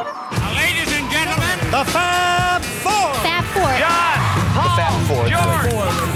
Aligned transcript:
Ladies 0.00 0.90
and 0.96 1.10
gentlemen, 1.10 1.58
The 1.70 1.84
Fab 1.92 2.62
Four. 2.62 3.12
Fab 3.20 3.44
Four. 3.52 3.68
John, 3.76 4.18
Paul, 4.56 4.76
Fab 4.76 4.96
Four. 5.06 5.28
George, 5.28 5.72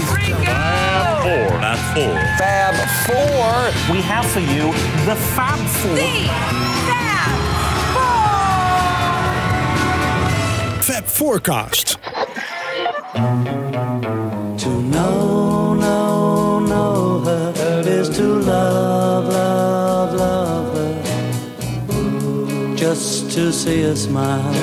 Ringo. 0.09 0.57
Four. 1.21 1.59
Not 1.61 1.77
four. 1.93 2.15
Fab 2.39 2.73
Four. 3.05 3.93
We 3.93 4.01
have 4.01 4.25
for 4.25 4.39
you 4.39 4.71
the 5.05 5.15
Fab 5.35 5.59
Four. 5.59 5.97
Fab 10.81 11.05
Four. 11.05 11.39
To 11.39 13.21
know, 13.43 14.24
Just 22.95 23.31
to 23.31 23.51
see 23.51 23.81
a 23.81 23.93
smile 23.93 24.53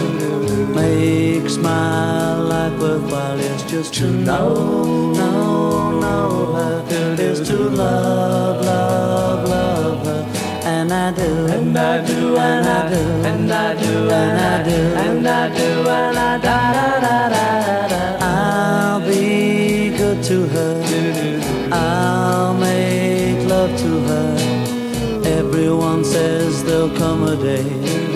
makes 0.75 1.59
my 1.59 2.34
life 2.38 2.80
worthwhile. 2.80 3.38
It's 3.38 3.62
just 3.65 3.93
to 3.97 4.11
know, 4.11 5.12
know, 5.12 6.01
know 6.01 6.55
her 6.55 7.16
is 7.21 7.47
to 7.48 7.57
love, 7.57 8.65
love, 8.65 9.48
love 9.51 10.07
her. 10.07 10.23
And 10.65 10.91
I 10.91 11.12
do, 11.12 11.47
and 11.47 11.77
I 11.77 12.07
do, 12.07 12.37
and 12.38 12.66
I 12.66 12.88
do, 12.88 13.01
and 13.29 13.52
I 13.52 13.74
do, 13.74 14.09
and 14.09 14.38
I 14.41 14.62
do, 14.62 14.79
and 15.05 15.29
I 15.29 15.49
do, 15.55 15.88
and 15.91 16.19
I 16.19 16.38
da 16.38 16.73
da 16.73 17.01
da 17.01 17.29
da 17.29 17.88
da. 17.88 18.16
I'll 18.24 19.07
be 19.07 19.95
good 19.95 20.24
to 20.24 20.46
her. 20.46 21.69
I'll 21.71 22.55
make 22.55 23.46
love 23.46 23.79
to 23.79 24.01
her. 24.09 25.23
Everyone 25.27 26.02
says 26.02 26.65
there'll 26.65 26.96
come 26.96 27.24
a 27.24 27.37
day 27.37 28.12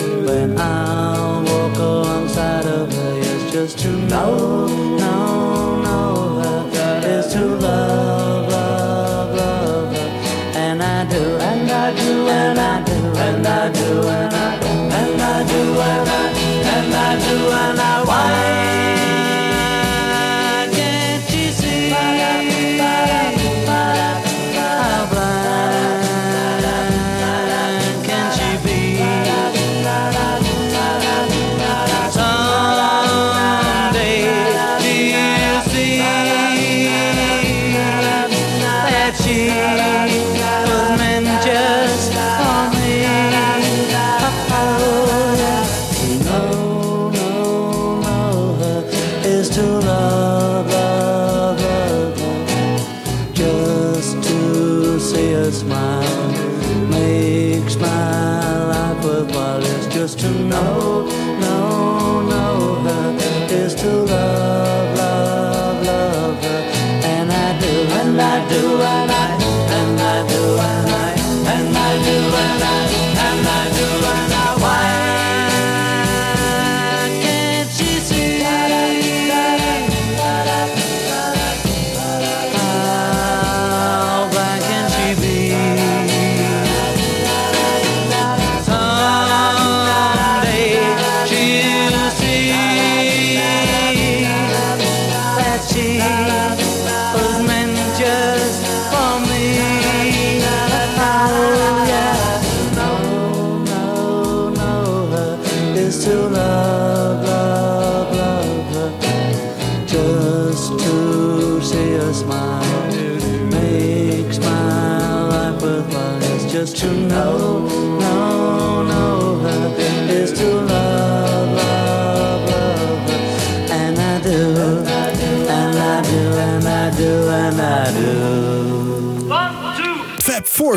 Just 3.57 3.79
to 3.79 3.91
know, 3.91 4.67
know, 4.99 5.81
know 5.81 6.41
her. 6.41 7.01
Is 7.09 7.33
to 7.33 7.43
love, 7.43 8.51
love, 8.51 9.35
love 9.35 9.97
her. 9.97 10.59
And 10.59 10.83
I 10.83 11.03
do, 11.09 11.23
and 11.37 11.71
I 11.71 11.91
do, 11.95 12.27
and 12.27 12.59
I 12.59 12.83
do, 12.85 12.93
and 12.93 13.47
I 13.47 13.71
do, 13.71 14.07
and 14.09 14.35
I 14.35 14.59
do, 14.59 14.66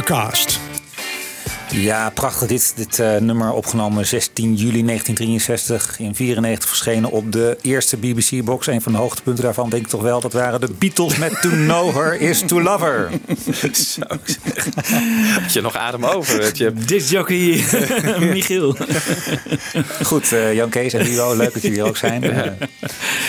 Forecast. 0.00 0.60
Ja, 1.70 2.10
prachtig. 2.10 2.48
Dit, 2.48 2.72
dit 2.76 2.98
eh, 2.98 3.16
nummer 3.16 3.52
opgenomen 3.52 4.06
16 4.06 4.54
juli 4.54 4.84
1963. 4.84 5.98
In 5.98 6.14
94 6.14 6.68
verschenen 6.68 7.10
op 7.10 7.32
de 7.32 7.58
eerste 7.62 7.96
BBC-box. 7.96 8.66
Een 8.66 8.82
van 8.82 8.92
de 8.92 8.98
hoogtepunten 8.98 9.44
daarvan 9.44 9.70
denk 9.70 9.82
ik 9.82 9.88
toch 9.88 10.02
wel. 10.02 10.20
Dat 10.20 10.32
waren 10.32 10.60
de 10.60 10.70
Beatles 10.78 11.16
met 11.16 11.40
To 11.40 11.48
Know 11.48 11.94
Her 11.94 12.20
Is 12.20 12.42
To 12.46 12.62
Love 12.62 12.84
Her. 12.84 13.10
Zo 13.72 14.00
Had 15.40 15.52
je 15.52 15.60
nog 15.60 15.76
adem 15.76 16.04
over? 16.04 16.40
Dat 16.40 16.58
je... 16.58 16.72
Disjockey 16.72 17.64
Michiel. 18.32 18.76
Goed, 20.02 20.32
eh, 20.32 20.54
Jan 20.54 20.68
Kees 20.68 20.92
en 20.92 21.02
Lilo, 21.02 21.36
leuk 21.36 21.52
dat 21.52 21.62
jullie 21.62 21.78
er 21.78 21.86
ook 21.86 21.96
zijn. 21.96 22.22
Ja. 22.22 22.56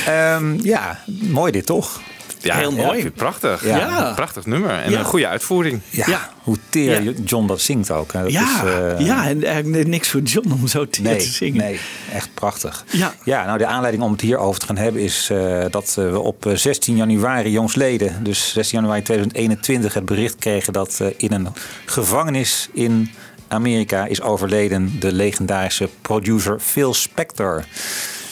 Ehm, 0.06 0.60
ja, 0.64 1.04
mooi 1.22 1.52
dit 1.52 1.66
toch? 1.66 2.02
Ja, 2.42 2.56
Heel 2.58 2.72
mooi. 2.72 3.10
prachtig. 3.12 3.66
Ja. 3.66 3.78
Ja. 3.78 4.12
Prachtig 4.16 4.46
nummer. 4.46 4.70
En 4.72 4.92
Ja. 4.92 5.00
een 5.00 5.06
goede 5.06 5.28
uitvoering. 5.28 5.82
Ja, 5.90 6.06
Ja. 6.08 6.30
hoe 6.44 6.58
teer 6.70 7.04
Ja. 7.04 7.12
John 7.26 7.48
dat 7.48 7.62
zingt 7.62 7.92
ook. 7.92 8.14
hè. 8.14 8.22
Dat 8.24 8.32
Ja, 8.32 8.64
is, 8.64 8.70
eh, 9.00 9.06
ja, 9.06 9.28
en 9.28 9.44
eigenlijk 9.44 9.88
niks 9.88 10.10
voor 10.10 10.22
John 10.22 10.52
om 10.52 10.68
zo 10.68 10.88
te, 10.88 11.02
Nee, 11.02 11.18
te 11.18 11.24
zingen. 11.26 11.58
nee, 11.64 11.80
echt 12.14 12.34
prachtig. 12.34 12.86
Ja. 12.90 13.14
ja, 13.24 13.46
nou 13.46 13.58
de 13.58 13.66
aanleiding 13.66 14.04
om 14.04 14.12
het 14.12 14.22
hierover 14.22 14.60
te 14.60 14.66
gaan 14.66 14.78
hebben 14.78 15.02
is 15.02 15.30
eh, 15.32 15.66
dat 15.70 15.94
we 15.96 16.20
op 16.20 16.46
eh, 16.46 16.56
16 16.56 16.96
januari 16.96 17.52
jongsleden, 17.52 18.24
dus 18.24 18.52
16 18.54 18.80
januari 18.80 19.02
2021, 19.02 19.94
het 19.94 20.06
bericht 20.06 20.36
kregen 20.36 20.74
dat 20.74 20.98
eh, 21.02 21.08
in 21.18 21.32
een 21.34 21.48
gevangenis 21.86 22.70
in 22.74 23.12
Amerika 23.48 24.06
is 24.06 24.22
overleden 24.22 24.96
de 25.00 25.12
legendarische 25.12 25.90
producer 26.02 26.60
Phil 26.60 26.94
Spector. 26.94 27.64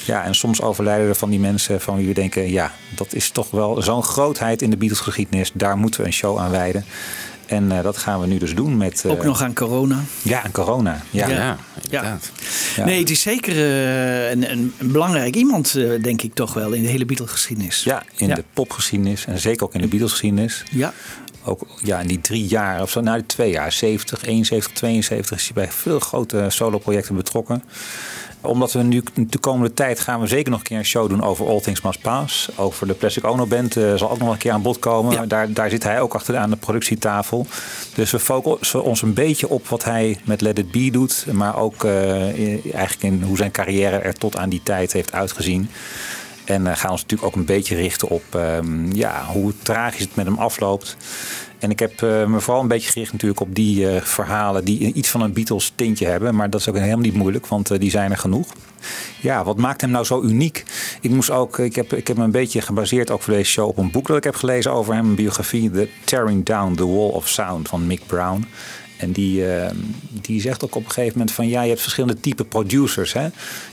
Ja, 0.06 0.24
en 0.24 0.36
soms 0.36 0.62
overlijden 0.62 1.08
er 1.08 1.16
van 1.16 1.30
die 1.30 1.40
mensen 1.40 1.82
van 1.82 1.96
wie 1.98 2.08
we 2.08 2.14
denken, 2.14 2.50
ja, 2.52 2.72
dat 2.96 3.14
is 3.14 3.30
toch 3.30 3.52
wel 3.52 3.82
zo'n 3.82 4.04
grootheid 4.04 4.62
in 4.62 4.70
de 4.70 4.78
Beatles-geschiedenis. 4.78 5.52
Daar 5.54 5.78
moeten 5.78 6.02
we 6.02 6.06
een 6.08 6.14
show 6.14 6.38
aan 6.40 6.52
wijden. 6.52 6.86
En 7.46 7.72
eh, 7.72 7.84
dat 7.84 7.98
gaan 7.98 8.20
we 8.20 8.28
nu 8.28 8.38
dus 8.38 8.56
doen 8.56 8.78
met... 8.78 9.06
eh, 9.06 9.12
Ook 9.12 9.24
nog 9.24 9.42
aan 9.42 9.54
corona. 9.54 10.04
Ja, 10.22 10.44
en 10.44 10.52
corona. 10.52 11.02
Ja, 11.09 11.28
Ja. 11.28 11.36
Ja, 11.38 11.58
inderdaad. 11.84 12.32
Ja. 12.76 12.86
Nee, 12.86 13.00
het 13.00 13.09
is 13.09 13.22
zeker 13.22 13.53
eh, 13.56 14.29
een, 14.29 14.52
een, 14.52 14.73
een 14.78 14.91
belangrijk 14.91 15.35
iemand, 15.35 15.76
eh, 15.76 16.03
denk 16.03 16.22
ik 16.22 16.34
toch 16.34 16.53
wel, 16.53 16.72
in 16.72 16.82
de 16.82 16.88
hele 16.88 17.06
Beatles-geschiedenis. 17.06 17.84
Ja, 17.84 18.03
in 18.16 18.28
Ja. 18.28 18.35
de 18.35 18.44
popgeschiedenis 18.53 19.26
en 19.26 19.40
zeker 19.40 19.64
ook 19.66 19.73
in 19.73 19.82
de 19.82 19.88
Beatles-geschiedenis. 19.88 20.64
Ja. 20.72 20.94
Ook 21.44 21.68
ja, 21.84 22.00
in 22.00 22.08
die 22.08 22.22
drie 22.22 22.46
jaar, 22.47 22.82
of 22.82 22.90
zo, 22.91 23.02
nou 23.02 23.18
die 23.18 23.26
twee 23.26 23.52
jaar, 23.52 23.72
70, 23.72 24.23
71, 24.26 24.72
72, 24.73 25.38
is 25.38 25.44
hij 25.44 25.53
bij 25.53 25.72
veel 25.72 26.00
grote 26.00 26.46
solo-projecten 26.50 27.16
betrokken. 27.16 27.64
Omdat 28.41 28.72
we 28.72 28.84
nu 28.84 29.03
de 29.16 29.38
komende 29.38 29.74
tijd 29.74 30.00
gaan 30.00 30.20
we 30.20 30.28
zeker 30.28 30.52
nog 30.52 30.59
een 30.59 30.66
keer 30.66 30.78
een 30.78 30.86
show 30.86 31.09
doen 31.09 31.24
over 31.24 31.47
All 31.47 31.62
Things 31.62 31.82
Must 31.82 32.02
Pass. 32.02 32.50
Over 32.56 32.88
de 32.88 32.94
Plastic 32.94 33.26
Ono 33.26 33.46
Band 33.46 33.78
eh, 33.78 33.94
zal 33.96 34.12
ook 34.12 34.20
nog 34.20 34.32
een 34.32 34.38
keer 34.38 34.52
aan 34.52 34.62
bod 34.62 34.80
komen. 34.80 35.14
Ja. 35.14 35.26
Daar, 35.26 35.53
daar 35.53 35.70
zit 35.70 35.84
hij 35.84 36.02
ook 36.02 36.14
achter 36.14 36.38
aan 36.38 36.50
de 36.50 36.56
productietafel. 36.56 37.47
Dus 37.96 38.12
we 38.12 38.20
focussen 38.20 38.84
ons 38.84 39.02
een 39.02 39.14
beetje 39.14 39.50
op 39.50 39.68
wat 39.68 39.84
hij 39.84 40.18
met 40.24 40.41
Let 40.41 40.58
It 40.59 40.72
Be 40.72 40.91
doet. 40.91 41.26
Maar 41.32 41.58
ook 41.58 41.84
eh, 41.84 42.76
eigenlijk 42.76 43.03
in 43.03 43.24
hoe 43.24 43.38
zijn 43.38 43.52
carrière 43.52 43.97
er 43.97 44.16
tot 44.16 44.38
aan 44.38 44.50
die 44.50 44.62
tijd 44.64 44.94
heeft 44.94 45.14
uitgezien. 45.14 45.70
En 46.50 46.66
uh, 46.66 46.76
gaan 46.76 46.92
ons 46.92 47.02
natuurlijk 47.02 47.30
ook 47.30 47.35
een 47.35 47.46
beetje 47.46 47.76
richten 47.76 48.08
op 48.08 48.24
ehm, 48.30 48.92
ja, 48.92 49.26
hoe 49.26 49.53
tragisch 49.64 50.02
het 50.02 50.16
met 50.16 50.26
hem 50.26 50.38
afloopt. 50.38 50.97
En 51.59 51.72
ik 51.72 51.79
heb 51.79 52.02
uh, 52.02 52.26
me 52.26 52.40
vooral 52.40 52.61
een 52.61 52.67
beetje 52.67 52.91
gericht 52.91 53.11
natuurlijk 53.11 53.40
op 53.40 53.56
die 53.56 53.94
uh, 53.94 54.02
verhalen 54.02 54.66
die 54.66 54.94
iets 54.94 55.09
van 55.09 55.22
een 55.22 55.34
Beatles 55.34 55.72
tintje 55.76 56.06
hebben. 56.06 56.35
Maar 56.35 56.50
dat 56.50 56.59
is 56.59 56.70
ook 56.70 56.76
helemaal 56.76 56.97
niet 57.00 57.14
moeilijk, 57.14 57.47
want 57.47 57.72
uh, 57.72 57.79
die 57.79 57.91
zijn 57.91 58.11
er 58.11 58.17
genoeg. 58.17 58.47
Ja, 59.22 59.44
wat 59.44 59.58
maakt 59.58 59.82
hem 59.82 59.90
nou 59.90 60.06
zo 60.06 60.22
uniek? 60.22 60.64
Ik 61.02 61.09
moest 61.09 61.32
ook, 61.32 61.59
ik 61.59 61.76
heb, 61.76 61.94
ik 61.94 62.08
heb 62.08 62.17
me 62.17 62.23
een 62.23 62.32
beetje 62.32 62.61
gebaseerd 62.61 63.11
ook 63.11 63.22
voor 63.22 63.34
deze 63.34 63.52
show 63.52 63.67
op 63.67 63.78
een 63.78 63.91
boek 63.91 64.08
dat 64.08 64.17
ik 64.17 64.23
heb 64.23 64.35
gelezen 64.35 64.72
over 64.72 64.94
hem, 64.94 65.06
een 65.06 65.16
biografie, 65.16 65.72
The 65.72 65.90
Tearing 66.03 66.46
Down 66.46 66.76
the 66.76 66.88
Wall 66.88 67.09
of 67.09 67.28
Sound 67.28 67.67
van 67.67 67.88
Mick 67.88 68.02
Brown. 68.06 68.46
En 68.99 69.11
die, 69.11 69.46
uh, 69.46 69.66
die 70.11 70.41
zegt 70.41 70.63
ook 70.63 70.75
op 70.75 70.85
een 70.85 70.91
gegeven 70.91 71.17
moment 71.17 71.35
van 71.35 71.47
ja, 71.47 71.61
je 71.61 71.69
hebt 71.69 71.81
verschillende 71.81 72.19
type 72.19 72.46
producers. 72.46 73.13
Hè? 73.13 73.23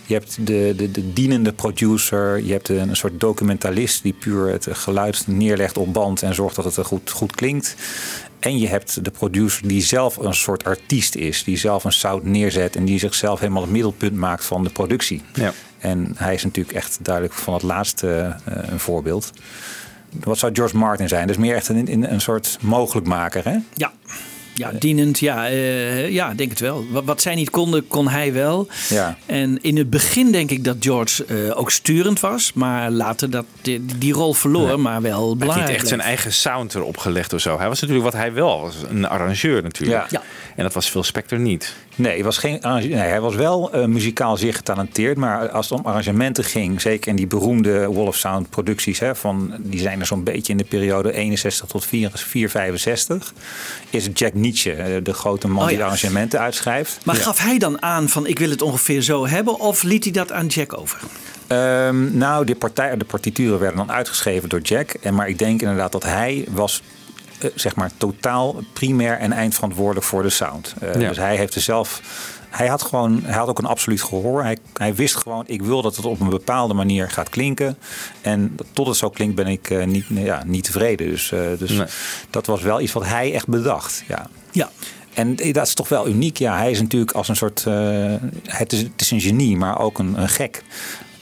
Je 0.07 0.15
hebt 0.15 0.47
de, 0.47 0.75
de, 0.77 0.91
de 0.91 1.13
dienende 1.13 1.53
producer, 1.53 2.45
je 2.45 2.53
hebt 2.53 2.69
een 2.69 2.97
soort 2.97 3.21
documentalist 3.21 4.03
die 4.03 4.13
puur 4.13 4.49
het 4.49 4.69
geluid 4.71 5.27
neerlegt 5.27 5.79
op 5.79 5.93
band 5.93 6.23
en 6.23 6.35
zorgt 6.35 6.57
dat 6.57 6.65
het 6.65 6.87
goed, 6.87 7.11
goed 7.11 7.35
klinkt. 7.35 7.77
En 8.39 8.59
je 8.59 8.69
hebt 8.69 9.05
de 9.05 9.11
producer 9.11 9.69
die 9.69 9.83
zelf 9.83 10.17
een 10.17 10.35
soort 10.35 10.65
artiest 10.65 11.15
is, 11.15 11.45
die 11.45 11.57
zelf 11.57 11.85
een 11.85 11.93
sound 11.93 12.25
neerzet 12.25 12.77
en 12.77 12.85
die 12.85 12.99
zichzelf 12.99 13.41
helemaal 13.41 13.63
het 13.63 13.71
middelpunt 13.71 14.15
maakt 14.15 14.45
van 14.45 14.65
de 14.65 14.71
productie. 14.71 15.23
Ja. 15.35 15.53
En 15.79 16.13
hij 16.17 16.35
is 16.35 16.45
natuurlijk 16.45 16.77
echt 16.77 16.99
duidelijk 17.03 17.35
van 17.35 17.55
het 17.55 17.63
laatste 17.63 18.37
uh, 18.49 18.55
een 18.71 18.81
voorbeeld. 18.81 19.31
Wat 20.11 20.39
zou 20.39 20.55
George 20.55 20.77
Martin 20.77 21.09
zijn? 21.09 21.27
Dus 21.27 21.37
meer 21.37 21.55
echt 21.55 21.69
een, 21.69 22.13
een 22.13 22.21
soort 22.21 22.59
mogelijkmaker, 22.61 23.45
hè? 23.45 23.57
Ja. 23.75 23.93
Ja, 24.57 24.71
dienend, 24.79 25.19
ja, 25.19 25.51
uh, 25.51 26.11
ja, 26.11 26.35
denk 26.35 26.51
het 26.51 26.61
wel. 26.61 26.87
Wat, 26.91 27.05
wat 27.05 27.21
zij 27.21 27.35
niet 27.35 27.51
konden, 27.51 27.87
kon 27.87 28.09
hij 28.09 28.33
wel. 28.33 28.69
Ja. 28.89 29.19
En 29.27 29.59
in 29.63 29.77
het 29.77 29.91
begin 29.91 30.33
denk 30.33 30.51
ik 30.51 30.65
dat 30.65 30.77
George 30.81 31.25
uh, 31.29 31.59
ook 31.59 31.71
sturend 31.71 32.21
was. 32.21 32.53
Maar 32.53 32.91
later 32.91 33.31
dat 33.31 33.45
die, 33.63 33.85
die 33.99 34.13
rol 34.13 34.35
verloor, 34.35 34.67
nee. 34.67 34.77
maar 34.77 35.03
wel 35.03 35.37
belangrijk. 35.37 35.51
Hij 35.51 35.57
heeft 35.57 35.69
niet 35.69 35.79
echt 35.79 35.89
zijn 35.89 36.01
eigen 36.01 36.33
sound 36.33 36.75
erop 36.75 36.97
gelegd 36.97 37.33
of 37.33 37.41
zo. 37.41 37.59
Hij 37.59 37.69
was 37.69 37.81
natuurlijk 37.81 38.11
wat 38.13 38.21
hij 38.21 38.33
wel 38.33 38.61
was, 38.61 38.75
een 38.89 39.07
arrangeur 39.07 39.63
natuurlijk. 39.63 40.11
Ja. 40.11 40.21
ja. 40.21 40.23
En 40.57 40.63
dat 40.63 40.73
was 40.73 40.89
Phil 40.89 41.03
Spector 41.03 41.39
niet. 41.39 41.75
Nee, 41.99 42.13
hij 42.13 42.25
was, 42.25 42.39
geen, 42.39 42.59
nee, 42.63 42.95
hij 42.95 43.21
was 43.21 43.35
wel 43.35 43.77
uh, 43.77 43.85
muzikaal 43.85 44.37
zeer 44.37 44.55
getalenteerd. 44.55 45.17
Maar 45.17 45.49
als 45.49 45.71
het 45.71 45.79
om 45.79 45.87
arrangementen 45.87 46.45
ging, 46.45 46.81
zeker 46.81 47.09
in 47.09 47.17
die 47.17 47.27
beroemde 47.27 47.93
Wall 47.93 48.07
of 48.07 48.17
Sound 48.17 48.51
producties, 48.51 48.99
hè, 48.99 49.15
van, 49.15 49.55
die 49.59 49.81
zijn 49.81 50.01
er 50.01 50.07
zo'n 50.07 50.25
beetje 50.25 50.53
in 50.53 50.59
de 50.59 50.65
periode 50.65 51.13
61 51.13 51.67
tot 51.67 51.85
465, 51.85 53.33
is 53.91 54.07
het 54.07 54.19
Jack 54.19 54.35
Nietzsche, 54.35 55.01
de 55.03 55.13
grote 55.13 55.49
man 55.49 55.63
Oh, 55.63 55.69
die 55.69 55.79
ja. 55.79 55.85
arrangementen 55.85 56.41
uitschrijft. 56.41 56.99
Maar 57.05 57.15
gaf 57.15 57.39
hij 57.39 57.59
dan 57.59 57.83
aan 57.83 58.09
van 58.09 58.27
ik 58.27 58.39
wil 58.39 58.51
het 58.51 58.63
ongeveer 58.63 59.01
zo 59.01 59.27
hebben? 59.27 59.61
Of 59.61 59.83
liet 59.83 60.05
hij 60.05 60.13
dat 60.13 60.33
aan 60.33 60.47
Jack 60.47 60.79
over? 60.79 61.01
Um, 61.49 62.17
nou, 62.17 62.45
de, 62.45 62.55
partij, 62.55 62.97
de 62.97 63.05
partituren 63.05 63.59
werden 63.59 63.87
dan 63.87 63.93
uitgeschreven 63.93 64.49
door 64.49 64.61
Jack. 64.61 64.91
En, 64.91 65.15
maar 65.15 65.29
ik 65.29 65.39
denk 65.39 65.61
inderdaad 65.63 65.93
dat 65.93 66.03
hij 66.03 66.45
was 66.51 66.83
zeg 67.55 67.75
maar 67.75 67.91
totaal 67.97 68.57
primair 68.73 69.19
en 69.19 69.33
eindverantwoordelijk 69.33 70.07
voor 70.07 70.23
de 70.23 70.31
sound. 70.31 70.75
Ja. 70.81 70.93
Dus 70.93 71.17
hij 71.17 71.37
heeft 71.37 71.55
er 71.55 71.61
zelf. 71.61 72.01
Hij 72.49 72.67
had 72.67 72.83
gewoon, 72.83 73.21
hij 73.25 73.35
had 73.35 73.49
ook 73.49 73.59
een 73.59 73.65
absoluut 73.65 74.03
gehoor. 74.03 74.43
Hij, 74.43 74.57
hij 74.73 74.95
wist 74.95 75.17
gewoon, 75.17 75.45
ik 75.47 75.63
wil 75.63 75.83
dat 75.83 75.97
het 75.97 76.05
op 76.05 76.21
een 76.21 76.29
bepaalde 76.29 76.75
manier 76.75 77.11
gaat 77.11 77.29
klinken. 77.29 77.77
En 78.21 78.57
tot 78.73 78.87
het 78.87 78.97
zo 78.97 79.11
klinkt 79.11 79.35
ben 79.35 79.47
ik 79.47 79.71
uh, 79.71 79.85
niet, 79.85 80.05
ja, 80.09 80.43
niet 80.47 80.65
tevreden. 80.65 81.09
Dus, 81.09 81.31
uh, 81.31 81.41
dus 81.59 81.71
Nee. 81.71 81.87
dat 82.31 82.47
was 82.47 82.63
wel 82.63 82.81
iets 82.81 82.93
wat 82.93 83.05
hij 83.05 83.35
echt 83.35 83.49
bedacht. 83.49 84.05
Ja. 84.09 84.29
Ja. 84.51 84.71
En 85.15 85.37
dat 85.37 85.67
is 85.67 85.75
toch 85.75 85.89
wel 85.89 86.09
uniek. 86.09 86.37
Ja, 86.37 86.57
hij 86.57 86.71
is 86.71 86.81
natuurlijk 86.81 87.13
als 87.13 87.29
een 87.29 87.37
soort. 87.37 87.65
Uh, 87.69 88.15
het, 88.45 88.73
is, 88.73 88.81
het 88.83 89.01
is 89.01 89.11
een 89.11 89.21
genie, 89.21 89.57
maar 89.57 89.79
ook 89.79 89.99
een, 89.99 90.21
een 90.21 90.29
gek. 90.29 90.63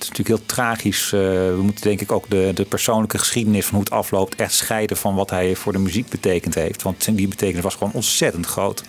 Natuurlijk 0.08 0.38
heel 0.38 0.46
tragisch. 0.46 1.12
Uh, 1.12 1.20
we 1.30 1.60
moeten 1.62 1.82
denk 1.82 2.00
ik 2.00 2.12
ook 2.12 2.30
de, 2.30 2.50
de 2.54 2.64
persoonlijke 2.64 3.18
geschiedenis 3.18 3.64
van 3.64 3.74
hoe 3.74 3.84
het 3.84 3.92
afloopt 3.92 4.34
echt 4.34 4.52
scheiden 4.52 4.96
van 4.96 5.14
wat 5.14 5.30
hij 5.30 5.54
voor 5.54 5.72
de 5.72 5.78
muziek 5.78 6.08
betekend 6.08 6.54
heeft. 6.54 6.82
Want 6.82 7.16
die 7.16 7.28
betekenis 7.28 7.62
was 7.62 7.74
gewoon 7.74 7.92
ontzettend 7.92 8.46
groot. 8.46 8.82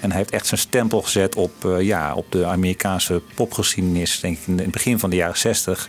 En 0.00 0.08
hij 0.08 0.18
heeft 0.18 0.30
echt 0.30 0.46
zijn 0.46 0.60
stempel 0.60 1.02
gezet 1.02 1.34
op, 1.34 1.64
uh, 1.66 1.80
ja, 1.80 2.14
op 2.14 2.26
de 2.32 2.46
Amerikaanse 2.46 3.22
popgeschiedenis, 3.34 4.20
denk 4.20 4.38
ik, 4.38 4.46
in 4.46 4.58
het 4.58 4.70
begin 4.70 4.98
van 4.98 5.10
de 5.10 5.16
jaren 5.16 5.38
60 5.38 5.88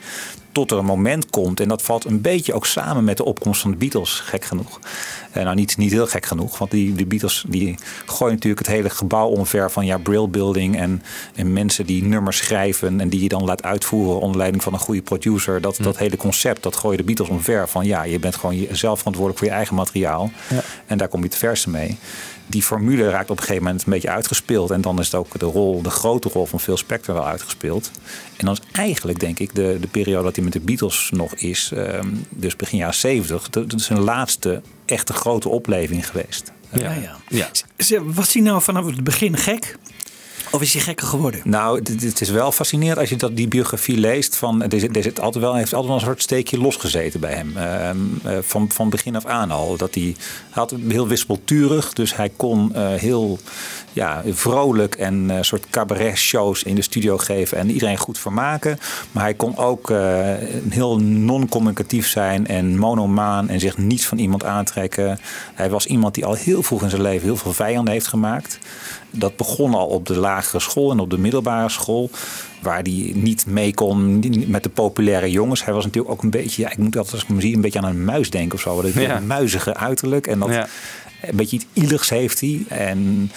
tot 0.52 0.72
er 0.72 0.78
een 0.78 0.86
moment 0.86 1.30
komt. 1.30 1.60
En 1.60 1.68
dat 1.68 1.81
valt 1.81 2.06
een 2.06 2.22
beetje 2.22 2.54
ook 2.54 2.66
samen 2.66 3.04
met 3.04 3.18
de 3.18 3.25
opkomst 3.25 3.62
van 3.62 3.72
de 3.72 3.78
Beatles, 3.78 4.19
gek 4.19 4.46
genoeg. 4.46 4.80
Uh, 5.38 5.44
nou, 5.44 5.56
niet, 5.56 5.78
niet 5.78 5.92
heel 5.92 6.08
gek 6.08 6.25
genoeg, 6.25 6.58
want 6.58 6.72
die, 6.72 6.94
de 6.94 7.06
Beatles 7.06 7.46
die 7.48 7.75
gooien 8.06 8.34
natuurlijk 8.34 8.68
het 8.68 8.75
hele 8.75 8.90
gebouw 8.90 9.28
omver 9.28 9.72
van 9.72 9.86
ja, 9.86 9.98
Brill 9.98 10.30
Building. 10.30 10.78
En, 10.78 11.04
en 11.36 11.54
mensen 11.54 11.86
die 11.86 12.04
nummers 12.04 12.38
schrijven 12.38 13.00
en 13.00 13.10
die 13.10 13.22
je 13.22 13.30
dan 13.30 13.44
laat 13.44 13.64
uitvoeren 13.64 14.19
onder 14.19 14.38
leiding 14.38 14.64
van 14.64 14.74
een 14.74 14.80
goede 14.80 15.02
producer. 15.02 15.62
Dat, 15.62 15.78
dat 15.81 15.98
hele 15.98 16.18
concept, 16.18 16.64
dat 16.64 16.75
gooien 16.75 16.98
de 16.98 17.04
Beatles 17.04 17.30
omver. 17.30 17.68
Van 17.68 17.86
ja, 17.86 18.04
je 18.04 18.19
bent 18.19 18.36
gewoon 18.36 18.68
zelf 18.72 18.98
verantwoordelijk 18.98 19.38
voor 19.40 19.48
je 19.48 19.54
eigen 19.54 19.75
materiaal. 19.75 20.31
Ja. 20.50 20.62
En 20.86 20.98
daar 20.98 21.07
kom 21.07 21.19
je 21.19 21.25
het 21.25 21.38
verste 21.38 21.69
mee. 21.69 21.98
Die 22.51 22.63
formule 22.63 23.09
raakt 23.09 23.30
op 23.30 23.38
een 23.38 23.44
gegeven 23.44 23.63
moment 23.63 23.83
een 23.86 23.92
beetje 23.92 24.09
uitgespeeld. 24.09 24.71
En 24.71 24.81
dan 24.81 25.00
is 25.00 25.06
het 25.06 25.15
ook 25.15 25.39
de 25.39 25.45
rol, 25.45 25.81
de 25.81 25.89
grote 25.89 26.30
rol 26.30 26.45
van 26.45 26.59
Phil 26.59 26.77
Spector 26.77 27.15
wel 27.15 27.27
uitgespeeld. 27.27 27.92
En 28.38 28.45
dan 28.45 28.53
is 28.53 28.62
eigenlijk, 28.71 29.19
denk 29.19 29.39
ik, 29.39 29.56
de, 29.56 29.77
de 29.81 29.88
periode 29.88 30.24
dat 30.24 30.36
hij 30.36 30.44
met 30.44 30.53
de 30.53 30.59
Beatles 30.59 31.09
nog 31.13 31.36
is, 31.36 31.71
um, 31.74 32.25
dus 32.30 32.56
begin 32.56 32.77
jaren 32.77 32.95
70, 32.95 33.50
dat 33.50 33.74
is 33.74 33.86
zijn 33.86 34.00
laatste 34.00 34.62
echte 34.86 35.13
grote 35.13 35.50
opleving 35.50 36.07
geweest. 36.07 36.51
Ja, 36.74 36.94
ja. 36.94 37.18
Ja. 37.27 38.01
Was 38.03 38.33
hij 38.33 38.42
nou 38.42 38.62
vanaf 38.62 38.86
het 38.86 39.04
begin 39.04 39.38
gek? 39.38 39.77
Of 40.51 40.62
is 40.62 40.74
hij 40.74 40.81
gekker 40.81 41.07
geworden? 41.07 41.42
Nou, 41.44 41.77
het, 41.77 42.21
is 42.21 42.30
wel 42.30 42.51
fascinerend 42.51 43.00
als 43.00 43.09
je 43.09 43.15
dat, 43.15 43.36
die 43.36 43.48
biografie 43.48 43.98
leest. 43.98 44.36
Van, 44.36 44.63
er 44.63 44.80
zit, 44.80 44.98
zit 45.00 45.19
altijd 45.19 45.44
wel, 45.44 45.56
heeft 45.56 45.74
altijd 45.74 45.92
wel 45.92 46.01
een 46.01 46.06
soort 46.06 46.21
steekje 46.21 46.57
losgezeten 46.57 47.19
bij 47.19 47.33
hem. 47.33 47.53
Uh, 47.57 48.33
uh, 48.33 48.38
van, 48.42 48.71
van 48.71 48.89
begin 48.89 49.15
af 49.15 49.25
aan 49.25 49.51
al. 49.51 49.77
Dat 49.77 49.95
hij, 49.95 50.15
had 50.50 50.75
heel 50.88 51.07
wispelturig. 51.07 51.94
Dus 51.94 52.15
hij 52.15 52.31
kon 52.36 52.71
uh, 52.75 52.94
heel 52.94 53.39
ja, 53.94 54.24
vrolijk 54.30 54.95
en 54.95 55.30
uh, 55.30 55.38
soort 55.42 55.69
cabaret 55.69 56.18
shows 56.18 56.63
in 56.63 56.75
de 56.75 56.81
studio 56.81 57.18
geven. 57.18 57.57
En 57.57 57.71
iedereen 57.71 57.97
goed 57.97 58.18
vermaken. 58.18 58.80
Maar 59.12 59.24
hij 59.24 59.33
kon 59.33 59.57
ook 59.57 59.94
heel 60.69 61.00
non-communicatief 61.00 62.07
zijn 62.07 62.47
en 62.47 62.77
monomaan. 62.77 63.50
En 63.50 63.59
zich 63.59 63.77
niets 63.77 64.06
van 64.06 64.18
iemand 64.18 64.44
aantrekken. 64.44 65.19
Hij 65.54 65.69
was 65.69 65.86
iemand 65.86 66.15
die 66.15 66.25
al 66.25 66.33
heel 66.33 66.63
vroeg 66.63 66.83
in 66.83 66.89
zijn 66.89 67.01
leven 67.01 67.25
heel 67.25 67.38
veel 67.38 67.54
vijanden 67.54 67.94
heeft 67.94 68.07
gemaakt. 68.07 68.59
Dat 69.12 69.36
begon 69.36 69.74
al 69.74 69.88
op 69.88 70.06
de 70.06 70.18
lagere 70.18 70.60
school 70.60 70.92
en 70.92 71.00
op 71.00 71.10
de 71.10 71.18
middelbare 71.18 71.69
school. 71.69 72.10
Waar 72.62 72.81
hij 72.81 73.12
niet 73.16 73.46
mee 73.46 73.74
kon 73.74 74.19
met 74.48 74.63
de 74.63 74.69
populaire 74.69 75.31
jongens. 75.31 75.66
Hij 75.66 75.74
was 75.74 75.86
natuurlijk 75.86 76.13
ook 76.13 76.24
een 76.24 76.30
beetje, 76.30 76.62
ja, 76.62 76.72
ik 76.72 76.78
moet 76.78 76.96
altijd 76.96 77.13
als 77.13 77.22
ik 77.24 77.28
hem 77.28 77.42
zie, 77.42 77.56
een 77.56 77.62
beetje 77.62 77.80
aan 77.80 77.86
een 77.86 78.06
muis 78.06 78.30
denken 78.30 78.54
of 78.56 78.62
zo. 78.62 78.81
Dat 78.81 78.94
Ja. 78.94 79.16
een 79.18 79.28
muizige 79.28 79.75
uiterlijk. 79.75 80.28
En 80.28 80.40
dat 80.40 80.50
Ja. 80.50 80.68
een 81.22 81.36
beetje 81.36 81.56
iets 81.56 81.66
ieligs 81.74 82.10
heeft 82.10 82.40
hij. 82.40 82.63
En 82.68 83.31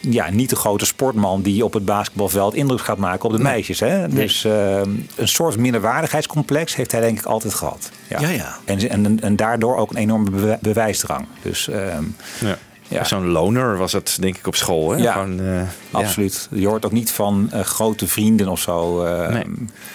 ja, 0.00 0.30
niet 0.30 0.50
de 0.50 0.56
grote 0.56 0.86
sportman 0.86 1.42
die 1.42 1.64
op 1.64 1.72
het 1.72 1.84
basketbalveld 1.84 2.54
indruk 2.54 2.80
gaat 2.80 2.98
maken 2.98 3.24
op 3.28 3.36
de 3.36 3.42
meisjes. 3.42 3.80
Hè? 3.80 4.08
Dus 4.08 4.44
uh, 4.44 4.80
een 5.16 5.28
soort 5.28 5.56
minderwaardigheidscomplex 5.58 6.76
heeft 6.76 6.92
hij 6.92 7.00
denk 7.00 7.18
ik 7.18 7.24
altijd 7.24 7.54
gehad. 7.54 7.90
Ja, 8.08 8.28
ja. 8.28 8.56
En, 8.64 8.88
en, 8.90 9.20
en 9.20 9.36
daardoor 9.36 9.76
ook 9.76 9.90
een 9.90 9.96
enorme 9.96 10.58
bewijsdrang. 10.60 11.26
Dus 11.42 11.68
ehm, 11.68 12.04
Ja. 12.40 12.58
Ja. 12.88 13.04
Zo'n 13.04 13.26
loner 13.26 13.76
was 13.78 13.92
het 13.92 14.16
denk 14.20 14.36
ik 14.36 14.46
op 14.46 14.56
school. 14.56 14.90
Hè? 14.90 14.96
Ja. 15.02 15.12
Gewoon, 15.12 15.40
eh, 15.40 15.54
ja. 15.54 15.66
absoluut. 15.90 16.48
Je 16.50 16.66
hoort 16.66 16.84
ook 16.84 16.92
niet 16.92 17.10
van 17.10 17.48
eh, 17.52 17.60
grote 17.60 18.06
vrienden 18.06 18.48
of 18.48 18.60
zo. 18.60 19.04
eh, 19.04 19.28
Nee. 19.28 19.44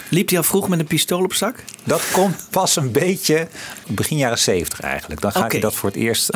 Liep 0.09 0.29
hij 0.29 0.37
al 0.37 0.43
vroeg 0.43 0.69
met 0.69 0.79
een 0.79 0.85
pistool 0.87 1.23
op 1.23 1.33
zak? 1.33 1.63
Dat 1.83 2.03
komt 2.11 2.47
pas 2.49 2.75
een 2.75 2.91
beetje 2.91 3.47
begin 3.87 4.17
jaren 4.17 4.39
zeventig 4.39 4.79
eigenlijk. 4.81 5.21
Dan 5.21 5.31
Oké. 5.35 5.45
hij 5.47 5.59
dat 5.59 5.75
voor 5.75 5.89
het 5.89 5.97
eerst. 5.97 6.31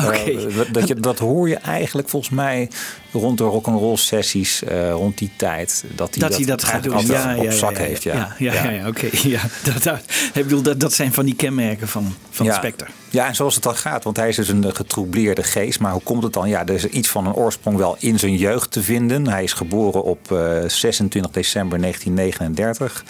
dat, 0.72 0.88
je, 0.88 0.94
dat 0.94 1.18
hoor 1.18 1.48
je 1.48 1.56
eigenlijk 1.56 2.08
volgens 2.08 2.32
mij 2.32 2.70
rond 3.16 3.38
de 3.38 3.44
rock'n'roll 3.44 3.96
sessies 3.96 4.62
eh, 4.62 4.90
rond 4.90 5.18
die 5.18 5.30
tijd. 5.36 5.84
Dat 5.94 6.14
hij 6.14 6.28
Dat 6.28 6.36
hij 6.36 6.46
dat 6.46 6.64
gaat 6.64 6.82
doen. 6.82 7.06
Ja, 7.06 7.36
op 7.36 7.42
ja, 7.42 7.50
zak 7.50 7.76
ja, 7.76 7.82
heeft. 7.82 8.02
Ja, 8.02 8.14
ja, 8.14 8.52
ja, 8.52 8.64
ja, 8.64 8.70
ja, 8.70 8.88
oké. 8.88 9.08
Ja, 9.28 9.40
dat, 9.62 9.82
dat, 9.82 10.00
ik 10.34 10.42
bedoel, 10.42 10.62
dat, 10.62 10.80
dat 10.80 10.92
zijn 10.92 11.12
van 11.12 11.24
die 11.24 11.34
kenmerken 11.34 11.88
van, 11.88 12.14
van 12.30 12.52
Spectre. 12.52 12.88
Ja, 13.10 13.26
en 13.26 13.34
zoals 13.34 13.54
het 13.54 13.62
dan 13.62 13.76
gaat, 13.76 14.04
want 14.04 14.16
hij 14.16 14.28
is 14.28 14.36
dus 14.36 14.48
een 14.48 14.64
eh, 14.64 14.74
getroubleerde 14.74 15.42
geest. 15.42 15.80
Maar 15.80 15.92
hoe 15.92 16.02
komt 16.02 16.22
het 16.22 16.32
dan? 16.32 16.48
Ja, 16.48 16.66
er 16.66 16.74
is 16.74 16.86
iets 16.86 17.08
van 17.08 17.26
een 17.26 17.34
oorsprong 17.34 17.76
wel 17.76 17.96
in 17.98 18.18
zijn 18.18 18.36
jeugd 18.36 18.70
te 18.70 18.82
vinden. 18.82 19.28
Hij 19.28 19.42
is 19.42 19.52
geboren 19.52 20.02
op 20.02 20.32
eh, 20.32 20.38
26 20.66 21.30
december 21.30 21.80
1939. 21.80 23.04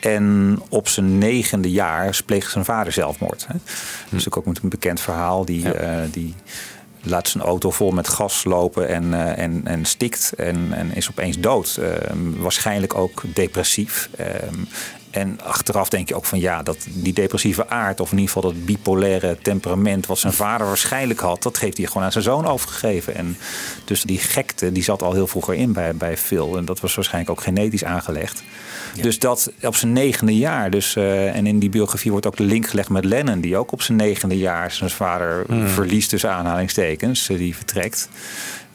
En 0.00 0.60
op 0.68 0.88
zijn 0.88 1.18
negende 1.18 1.70
jaar 1.70 2.20
pleegt 2.26 2.50
zijn 2.50 2.64
vader 2.64 2.92
zelfmoord. 2.92 3.46
Hè? 3.46 3.52
Dat 3.52 3.62
is 4.04 4.10
natuurlijk 4.10 4.36
ook 4.36 4.56
een 4.62 4.68
bekend 4.68 5.00
verhaal. 5.00 5.44
Die, 5.44 5.72
eh, 5.72 6.02
die 6.10 6.34
laat 7.04 7.28
zijn 7.28 7.44
auto 7.44 7.70
vol 7.70 7.90
met 7.90 8.08
gas 8.08 8.44
lopen 8.44 8.88
en, 8.88 9.14
eh, 9.14 9.44
en, 9.44 9.60
en 9.64 9.84
stikt. 9.84 10.32
En, 10.36 10.72
en 10.72 10.94
is 10.94 11.10
opeens 11.10 11.38
dood. 11.38 11.76
Ehm, 11.80 12.32
waarschijnlijk 12.36 12.94
ook 12.94 13.22
depressief. 13.26 14.08
En 15.14 15.40
achteraf 15.42 15.88
denk 15.88 16.08
je 16.08 16.14
ook 16.14 16.24
van 16.24 16.40
ja, 16.40 16.62
dat 16.62 16.86
die 16.88 17.12
depressieve 17.12 17.68
aard, 17.68 18.00
of 18.00 18.12
in 18.12 18.18
ieder 18.18 18.32
geval 18.32 18.50
dat 18.50 18.64
bipolaire 18.64 19.38
temperament, 19.42 20.06
wat 20.06 20.18
zijn 20.18 20.32
vader 20.32 20.66
waarschijnlijk 20.66 21.20
had, 21.20 21.42
dat 21.42 21.58
heeft 21.58 21.76
hij 21.76 21.86
gewoon 21.86 22.02
aan 22.02 22.12
zijn 22.12 22.24
zoon 22.24 22.46
overgegeven. 22.46 23.14
En 23.14 23.36
dus 23.84 24.02
die 24.02 24.18
gekte, 24.18 24.72
die 24.72 24.82
zat 24.82 25.02
al 25.02 25.12
heel 25.12 25.26
vroeger 25.26 25.54
in 25.54 25.72
bij, 25.72 25.94
bij 25.94 26.16
Phil. 26.16 26.56
En 26.56 26.64
dat 26.64 26.80
was 26.80 26.94
waarschijnlijk 26.94 27.38
ook 27.38 27.44
genetisch 27.44 27.84
aangelegd. 27.84 28.42
Dus 29.00 29.18
dat 29.18 29.52
op 29.62 29.76
zijn 29.76 29.92
negende 29.92 30.36
jaar. 30.36 30.70
Dus, 30.70 30.96
eh, 30.96 31.36
en 31.36 31.46
in 31.46 31.58
die 31.58 31.70
biografie 31.70 32.10
wordt 32.10 32.26
ook 32.26 32.36
de 32.36 32.44
link 32.44 32.66
gelegd 32.66 32.88
met 32.88 33.04
Lennon, 33.04 33.40
die 33.40 33.56
ook 33.56 33.72
op 33.72 33.82
zijn 33.82 33.98
negende 33.98 34.38
jaar 34.38 34.70
zijn 34.70 34.90
vader 34.90 35.46
verliest 35.66 36.08
tussen 36.08 36.30
aanhalingstekens, 36.32 37.28
eh, 37.28 37.36
die 37.36 37.56
vertrekt. 37.56 38.08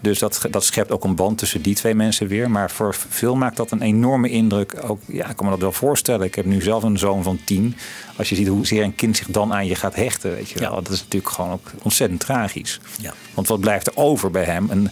Dus 0.01 0.19
dat, 0.19 0.45
dat 0.51 0.63
schept 0.63 0.91
ook 0.91 1.03
een 1.03 1.15
band 1.15 1.37
tussen 1.37 1.61
die 1.61 1.75
twee 1.75 1.95
mensen 1.95 2.27
weer. 2.27 2.51
Maar 2.51 2.71
voor 2.71 2.95
veel 3.09 3.35
maakt 3.35 3.57
dat 3.57 3.71
een 3.71 3.81
enorme 3.81 4.29
indruk. 4.29 4.75
Ook, 4.87 5.01
ja, 5.07 5.29
ik 5.29 5.35
kan 5.35 5.45
me 5.45 5.51
dat 5.51 5.61
wel 5.61 5.71
voorstellen. 5.71 6.25
Ik 6.25 6.35
heb 6.35 6.45
nu 6.45 6.61
zelf 6.61 6.83
een 6.83 6.97
zoon 6.97 7.23
van 7.23 7.39
tien. 7.45 7.75
Als 8.15 8.29
je 8.29 8.35
ziet 8.35 8.47
hoezeer 8.47 8.83
een 8.83 8.95
kind 8.95 9.17
zich 9.17 9.27
dan 9.27 9.53
aan 9.53 9.67
je 9.67 9.75
gaat 9.75 9.95
hechten. 9.95 10.31
Weet 10.31 10.49
je 10.49 10.59
wel. 10.59 10.75
Dat 10.75 10.89
is 10.89 10.99
natuurlijk 10.99 11.33
gewoon 11.33 11.51
ook 11.51 11.71
ontzettend 11.81 12.19
tragisch. 12.19 12.79
Ja. 13.01 13.13
Want 13.33 13.47
wat 13.47 13.59
blijft 13.59 13.87
er 13.87 13.97
over 13.97 14.31
bij 14.31 14.43
hem? 14.43 14.69
Een, 14.69 14.89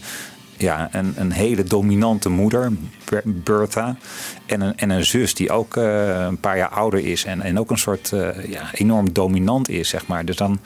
ja, 0.57 0.89
een, 0.91 1.13
een 1.15 1.31
hele 1.31 1.63
dominante 1.63 2.29
moeder, 2.29 2.71
Ber- 3.09 3.21
Bertha. 3.25 3.95
En 4.45 4.61
een, 4.61 4.77
en 4.77 4.89
een 4.89 5.05
zus 5.05 5.33
die 5.33 5.51
ook 5.51 5.77
eh, 5.77 6.19
een 6.19 6.39
paar 6.39 6.57
jaar 6.57 6.69
ouder 6.69 7.05
is. 7.05 7.25
En, 7.25 7.41
en 7.41 7.59
ook 7.59 7.71
een 7.71 7.77
soort 7.77 8.13
eh, 8.13 8.49
ja, 8.49 8.69
enorm 8.73 9.13
dominant 9.13 9.69
is, 9.69 9.89
zeg 9.89 10.07
maar. 10.07 10.25
Dus 10.25 10.35
dan, 10.35 10.59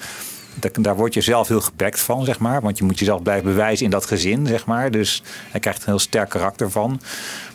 daar, 0.82 0.96
word 0.96 1.14
je 1.14 1.22
zelf 1.22 1.48
heel 1.48 1.62
gepakt 1.62 2.00
van, 2.00 2.26
zeg 2.26 2.40
maar. 2.40 2.62
Want 2.62 2.78
je 2.78 2.84
moet 2.84 3.00
jezelf 3.00 3.22
blijven 3.22 3.46
bewijzen 3.46 3.86
in 3.86 3.92
dat 3.92 4.06
gezin, 4.06 4.48
zeg 4.48 4.66
maar. 4.66 4.92
Dus 4.92 5.24
hij 5.50 5.60
krijgt 5.60 5.80
een 5.80 5.88
heel 5.88 6.00
sterk 6.00 6.30
karakter 6.30 6.72
van. 6.72 7.02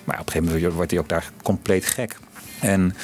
Maar 0.04 0.20
op 0.20 0.26
een 0.26 0.32
gegeven 0.32 0.54
moment 0.54 0.74
wordt 0.74 0.90
hij 0.90 1.00
ook 1.00 1.08
daar 1.08 1.30
compleet 1.42 1.86
gek. 1.86 2.16
En 2.60 2.94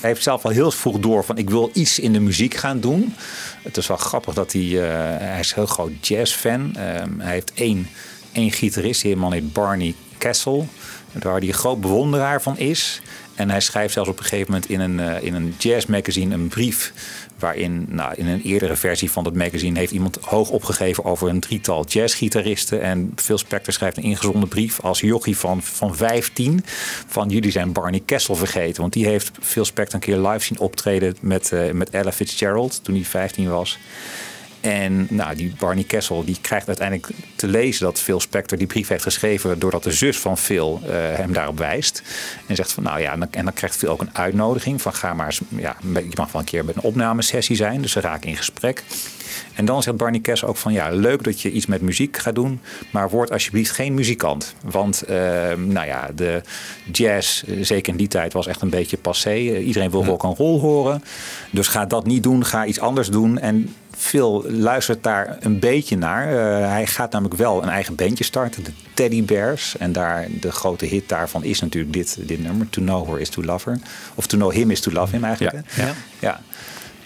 hij 0.00 0.10
heeft 0.10 0.22
zelf 0.22 0.44
al 0.44 0.50
heel 0.50 0.70
vroeg 0.70 0.98
door 0.98 1.24
van 1.24 1.38
ik 1.38 1.50
wil 1.50 1.70
iets 1.72 1.98
in 1.98 2.12
de 2.12 2.20
muziek 2.20 2.54
gaan 2.54 2.80
doen. 2.80 3.14
Het 3.62 3.76
is 3.76 3.86
wel 3.86 3.96
grappig 3.96 4.34
dat 4.34 4.52
hij, 4.52 4.62
eh, 4.62 5.18
hij 5.18 5.40
is 5.40 5.48
een 5.48 5.54
heel 5.54 5.66
groot 5.66 6.06
jazzfan. 6.06 6.76
Ehm 6.76 7.20
hij 7.20 7.32
heeft 7.32 7.52
één, 7.54 7.88
één 8.32 8.50
gitarist, 8.50 9.02
die 9.02 9.16
man 9.16 9.32
heet 9.32 9.52
Barney 9.52 9.94
Kessel. 10.18 10.66
Waar 11.12 11.38
hij 11.38 11.48
een 11.48 11.54
groot 11.54 11.80
bewonderaar 11.80 12.42
van 12.42 12.58
is. 12.58 13.02
En 13.34 13.50
hij 13.50 13.60
schrijft 13.60 13.92
zelfs 13.92 14.08
op 14.08 14.18
een 14.18 14.24
gegeven 14.24 14.52
moment 14.52 14.70
in 14.70 14.80
een, 14.80 15.00
eh, 15.00 15.22
in 15.22 15.34
een 15.34 15.54
jazzmagazine 15.58 16.34
een 16.34 16.48
brief. 16.48 16.92
Waarin, 17.42 17.86
nou, 17.88 18.14
in 18.16 18.26
een 18.26 18.42
eerdere 18.42 18.76
versie 18.76 19.10
van 19.10 19.24
dat 19.24 19.34
magazine 19.34 19.78
heeft 19.78 19.92
iemand 19.92 20.18
hoog 20.20 20.50
opgegeven 20.50 21.04
over 21.04 21.28
een 21.28 21.40
drietal 21.40 21.84
jazzgitaristen. 21.84 22.82
En 22.82 23.12
Phil 23.16 23.38
Spector 23.38 23.72
schrijft 23.72 23.96
een 23.96 24.02
ingezonden 24.02 24.48
brief 24.48 24.80
als 24.80 25.00
jochie 25.00 25.36
van, 25.36 25.62
van 25.62 25.96
15. 25.96 26.64
Van 27.06 27.28
jullie 27.28 27.50
zijn 27.50 27.72
Barney 27.72 28.02
Kessel 28.04 28.34
vergeten. 28.34 28.80
Want 28.80 28.92
die 28.92 29.06
heeft 29.06 29.30
Phil 29.40 29.64
Spector 29.64 29.94
een 29.94 30.00
keer 30.00 30.18
live 30.18 30.44
zien 30.44 30.58
optreden 30.58 31.16
met, 31.20 31.52
eh, 31.52 31.70
met 31.70 31.90
Ella 31.90 32.12
Fitzgerald 32.12 32.84
toen 32.84 32.94
hij 32.94 33.04
15 33.04 33.48
was. 33.48 33.78
En 34.62 35.06
nou, 35.10 35.36
die 35.36 35.52
Barney 35.58 35.84
Kessel 35.84 36.24
die 36.24 36.38
krijgt 36.40 36.66
uiteindelijk 36.66 37.08
te 37.36 37.46
lezen 37.46 37.84
dat 37.84 38.00
Phil 38.00 38.20
Spector 38.20 38.58
die 38.58 38.66
brief 38.66 38.88
heeft 38.88 39.02
geschreven. 39.02 39.58
doordat 39.58 39.82
de 39.82 39.92
zus 39.92 40.18
van 40.18 40.38
Phil 40.38 40.80
eh, 40.84 40.90
hem 40.94 41.32
daarop 41.32 41.58
wijst. 41.58 42.02
En 42.46 42.56
zegt 42.56 42.72
van 42.72 42.82
nou 42.82 43.00
ja, 43.00 43.12
en 43.12 43.18
dan, 43.18 43.28
en 43.30 43.44
dan 43.44 43.54
krijgt 43.54 43.76
Phil 43.76 43.88
ook 43.88 44.00
een 44.00 44.16
uitnodiging 44.16 44.82
van 44.82 44.94
ga 44.94 45.14
maar 45.14 45.26
eens. 45.26 45.40
Ja, 45.48 45.76
je 45.94 46.16
mag 46.16 46.32
wel 46.32 46.40
een 46.40 46.46
keer 46.46 46.64
bij 46.64 46.74
een 46.76 46.82
opnamesessie 46.82 47.56
zijn. 47.56 47.82
Dus 47.82 47.92
ze 47.92 48.00
raken 48.00 48.28
in 48.28 48.36
gesprek. 48.36 48.84
En 49.54 49.64
dan 49.64 49.82
zegt 49.82 49.96
Barney 49.96 50.20
Kessel 50.20 50.48
ook 50.48 50.56
van 50.56 50.72
ja, 50.72 50.90
leuk 50.90 51.24
dat 51.24 51.40
je 51.40 51.50
iets 51.50 51.66
met 51.66 51.80
muziek 51.80 52.16
gaat 52.16 52.34
doen. 52.34 52.60
Maar 52.90 53.10
word 53.10 53.30
alsjeblieft 53.30 53.70
geen 53.70 53.94
muzikant. 53.94 54.54
Want 54.64 55.02
eh, 55.02 55.16
nou 55.56 55.86
ja, 55.86 56.10
de 56.14 56.42
jazz, 56.92 57.42
eh, 57.42 57.56
zeker 57.60 57.92
in 57.92 57.98
die 57.98 58.08
tijd, 58.08 58.32
was 58.32 58.46
echt 58.46 58.62
een 58.62 58.70
beetje 58.70 58.96
passé. 58.96 59.34
Iedereen 59.58 59.90
wil 59.90 60.04
rock 60.04 60.22
and 60.22 60.38
roll 60.38 60.60
horen. 60.60 61.04
Dus 61.50 61.68
ga 61.68 61.86
dat 61.86 62.06
niet 62.06 62.22
doen, 62.22 62.44
ga 62.44 62.66
iets 62.66 62.80
anders 62.80 63.08
doen. 63.08 63.38
En 63.38 63.74
Phil 64.02 64.44
luistert 64.48 65.02
daar 65.02 65.36
een 65.40 65.58
beetje 65.58 65.96
naar. 65.96 66.28
Eh, 66.28 66.68
hij 66.68 66.86
gaat 66.86 67.12
namelijk 67.12 67.36
wel 67.36 67.62
een 67.62 67.68
eigen 67.68 67.94
bandje 67.94 68.24
starten, 68.24 68.64
de 68.64 68.72
Teddy 68.94 69.24
Bears. 69.24 69.76
En 69.76 69.92
daar, 69.92 70.26
de 70.40 70.52
grote 70.52 70.86
hit 70.86 71.08
daarvan 71.08 71.44
is 71.44 71.60
natuurlijk 71.60 71.92
dit, 71.92 72.18
dit 72.20 72.42
nummer, 72.42 72.68
To 72.70 72.82
Know 72.82 73.08
Her 73.08 73.20
is 73.20 73.28
To 73.28 73.42
Love 73.42 73.70
Her. 73.70 73.78
Of 74.14 74.26
To 74.26 74.36
Know 74.36 74.52
Him 74.52 74.70
is 74.70 74.80
To 74.80 74.92
Love 74.92 75.14
Him 75.14 75.24
eigenlijk. 75.24 75.56
Ja, 75.76 75.94
ja. 76.18 76.40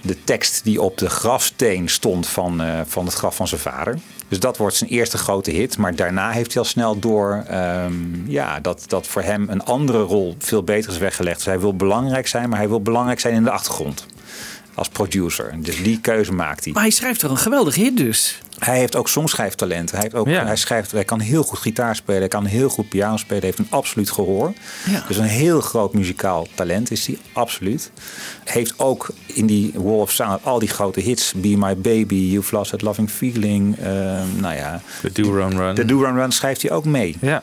De 0.01 0.25
tekst 0.25 0.65
die 0.65 0.83
op 0.83 0.99
de 0.99 1.11
grafsteen 1.11 1.89
stond 1.89 2.27
van, 2.27 2.61
eh, 2.61 2.81
van 2.87 3.05
het 3.05 3.15
graf 3.15 3.37
van 3.37 3.49
zijn 3.49 3.61
vader. 3.61 3.99
Dus 4.29 4.41
dat 4.41 4.57
wordt 4.57 4.77
zijn 4.77 4.91
eerste 4.91 5.19
grote 5.19 5.51
hit. 5.51 5.79
Maar 5.79 5.95
daarna 5.95 6.31
heeft 6.31 6.53
hij 6.53 6.63
al 6.63 6.69
snel 6.69 6.99
door 6.99 7.45
ehm, 7.49 8.31
ja, 8.31 8.61
dat, 8.61 8.85
dat 8.87 9.07
voor 9.07 9.23
hem 9.23 9.49
een 9.49 9.65
andere 9.65 10.01
rol 10.01 10.37
veel 10.39 10.63
beter 10.63 10.93
is 10.93 10.99
weggelegd. 10.99 11.37
Dus 11.37 11.47
hij 11.47 11.61
wil 11.61 11.77
belangrijk 11.77 12.27
zijn, 12.27 12.49
maar 12.49 12.59
hij 12.59 12.69
wil 12.69 12.83
belangrijk 12.83 13.21
zijn 13.21 13.35
in 13.35 13.45
de 13.45 13.51
achtergrond. 13.51 14.07
Als 14.77 14.89
producer. 14.89 15.55
Dus 15.59 15.83
die 15.83 16.01
keuze 16.01 16.33
maakt 16.33 16.65
hij. 16.65 16.73
Maar 16.73 16.83
hij 16.83 16.91
schrijft 16.93 17.21
toch 17.21 17.31
een 17.31 17.37
geweldige 17.37 17.81
hit 17.81 17.97
dus. 17.97 18.39
Hij 18.59 18.79
heeft 18.79 18.97
ook 18.97 19.09
songschrijftalent. 19.09 19.91
Hij, 19.91 20.01
heeft 20.01 20.15
ook, 20.15 20.29
Ja. 20.29 20.45
hij, 20.47 20.57
schrijft, 20.57 20.91
hij 20.93 21.05
kan 21.05 21.21
heel 21.21 21.43
goed 21.43 21.59
gitaar 21.59 21.97
spelen. 21.97 22.21
Hij 22.21 22.29
kan 22.29 22.45
heel 22.45 22.69
goed 22.69 22.89
piano 22.89 23.17
spelen. 23.17 23.39
Hij 23.43 23.47
heeft 23.47 23.59
een 23.59 23.77
absoluut 23.79 24.11
gehoor. 24.11 24.53
Ja. 24.91 25.05
Dus 25.09 25.17
een 25.17 25.25
heel 25.25 25.61
groot 25.61 25.95
muzikaal 25.95 26.47
talent 26.55 26.91
is 26.91 27.07
hij. 27.07 27.19
Absoluut. 27.33 27.91
Heeft 28.45 28.75
ook 28.79 29.09
in 29.27 29.47
die 29.47 29.73
Wall 29.75 29.95
of 30.01 30.11
Sound 30.11 30.45
al 30.45 30.59
die 30.59 30.69
grote 30.69 31.01
hits. 31.01 31.33
Be 31.37 31.49
My 31.57 31.77
Baby, 31.77 32.15
You've 32.15 32.55
Lost 32.55 32.71
That 32.71 32.83
Loving 32.83 33.11
Feeling. 33.11 33.79
ehm, 33.79 34.41
nou 34.41 34.55
ja. 34.55 34.81
De 35.03 35.13
Do 35.13 35.33
Run 35.33 35.57
Run. 35.59 35.75
De 35.75 35.85
Do 35.85 36.01
Run 36.03 36.15
Run 36.17 36.33
schrijft 36.33 36.63
hij 36.63 36.71
ook 36.71 36.85
mee. 36.85 37.17
Ja. 37.21 37.43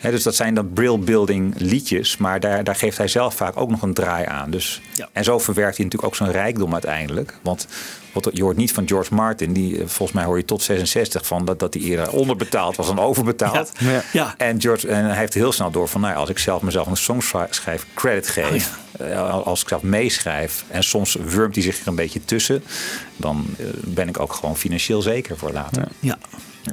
Dus 0.00 0.22
dat 0.22 0.34
zijn 0.34 0.54
dan 0.54 0.72
brill-building 0.72 1.54
liedjes. 1.56 2.16
Maar 2.16 2.40
daar, 2.40 2.64
daar 2.64 2.74
geeft 2.76 2.98
hij 2.98 3.08
zelf 3.08 3.34
vaak 3.34 3.56
ook 3.56 3.70
nog 3.70 3.82
een 3.82 3.94
draai 3.94 4.26
aan. 4.26 4.50
Dus, 4.50 4.80
Ja. 4.94 5.08
En 5.12 5.24
zo 5.24 5.38
verwerkt 5.38 5.76
hij 5.76 5.84
natuurlijk 5.84 6.12
ook 6.12 6.18
zijn 6.18 6.32
rijkdom 6.32 6.72
uiteindelijk. 6.72 7.38
Want 7.42 7.66
wat, 8.12 8.30
je 8.32 8.42
hoort 8.42 8.56
niet 8.56 8.72
van 8.72 8.88
George 8.88 9.14
Martin. 9.14 9.52
Die, 9.52 9.74
eh, 9.74 9.86
volgens 9.86 10.12
mij 10.12 10.24
hoor 10.24 10.36
je 10.36 10.44
tot 10.44 10.62
66 10.62 11.26
van 11.26 11.44
dat, 11.44 11.58
dat 11.58 11.74
hij 11.74 11.82
eerder 11.82 12.10
onderbetaald 12.10 12.76
was 12.76 12.86
dan 12.86 12.98
overbetaald. 12.98 13.72
Ja. 13.78 13.90
Ja. 13.90 14.02
Ja. 14.12 14.34
En, 14.36 14.60
George, 14.60 14.88
en 14.88 15.04
hij 15.04 15.16
heeft 15.16 15.34
heel 15.34 15.52
snel 15.52 15.70
door 15.70 15.88
van... 15.88 16.00
Nou, 16.00 16.12
ja, 16.12 16.18
als 16.18 16.28
ik 16.28 16.38
zelf 16.38 16.62
mezelf 16.62 16.86
een 16.86 16.96
song 16.96 17.20
schri- 17.20 17.46
schrijf, 17.50 17.86
credit 17.94 18.28
geef... 18.28 18.78
Oh 19.00 19.06
eh, 19.06 19.46
als 19.46 19.62
ik 19.62 19.68
zelf 19.68 19.82
meeschrijf... 19.82 20.64
en 20.68 20.82
soms 20.84 21.14
wurmt 21.14 21.54
hij 21.54 21.64
zich 21.64 21.80
er 21.80 21.88
een 21.88 21.94
beetje 21.94 22.24
tussen... 22.24 22.64
dan 23.16 23.46
eh, 23.58 23.66
ben 23.84 24.08
ik 24.08 24.20
ook 24.20 24.32
gewoon 24.32 24.56
financieel 24.56 25.02
zeker 25.02 25.36
voor 25.36 25.52
later. 25.52 25.88
Ja. 26.00 26.18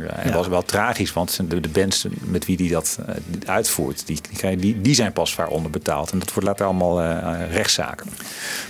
Ja, 0.02 0.10
en 0.10 0.16
het 0.16 0.30
Ja. 0.30 0.34
was 0.34 0.48
wel 0.48 0.64
tragisch, 0.64 1.14
want 1.14 1.40
de, 1.50 1.60
de 1.60 1.70
bands 1.70 2.08
met 2.20 2.46
wie 2.46 2.56
hij 2.58 2.68
dat 2.68 3.00
eh, 3.08 3.16
uitvoert, 3.46 4.08
die, 4.08 4.20
die, 4.42 4.56
die, 4.58 4.82
die 4.82 4.96
zijn 4.96 5.14
pas 5.14 5.32
zwaar 5.32 5.48
onderbetaald. 5.48 6.12
En 6.12 6.20
dat 6.20 6.34
wordt 6.34 6.48
later 6.50 6.66
allemaal 6.66 7.02
eh, 7.02 7.52
rechtszaken. 7.52 8.10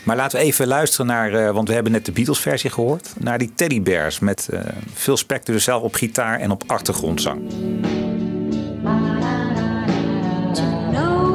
Maar 0.04 0.16
laten 0.16 0.40
we 0.40 0.46
even 0.46 0.68
luisteren 0.68 1.06
naar, 1.06 1.34
eh, 1.34 1.52
want 1.52 1.68
we 1.68 1.74
hebben 1.74 1.92
net 1.92 2.06
de 2.06 2.12
Beatles-versie 2.12 2.70
gehoord, 2.70 3.10
naar 3.18 3.38
die 3.38 3.52
Teddy 3.56 3.82
Bears 3.82 4.20
met 4.20 4.48
eh 4.52 4.60
Phil 4.94 5.18
Spector 5.18 5.54
dus 5.54 5.64
zelf 5.64 5.82
op 5.84 5.94
gitaar 5.96 6.40
en 6.40 6.52
op 6.52 6.64
achtergrondzang. 6.68 7.42
No, 10.92 11.26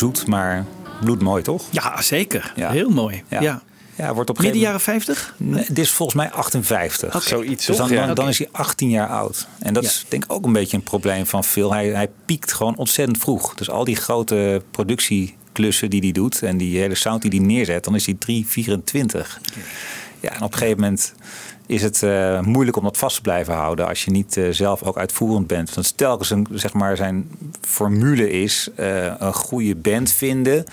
Mierzoet, 0.00 0.26
maar 0.26 0.64
bloedmooi 1.00 1.42
toch? 1.42 1.62
Ja, 1.70 2.02
zeker. 2.02 2.52
Ja. 2.56 2.70
Heel 2.70 2.90
mooi. 2.90 3.22
Ja. 3.28 3.40
Ja. 3.40 3.62
Ja, 3.96 4.14
wordt 4.14 4.30
op 4.30 4.38
Midden 4.38 4.60
jaren 4.60 4.80
50? 4.80 5.34
moment- 5.38 5.56
Nee, 5.58 5.66
dit 5.68 5.84
is 5.84 5.90
volgens 5.90 6.16
mij 6.18 6.30
58. 6.30 7.22
Zoiets, 7.22 7.66
Dus 7.66 7.76
dan, 7.76 8.14
dan, 8.14 8.28
is 8.28 8.38
hij 8.38 8.48
18 8.52 8.90
jaar 8.90 9.08
oud. 9.08 9.48
En 9.58 9.74
dat 9.74 9.82
Ja. 9.82 9.88
is 9.88 10.04
denk 10.08 10.24
ik 10.24 10.32
ook 10.32 10.44
een 10.44 10.52
beetje 10.52 10.76
een 10.76 10.82
probleem 10.82 11.26
van 11.26 11.44
Phil. 11.44 11.72
Hij, 11.72 11.86
hij 11.88 12.10
piekt 12.24 12.52
gewoon 12.52 12.76
ontzettend 12.76 13.18
vroeg. 13.18 13.54
Dus 13.54 13.70
al 13.70 13.84
die 13.84 13.96
grote 13.96 14.62
productieklussen 14.70 15.90
die 15.90 16.00
hij 16.00 16.12
doet... 16.12 16.42
en 16.42 16.56
die 16.56 16.78
hele 16.78 16.94
sound 16.94 17.22
die 17.22 17.30
hij 17.30 17.40
neerzet, 17.48 17.84
dan 17.84 17.94
is 17.94 18.06
hij 18.06 18.14
3, 18.18 18.46
24. 18.46 19.40
Ja, 20.20 20.30
en 20.30 20.42
op 20.42 20.52
een 20.52 20.58
gegeven 20.58 20.80
moment 20.80 21.14
is 21.66 21.82
het 21.82 22.02
eh, 22.02 22.40
moeilijk 22.40 22.76
om 22.76 22.82
dat 22.82 22.96
vast 22.98 23.16
te 23.16 23.22
blijven 23.22 23.54
houden 23.54 23.88
als 23.88 24.04
je 24.04 24.10
niet 24.10 24.36
eh, 24.36 24.44
zelf 24.50 24.82
ook 24.82 24.98
uitvoerend 24.98 25.46
bent. 25.46 25.74
Want 25.74 25.96
telkens 25.96 26.30
een, 26.30 26.46
zeg 26.52 26.72
maar, 26.72 26.96
zijn 26.96 27.30
formule 27.60 28.30
is 28.30 28.68
eh, 28.76 29.04
een 29.18 29.32
goede 29.34 29.74
band 29.76 30.10
vinden 30.12 30.64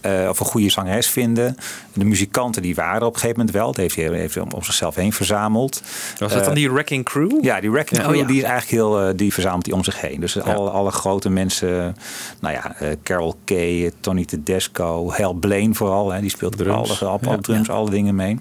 eh, 0.00 0.26
of 0.28 0.40
een 0.40 0.46
goede 0.46 0.70
zangeres 0.70 1.06
vinden. 1.06 1.56
De 1.92 2.04
muzikanten 2.04 2.62
die 2.62 2.74
waren 2.74 3.00
er 3.00 3.06
op 3.06 3.14
een 3.14 3.20
gegeven 3.20 3.38
moment 3.38 3.56
wel. 3.56 3.66
Dat 3.66 3.76
heeft 3.76 3.96
hij 3.96 4.08
heeft 4.18 4.36
om, 4.36 4.50
om 4.52 4.62
zichzelf 4.62 4.94
heen 4.94 5.12
verzameld. 5.12 5.82
Was 6.18 6.32
dat 6.32 6.44
dan 6.44 6.54
die 6.54 6.70
Wrecking 6.70 7.04
Crew? 7.04 7.44
Ja, 7.44 7.60
die 7.60 7.70
Wrecking 7.70 8.00
Ja. 8.00 8.06
Crew, 8.06 8.14
Oh, 8.14 8.20
ja. 8.20 8.26
die 8.26 8.36
is 8.36 8.42
eigenlijk 8.48 8.70
heel, 8.70 9.16
die 9.16 9.32
verzamelt 9.32 9.66
hij 9.66 9.74
om 9.74 9.84
zich 9.84 10.00
heen. 10.00 10.20
Dus 10.20 10.40
alle, 10.40 10.70
alle 10.70 10.90
grote 10.90 11.30
mensen, 11.30 11.96
nou 12.40 12.54
ja, 12.54 12.74
Carol 13.02 13.36
Kay, 13.44 13.92
Tony 14.00 14.24
Tedesco, 14.24 15.12
Hal 15.12 15.32
Blaine 15.32 15.74
vooral, 15.74 16.12
hè, 16.12 16.20
die 16.20 16.30
speelt 16.30 16.56
Drums. 16.56 17.02
alle, 17.02 17.10
alle, 17.10 17.20
alle 17.26 17.40
drums, 17.40 17.70
alle 17.70 17.90
dingen 17.90 18.14
mee. 18.14 18.38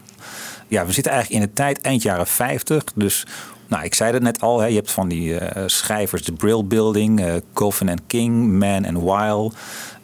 Ja, 0.68 0.86
we 0.86 0.92
zitten 0.92 1.12
eigenlijk 1.12 1.44
in 1.44 1.50
de 1.50 1.56
tijd 1.56 1.82
eind 1.82 2.02
jaren 2.02 2.28
50, 2.28 2.84
dus 2.96 3.26
nou, 3.68 3.84
ik 3.84 3.94
zei 3.94 4.14
het 4.14 4.24
net 4.24 4.42
al, 4.42 4.60
hè, 4.60 4.66
je 4.66 4.76
hebt 4.76 4.92
van 4.92 5.08
die 5.08 5.38
eh, 5.38 5.64
schrijvers, 5.66 6.24
de 6.24 6.34
Brill 6.34 6.64
Building, 6.66 7.42
Coffin 7.54 7.90
and 7.90 8.02
King, 8.08 8.60
Man 8.60 8.86
and 8.86 9.04
Weil. 9.04 9.52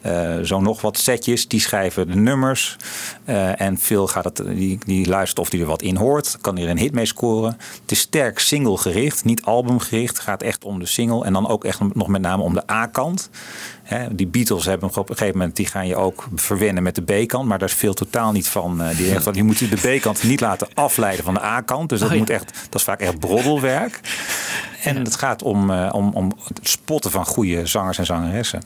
Eh, 0.00 0.38
zo 0.42 0.60
nog 0.60 0.80
wat 0.80 0.98
setjes, 0.98 1.48
die 1.48 1.60
schrijven 1.60 2.06
de 2.08 2.16
nummers. 2.16 2.76
Eh, 3.24 3.60
en 3.60 3.78
Phil 3.78 4.06
gaat 4.06 4.24
het, 4.24 4.36
die, 4.46 4.78
die 4.86 5.08
luistert 5.08 5.38
of 5.38 5.50
hij 5.50 5.60
er 5.60 5.66
wat 5.66 5.82
in 5.82 5.96
hoort. 5.96 6.38
Kan 6.40 6.54
hij 6.56 6.64
er 6.64 6.70
een 6.70 6.78
hit 6.78 6.92
mee 6.92 7.06
scoren. 7.06 7.56
Het 7.82 7.90
is 7.90 8.00
sterk 8.00 8.38
single 8.38 8.76
gericht, 8.76 9.24
niet 9.24 9.42
albumgericht. 9.42 10.16
Het 10.16 10.24
gaat 10.26 10.42
echt 10.42 10.64
om 10.64 10.78
de 10.78 10.86
single. 10.86 11.24
En 11.24 11.32
dan 11.32 11.48
ook 11.48 11.64
echt 11.64 11.94
nog 11.94 12.06
met 12.08 12.20
name 12.20 12.42
om 12.42 12.54
de 12.54 12.70
A-kant. 12.70 13.30
Die 14.12 14.26
Beatles 14.26 14.64
hebben 14.64 14.88
op 14.88 15.10
een 15.10 15.16
gegeven 15.16 15.38
moment, 15.38 15.56
die 15.56 15.66
gaan 15.66 15.86
je 15.86 15.96
ook 15.96 16.28
verwennen 16.34 16.82
met 16.82 16.94
de 16.94 17.02
B-kant. 17.02 17.48
Maar 17.48 17.58
daar 17.58 17.68
is 17.68 17.74
veel 17.74 17.94
totaal 17.94 18.32
niet 18.32 18.48
van. 18.48 18.82
eh, 18.82 18.96
die 18.96 19.06
zegt 19.06 19.34
je 19.34 19.42
moet 19.44 19.58
de 19.58 19.96
B-kant 19.98 20.22
niet 20.22 20.40
laten 20.40 20.68
afleiden 20.74 21.24
van 21.24 21.34
de 21.34 21.42
A-kant. 21.42 21.88
Dus 21.88 21.98
dat, 22.00 22.08
Oh 22.08 22.14
ja. 22.14 22.20
moet 22.20 22.30
echt, 22.30 22.52
dat 22.70 22.74
is 22.74 22.82
vaak 22.82 23.00
echt 23.00 23.18
broddelwerk. 23.18 24.00
En 24.82 24.96
het 24.96 25.16
gaat 25.16 25.42
om, 25.42 25.70
om, 25.70 26.10
om 26.14 26.32
het 26.44 26.60
spotten 26.62 27.10
van 27.10 27.24
goede 27.26 27.66
zangers 27.66 27.98
en 27.98 28.06
zangeressen. 28.06 28.62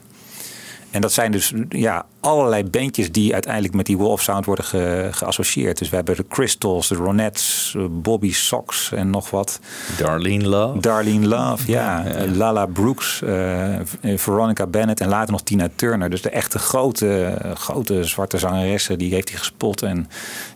En 0.95 1.01
dat 1.01 1.13
zijn 1.13 1.33
dus 1.33 1.53
ja, 1.69 2.07
allerlei 2.21 2.65
bandjes 2.65 3.13
die 3.13 3.33
uiteindelijk 3.33 3.75
met 3.75 3.87
die 3.87 3.97
Wolf 3.97 4.23
Sound 4.23 4.45
worden 4.45 4.65
ge- 4.65 5.09
geassocieerd. 5.11 5.79
Dus 5.79 5.89
we 5.91 5.97
hebben 5.97 6.17
de 6.17 6.25
Crystals, 6.29 6.89
de 6.89 6.95
Ronettes, 6.95 7.75
eh, 7.77 7.85
Bobby 7.91 8.33
Sox 8.33 8.93
en 8.93 9.11
nog 9.11 9.31
wat. 9.31 9.61
Darlene 9.99 10.49
Love. 10.49 10.81
Darlene 10.81 11.27
Love, 11.27 11.71
ja. 11.71 12.05
Eh, 12.05 12.31
Lala 12.33 12.67
Brooks, 12.67 13.23
eh, 13.23 13.75
Veronica 14.17 14.67
Bennett 14.67 15.01
en 15.01 15.09
later 15.09 15.33
nog 15.33 15.43
Tina 15.43 15.69
Turner. 15.77 16.11
Dus 16.11 16.23
de 16.23 16.31
echte 16.31 16.59
grote, 16.59 17.39
grote 17.55 18.05
zwarte 18.05 18.39
zangeressen, 18.39 18.99
die 18.99 19.15
heeft 19.15 19.29
hij 19.29 19.39
gespot. 19.39 19.83
En 19.83 20.09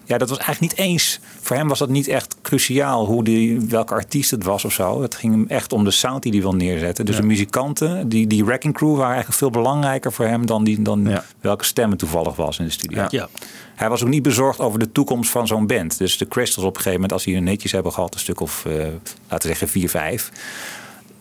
ja, 0.09 0.19
dat 0.19 0.29
was 0.29 0.39
eigenlijk 0.39 0.77
niet 0.77 0.87
eens. 0.87 1.21
Voor 1.41 1.57
hem 1.57 1.69
was 1.69 1.79
dat 1.79 1.89
niet 1.89 2.09
echt 2.09 2.37
cruciaal 2.43 3.07
hoe 3.07 3.25
die, 3.25 3.61
welke 3.61 3.95
artiest 3.95 4.31
het 4.31 4.45
was 4.45 4.65
of 4.65 4.73
zo. 4.73 5.03
Het 5.03 5.15
ging 5.15 5.33
hem 5.33 5.45
echt 5.49 5.73
om 5.73 5.85
de 5.85 5.91
sound 5.91 6.23
die 6.23 6.33
hij 6.33 6.41
wil 6.41 6.55
neerzetten. 6.55 7.05
Dus 7.07 7.17
de 7.17 7.23
muzikanten, 7.23 8.09
die, 8.09 8.27
die 8.27 8.45
Wrecking 8.45 8.75
Crew, 8.75 8.91
waren 8.91 9.07
eigenlijk 9.07 9.39
veel 9.39 9.51
belangrijker 9.51 10.13
voor 10.13 10.25
hem 10.25 10.47
dan, 10.47 10.65
die, 10.65 10.83
dan 10.83 11.05
Ja. 11.09 11.25
welke 11.41 11.65
stem 11.65 11.91
het 11.91 11.99
toevallig 11.99 12.37
was 12.37 12.59
in 12.59 12.65
de 12.65 12.71
studio. 12.71 12.99
Ja. 13.01 13.07
Ja. 13.11 13.29
Hij 13.75 13.89
was 13.89 14.03
ook 14.03 14.09
niet 14.09 14.23
bezorgd 14.23 14.61
over 14.61 14.79
de 14.79 14.93
toekomst 14.93 15.31
van 15.31 15.47
zo'n 15.47 15.67
band. 15.67 15.99
Dus 15.99 16.17
de 16.19 16.29
Crystals 16.29 16.65
op 16.65 16.71
een 16.71 16.77
gegeven 16.77 16.93
moment, 16.93 17.13
als 17.13 17.25
die 17.25 17.35
hun 17.35 17.45
netjes 17.45 17.73
hebben 17.73 17.93
gehad, 17.93 18.15
een 18.15 18.21
stuk 18.21 18.41
of, 18.41 18.65
eh, 18.65 18.73
laten 18.73 18.97
we 19.29 19.47
zeggen, 19.47 19.69
vier, 19.69 19.89
vijf. 19.91 20.31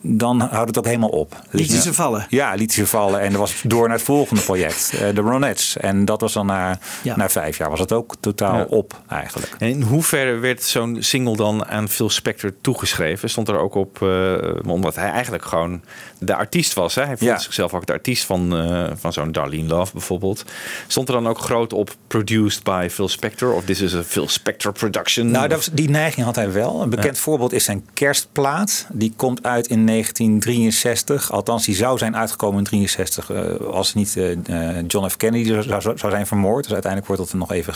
Dan 0.10 0.40
houdt 0.42 0.68
het 0.68 0.78
ook 0.78 0.86
helemaal 0.86 1.10
op. 1.10 1.42
Liet 1.50 1.72
je 1.72 1.82
ze 1.82 1.94
vallen. 1.94 2.26
Ja, 2.30 2.54
liet 2.54 2.74
ze 2.74 2.88
vallen. 2.88 3.20
En 3.20 3.34
er 3.34 3.40
was 3.40 3.62
door 3.64 3.88
naar 3.88 3.98
het 3.98 4.06
volgende 4.06 4.42
project, 4.42 4.92
eh, 4.94 5.00
de 5.16 5.22
Ronettes. 5.22 5.78
En 5.78 6.06
dat 6.06 6.22
was 6.22 6.34
dan 6.34 6.46
na, 6.46 6.80
Ja. 7.04 7.16
na 7.16 7.30
vijf 7.30 7.58
jaar 7.58 7.70
was 7.70 7.80
het 7.80 7.92
ook 7.92 8.16
totaal 8.20 8.58
Ja. 8.58 8.66
op 8.70 9.02
eigenlijk. 9.08 9.56
En 9.60 9.70
in 9.70 9.82
hoeverre 9.82 10.38
werd 10.38 10.64
zo'n 10.64 10.98
single 11.00 11.36
dan 11.36 11.66
aan 11.66 11.90
Phil 11.90 12.10
Spector 12.10 12.52
toegeschreven? 12.62 13.30
Stond 13.30 13.48
er 13.48 13.60
ook 13.60 13.76
op, 13.76 14.02
eh, 14.02 14.34
omdat 14.68 14.96
hij 14.96 15.10
eigenlijk 15.10 15.46
gewoon 15.46 15.82
de 16.20 16.36
artiest 16.36 16.74
was. 16.74 16.96
Hè? 16.96 17.02
Hij 17.06 17.18
vond 17.18 17.30
Ja. 17.30 17.38
zichzelf 17.38 17.74
ook 17.74 17.86
de 17.86 17.94
artiest 17.94 18.26
van, 18.26 18.58
eh, 18.58 18.86
van 18.96 19.14
zo'n 19.14 19.32
Darlene 19.32 19.68
Love 19.68 19.92
bijvoorbeeld. 19.94 20.46
Stond 20.88 21.08
er 21.08 21.14
dan 21.14 21.28
ook 21.28 21.40
groot 21.40 21.74
op 21.74 21.96
produced 22.08 22.64
by 22.64 22.88
Phil 22.92 23.08
Spector? 23.08 23.54
Of 23.54 23.64
this 23.64 23.82
is 23.82 23.96
a 23.96 24.04
Phil 24.04 24.28
Spector 24.30 24.72
production? 24.72 25.32
Nou, 25.32 25.48
dat 25.48 25.58
was, 25.58 25.70
die 25.72 25.90
neiging 25.90 26.26
had 26.26 26.36
hij 26.36 26.52
wel. 26.52 26.82
Een 26.82 26.90
bekend 26.90 27.18
voorbeeld 27.18 27.54
is 27.54 27.64
zijn 27.64 27.86
kerstplaat. 27.94 28.88
Die 28.92 29.14
komt 29.16 29.44
uit 29.44 29.68
in 29.68 29.84
1963. 29.98 31.32
Althans, 31.32 31.66
die 31.66 31.76
zou 31.76 31.98
zijn 31.98 32.16
uitgekomen 32.16 32.58
in 32.58 32.64
63 32.64 33.32
eh, 33.32 33.68
als 33.72 33.94
niet 33.94 34.18
eh, 34.18 34.32
eh, 34.32 34.86
John 34.88 35.08
F. 35.08 35.18
Kennedy 35.18 35.62
zou, 35.62 35.82
zou, 35.82 36.12
zijn 36.12 36.28
vermoord. 36.28 36.64
Dus 36.64 36.74
uiteindelijk 36.74 37.14
wordt 37.14 37.32
dat 37.32 37.40
nog 37.40 37.52
even 37.52 37.76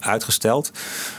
uitgesteld. 0.00 0.70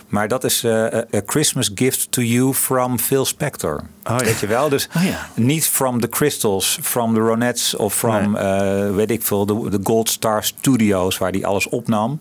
Maar 0.08 0.28
dat 0.28 0.44
is 0.44 0.66
A 0.66 1.22
Christmas 1.26 1.72
Gift 1.76 2.12
to 2.12 2.22
You 2.22 2.54
from 2.54 3.00
Phil 3.00 3.26
Spector. 3.26 3.84
Oh, 4.04 4.18
ja. 4.18 4.26
Weet 4.26 4.40
je 4.40 4.48
wel? 4.48 4.70
Dus 4.70 4.88
Oh, 4.98 5.04
ja. 5.04 5.28
niet 5.36 5.66
from 5.68 6.00
the 6.00 6.10
Crystals, 6.10 6.80
from 6.82 7.14
the 7.14 7.20
Ronettes 7.20 7.76
of 7.76 7.94
from, 7.94 8.36
eh, 8.36 8.96
weet 8.96 9.12
ik 9.12 9.22
veel, 9.24 9.46
de, 9.46 9.70
de 9.70 9.80
Gold 9.84 10.10
Star 10.10 10.44
Studios 10.44 11.18
waar 11.18 11.32
hij 11.32 11.46
alles 11.46 11.70
opnam. 11.70 12.20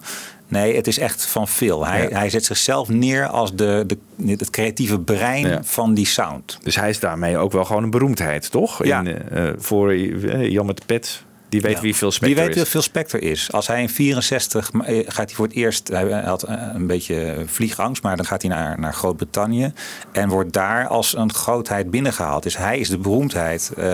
Nee, 0.48 0.76
het 0.76 0.86
is 0.86 0.98
echt 0.98 1.26
van 1.26 1.48
Phil. 1.48 1.86
Hij, 1.86 2.08
Ja. 2.08 2.18
hij 2.18 2.30
zet 2.30 2.44
zichzelf 2.44 2.88
neer 2.88 3.26
als 3.26 3.54
de, 3.54 3.84
de, 3.86 3.98
het 4.38 4.50
creatieve 4.50 4.98
brein 5.00 5.48
Ja. 5.48 5.60
van 5.64 5.94
die 5.94 6.06
sound. 6.06 6.58
Dus 6.62 6.76
hij 6.76 6.88
is 6.88 7.00
daarmee 7.00 7.36
ook 7.38 7.52
wel 7.52 7.64
gewoon 7.64 7.82
een 7.82 7.90
beroemdheid, 7.90 8.50
toch? 8.50 8.84
Ja. 8.84 9.00
In, 9.00 9.06
eh, 9.06 9.48
eh, 9.48 9.54
voor 9.58 9.96
Jan 9.96 10.66
met 10.66 10.76
de 10.76 10.82
pet, 10.86 11.22
die 11.50 11.60
weet 11.60 11.80
wie 11.80 11.94
Phil 11.94 12.10
Spector 12.10 12.36
Wie 12.36 12.46
weet 12.46 12.56
is. 12.56 12.62
wie 12.62 12.70
Phil 12.70 12.82
Spector 12.82 13.22
is. 13.22 13.52
Als 13.52 13.66
hij 13.66 13.82
in 13.82 13.88
64 13.88 14.72
ma- 14.72 14.84
eh, 14.84 14.98
gaat 15.06 15.26
hij 15.26 15.34
voor 15.34 15.46
het 15.46 15.54
eerst, 15.54 15.88
hij 15.88 16.12
had 16.12 16.42
eh, 16.42 16.56
een 16.74 16.86
beetje 16.86 17.42
vliegangst, 17.46 18.02
maar 18.02 18.16
dan 18.16 18.26
gaat 18.26 18.42
hij 18.42 18.50
naar, 18.50 18.80
naar 18.80 18.94
Groot-Brittannië 18.94 19.72
en 20.12 20.28
wordt 20.28 20.52
daar 20.52 20.86
als 20.86 21.16
een 21.16 21.32
grootheid 21.32 21.90
binnengehaald. 21.90 22.42
Dus 22.42 22.56
hij 22.56 22.78
is 22.78 22.88
de 22.88 22.98
beroemdheid. 22.98 23.70
Eh, 23.76 23.84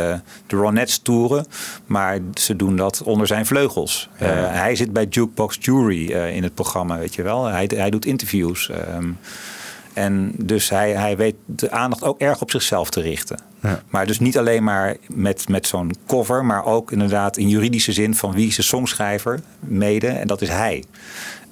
de 0.47 0.57
Ronettes 0.57 0.99
toeren, 0.99 1.47
maar 1.87 2.19
ze 2.35 2.57
doen 2.57 2.77
dat 2.77 3.03
onder 3.03 3.27
zijn 3.27 3.47
vleugels. 3.47 4.09
Hij 4.14 4.75
zit 4.77 4.92
bij 4.92 5.07
Jukebox 5.11 5.57
Jury 5.61 6.11
in 6.12 6.42
het 6.42 6.55
programma, 6.55 6.99
weet 6.99 7.14
je 7.14 7.23
wel. 7.23 7.45
Hij, 7.45 7.71
hij 7.75 7.90
doet 7.90 8.05
interviews. 8.05 8.71
ehm, 8.71 9.11
en 9.97 10.33
dus 10.37 10.71
hij, 10.71 10.93
hij 10.93 11.17
weet 11.17 11.35
de 11.47 11.71
aandacht 11.71 12.03
ook 12.03 12.21
erg 12.21 12.41
op 12.41 12.51
zichzelf 12.51 12.91
te 12.91 13.01
richten. 13.01 13.39
Ja. 13.63 13.83
Maar 13.89 14.07
dus 14.07 14.19
niet 14.19 14.39
alleen 14.39 14.65
maar 14.65 14.97
met, 15.07 15.49
met 15.49 15.67
zo'n 15.67 15.95
cover, 16.07 16.45
maar 16.45 16.65
ook 16.65 16.93
inderdaad 16.93 17.37
in 17.37 17.49
juridische 17.49 17.93
zin 17.93 18.15
van 18.15 18.33
wie 18.33 18.47
is 18.47 18.57
de 18.57 18.63
songschrijver 18.63 19.41
mede. 19.61 20.09
En 20.09 20.27
dat 20.27 20.43
is 20.43 20.49
hij. 20.49 20.85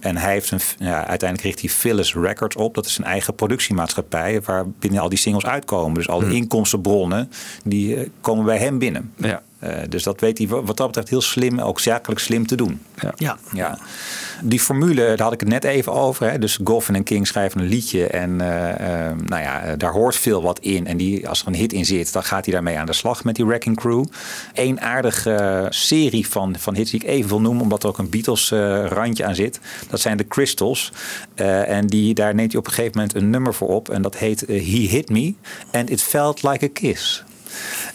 En 0.00 0.16
hij 0.16 0.32
heeft 0.32 0.50
een, 0.50 0.60
ja, 0.78 1.06
uiteindelijk 1.06 1.40
richt 1.40 1.60
hij 1.60 1.68
Phyllis 1.68 2.14
Records 2.14 2.56
op. 2.56 2.74
Dat 2.74 2.86
is 2.86 2.98
een 2.98 3.04
eigen 3.04 3.34
productiemaatschappij 3.34 4.40
waar 4.40 4.68
binnen 4.68 5.00
al 5.00 5.08
die 5.08 5.18
singles 5.18 5.46
uitkomen. 5.46 5.94
Dus 5.94 6.08
alle 6.08 6.34
inkomstenbronnen 6.34 7.30
die 7.64 7.96
eh, 7.96 8.08
komen 8.20 8.44
bij 8.44 8.58
hem 8.58 8.78
binnen. 8.78 9.12
Ja. 9.16 9.42
Eh, 9.64 9.82
dus 9.88 10.02
dat 10.02 10.20
weet 10.20 10.38
hij 10.38 10.46
wat 10.46 10.76
dat 10.76 10.86
betreft 10.86 11.08
heel 11.08 11.20
slim, 11.20 11.60
ook 11.60 11.80
zakelijk 11.80 12.20
slim 12.20 12.46
te 12.46 12.56
doen. 12.56 12.80
Ja. 13.16 13.38
Ja, 13.52 13.78
die 14.42 14.60
formule, 14.60 15.04
daar 15.04 15.20
had 15.20 15.32
ik 15.32 15.40
het 15.40 15.48
net 15.48 15.64
even 15.64 15.92
over. 15.92 16.30
Hè. 16.30 16.38
Dus 16.38 16.58
Goffin 16.64 16.94
en 16.94 17.02
King 17.02 17.26
schrijven 17.26 17.60
een 17.60 17.66
liedje 17.66 18.06
en 18.06 18.40
eh, 18.40 19.08
eh, 19.08 19.16
nou 19.24 19.42
ja, 19.42 19.62
eh, 19.62 19.72
daar 19.78 19.92
hoort 19.92 20.16
veel 20.16 20.42
wat 20.42 20.58
in. 20.58 20.86
En 20.86 20.96
die, 20.96 21.28
als 21.28 21.40
er 21.40 21.46
een 21.46 21.54
hit 21.54 21.72
in 21.72 21.84
zit, 21.84 22.12
dan 22.12 22.24
gaat 22.24 22.44
hij 22.44 22.54
daarmee 22.54 22.78
aan 22.78 22.86
de 22.86 22.92
slag 22.92 23.24
met 23.24 23.36
die 23.36 23.46
Wrecking 23.46 23.76
Crew. 23.76 24.04
Eén 24.52 24.80
aardige 24.80 25.66
serie 25.70 26.28
van, 26.28 26.56
van 26.58 26.74
hits 26.74 26.90
die 26.90 27.02
ik 27.02 27.08
even 27.08 27.28
wil 27.28 27.40
noemen, 27.40 27.62
omdat 27.62 27.82
er 27.82 27.88
ook 27.88 27.98
een 27.98 28.10
Beatles 28.10 28.50
eh, 28.50 28.86
randje 28.86 29.24
aan 29.24 29.34
zit. 29.34 29.60
Dat 29.88 30.00
zijn 30.00 30.16
de 30.16 30.26
Crystals. 30.26 30.92
Eh, 31.34 31.68
en 31.68 31.86
die, 31.86 32.14
daar 32.14 32.34
neemt 32.34 32.50
hij 32.50 32.60
op 32.60 32.66
een 32.66 32.72
gegeven 32.72 32.98
moment 32.98 33.16
een 33.16 33.30
nummer 33.30 33.54
voor 33.54 33.68
op. 33.68 33.88
En 33.88 34.02
dat 34.02 34.16
heet 34.16 34.40
He 34.40 34.86
Hit 34.88 35.08
Me 35.08 35.34
and 35.70 35.90
It 35.90 36.02
Felt 36.02 36.42
Like 36.42 36.64
a 36.64 36.68
Kiss. 36.72 37.24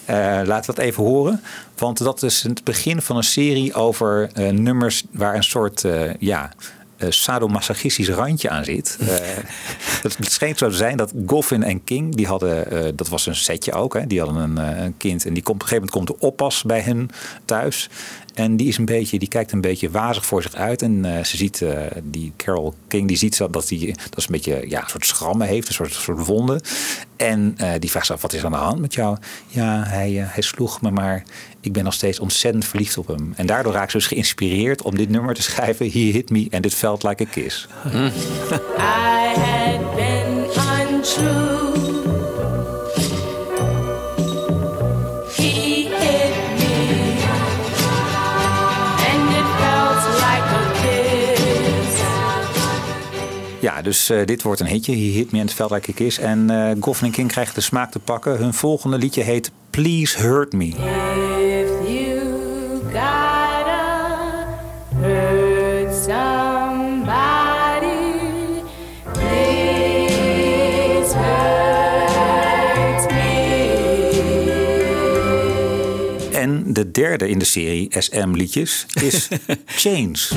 Eh, 0.05 0.15
laten 0.43 0.69
we 0.69 0.75
dat 0.75 0.77
even 0.77 1.03
horen. 1.03 1.41
Want 1.77 1.97
dat 1.97 2.23
is 2.23 2.43
het 2.43 2.63
begin 2.63 3.01
van 3.01 3.17
een 3.17 3.23
serie 3.23 3.73
over 3.73 4.29
eh, 4.33 4.49
nummers 4.49 5.03
waar 5.11 5.35
een 5.35 5.43
soort 5.43 5.83
uh, 5.83 6.13
ja, 6.19 6.51
uh, 6.97 7.09
sadomasochistisch 7.09 8.09
randje 8.09 8.49
aan 8.49 8.63
zit. 8.63 8.97
Uh, 9.01 9.07
het 10.01 10.17
scheen 10.19 10.57
zo 10.57 10.69
te 10.69 10.75
zijn 10.75 10.97
dat 10.97 11.13
Goffin 11.25 11.63
en 11.63 11.83
King, 11.83 12.15
die 12.15 12.27
hadden, 12.27 12.73
uh, 12.73 12.89
dat 12.95 13.07
was 13.07 13.25
een 13.25 13.35
setje 13.35 13.73
ook, 13.73 13.93
hè, 13.93 14.07
die 14.07 14.19
hadden 14.19 14.57
een, 14.57 14.83
een 14.83 14.97
kind. 14.97 15.25
En 15.25 15.33
die 15.33 15.43
komt, 15.43 15.55
op 15.55 15.61
een 15.61 15.67
gegeven 15.67 15.89
moment 15.93 16.09
komt 16.09 16.19
de 16.19 16.25
oppas 16.25 16.63
bij 16.63 16.81
hen 16.81 17.09
thuis. 17.45 17.89
En 18.39 18.55
die 18.55 18.67
is 18.67 18.77
een 18.77 18.85
beetje, 18.85 19.19
die 19.19 19.27
kijkt 19.27 19.51
een 19.51 19.61
beetje 19.61 19.89
wazig 19.89 20.25
voor 20.25 20.41
zich 20.41 20.53
uit. 20.53 20.81
En 20.81 21.05
uh, 21.05 21.23
ze 21.23 21.37
ziet, 21.37 21.61
uh, 21.61 21.79
die 22.03 22.33
Carol 22.37 22.73
King, 22.87 23.07
die 23.07 23.17
ziet 23.17 23.37
dat 23.37 23.69
hij 23.69 23.95
dat 24.09 24.17
is 24.17 24.25
een 24.25 24.31
beetje 24.31 24.63
ja, 24.67 24.81
een 24.81 24.89
soort 24.89 25.05
schrammen 25.05 25.47
heeft, 25.47 25.67
een 25.67 25.73
soort, 25.73 25.93
soort 25.93 26.25
wonden. 26.25 26.61
En 27.15 27.57
uh, 27.61 27.71
die 27.79 27.89
vraagt 27.89 28.05
zich 28.05 28.15
af, 28.15 28.21
wat 28.21 28.33
is 28.33 28.45
aan 28.45 28.51
de 28.51 28.57
hand 28.57 28.79
met 28.79 28.93
jou? 28.93 29.17
Ja, 29.47 29.83
hij, 29.83 30.11
hij 30.11 30.43
sloeg 30.43 30.81
me, 30.81 30.91
maar 30.91 31.23
ik 31.59 31.73
ben 31.73 31.83
nog 31.83 31.93
steeds 31.93 32.19
ontzettend 32.19 32.65
verliefd 32.65 32.97
op 32.97 33.07
hem. 33.07 33.33
En 33.35 33.45
daardoor 33.45 33.73
raak 33.73 33.87
ik 33.87 33.91
dus 33.91 34.07
geïnspireerd 34.07 34.81
om 34.81 34.95
dit 34.95 35.09
nummer 35.09 35.33
te 35.33 35.41
schrijven. 35.51 35.91
He 35.91 35.99
hit 35.99 36.29
me 36.29 36.47
and 36.51 36.65
it 36.65 36.73
felt 36.73 37.03
like 37.03 37.23
a 37.23 37.27
kiss. 37.31 37.67
I 37.93 39.33
had 39.35 39.95
been 39.95 40.45
untrue. 40.95 41.68
Ja, 53.79 53.85
dus 53.85 54.09
eh, 54.09 54.25
dit 54.25 54.41
wordt 54.41 54.59
een 54.59 54.67
hitje. 54.67 54.91
He 54.91 54.97
hit 54.97 55.31
me 55.31 55.39
and 55.39 55.53
felt 55.53 55.71
like 55.71 55.91
a 55.91 55.93
kiss. 55.93 56.17
En 56.17 56.49
eh 56.49 56.71
Goffin 56.79 57.07
en 57.07 57.13
King 57.13 57.31
krijgen 57.31 57.55
de 57.55 57.61
smaak 57.61 57.91
te 57.91 57.99
pakken. 57.99 58.37
Hun 58.37 58.53
volgende 58.53 58.97
liedje 58.97 59.23
heet 59.23 59.51
Please 59.69 60.19
Hurt 60.19 60.53
Me. 60.53 60.65
If 60.65 61.87
you 61.87 62.19
gotta 62.83 64.47
hurt 65.01 65.95
somebody, 65.95 67.07
please 69.13 71.15
hurt 71.15 73.11
me. 73.11 73.27
En 76.31 76.73
de 76.73 76.91
derde 76.91 77.29
in 77.29 77.39
de 77.39 77.45
serie 77.45 77.87
SM 77.99 78.31
liedjes 78.31 78.85
is 79.01 79.27
Chains. 79.65 80.33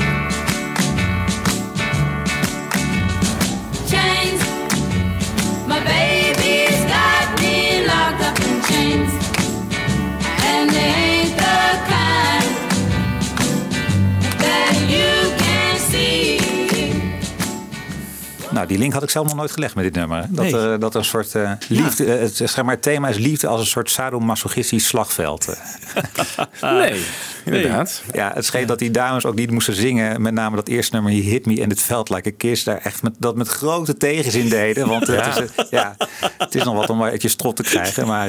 Die 18.73 18.81
link 18.81 18.93
had 18.93 19.03
ik 19.03 19.09
zelf 19.09 19.25
nog 19.27 19.35
nooit 19.35 19.51
gelegd 19.51 19.75
met 19.75 19.83
dit 19.83 19.95
nummer. 19.95 20.25
Dat, 20.29 20.45
Nee. 20.51 20.71
eh, 20.73 20.79
dat 20.79 20.95
een 20.95 21.05
soort 21.05 21.35
eh, 21.35 21.51
liefde, 21.69 22.05
eh, 22.13 22.21
het, 22.21 22.35
zeg 22.37 22.63
maar, 22.63 22.73
het 22.73 22.81
thema 22.83 23.07
is 23.07 23.17
liefde 23.17 23.47
als 23.47 23.59
een 23.59 23.65
soort 23.67 23.89
sadomasochistisch 23.89 24.87
slagveld. 24.87 25.47
nee, 26.61 27.03
inderdaad. 27.45 28.01
Ja, 28.13 28.31
het 28.33 28.45
scheen 28.45 28.67
dat 28.67 28.79
die 28.79 28.91
dames 28.91 29.25
ook 29.25 29.35
niet 29.35 29.51
moesten 29.51 29.73
zingen. 29.73 30.21
Met 30.21 30.33
name 30.33 30.55
dat 30.55 30.67
eerste 30.67 30.93
nummer, 30.95 31.11
He 31.11 31.17
Hit 31.19 31.45
Me 31.45 31.61
en 31.61 31.69
het 31.69 31.81
Felt 31.81 32.09
Like 32.09 32.29
a 32.29 32.31
Kiss. 32.37 32.63
Daar 32.63 32.77
echt 32.77 33.03
met, 33.03 33.13
dat 33.19 33.35
met 33.35 33.47
grote 33.47 33.97
tegenzin 33.97 34.49
deden. 34.49 34.87
Want 34.87 35.09
eh, 35.09 35.25
het, 35.35 35.43
is, 35.57 35.65
ja, 35.69 35.95
het 36.37 36.55
is 36.55 36.63
nog 36.63 36.75
wat 36.75 36.89
om 36.89 37.03
uit 37.03 37.21
je 37.21 37.27
strot 37.29 37.55
te 37.55 37.63
krijgen. 37.63 38.07
Maar 38.07 38.27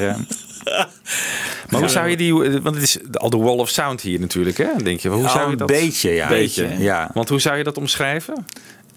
Maar 1.69 1.79
hoe 1.79 1.89
zou 1.89 2.07
je 2.09 2.17
die... 2.17 2.33
Want 2.61 2.75
het 2.75 2.83
is 2.83 2.97
al 3.11 3.29
de 3.29 3.37
wall 3.37 3.57
of 3.57 3.69
sound 3.69 4.01
hier 4.01 4.19
natuurlijk, 4.19 4.57
hè? 4.57 4.69
Denk 4.83 4.99
je. 4.99 5.09
Hoe 5.09 5.23
Oh, 5.23 5.31
zou 5.31 5.45
je 5.45 5.51
een 5.51 5.57
dat... 5.57 5.67
beetje, 5.67 6.09
ja. 6.09 6.27
Beetje. 6.27 6.63
Beetje, 6.67 6.83
ja. 6.83 7.09
Want 7.13 7.29
hoe 7.29 7.39
zou 7.39 7.57
je 7.57 7.63
dat 7.63 7.77
omschrijven? 7.77 8.45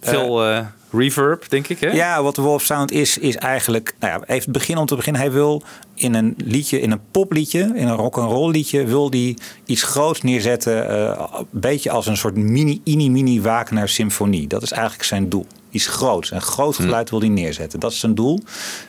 Veel 0.00 0.44
reverb, 0.90 1.48
denk 1.48 1.68
ik, 1.68 1.81
hè? 1.81 1.88
ja, 1.90 2.22
wat 2.22 2.35
de 2.35 2.42
Wolf 2.42 2.62
Sound 2.62 2.90
is, 2.92 3.18
is 3.18 3.37
eigenlijk... 3.37 3.94
Nou 4.01 4.12
ja, 4.12 4.35
even 4.35 4.53
beginnen 4.53 4.81
om 4.81 4.87
te 4.88 4.96
beginnen. 4.96 5.22
Hij 5.22 5.33
wil 5.33 5.62
in 5.94 6.14
een 6.14 6.35
liedje, 6.44 6.81
in 6.81 6.90
een 6.90 7.01
popliedje, 7.11 7.72
in 7.74 7.88
een 7.88 7.96
rock'n'roll 7.96 8.51
liedje... 8.51 8.85
wil 8.85 9.11
hij 9.11 9.37
iets 9.64 9.83
groots 9.83 10.22
neerzetten. 10.22 10.88
eh, 10.88 11.24
een 11.38 11.46
beetje 11.51 11.90
als 11.90 12.07
een 12.07 12.16
soort 12.16 12.37
mini, 12.37 12.81
mini, 12.85 13.40
Wagner 13.40 13.88
symfonie. 13.88 14.46
Dat 14.46 14.62
is 14.62 14.72
eigenlijk 14.72 15.05
zijn 15.05 15.29
doel. 15.29 15.46
Iets 15.70 15.87
groots. 15.87 16.31
Een 16.31 16.42
groot 16.42 16.77
geluid 16.77 17.11
wil 17.11 17.20
hij 17.20 17.29
neerzetten. 17.29 17.81
Dat 17.81 17.92
is 17.92 17.98
zijn 17.98 18.14
doel. 18.14 18.40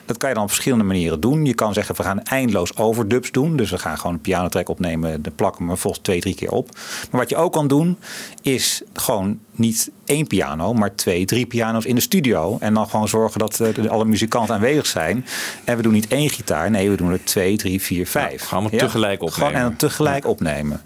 Dat 0.06 0.18
kan 0.18 0.30
je 0.30 0.36
dan 0.36 0.44
op 0.44 0.50
verschillende 0.50 0.84
manieren 0.84 1.20
doen. 1.20 1.46
Je 1.46 1.54
kan 1.54 1.74
zeggen, 1.74 1.96
we 1.96 2.04
gaan 2.04 2.24
eindeloos 2.24 2.78
overdubs 2.78 3.32
doen. 3.32 3.56
Dus 3.56 3.72
we 3.72 3.78
gaan 3.78 3.98
gewoon 3.98 4.14
een 4.14 4.22
pianotrack 4.22 4.70
opnemen. 4.70 5.22
Dan 5.22 5.36
plakken 5.36 5.62
we 5.62 5.68
hem 5.68 5.78
volgens 5.78 6.04
twee, 6.04 6.20
drie 6.20 6.36
keer 6.36 6.52
op. 6.52 6.70
Maar 7.12 7.22
wat 7.22 7.30
je 7.30 7.36
ook 7.36 7.54
kan 7.54 7.68
doen, 7.68 7.98
is 8.42 8.82
gewoon 8.94 9.40
niet 9.52 9.92
één 10.06 10.28
piano, 10.28 10.74
maar 10.74 10.96
twee, 10.96 11.26
drie 11.26 11.46
piano's 11.46 11.86
in 11.90 11.96
de 11.96 12.02
studio. 12.02 12.58
En 12.60 12.74
dan 12.74 12.90
gewoon 12.90 13.08
zorgen 13.08 13.40
dat 13.40 13.60
eh, 13.60 13.86
alle 13.90 14.06
muzikanten 14.06 14.56
aanwezig 14.56 14.86
zijn. 14.86 15.26
En 15.64 15.76
we 15.76 15.82
doen 15.82 15.94
niet 15.94 16.08
één 16.08 16.30
gitaar. 16.30 16.72
Nee, 16.72 16.90
we 16.90 16.96
doen 16.96 17.12
er 17.12 17.24
twee, 17.24 17.58
drie, 17.58 17.82
vier, 17.82 18.08
vijf. 18.08 18.44
gaan 18.44 18.64
we 18.64 18.70
tegelijk 18.78 19.20
Gewoon- 19.20 19.34
opnemen. 19.34 19.56
En 19.56 19.62
dan 19.62 19.76
tegelijk 19.76 20.26
opnemen. 20.28 20.82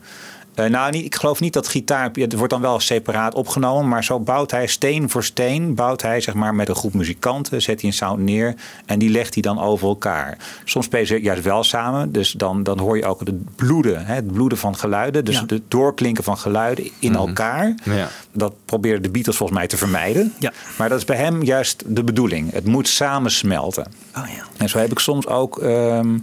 Eh, 0.56 0.66
nou, 0.66 0.92
niet, 0.92 1.06
ik 1.06 1.16
geloof 1.16 1.40
niet 1.40 1.54
dat 1.54 1.68
gitaar. 1.68 2.10
Het 2.14 2.34
wordt 2.36 2.54
dan 2.54 2.62
wel 2.62 2.80
separaat 2.80 3.34
opgenomen. 3.36 3.88
Maar 3.88 4.04
zo 4.04 4.20
bouwt 4.20 4.52
hij 4.52 4.68
steen 4.68 5.10
voor 5.10 5.24
steen. 5.24 5.76
Bouwt 5.76 6.02
hij 6.02 6.22
zeg 6.22 6.34
maar 6.34 6.56
met 6.56 6.70
een 6.70 6.76
groep 6.76 6.94
muzikanten. 6.94 7.62
Zet 7.62 7.82
hij 7.82 7.90
een 7.90 7.96
sound 7.96 8.20
neer. 8.20 8.56
En 8.86 9.00
die 9.00 9.10
legt 9.10 9.34
hij 9.34 9.42
dan 9.44 9.60
over 9.60 9.88
elkaar. 9.88 10.38
Soms 10.64 10.86
spelen 10.86 11.08
ze 11.08 11.22
juist 11.22 11.44
wel 11.44 11.64
samen. 11.64 12.12
Dus 12.12 12.32
dan, 12.32 12.64
dan 12.64 12.80
hoor 12.80 12.98
je 12.98 13.06
ook 13.06 13.20
het 13.20 13.56
bloeden. 13.56 14.06
Hè, 14.06 14.14
het 14.16 14.32
bloeden 14.32 14.58
van 14.58 14.76
geluiden. 14.76 15.26
Dus 15.26 15.36
Ja. 15.36 15.44
het 15.48 15.62
doorklinken 15.68 16.24
van 16.24 16.38
geluiden 16.38 16.90
in 17.00 17.16
elkaar. 17.16 17.76
Ja. 17.84 18.08
Dat 18.32 18.54
proberen 18.66 19.02
de 19.02 19.10
Beatles 19.10 19.36
volgens 19.36 19.58
mij 19.60 19.68
te 19.68 19.78
vermijden. 19.78 20.34
Ja. 20.40 20.52
Maar 20.78 20.90
dat 20.90 20.98
is 20.98 21.06
bij 21.06 21.18
hem 21.18 21.44
juist 21.44 21.84
de 21.88 22.04
bedoeling. 22.04 22.52
Het 22.52 22.66
moet 22.66 22.88
samensmelten. 22.88 23.92
Oh 24.18 24.28
ja. 24.28 24.44
En 24.58 24.70
zo 24.70 24.78
heb 24.78 24.92
ik 24.92 25.00
soms 25.00 25.28
ook 25.28 25.60
ehm, 25.60 26.18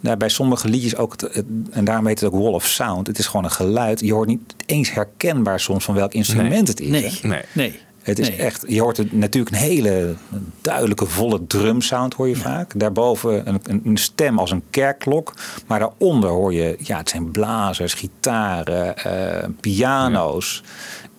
bij 0.00 0.28
sommige 0.28 0.68
liedjes 0.68 0.96
ook, 0.96 1.12
het, 1.12 1.34
het- 1.34 1.44
en 1.70 1.84
daarom 1.84 2.06
heet 2.06 2.20
het 2.20 2.32
ook 2.34 2.40
Wall 2.42 2.52
of 2.52 2.66
Sound. 2.66 3.06
Het 3.06 3.18
is 3.18 3.26
gewoon 3.26 3.44
een 3.44 3.50
geluid. 3.50 4.00
Je 4.00 4.12
hoort 4.12 4.28
niet 4.28 4.54
eens 4.66 4.92
herkenbaar 4.92 5.60
soms 5.60 5.84
van 5.84 5.94
welk 5.94 6.12
instrument 6.14 6.68
het 6.68 6.80
is. 6.80 6.88
Nee. 6.88 7.04
hè. 7.20 7.28
Nee. 7.28 7.42
Nee. 7.52 7.78
Het 8.02 8.18
is 8.18 8.28
Nee. 8.28 8.38
echt, 8.38 8.64
je 8.68 8.80
hoort 8.80 8.96
het 8.96 9.12
natuurlijk 9.12 9.54
een 9.56 9.62
hele 9.62 10.14
duidelijke 10.60 11.06
volle 11.06 11.46
drumsound 11.46 12.14
hoor 12.14 12.28
je 12.28 12.36
vaak. 12.36 12.72
Daarboven 12.80 13.48
een, 13.48 13.60
een, 13.62 13.80
een 13.84 13.96
stem 13.96 14.38
als 14.38 14.50
een 14.50 14.62
kerkklok. 14.70 15.34
Maar 15.66 15.78
daaronder 15.78 16.30
hoor 16.30 16.52
je, 16.52 16.76
ja, 16.80 16.96
het 16.98 17.08
zijn 17.08 17.30
blazers, 17.30 17.94
gitaren, 17.94 18.96
eh, 18.96 19.48
piano's 19.60 20.62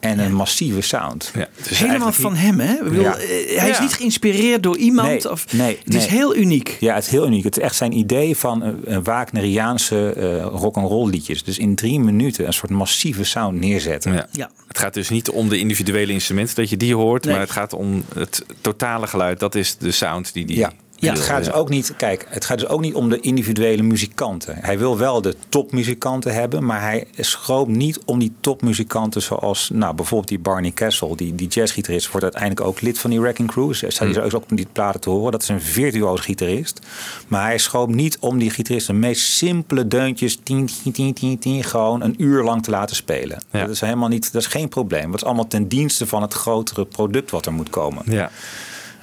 en 0.08 0.20
een 0.20 0.34
massieve 0.34 0.82
sound. 0.82 1.32
Ja, 1.34 1.48
het 1.56 1.72
is 1.72 1.80
Helemaal 1.80 2.12
van 2.12 2.36
hem, 2.36 2.60
hè? 2.60 2.74
Ik 2.74 2.84
bedoel, 2.84 3.02
Ja. 3.02 3.16
eh, 3.16 3.60
Hij 3.60 3.70
is 3.70 3.78
Ja. 3.78 3.84
niet 3.84 3.94
geïnspireerd 3.94 4.64
door 4.64 4.78
iemand. 4.78 5.08
Nee, 5.08 5.32
of, 5.32 5.54
nee, 5.54 5.78
het 5.84 5.94
is 5.94 6.06
heel 6.06 6.36
uniek. 6.36 6.78
Ja, 6.80 6.96
het 6.96 7.04
is 7.04 7.10
heel 7.10 7.26
uniek. 7.28 7.44
Het 7.44 7.58
is 7.58 7.64
echt 7.64 7.76
zijn 7.76 7.98
idee 7.98 8.38
van 8.38 8.62
een, 8.62 8.80
een 8.86 9.04
Wagneriaanse 9.04 10.10
eh 10.14 10.60
rock'n'roll 10.60 11.10
liedjes. 11.10 11.44
Dus 11.44 11.58
in 11.58 11.76
drie 11.76 12.00
minuten 12.00 12.48
een 12.48 12.54
soort 12.54 12.72
massieve 12.72 13.24
sound 13.24 13.60
neerzetten. 13.60 14.14
Ja. 14.14 14.28
Ja. 14.32 14.50
Het 14.68 14.78
gaat 14.80 14.94
dus 14.94 15.10
niet 15.10 15.30
om 15.30 15.50
de 15.50 15.60
individuele 15.60 16.12
instrumenten 16.12 16.56
dat 16.56 16.70
je 16.70 16.78
die 16.78 16.96
hoort, 16.96 17.24
Nee. 17.24 17.34
maar 17.34 17.42
het 17.44 17.52
gaat 17.52 17.74
om 17.74 18.04
het 18.16 18.46
totale 18.62 19.08
geluid. 19.08 19.40
Dat 19.40 19.56
is 19.56 19.78
de 19.78 19.92
sound 19.92 20.34
die 20.34 20.46
die. 20.46 20.58
Ja. 20.58 20.72
Ja. 21.00 21.14
Het 21.14 21.22
gaat 21.22 21.44
dus 21.44 21.54
ook 21.54 21.70
niet, 21.70 21.94
kijk, 21.98 22.26
het 22.30 22.46
gaat 22.46 22.60
dus 22.60 22.68
ook 22.68 22.82
niet 22.82 22.94
om 22.94 23.10
de 23.10 23.20
individuele 23.20 23.84
muzikanten. 23.84 24.56
Hij 24.60 24.78
wil 24.78 24.98
wel 24.98 25.22
de 25.22 25.36
topmuzikanten 25.50 26.34
hebben, 26.34 26.66
maar 26.66 26.82
hij 26.82 27.08
schroomt 27.18 27.76
niet 27.76 28.00
om 28.06 28.20
die 28.20 28.34
topmuzikanten 28.40 29.22
zoals, 29.22 29.70
nou, 29.74 29.96
bijvoorbeeld 29.96 30.30
die 30.30 30.40
Barney 30.40 30.72
Castle, 30.72 31.16
die, 31.16 31.36
die 31.36 31.48
jazzgitarist, 31.48 32.08
wordt 32.08 32.24
uiteindelijk 32.24 32.68
ook 32.68 32.82
lid 32.82 33.00
van 33.00 33.10
die 33.10 33.22
Wrecking 33.22 33.52
Crew. 33.52 33.68
Dus 33.68 33.78
staat 33.88 34.16
hij 34.16 34.24
ook 34.24 34.34
op 34.34 34.58
die 34.58 34.68
platen 34.72 35.02
te 35.02 35.10
horen. 35.10 35.32
Dat 35.32 35.42
is 35.42 35.50
een 35.50 35.62
virtuoos 35.62 36.22
gitarist. 36.22 36.80
Maar 37.28 37.44
hij 37.44 37.58
schroomt 37.58 37.96
niet 37.96 38.18
om 38.20 38.38
die 38.38 38.50
gitarist 38.50 38.88
de 38.88 38.94
meest 38.94 39.28
simpele 39.28 39.88
deuntjes, 39.88 40.40
tien, 40.44 40.66
tien, 40.66 40.94
tien, 40.94 41.14
tien, 41.14 41.40
tien, 41.40 41.64
gewoon 41.64 42.02
een 42.02 42.16
uur 42.18 42.44
lang 42.44 42.64
te 42.64 42.72
laten 42.72 42.96
spelen. 42.96 43.42
Ja. 43.52 43.60
Dat 43.60 43.70
is 43.70 43.82
helemaal 43.82 44.10
niet, 44.10 44.32
dat 44.34 44.42
is 44.42 44.48
geen 44.48 44.70
probleem. 44.70 45.06
Dat 45.12 45.22
is 45.22 45.26
allemaal 45.26 45.48
ten 45.48 45.68
dienste 45.68 46.08
van 46.08 46.22
het 46.22 46.34
grotere 46.34 46.86
product 46.86 47.32
wat 47.32 47.46
er 47.46 47.54
moet 47.54 47.70
komen. 47.70 48.04
Ja. 48.06 48.32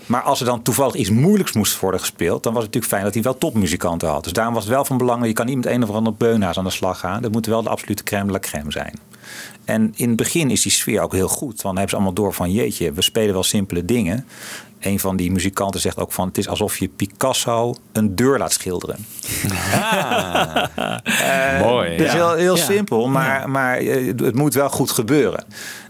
Maar 0.07 0.23
als 0.23 0.41
er 0.41 0.47
dan 0.47 0.63
toevallig 0.63 0.95
iets 0.95 1.11
moeilijks 1.11 1.53
moest 1.53 1.81
worden 1.81 2.01
gespeeld, 2.01 2.43
dan 2.43 2.53
was 2.53 2.63
het 2.63 2.73
natuurlijk 2.75 2.93
fijn 2.93 3.05
dat 3.05 3.15
hij 3.15 3.23
wel 3.23 3.39
topmuzikanten 3.39 4.09
had. 4.09 4.25
Dus 4.25 4.33
daarom 4.33 4.55
was 4.55 4.65
het 4.65 4.73
wel 4.73 4.85
van 4.85 4.99
belang 4.99 5.27
je 5.27 5.33
kan 5.33 5.47
niet 5.47 5.57
met 5.57 5.67
een 5.67 5.83
of 5.83 5.91
ander 5.91 6.15
beunhaas 6.15 6.59
aan 6.59 6.65
de 6.65 6.71
slag 6.71 6.99
gaan. 6.99 7.23
Dat 7.23 7.33
moet 7.33 7.47
wel 7.47 7.63
de 7.63 7.69
absolute 7.69 8.03
crème 8.03 8.27
de 8.27 8.33
la 8.33 8.39
crème 8.39 8.71
zijn. 8.73 8.99
En 9.65 9.93
in 9.97 10.09
het 10.09 10.17
begin 10.17 10.51
is 10.51 10.63
die 10.63 10.73
sfeer 10.73 11.01
ook 11.01 11.13
heel 11.13 11.29
goed. 11.29 11.49
Want 11.49 11.63
dan 11.63 11.71
hebben 11.73 11.89
ze 11.89 11.95
allemaal 11.97 12.15
door 12.15 12.35
van 12.35 12.53
jeetje, 12.53 12.93
we 12.93 13.03
spelen 13.03 13.33
wel 13.33 13.43
simpele 13.43 13.85
dingen. 13.85 14.27
Een 14.81 15.01
van 15.01 15.17
die 15.17 15.33
muzikanten 15.33 15.81
zegt 15.81 15.99
ook 15.99 16.13
van 16.13 16.27
het 16.29 16.39
is 16.39 16.49
alsof 16.49 16.79
je 16.79 16.89
Picasso 16.89 17.75
een 17.93 18.17
deur 18.17 18.39
laat 18.39 18.53
schilderen. 18.53 18.97
Mooi. 21.61 21.91
Het 21.91 22.01
is 22.01 22.13
ja. 22.13 22.13
heel, 22.13 22.35
heel 22.35 22.57
Ja. 22.57 22.65
simpel, 22.65 23.09
maar, 23.09 23.51
maar 23.51 23.77
eh, 23.77 24.07
het 24.07 24.35
moet 24.35 24.55
wel 24.55 24.69
goed 24.71 24.91
gebeuren. 24.91 25.45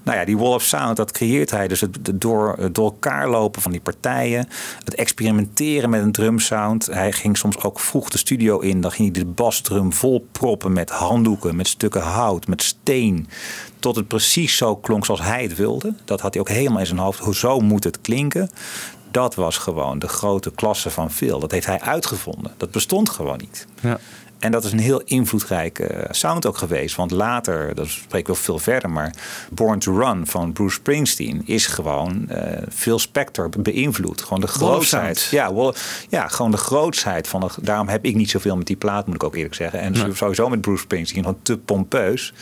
Nou 0.04 0.18
ja, 0.18 0.24
die 0.24 0.38
Wall 0.38 0.54
of 0.54 0.62
Sound, 0.62 0.96
dat 0.96 1.12
creëert 1.12 1.50
hij. 1.50 1.68
Dus 1.68 1.80
het 1.80 1.98
door, 2.14 2.68
door 2.72 2.84
elkaar 2.84 3.28
lopen 3.28 3.62
van 3.62 3.70
die 3.70 3.80
partijen. 3.80 4.48
Het 4.84 4.94
experimenteren 4.94 5.90
met 5.90 6.02
een 6.02 6.12
drumsound. 6.12 6.86
Hij 6.86 7.12
ging 7.12 7.36
soms 7.38 7.62
ook 7.62 7.80
vroeg 7.80 8.10
de 8.10 8.18
studio 8.18 8.58
in. 8.58 8.80
Dan 8.80 8.90
ging 8.90 9.14
hij 9.14 9.24
de 9.24 9.30
basdrum 9.30 9.92
vol 9.92 10.26
proppen 10.32 10.72
met 10.72 10.90
handdoeken, 10.90 11.56
met 11.56 11.68
stukken 11.68 12.02
hout, 12.02 12.46
met 12.46 12.62
steen. 12.62 13.28
Tot 13.78 13.96
het 13.96 14.08
precies 14.08 14.56
zo 14.56 14.76
klonk 14.76 15.04
zoals 15.04 15.22
hij 15.22 15.42
het 15.42 15.56
wilde. 15.56 15.94
Dat 16.04 16.20
had 16.20 16.32
hij 16.32 16.42
ook 16.42 16.48
helemaal 16.48 16.78
in 16.78 16.86
zijn 16.86 16.98
hoofd. 16.98 17.18
Hoe 17.18 17.34
zo 17.34 17.60
moet 17.60 17.84
het 17.84 18.00
klinken. 18.00 18.50
Dat 19.10 19.34
was 19.34 19.56
gewoon 19.58 19.98
de 19.98 20.08
grote 20.08 20.50
klasse 20.50 20.90
van 20.90 21.10
Phil. 21.10 21.38
Dat 21.38 21.50
heeft 21.50 21.66
hij 21.66 21.80
uitgevonden. 21.80 22.52
Dat 22.56 22.70
bestond 22.70 23.10
gewoon 23.10 23.38
niet. 23.38 23.66
Ja. 23.80 23.98
En 24.38 24.50
dat 24.50 24.64
is 24.64 24.72
een 24.72 24.78
heel 24.78 25.02
invloedrijke 25.04 25.86
eh, 25.86 26.12
sound 26.12 26.46
ook 26.46 26.56
geweest. 26.58 26.96
Want 26.96 27.10
later, 27.10 27.74
dat 27.74 27.88
spreek 27.88 28.20
ik 28.20 28.26
wel 28.26 28.36
veel 28.36 28.58
verder, 28.58 28.90
maar 28.90 29.14
Born 29.50 29.78
to 29.78 29.98
Run 29.98 30.26
van 30.26 30.52
Bruce 30.52 30.74
Springsteen 30.74 31.42
is 31.44 31.66
gewoon 31.66 32.28
eh 32.28 32.62
Phil 32.72 32.98
Spector 32.98 33.48
beïnvloed. 33.58 34.22
Gewoon 34.22 34.40
de 34.40 34.80
sound. 34.84 35.28
Ja, 35.30 35.72
ja, 36.08 36.28
gewoon 36.28 36.50
de 36.50 36.56
grootsheid 36.56 37.28
van. 37.28 37.40
De, 37.40 37.46
daarom 37.62 37.88
heb 37.88 38.04
ik 38.04 38.14
niet 38.14 38.30
zoveel 38.30 38.56
met 38.56 38.66
die 38.66 38.76
plaat, 38.76 39.06
moet 39.06 39.14
ik 39.14 39.24
ook 39.24 39.34
eerlijk 39.36 39.54
zeggen. 39.54 39.80
En 39.80 40.16
sowieso 40.16 40.48
met 40.48 40.60
Bruce 40.60 40.82
Springsteen, 40.82 41.22
gewoon 41.22 41.38
te 41.42 41.58
pompeus. 41.58 42.32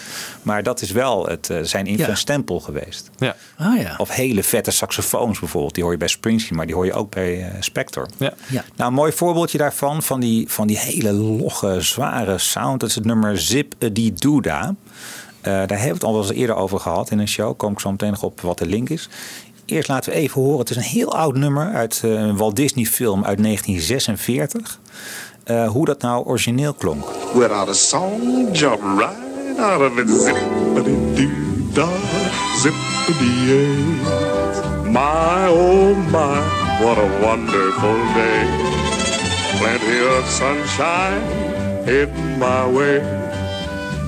Maar 0.42 0.62
dat 0.62 0.80
is 0.80 0.90
wel 0.90 1.26
het, 1.26 1.50
eh, 1.50 1.58
zijn 1.62 1.86
invloed 1.86 2.06
Ja. 2.06 2.12
en 2.12 2.16
stempel 2.18 2.60
geweest. 2.60 3.10
Ja. 3.18 3.36
Ah 3.56 3.80
ja. 3.80 3.94
Of 3.98 4.08
hele 4.10 4.42
vette 4.42 4.70
saxofoons 4.70 5.38
bijvoorbeeld. 5.38 5.74
Die 5.74 5.82
hoor 5.82 5.92
je 5.92 5.98
bij 5.98 6.08
Springsteen, 6.08 6.56
maar 6.56 6.66
die 6.66 6.74
hoor 6.74 6.84
je 6.86 6.92
ook 6.92 7.10
bij 7.10 7.42
eh, 7.42 7.54
Spector. 7.60 8.08
Ja. 8.16 8.34
ja. 8.48 8.64
Nou, 8.76 8.88
een 8.90 8.96
mooi 8.96 9.12
voorbeeldje 9.12 9.58
daarvan, 9.58 10.02
van 10.02 10.20
die, 10.20 10.48
van 10.48 10.66
die 10.66 10.78
hele 10.78 11.12
logge, 11.12 11.80
zware 11.92 12.38
sound. 12.38 12.80
Dat 12.80 12.88
is 12.88 12.94
het 12.94 13.04
nummer 13.04 13.38
Zip 13.38 13.74
die 13.92 14.12
Dooda. 14.12 14.74
Eh, 15.40 15.52
daar 15.52 15.68
hebben 15.68 15.78
we 15.78 15.92
het 15.92 16.04
al 16.04 16.12
wel 16.12 16.22
eens 16.22 16.32
eerder 16.32 16.56
over 16.56 16.80
gehad 16.80 17.10
in 17.10 17.18
een 17.18 17.28
show. 17.28 17.56
Kom 17.56 17.72
ik 17.72 17.80
zo 17.80 17.90
meteen 17.90 18.10
nog 18.10 18.22
op 18.22 18.40
wat 18.40 18.58
de 18.58 18.66
link 18.66 18.88
is. 18.88 19.08
eerst 19.64 19.88
laten 19.88 20.12
we 20.12 20.18
even 20.18 20.42
horen. 20.42 20.58
Het 20.58 20.70
is 20.70 20.76
een 20.76 20.82
heel 20.82 21.16
oud 21.16 21.34
nummer 21.34 21.74
uit 21.74 22.00
eh, 22.04 22.10
een 22.10 22.36
Walt 22.36 22.56
Disney 22.56 22.84
film 22.84 23.24
uit 23.24 23.42
1946. 23.42 24.80
Eh, 25.44 25.68
hoe 25.68 25.84
dat 25.84 26.02
nou 26.02 26.24
origineel 26.24 26.74
klonk. 26.74 27.04
Without 27.34 27.68
a 27.68 27.72
song, 27.72 28.48
jump 28.52 28.80
right 28.82 29.58
out 29.58 29.90
of 29.90 29.98
it. 29.98 30.08
Zippity-yay. 32.62 33.76
My, 34.84 35.48
oh 35.48 35.96
my, 35.96 36.40
what 36.84 36.98
a 36.98 37.08
wonderful 37.20 37.96
day. 38.14 38.46
Plenty 39.58 39.98
of 40.18 40.28
sunshine 40.28 41.51
heading 41.84 42.38
my 42.38 42.72
way. 42.72 43.02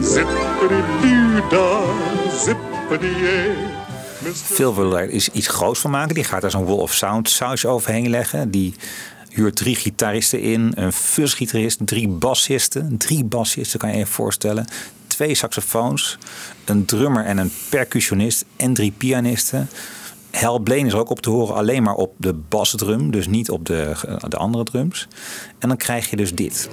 Zippity-doo-dah, 0.01 1.89
zippity-yay. 2.31 3.73
Phil 4.33 4.75
wil 4.75 4.99
er 4.99 5.11
is 5.11 5.29
iets 5.29 5.49
groots 5.49 5.81
van 5.81 5.91
maken. 5.91 6.15
Die 6.15 6.25
gaat 6.25 6.41
daar 6.41 6.51
zo'n 6.51 6.65
wall 6.65 6.77
of 6.77 6.93
sound 6.93 7.31
saus 7.31 7.67
overheen 7.67 8.11
leggen. 8.11 8.51
Die 8.51 8.75
huurt 9.29 9.57
drie 9.57 9.77
gitaristen 9.77 10.41
in, 10.41 10.73
een 10.75 10.93
fuzzgitarist, 10.93 11.81
drie 11.85 12.09
bassisten. 12.09 12.97
Drie 12.97 13.25
bassisten 13.25 13.79
kan 13.79 13.91
je 13.91 13.97
je 13.97 14.07
voorstellen. 14.07 14.67
Twee 15.07 15.35
saxofoons, 15.35 16.19
een 16.65 16.85
drummer 16.85 17.25
en 17.25 17.39
een 17.39 17.53
percussionist 17.69 18.45
en 18.57 18.75
drie 18.75 18.93
pianisten. 18.97 19.69
Hal 20.31 20.59
Blaine 20.59 20.87
is 20.87 20.95
ook 20.95 21.11
op 21.11 21.21
te 21.21 21.31
horen, 21.31 21.55
alleen 21.55 21.83
maar 21.83 21.95
op 21.95 22.15
de 22.17 22.33
basdrum, 22.33 23.11
dus 23.11 23.27
niet 23.27 23.51
op 23.51 23.67
de, 23.67 23.93
de 24.29 24.37
andere 24.37 24.65
drums. 24.65 25.09
En 25.59 25.69
dan 25.69 25.77
krijg 25.77 26.11
je 26.11 26.17
dus 26.17 26.35
dit. 26.35 26.69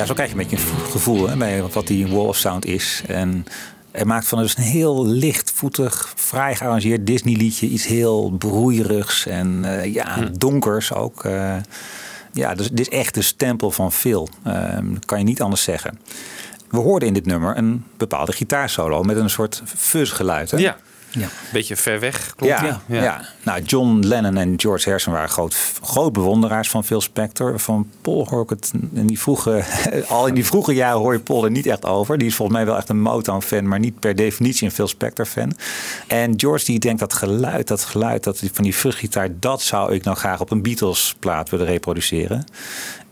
Ja, 0.00 0.06
zo 0.06 0.14
krijg 0.14 0.30
je 0.30 0.36
een 0.36 0.48
beetje 0.48 0.56
een 0.56 0.90
gevoel 0.90 1.28
hè, 1.28 1.36
bij 1.36 1.62
wat 1.62 1.86
die 1.86 2.06
wall 2.06 2.26
of 2.26 2.36
sound 2.36 2.66
is. 2.66 3.02
En 3.06 3.46
hij 3.90 4.04
maakt 4.04 4.26
van 4.28 4.38
dus 4.38 4.56
een 4.56 4.62
heel 4.62 5.06
lichtvoetig, 5.06 6.12
fraai 6.16 6.54
gearrangeerd 6.54 7.06
Disney 7.06 7.34
liedje. 7.36 7.66
Iets 7.66 7.86
heel 7.86 8.30
broeierigs 8.30 9.26
en 9.26 9.64
eh, 9.64 9.94
ja, 9.94 10.28
donkers 10.38 10.92
ook. 10.92 11.24
eh. 11.24 11.56
ja, 12.32 12.54
dus 12.54 12.68
dit 12.68 12.80
is 12.80 12.88
echt 12.88 13.14
de 13.14 13.22
stempel 13.22 13.70
van 13.70 13.92
Phil. 13.92 14.28
Ehm, 14.44 14.94
dat 14.94 15.04
kan 15.04 15.18
je 15.18 15.24
niet 15.24 15.42
anders 15.42 15.62
zeggen. 15.62 15.98
We 16.70 16.78
hoorden 16.78 17.08
in 17.08 17.14
dit 17.14 17.26
nummer 17.26 17.56
een 17.56 17.84
bepaalde 17.96 18.32
gitaarsolo 18.32 19.02
met 19.02 19.16
een 19.16 19.30
soort 19.30 19.62
fuzzgeluid. 19.64 20.50
Hè? 20.50 20.58
Ja. 20.58 20.76
Ja. 21.10 21.28
Beetje 21.52 21.76
ver 21.76 22.00
weg. 22.00 22.34
Klopt. 22.36 22.60
Ja, 22.60 22.80
ja. 22.86 23.20
Nou, 23.42 23.62
John 23.62 23.98
Lennon 24.06 24.36
en 24.36 24.54
George 24.56 24.84
Harrison 24.84 25.12
waren 25.12 25.28
groot, 25.28 25.56
groot 25.82 26.12
bewonderaars 26.12 26.70
van 26.70 26.84
Phil 26.84 27.00
Spector. 27.00 27.58
Van 27.58 27.90
Paul 28.00 28.26
hoor 28.30 28.42
ik 28.42 28.50
het 28.50 28.72
in 28.92 29.06
die 29.06 29.20
vroege, 29.20 29.64
al 30.08 30.26
in 30.26 30.34
die 30.34 30.44
vroege 30.44 30.74
jaren 30.74 30.98
hoor 30.98 31.12
je 31.12 31.18
Paul 31.18 31.44
er 31.44 31.50
niet 31.50 31.66
echt 31.66 31.84
over. 31.84 32.18
Die 32.18 32.26
is 32.26 32.34
volgens 32.34 32.56
mij 32.56 32.66
wel 32.66 32.76
echt 32.76 32.88
een 32.88 33.00
Motown-fan, 33.00 33.68
maar 33.68 33.78
niet 33.78 33.98
per 33.98 34.14
definitie 34.14 34.66
een 34.66 34.72
Phil 34.72 34.88
Spector-fan. 34.88 35.52
En 36.06 36.34
George 36.36 36.64
die 36.64 36.78
denkt 36.78 37.00
dat 37.00 37.12
geluid, 37.12 37.68
dat 37.68 37.84
geluid 37.84 38.24
dat 38.24 38.42
van 38.52 38.64
die 38.64 38.74
fuzzgitaar, 38.74 39.28
dat 39.38 39.62
zou 39.62 39.94
ik 39.94 40.04
nou 40.04 40.16
graag 40.16 40.40
op 40.40 40.50
een 40.50 40.62
Beatles-plaat 40.62 41.50
willen 41.50 41.66
reproduceren. 41.66 42.44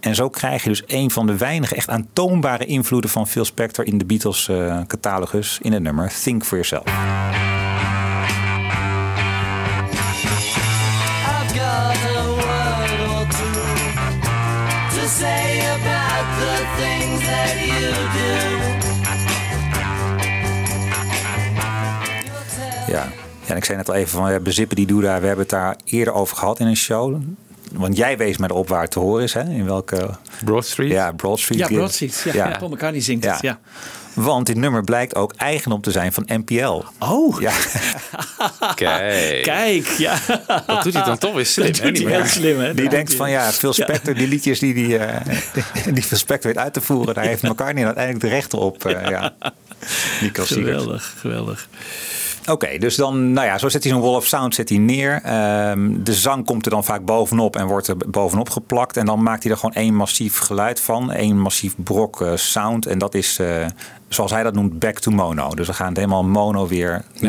En 0.00 0.14
zo 0.14 0.28
krijg 0.28 0.62
je 0.62 0.68
dus 0.68 0.82
een 0.86 1.10
van 1.10 1.26
de 1.26 1.36
weinige 1.36 1.74
echt 1.74 1.88
aantoonbare 1.88 2.64
invloeden 2.64 3.10
van 3.10 3.28
Phil 3.28 3.44
Spector 3.44 3.86
in 3.86 3.98
de 3.98 4.04
Beatles-catalogus 4.04 5.58
in 5.62 5.72
het 5.72 5.82
nummer 5.82 6.12
Think 6.22 6.44
for 6.44 6.58
Yourself. 6.58 7.57
Ja. 23.48 23.54
ik 23.54 23.64
zei 23.64 23.78
net 23.78 23.88
al 23.88 23.94
even 23.94 24.18
van 24.18 24.32
ja, 24.32 24.40
bezippen 24.40 24.76
die 24.76 24.86
doe 24.86 25.02
daar. 25.02 25.20
We 25.20 25.26
hebben 25.26 25.44
het 25.44 25.54
daar 25.54 25.76
eerder 25.84 26.14
over 26.14 26.36
gehad 26.36 26.60
in 26.60 26.66
een 26.66 26.76
show. 26.76 27.16
Want 27.72 27.96
jij 27.96 28.16
wees 28.16 28.36
mij 28.36 28.48
erop 28.48 28.68
waar 28.68 28.82
het 28.82 28.90
te 28.90 28.98
horen 28.98 29.22
is. 29.22 29.34
Hè? 29.34 29.42
In 29.42 29.64
welke... 29.64 30.10
Broad 30.44 30.66
Street? 30.66 30.90
Ja, 30.90 31.12
Broad 31.12 31.38
Street. 31.38 31.58
Ja, 31.58 31.66
Broad 31.66 31.92
Street. 31.92 32.22
Ja, 32.24 32.48
ja. 32.48 32.58
Paul 32.58 32.70
McCartney 32.70 33.00
zingt 33.00 33.24
het. 33.24 33.40
Ja. 33.40 33.58
Want 34.18 34.46
dit 34.46 34.56
nummer 34.56 34.84
blijkt 34.84 35.14
ook 35.14 35.32
eigendom 35.36 35.80
te 35.80 35.90
zijn 35.90 36.12
van 36.12 36.24
NPL. 36.26 36.82
Oh. 36.98 37.40
Ja. 37.40 37.52
Kijk. 38.74 39.42
Kijk, 39.42 39.86
ja. 39.86 40.18
Dat 40.66 40.82
doet 40.82 40.94
hij 40.94 41.04
dan 41.04 41.18
toch 41.18 41.34
weer 41.34 41.46
slim. 41.46 41.72
Dat 41.72 41.82
doet 41.82 42.02
hij 42.02 42.12
heel 42.12 42.26
slim, 42.26 42.58
hè? 42.58 42.74
Die 42.74 42.84
de 42.84 42.90
denkt 42.90 43.10
NPL. 43.10 43.16
van 43.16 43.30
ja, 43.30 43.52
Phil 43.52 43.72
Spector, 43.72 44.14
die 44.14 44.28
liedjes 44.28 44.58
die, 44.58 44.74
die, 44.74 44.98
eh, 44.98 45.34
die 45.94 46.02
Phil 46.02 46.18
Spector 46.18 46.52
weet 46.52 46.62
uit 46.62 46.72
te 46.72 46.80
voeren, 46.80 47.14
daar 47.14 47.24
heeft 47.24 47.42
McCartney 47.42 47.84
uiteindelijk 47.84 48.24
de 48.24 48.30
rechten 48.30 48.58
op. 48.58 48.84
eh, 48.84 49.08
ja. 49.10 49.34
Geweldig, 50.32 51.14
geweldig. 51.18 51.68
Oké, 52.50 52.78
dus 52.78 52.96
dan, 52.96 53.32
nou 53.32 53.46
ja, 53.46 53.58
zo 53.58 53.68
zet 53.68 53.82
hij 53.82 53.92
zo'n 53.92 54.00
wall 54.00 54.14
of 54.14 54.26
sound 54.26 54.54
zet 54.54 54.68
hij 54.68 54.78
neer. 54.78 55.20
Ehm, 55.22 56.02
de 56.02 56.14
zang 56.14 56.44
komt 56.44 56.64
er 56.64 56.70
dan 56.70 56.84
vaak 56.84 57.04
bovenop 57.04 57.56
en 57.56 57.66
wordt 57.66 57.88
er 57.88 57.96
bovenop 57.96 58.50
geplakt. 58.50 58.96
En 58.96 59.06
dan 59.06 59.22
maakt 59.22 59.42
hij 59.42 59.52
er 59.52 59.58
gewoon 59.58 59.74
één 59.74 59.94
massief 59.94 60.38
geluid 60.38 60.80
van. 60.80 61.12
één 61.12 61.38
massief 61.40 61.74
brok 61.76 62.20
eh, 62.20 62.32
sound. 62.34 62.86
En 62.86 62.98
dat 62.98 63.14
is, 63.14 63.38
eh, 63.38 63.66
zoals 64.08 64.30
hij 64.30 64.42
dat 64.42 64.54
noemt, 64.54 64.78
back 64.78 64.98
to 64.98 65.10
mono. 65.10 65.54
Dus 65.54 65.66
we 65.66 65.72
gaan 65.72 65.86
het 65.88 65.96
helemaal 65.96 66.24
mono 66.24 66.66
weer 66.66 67.02
Ja. 67.14 67.28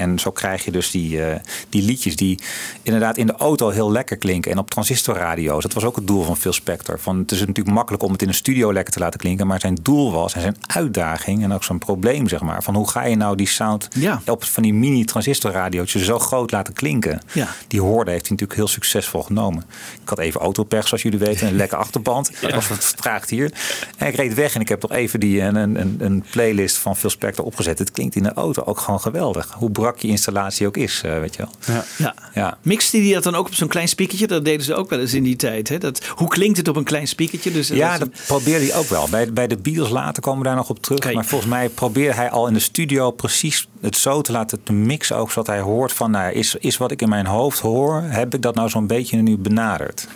En 0.00 0.18
zo 0.18 0.30
krijg 0.30 0.64
je 0.64 0.70
dus 0.70 0.90
die, 0.90 1.24
eh, 1.24 1.36
die 1.68 1.82
liedjes 1.82 2.16
die 2.16 2.38
inderdaad 2.82 3.16
in 3.16 3.26
de 3.26 3.32
auto 3.36 3.68
heel 3.68 3.92
lekker 3.92 4.16
klinken. 4.16 4.50
En 4.52 4.58
op 4.58 4.70
transistorradio's. 4.70 5.62
Dat 5.62 5.72
was 5.72 5.84
ook 5.84 5.96
het 5.96 6.06
doel 6.06 6.22
van 6.22 6.36
Phil 6.36 6.52
Spector. 6.52 6.98
Van, 7.00 7.18
het 7.18 7.30
is 7.30 7.38
natuurlijk 7.40 7.68
makkelijk 7.76 8.02
om 8.02 8.12
het 8.12 8.22
in 8.22 8.28
een 8.28 8.34
studio 8.34 8.72
lekker 8.72 8.92
te 8.92 8.98
laten 8.98 9.20
klinken. 9.20 9.46
Maar 9.46 9.60
zijn 9.60 9.78
doel 9.82 10.12
was 10.12 10.34
en 10.34 10.40
zijn 10.40 10.56
uitdaging 10.66 11.42
en 11.42 11.52
ook 11.52 11.64
zijn 11.64 11.78
probleem, 11.78 12.28
zeg 12.28 12.40
maar. 12.40 12.62
Van 12.62 12.74
hoe 12.74 12.88
ga 12.88 13.04
je 13.04 13.16
nou 13.16 13.36
die 13.36 13.46
sound 13.48 13.88
Ja. 13.92 14.22
op 14.26 14.44
van 14.44 14.62
die 14.62 14.74
mini 14.74 15.04
transistorradiootjes 15.04 16.04
zo 16.04 16.18
groot 16.18 16.50
laten 16.50 16.74
klinken. 16.74 17.20
Ja. 17.32 17.48
Die 17.68 17.80
hoorde 17.80 18.10
heeft 18.10 18.22
hij 18.26 18.30
natuurlijk 18.30 18.58
heel 18.58 18.68
succesvol 18.68 19.22
genomen. 19.22 19.64
Ik 20.02 20.08
had 20.08 20.18
even 20.18 20.40
autopech, 20.40 20.86
zoals 20.88 21.02
jullie 21.02 21.18
weten. 21.18 21.46
Een 21.46 21.56
lekke 21.56 21.76
achterband. 21.84 22.30
Dat 22.40 22.52
was 22.54 22.68
wat 22.68 22.84
vertraagd 22.84 23.30
hier. 23.30 23.52
En 23.96 24.06
ik 24.06 24.14
reed 24.14 24.34
weg 24.34 24.54
en 24.54 24.60
ik 24.60 24.68
heb 24.68 24.80
toch 24.80 24.92
even 24.92 25.20
die, 25.20 25.40
een, 25.40 25.54
een, 25.56 25.96
een 25.98 26.24
playlist 26.30 26.76
van 26.76 26.96
Phil 26.96 27.10
Spector 27.10 27.44
opgezet. 27.44 27.78
Het 27.78 27.90
klinkt 27.90 28.14
in 28.16 28.22
de 28.22 28.32
auto 28.32 28.62
ook 28.62 28.78
gewoon 28.78 29.00
geweldig. 29.00 29.52
Hoe 29.56 29.70
je 29.98 30.08
installatie 30.08 30.66
ook 30.66 30.76
is, 30.76 31.00
eh, 31.04 31.18
weet 31.18 31.36
je 31.36 31.42
wel. 31.42 31.74
Ja. 31.76 31.84
Ja. 31.96 32.14
Ja. 32.34 32.58
Mixte 32.62 32.96
die 32.96 33.14
dat 33.14 33.22
dan 33.22 33.34
ook 33.34 33.46
op 33.46 33.54
zo'n 33.54 33.68
klein 33.68 33.88
speakertje? 33.88 34.26
Dat 34.26 34.44
deden 34.44 34.64
ze 34.64 34.74
ook 34.74 34.90
wel 34.90 35.00
eens 35.00 35.14
in 35.14 35.22
die 35.22 35.36
tijd. 35.36 35.68
Hè? 35.68 35.78
Dat, 35.78 36.04
hoe 36.06 36.28
klinkt 36.28 36.56
het 36.56 36.68
op 36.68 36.76
een 36.76 36.84
klein 36.84 37.08
speakertje? 37.08 37.52
Dus 37.52 37.68
Ja, 37.68 37.98
dat 37.98 38.00
dat 38.14 38.26
probeerde 38.26 38.64
hij 38.64 38.74
ook 38.74 38.88
wel. 38.88 39.08
Bij, 39.10 39.32
bij 39.32 39.46
de 39.46 39.56
Beatles 39.56 39.90
later 39.90 40.22
komen 40.22 40.42
we 40.42 40.46
daar 40.46 40.56
nog 40.56 40.70
op 40.70 40.82
terug. 40.82 40.98
Kijk. 40.98 41.14
Maar 41.14 41.24
volgens 41.24 41.50
mij 41.50 41.68
probeerde 41.68 42.14
hij 42.14 42.30
al 42.30 42.46
in 42.46 42.54
de 42.54 42.60
studio 42.60 43.10
precies 43.10 43.68
het 43.80 43.96
zo 43.96 44.20
te 44.20 44.32
laten 44.32 44.62
te 44.62 44.72
mixen. 44.72 45.16
Ook 45.16 45.30
zodat 45.30 45.46
hij 45.46 45.60
hoort 45.60 45.92
van, 45.92 46.10
nou, 46.10 46.32
is, 46.32 46.54
is 46.54 46.76
wat 46.76 46.90
ik 46.90 47.02
in 47.02 47.08
mijn 47.08 47.26
hoofd 47.26 47.58
hoor, 47.58 48.02
heb 48.02 48.34
ik 48.34 48.42
dat 48.42 48.54
nou 48.54 48.68
zo'n 48.68 48.86
beetje 48.86 49.16
nu 49.16 49.36
benaderd? 49.36 50.06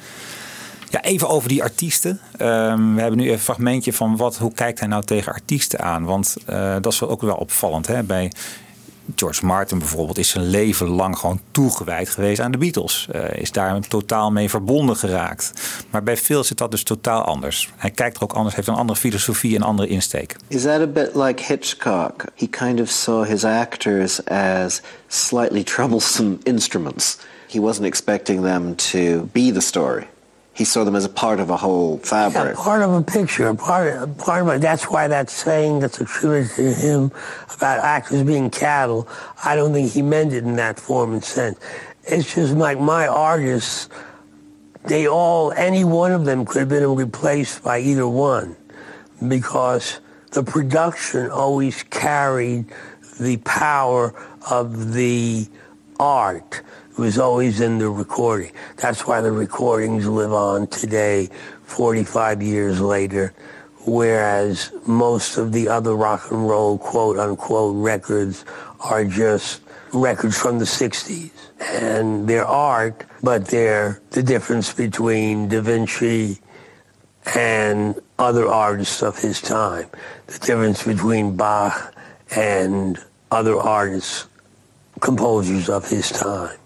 Ja, 0.90 1.02
even 1.02 1.28
over 1.28 1.48
die 1.48 1.62
artiesten. 1.62 2.20
Ehm, 2.36 2.94
we 2.94 3.00
hebben 3.00 3.18
nu 3.18 3.30
een 3.30 3.38
fragmentje 3.38 3.92
van 3.92 4.16
wat, 4.16 4.36
hoe 4.36 4.52
kijkt 4.52 4.78
hij 4.78 4.88
nou 4.88 5.04
tegen 5.04 5.32
artiesten 5.32 5.80
aan? 5.80 6.04
Want 6.04 6.36
eh, 6.46 6.74
dat 6.80 6.92
is 6.92 7.02
ook 7.02 7.22
wel 7.22 7.34
opvallend. 7.34 7.86
Hè? 7.86 8.02
Bij 8.02 8.32
George 9.16 9.46
Martin 9.46 9.78
bijvoorbeeld 9.78 10.18
is 10.18 10.28
zijn 10.28 10.46
leven 10.46 10.86
lang 10.86 11.18
gewoon 11.18 11.40
toegewijd 11.50 12.08
geweest 12.08 12.40
aan 12.40 12.50
de 12.50 12.58
Beatles. 12.58 13.08
Eh, 13.10 13.40
is 13.40 13.52
daar 13.52 13.80
totaal 13.80 14.30
mee 14.30 14.50
verbonden 14.50 14.96
geraakt. 14.96 15.52
Maar 15.90 16.02
bij 16.02 16.16
Phil 16.16 16.44
zit 16.44 16.58
dat 16.58 16.70
dus 16.70 16.82
totaal 16.82 17.22
anders. 17.22 17.70
Hij 17.76 17.90
kijkt 17.90 18.16
er 18.16 18.22
ook 18.22 18.32
anders, 18.32 18.54
heeft 18.54 18.68
een 18.68 18.74
andere 18.74 18.98
filosofie 18.98 19.56
en 19.56 19.62
andere 19.62 19.88
insteek. 19.88 20.36
Is 20.48 20.62
that 20.62 20.80
a 20.80 20.86
bit 20.86 21.10
like 21.14 21.42
Hitchcock? 21.42 22.24
He 22.34 22.46
kind 22.46 22.80
of 22.80 22.88
saw 22.88 23.24
his 23.26 23.44
actors 23.44 24.24
as 24.24 24.80
slightly 25.06 25.62
troublesome 25.62 26.38
instruments. 26.42 27.18
He 27.48 27.60
wasn't 27.60 27.86
expecting 27.86 28.42
them 28.42 28.76
to 28.76 29.28
be 29.32 29.52
the 29.52 29.60
story. 29.60 30.06
He 30.54 30.64
saw 30.64 30.84
them 30.84 30.94
as 30.94 31.04
a 31.04 31.08
part 31.08 31.40
of 31.40 31.50
a 31.50 31.56
whole 31.56 31.98
fabric. 31.98 32.56
Yeah, 32.56 32.62
part 32.62 32.82
of 32.82 32.92
a 32.92 33.02
picture, 33.02 33.52
part 33.54 34.16
part 34.18 34.42
of 34.42 34.48
it. 34.48 34.60
That's 34.60 34.84
why 34.84 35.08
that 35.08 35.28
saying 35.28 35.80
that's 35.80 36.00
attributed 36.00 36.54
to 36.56 36.72
him 36.72 37.10
about 37.56 37.80
actors 37.80 38.22
being 38.22 38.50
cattle. 38.50 39.08
I 39.44 39.56
don't 39.56 39.72
think 39.72 39.90
he 39.90 40.00
meant 40.00 40.32
it 40.32 40.44
in 40.44 40.54
that 40.56 40.78
form 40.78 41.12
and 41.12 41.24
sense. 41.24 41.58
It's 42.04 42.32
just 42.34 42.54
like 42.54 42.78
my 42.78 43.08
artists. 43.08 43.88
They 44.86 45.08
all, 45.08 45.50
any 45.52 45.82
one 45.82 46.12
of 46.12 46.24
them 46.24 46.44
could 46.44 46.60
have 46.60 46.68
been 46.68 46.94
replaced 46.94 47.64
by 47.64 47.80
either 47.80 48.06
one, 48.06 48.54
because 49.26 49.98
the 50.32 50.42
production 50.42 51.30
always 51.30 51.82
carried 51.84 52.66
the 53.18 53.38
power 53.38 54.14
of 54.50 54.92
the 54.92 55.48
art 55.98 56.60
was 56.96 57.18
always 57.18 57.60
in 57.60 57.78
the 57.78 57.88
recording. 57.88 58.52
That's 58.76 59.06
why 59.06 59.20
the 59.20 59.32
recordings 59.32 60.06
live 60.06 60.32
on 60.32 60.68
today, 60.68 61.28
45 61.64 62.42
years 62.42 62.80
later, 62.80 63.34
whereas 63.84 64.72
most 64.86 65.36
of 65.36 65.52
the 65.52 65.68
other 65.68 65.94
rock 65.94 66.30
and 66.30 66.48
roll 66.48 66.78
quote 66.78 67.18
unquote 67.18 67.76
records 67.76 68.44
are 68.80 69.04
just 69.04 69.60
records 69.92 70.38
from 70.38 70.58
the 70.58 70.64
60s. 70.64 71.30
And 71.60 72.28
they're 72.28 72.46
art, 72.46 73.04
but 73.22 73.46
they're 73.46 74.00
the 74.10 74.22
difference 74.22 74.72
between 74.72 75.48
Da 75.48 75.60
Vinci 75.60 76.38
and 77.34 77.98
other 78.18 78.46
artists 78.46 79.02
of 79.02 79.18
his 79.18 79.40
time. 79.40 79.86
The 80.26 80.38
difference 80.38 80.84
between 80.84 81.36
Bach 81.36 81.94
and 82.36 83.02
other 83.30 83.56
artists, 83.56 84.26
composers 85.00 85.68
of 85.68 85.88
his 85.88 86.10
time. 86.10 86.58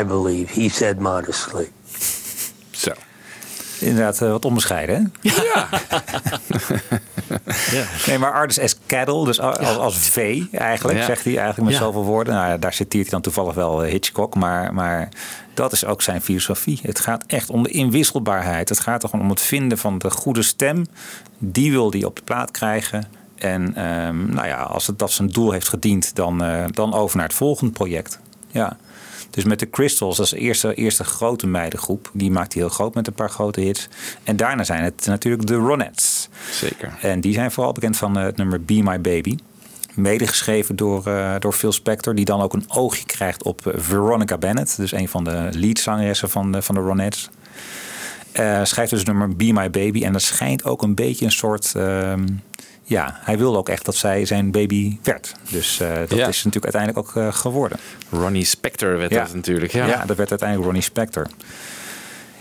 I 0.00 0.04
believe, 0.04 0.60
he 0.60 0.68
said 0.68 0.98
modestly. 0.98 1.70
Zo. 2.70 2.90
Inderdaad, 3.80 4.20
eh, 4.22 4.30
wat 4.30 4.44
onbescheiden. 4.44 5.12
Hè? 5.20 5.30
Ja. 5.42 5.68
Nee, 8.06 8.18
maar 8.18 8.32
artist 8.32 8.60
as 8.60 8.76
cattle, 8.86 9.24
dus 9.24 9.40
als, 9.40 9.58
als 9.76 9.96
vee 9.96 10.48
eigenlijk, 10.52 10.98
Ja. 10.98 11.04
zegt 11.04 11.24
hij 11.24 11.36
eigenlijk 11.36 11.70
met 11.70 11.78
Ja. 11.78 11.84
zoveel 11.84 12.04
woorden. 12.04 12.34
Nou, 12.34 12.48
ja, 12.48 12.56
daar 12.56 12.72
citeert 12.72 13.02
hij 13.02 13.10
dan 13.10 13.20
toevallig 13.20 13.54
wel 13.54 13.84
eh, 13.84 13.90
Hitchcock, 13.90 14.34
maar, 14.34 14.74
maar 14.74 15.08
dat 15.54 15.72
is 15.72 15.84
ook 15.84 16.02
zijn 16.02 16.20
filosofie. 16.22 16.78
Het 16.82 17.00
gaat 17.00 17.24
echt 17.26 17.50
om 17.50 17.62
de 17.62 17.68
inwisselbaarheid. 17.68 18.68
Het 18.68 18.80
gaat 18.80 19.02
er 19.02 19.08
gewoon 19.08 19.24
om 19.24 19.30
het 19.30 19.40
vinden 19.40 19.78
van 19.78 19.98
de 19.98 20.10
goede 20.10 20.42
stem. 20.42 20.86
Die 21.38 21.70
wil 21.70 21.90
hij 21.90 22.04
op 22.04 22.16
de 22.16 22.22
plaat 22.22 22.50
krijgen. 22.50 23.08
En 23.38 23.74
ehm, 23.74 24.34
nou 24.34 24.46
ja, 24.46 24.62
als 24.62 24.86
het 24.86 24.98
dat 24.98 25.10
zijn 25.12 25.28
doel 25.28 25.50
heeft 25.52 25.68
gediend, 25.68 26.14
dan, 26.14 26.44
eh, 26.44 26.64
dan 26.70 26.94
over 26.94 27.16
naar 27.16 27.26
het 27.26 27.36
volgende 27.36 27.72
project. 27.72 28.18
Ja. 28.50 28.76
Dus 29.32 29.44
met 29.44 29.58
de 29.58 29.70
Crystals, 29.70 30.30
de 30.30 30.38
eerste, 30.38 30.74
eerste 30.74 31.04
grote 31.04 31.46
meidengroep. 31.46 32.10
Die 32.12 32.30
maakt 32.30 32.52
hij 32.52 32.62
heel 32.62 32.70
groot 32.70 32.94
met 32.94 33.06
een 33.06 33.12
paar 33.12 33.30
grote 33.30 33.60
hits. 33.60 33.88
En 34.24 34.36
daarna 34.36 34.64
zijn 34.64 34.84
het 34.84 35.06
natuurlijk 35.06 35.46
de 35.46 35.54
Ronettes. 35.54 36.28
Zeker. 36.50 36.92
En 37.00 37.20
die 37.20 37.32
zijn 37.32 37.50
vooral 37.50 37.72
bekend 37.72 37.96
van 37.96 38.18
eh, 38.18 38.24
het 38.24 38.36
nummer 38.36 38.64
Be 38.64 38.82
My 38.82 39.00
Baby. 39.00 39.36
Medegeschreven 39.94 40.76
door, 40.76 41.06
eh, 41.06 41.34
door 41.38 41.52
Phil 41.52 41.72
Spector, 41.72 42.14
die 42.14 42.24
dan 42.24 42.40
ook 42.40 42.52
een 42.52 42.64
oogje 42.68 43.06
krijgt 43.06 43.42
op 43.42 43.66
eh, 43.66 43.72
Veronica 43.76 44.38
Bennett. 44.38 44.76
Dus 44.76 44.92
een 44.92 45.08
van 45.08 45.24
de 45.24 45.48
leadzangeressen 45.50 46.30
van 46.30 46.52
de, 46.52 46.62
van 46.62 46.74
de 46.74 46.80
Ronettes. 46.80 47.30
Schrijft 48.62 48.90
dus 48.90 48.98
het 48.98 49.06
nummer 49.06 49.36
Be 49.36 49.52
My 49.52 49.70
Baby. 49.70 50.04
En 50.04 50.12
dat 50.12 50.22
schijnt 50.22 50.64
ook 50.64 50.82
een 50.82 50.94
beetje 50.94 51.24
een 51.24 51.32
soort... 51.32 51.74
ehm, 51.74 52.24
ja, 52.84 53.18
hij 53.20 53.38
wilde 53.38 53.58
ook 53.58 53.68
echt 53.68 53.84
dat 53.84 53.94
zij 53.96 54.24
zijn 54.24 54.50
baby 54.50 54.98
werd. 55.02 55.34
Dus 55.50 55.80
eh, 55.80 55.88
dat 56.08 56.18
Ja. 56.18 56.26
is 56.28 56.44
natuurlijk 56.44 56.74
uiteindelijk 56.74 56.98
ook 57.08 57.16
eh, 57.22 57.32
geworden. 57.32 57.78
Ronnie 58.10 58.44
Spector 58.44 58.98
werd 58.98 59.12
dat 59.12 59.34
natuurlijk. 59.34 59.72
Ja. 59.72 59.86
Ja. 59.86 60.04
dat 60.06 60.16
werd 60.16 60.30
uiteindelijk 60.30 60.68
Ronnie 60.68 60.82
Spector. 60.88 61.26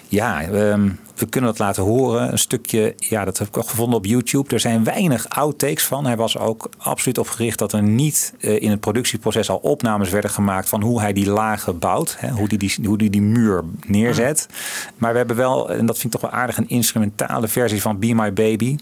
Ja, 0.08 0.42
ehm, 0.42 0.90
we 1.16 1.26
kunnen 1.30 1.50
dat 1.50 1.60
laten 1.60 1.84
horen. 1.84 2.32
Een 2.32 2.40
stukje, 2.40 2.94
ja, 2.98 3.26
dat 3.26 3.38
heb 3.38 3.48
ik 3.48 3.58
ook 3.58 3.70
gevonden 3.70 3.98
op 3.98 4.06
YouTube. 4.06 4.54
Er 4.54 4.60
zijn 4.60 4.84
weinig 4.84 5.30
outtakes 5.30 5.84
van. 5.84 6.06
Hij 6.06 6.16
was 6.18 6.38
ook 6.38 6.70
absoluut 6.78 7.18
op 7.18 7.28
gericht 7.28 7.58
dat 7.60 7.74
er 7.74 7.84
niet 7.84 8.34
eh, 8.40 8.62
in 8.62 8.70
het 8.70 8.80
productieproces 8.80 9.50
al 9.50 9.58
opnames 9.58 10.10
werden 10.10 10.32
gemaakt 10.32 10.70
van 10.70 10.82
hoe 10.82 11.02
hij 11.02 11.14
die 11.14 11.30
lagen 11.30 11.80
bouwt. 11.80 12.16
Hè, 12.20 12.30
hoe 12.30 12.48
hij 12.48 12.58
die, 12.58 12.76
hoe 12.86 12.98
die, 12.98 13.10
die 13.10 13.22
muur 13.22 13.64
neerzet. 13.88 14.48
Maar 14.98 15.12
we 15.12 15.18
hebben 15.18 15.36
wel, 15.36 15.70
en 15.72 15.86
dat 15.86 15.98
vind 16.00 16.14
ik 16.14 16.20
toch 16.20 16.30
wel 16.32 16.40
aardig, 16.40 16.58
een 16.58 16.70
instrumentale 16.70 17.48
versie 17.48 17.82
van 17.82 18.00
Be 18.00 18.14
My 18.14 18.34
Baby. 18.34 18.76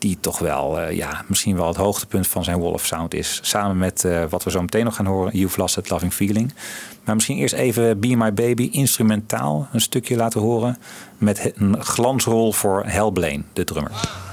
Die 0.00 0.18
toch 0.20 0.38
wel, 0.38 0.80
eh, 0.80 0.96
ja, 0.96 1.24
misschien 1.26 1.56
wel 1.56 1.66
het 1.66 1.76
hoogtepunt 1.76 2.26
van 2.26 2.44
zijn 2.44 2.60
Wall 2.60 2.72
of 2.72 2.86
Sound 2.86 3.14
is. 3.14 3.38
Samen 3.42 3.78
met 3.78 4.04
eh, 4.04 4.24
wat 4.28 4.44
we 4.44 4.50
zo 4.50 4.60
meteen 4.60 4.84
nog 4.84 4.94
gaan 4.94 5.06
horen, 5.06 5.36
You've 5.38 5.60
Lost 5.60 5.74
That 5.74 5.90
Loving 5.90 6.12
Feeling. 6.12 6.52
Maar 7.04 7.14
misschien 7.14 7.36
eerst 7.36 7.54
even 7.54 8.00
Be 8.00 8.16
My 8.16 8.32
Baby 8.32 8.68
instrumentaal 8.72 9.68
een 9.72 9.80
stukje 9.80 10.16
laten 10.16 10.40
horen. 10.40 10.78
Met 11.18 11.52
een 11.54 11.84
glansrol 11.84 12.52
voor 12.52 12.86
Hal 12.86 13.12
de 13.12 13.64
drummer. 13.64 14.29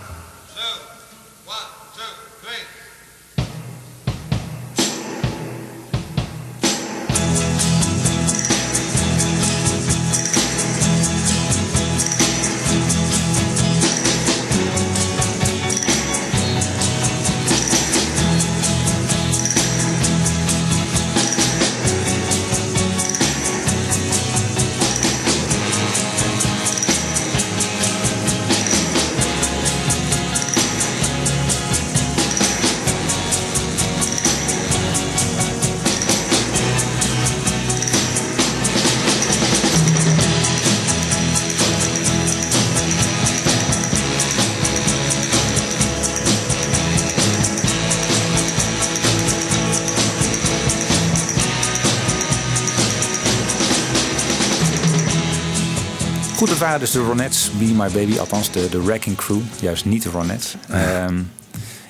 Dus 56.79 56.91
de 56.91 56.99
Ronettes, 56.99 57.51
Be 57.57 57.65
My 57.65 57.91
Baby. 57.91 58.19
Althans, 58.19 58.51
de, 58.51 58.69
de 58.69 58.83
Wrecking 58.83 59.15
Crew. 59.15 59.39
Juist 59.59 59.85
niet 59.85 60.03
de 60.03 60.09
Ronettes. 60.09 60.55
Ehm, 60.69 61.21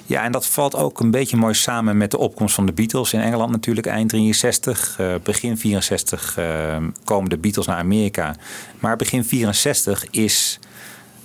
ja, 0.06 0.24
en 0.24 0.32
dat 0.32 0.48
valt 0.48 0.76
ook 0.76 1.00
een 1.00 1.12
beetje 1.12 1.38
mooi 1.38 1.54
samen 1.54 1.98
met 1.98 2.12
de 2.12 2.18
opkomst 2.18 2.56
van 2.56 2.66
de 2.66 2.72
Beatles 2.72 3.14
in 3.14 3.20
Engeland 3.20 3.52
natuurlijk. 3.52 3.88
Eind 3.88 4.10
63, 4.10 4.96
eh, 5.00 5.14
begin 5.24 5.58
64 5.58 6.38
ehm, 6.38 6.90
komen 7.04 7.30
de 7.30 7.38
Beatles 7.38 7.66
naar 7.66 7.78
Amerika. 7.78 8.36
Maar 8.80 8.96
begin 8.96 9.26
64 9.26 10.06
is 10.10 10.60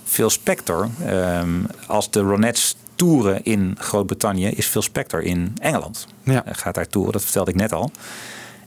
Phil 0.03 0.29
Spector, 0.29 0.89
ehm, 1.05 1.63
als 1.87 2.11
de 2.11 2.19
Ronettes 2.19 2.75
toeren 2.95 3.43
in 3.43 3.75
Groot-Brittannië, 3.79 4.47
is 4.47 4.65
Phil 4.65 4.81
Spector 4.81 5.21
in 5.21 5.53
Engeland. 5.59 6.07
Ja. 6.23 6.43
Gaat 6.45 6.75
daar 6.75 6.87
toeren, 6.87 7.11
dat 7.11 7.23
vertelde 7.23 7.51
ik 7.51 7.57
net 7.57 7.71
al. 7.71 7.91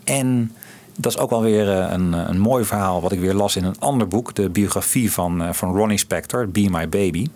En 0.05 0.53
dat 0.99 1.13
is 1.13 1.19
ook 1.19 1.31
wel 1.31 1.43
weer 1.43 1.71
eh, 1.71 1.93
een, 1.93 2.13
een 2.13 2.39
mooi 2.39 2.65
verhaal 2.65 3.01
wat 3.01 3.13
ik 3.13 3.21
weer 3.21 3.35
las 3.35 3.57
in 3.57 3.65
een 3.65 3.79
ander 3.79 4.09
boek. 4.09 4.35
De 4.35 4.51
biografie 4.51 5.13
van, 5.13 5.43
eh, 5.43 5.53
van 5.53 5.77
Ronnie 5.77 5.99
Spector, 5.99 6.49
Be 6.49 6.69
My 6.71 6.89
Baby. 6.89 7.29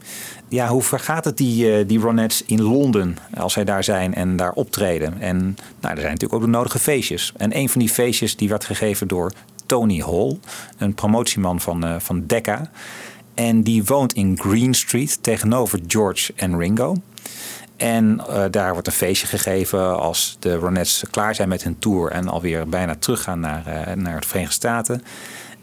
Ja, 0.51 0.69
hoe 0.69 0.83
vergaat 0.83 1.25
het 1.25 1.37
die, 1.37 1.73
eh, 1.73 1.89
die 1.89 1.99
Ronettes 1.99 2.45
in 2.45 2.63
Londen 2.63 3.17
als 3.35 3.53
zij 3.53 3.65
daar 3.65 3.85
zijn 3.85 4.15
en 4.15 4.37
daar 4.37 4.53
optreden? 4.53 5.21
En 5.21 5.37
nou, 5.81 5.95
er 5.95 6.01
zijn 6.01 6.13
natuurlijk 6.13 6.33
ook 6.33 6.41
de 6.41 6.47
nodige 6.47 6.79
feestjes. 6.79 7.33
En 7.37 7.57
een 7.57 7.69
van 7.69 7.81
die 7.81 7.91
feestjes 7.91 8.37
die 8.37 8.49
werd 8.49 8.65
gegeven 8.65 9.09
door 9.09 9.33
Tony 9.67 10.01
Hall, 10.01 10.39
een 10.79 10.95
promotieman 10.95 11.61
van, 11.61 11.85
eh, 11.85 11.95
van 11.99 12.27
Decca. 12.27 12.71
En 13.35 13.63
die 13.63 13.85
woont 13.85 14.13
in 14.13 14.39
Green 14.39 14.75
Street 14.75 15.23
tegenover 15.23 15.81
George 15.87 16.33
en 16.37 16.59
Ringo. 16.59 16.97
En 17.81 18.21
eh, 18.29 18.45
daar 18.51 18.73
wordt 18.73 18.87
een 18.87 18.93
feestje 18.93 19.27
gegeven 19.27 19.99
als 19.99 20.37
de 20.39 20.55
Ronettes 20.55 21.05
klaar 21.11 21.35
zijn 21.35 21.49
met 21.49 21.63
hun 21.63 21.79
tour 21.79 22.11
en 22.11 22.29
alweer 22.29 22.69
bijna 22.69 22.95
teruggaan 22.99 23.41
naar, 23.41 23.67
eh, 23.67 23.95
naar 23.95 24.21
de 24.21 24.27
Verenigde 24.27 24.55
Staten. 24.55 25.03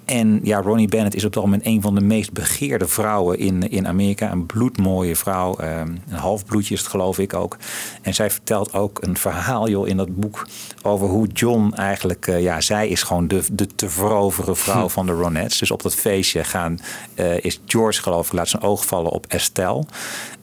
En 0.08 0.40
ja, 0.44 0.62
Ronnie 0.62 0.88
Bennett 0.88 1.16
is 1.16 1.26
op 1.26 1.34
dat 1.34 1.44
moment 1.44 1.66
een 1.66 1.82
van 1.82 1.96
de 1.96 2.02
meest 2.02 2.34
begeerde 2.34 2.88
vrouwen 2.88 3.40
in, 3.40 3.70
in 3.70 3.88
Amerika. 3.88 4.32
Een 4.32 4.46
bloedmooie 4.46 5.16
vrouw. 5.16 5.56
ehm, 5.56 5.88
een 6.10 6.18
halfbloedje 6.18 6.74
is 6.74 6.80
het 6.80 6.90
geloof 6.90 7.20
ik 7.20 7.34
ook. 7.34 7.58
En 8.02 8.14
zij 8.14 8.32
vertelt 8.32 8.74
ook 8.74 9.02
een 9.02 9.18
verhaal 9.18 9.70
joh, 9.70 9.88
in 9.88 9.98
dat 9.98 10.16
boek 10.16 10.48
over 10.82 11.08
hoe 11.08 11.28
John 11.28 11.74
eigenlijk... 11.76 12.28
eh, 12.28 12.42
ja, 12.42 12.62
zij 12.62 12.88
is 12.88 13.04
gewoon 13.04 13.28
de, 13.28 13.44
de 13.52 13.68
te 13.76 13.90
veroveren 13.90 14.58
vrouw 14.58 14.90
van 14.90 15.06
de 15.06 15.12
Ronettes. 15.12 15.60
Dus 15.60 15.72
op 15.72 15.82
dat 15.82 15.96
feestje 15.96 16.44
gaan, 16.44 16.80
eh, 17.14 17.44
is 17.44 17.62
George 17.66 18.02
geloof 18.02 18.28
ik, 18.28 18.34
laat 18.34 18.50
zijn 18.50 18.64
oog 18.64 18.86
vallen 18.86 19.12
op 19.12 19.26
Estelle. 19.26 19.84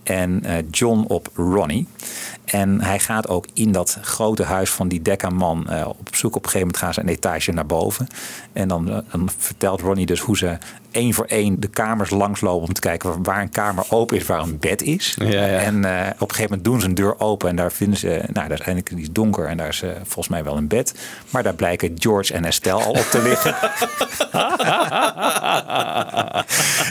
En 0.02 0.44
eh, 0.44 0.54
John 0.70 1.04
op 1.08 1.28
Ronnie. 1.34 1.86
En 2.44 2.80
hij 2.80 2.98
gaat 2.98 3.28
ook 3.28 3.46
in 3.52 3.72
dat 3.72 3.98
grote 4.00 4.42
huis 4.42 4.70
van 4.70 4.88
die 4.88 5.02
Decca-man 5.02 5.68
eh, 5.68 5.86
op 5.86 6.08
zoek. 6.10 6.36
Op 6.36 6.44
een 6.44 6.50
gegeven 6.50 6.60
moment 6.60 6.76
gaan 6.76 6.94
ze 6.94 7.00
een 7.00 7.08
etage 7.08 7.52
naar 7.52 7.66
boven. 7.66 8.06
En 8.52 8.68
dan, 8.68 8.90
eh, 8.90 8.98
dan 9.10 9.30
vertelt 9.38 9.80
Ronnie 9.80 10.06
dus 10.06 10.20
hoe 10.20 10.36
ze 10.36 10.58
één 10.90 11.14
voor 11.14 11.24
één 11.24 11.60
de 11.60 11.68
kamers 11.68 12.10
langslopen... 12.10 12.68
om 12.68 12.72
te 12.72 12.80
kijken 12.80 13.22
waar 13.22 13.40
een 13.40 13.50
kamer 13.50 13.84
open 13.88 14.16
is, 14.16 14.26
waar 14.26 14.40
een 14.40 14.58
bed 14.58 14.82
is. 14.82 15.16
Ja, 15.18 15.26
ja. 15.28 15.46
En 15.46 15.84
eh, 15.84 16.06
op 16.06 16.20
een 16.20 16.34
gegeven 16.34 16.42
moment 16.42 16.64
doen 16.64 16.80
ze 16.80 16.86
een 16.86 16.94
deur 16.94 17.20
open... 17.20 17.48
en 17.48 17.56
daar 17.56 17.72
vinden 17.72 17.98
ze, 17.98 18.08
nou, 18.08 18.48
daar 18.48 18.58
is 18.58 18.66
eigenlijk 18.66 18.88
die 18.88 19.00
is 19.00 19.10
donker... 19.10 19.46
en 19.46 19.56
daar 19.56 19.68
is 19.68 19.82
volgens 19.96 20.28
mij 20.28 20.44
wel 20.44 20.56
een 20.56 20.68
bed. 20.68 20.94
Maar 21.30 21.42
daar 21.42 21.54
blijken 21.54 21.94
George 21.98 22.34
en 22.34 22.44
Estelle 22.44 22.82
al 22.82 22.90
op 22.90 23.06
te 23.10 23.22
liggen. 23.22 23.54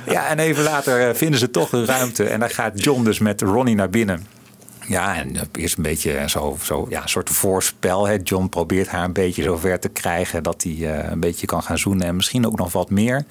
ja, 0.15 0.27
en 0.27 0.39
even 0.39 0.63
later 0.63 1.15
vinden 1.15 1.39
ze 1.39 1.51
toch 1.51 1.71
een 1.71 1.85
ruimte. 1.85 2.23
En 2.23 2.39
daar 2.39 2.49
gaat 2.49 2.83
John 2.83 3.03
dus 3.03 3.19
met 3.19 3.41
Ronnie 3.41 3.75
naar 3.75 3.89
binnen. 3.89 4.41
Ja, 4.87 5.15
en 5.15 5.35
eerst 5.51 5.77
een 5.77 5.83
beetje 5.83 6.23
zo, 6.27 6.57
zo 6.61 6.85
ja, 6.89 7.01
een 7.01 7.09
soort 7.09 7.29
voorspel. 7.29 8.07
Hè. 8.07 8.17
John 8.23 8.47
probeert 8.47 8.87
haar 8.87 9.03
een 9.03 9.13
beetje 9.13 9.43
zover 9.43 9.79
te 9.79 9.89
krijgen 9.89 10.43
dat 10.43 10.63
hij 10.63 10.73
eh, 10.73 11.11
een 11.11 11.19
beetje 11.19 11.47
kan 11.47 11.63
gaan 11.63 11.77
zoenen 11.77 12.07
en 12.07 12.15
misschien 12.15 12.47
ook 12.47 12.57
nog 12.57 12.71
wat 12.71 12.89
meer. 12.89 13.25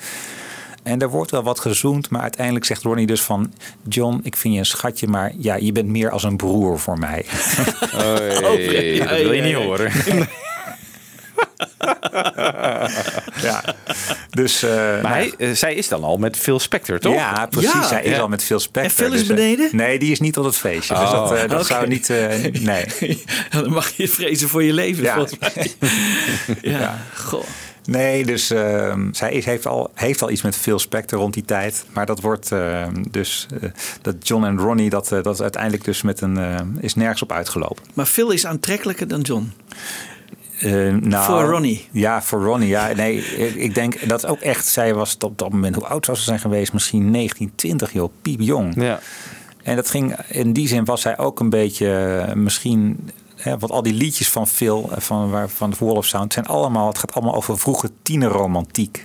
En 0.83 1.01
er 1.01 1.11
wordt 1.11 1.31
wel 1.31 1.43
wat 1.43 1.61
gezoend, 1.61 2.11
maar 2.11 2.21
uiteindelijk 2.21 2.65
zegt 2.65 2.83
Ronnie 2.83 3.07
dus 3.07 3.23
van... 3.23 3.53
John, 3.89 4.21
ik 4.23 4.37
vind 4.37 4.55
je 4.55 4.61
een 4.61 4.67
schatje, 4.67 5.07
maar 5.07 5.33
ja, 5.39 5.55
je 5.55 5.73
bent 5.73 5.89
meer 5.89 6.11
als 6.11 6.23
een 6.23 6.37
broer 6.37 6.79
voor 6.79 6.99
mij. 6.99 7.25
Oei, 8.51 8.99
dat 9.09 9.21
wil 9.21 9.33
je 9.33 9.43
niet 9.43 9.55
horen. 9.55 9.93
ja. 13.49 13.63
Dus, 14.31 14.63
eh, 14.63 14.71
Maar 14.71 15.03
nou, 15.03 15.15
hij, 15.15 15.33
eh, 15.39 15.51
zij 15.55 15.75
is 15.75 15.89
dan 15.89 16.05
al 16.05 16.17
met 16.17 16.37
Phil 16.37 16.59
Spector, 16.61 16.99
toch? 16.99 17.15
Ja, 17.15 17.47
precies. 17.51 17.73
Ja. 17.73 17.87
Zij 17.87 18.03
is 18.03 18.19
al 18.19 18.29
met 18.29 18.45
Phil 18.45 18.59
Spector. 18.61 18.83
En 18.85 18.91
Phil 18.91 19.13
is 19.13 19.21
dus, 19.21 19.29
eh, 19.29 19.35
beneden? 19.37 19.69
nee, 19.77 19.99
die 19.99 20.13
is 20.13 20.21
niet 20.21 20.33
tot 20.35 20.45
het 20.45 20.57
feestje. 20.57 20.95
Dus 20.95 21.03
Oh. 21.13 21.29
dat, 21.29 21.51
dat 21.51 21.67
zou 21.67 21.87
niet... 21.89 22.11
eh, 22.11 22.29
nee. 22.61 22.87
Dan 23.51 23.71
mag 23.73 23.91
je 23.97 24.09
vrezen 24.09 24.49
voor 24.49 24.63
je 24.63 24.73
leven, 24.73 25.03
Ja. 25.03 25.15
volgens 25.15 25.39
mij. 25.39 25.71
ja, 26.81 26.99
goh. 27.15 27.45
Nee, 27.85 28.25
dus 28.25 28.51
ehm, 28.51 29.13
zij 29.13 29.33
is, 29.33 29.45
heeft, 29.45 29.67
al, 29.67 29.91
heeft 29.95 30.23
al 30.23 30.31
iets 30.31 30.43
met 30.43 30.57
Phil 30.57 30.79
Spector 30.79 31.19
rond 31.19 31.35
die 31.35 31.45
tijd. 31.45 31.85
Maar 31.93 32.07
dat 32.07 32.21
wordt 32.21 32.53
ehm, 32.53 33.03
dus... 33.11 33.47
eh, 33.61 33.69
dat 34.03 34.15
John 34.29 34.45
en 34.45 34.59
Ronnie, 34.59 34.91
dat, 34.91 35.09
dat 35.09 35.35
is 35.35 35.41
uiteindelijk 35.41 35.85
dus 35.85 36.03
met 36.03 36.21
een... 36.21 36.39
is 36.81 36.95
nergens 36.95 37.23
op 37.23 37.33
uitgelopen. 37.33 37.85
Maar 37.95 38.07
Phil 38.07 38.31
is 38.31 38.47
aantrekkelijker 38.47 39.09
dan 39.09 39.21
John. 39.21 39.53
Eh, 40.63 40.95
nou, 40.95 41.25
Voor 41.25 41.51
Ronnie. 41.51 41.89
Ja, 41.91 42.23
voor 42.23 42.43
Ronnie. 42.45 42.69
Ja, 42.69 42.93
nee, 42.93 43.17
ik, 43.17 43.55
ik 43.55 43.75
denk 43.75 44.09
dat 44.09 44.27
ook 44.27 44.41
echt... 44.41 44.67
Zij 44.67 44.95
was 44.95 45.17
op 45.19 45.39
dat 45.39 45.53
moment... 45.53 45.75
Hoe 45.75 45.87
oud 45.87 46.05
zou 46.05 46.17
ze 46.17 46.23
zijn 46.23 46.39
geweest? 46.39 46.73
Misschien 46.73 47.11
19, 47.11 47.53
20, 47.55 47.93
joh. 47.93 48.13
Piepjong. 48.23 48.75
Ja. 48.77 49.01
En 49.63 49.77
dat 49.77 49.91
ging, 49.91 50.17
in 50.29 50.53
die 50.53 50.69
zin 50.69 50.85
was 50.85 51.01
zij 51.01 51.19
ook 51.19 51.41
een 51.41 51.51
beetje 51.51 52.23
eh, 52.27 52.35
misschien. 52.35 53.11
Hè, 53.37 53.59
want 53.59 53.73
al 53.73 53.83
die 53.83 53.95
liedjes 53.95 54.29
van 54.29 54.47
Phil, 54.47 54.89
eh, 54.91 54.99
van, 54.99 55.31
waar, 55.31 55.49
van 55.49 55.71
de 55.71 55.77
Wall 55.79 55.97
of 55.97 56.07
Sound, 56.07 56.33
zijn 56.33 56.47
allemaal, 56.47 56.89
het 56.89 56.99
gaat 56.99 57.15
allemaal 57.15 57.35
over 57.35 57.59
vroege 57.59 57.91
tienerromantiek. 58.03 59.03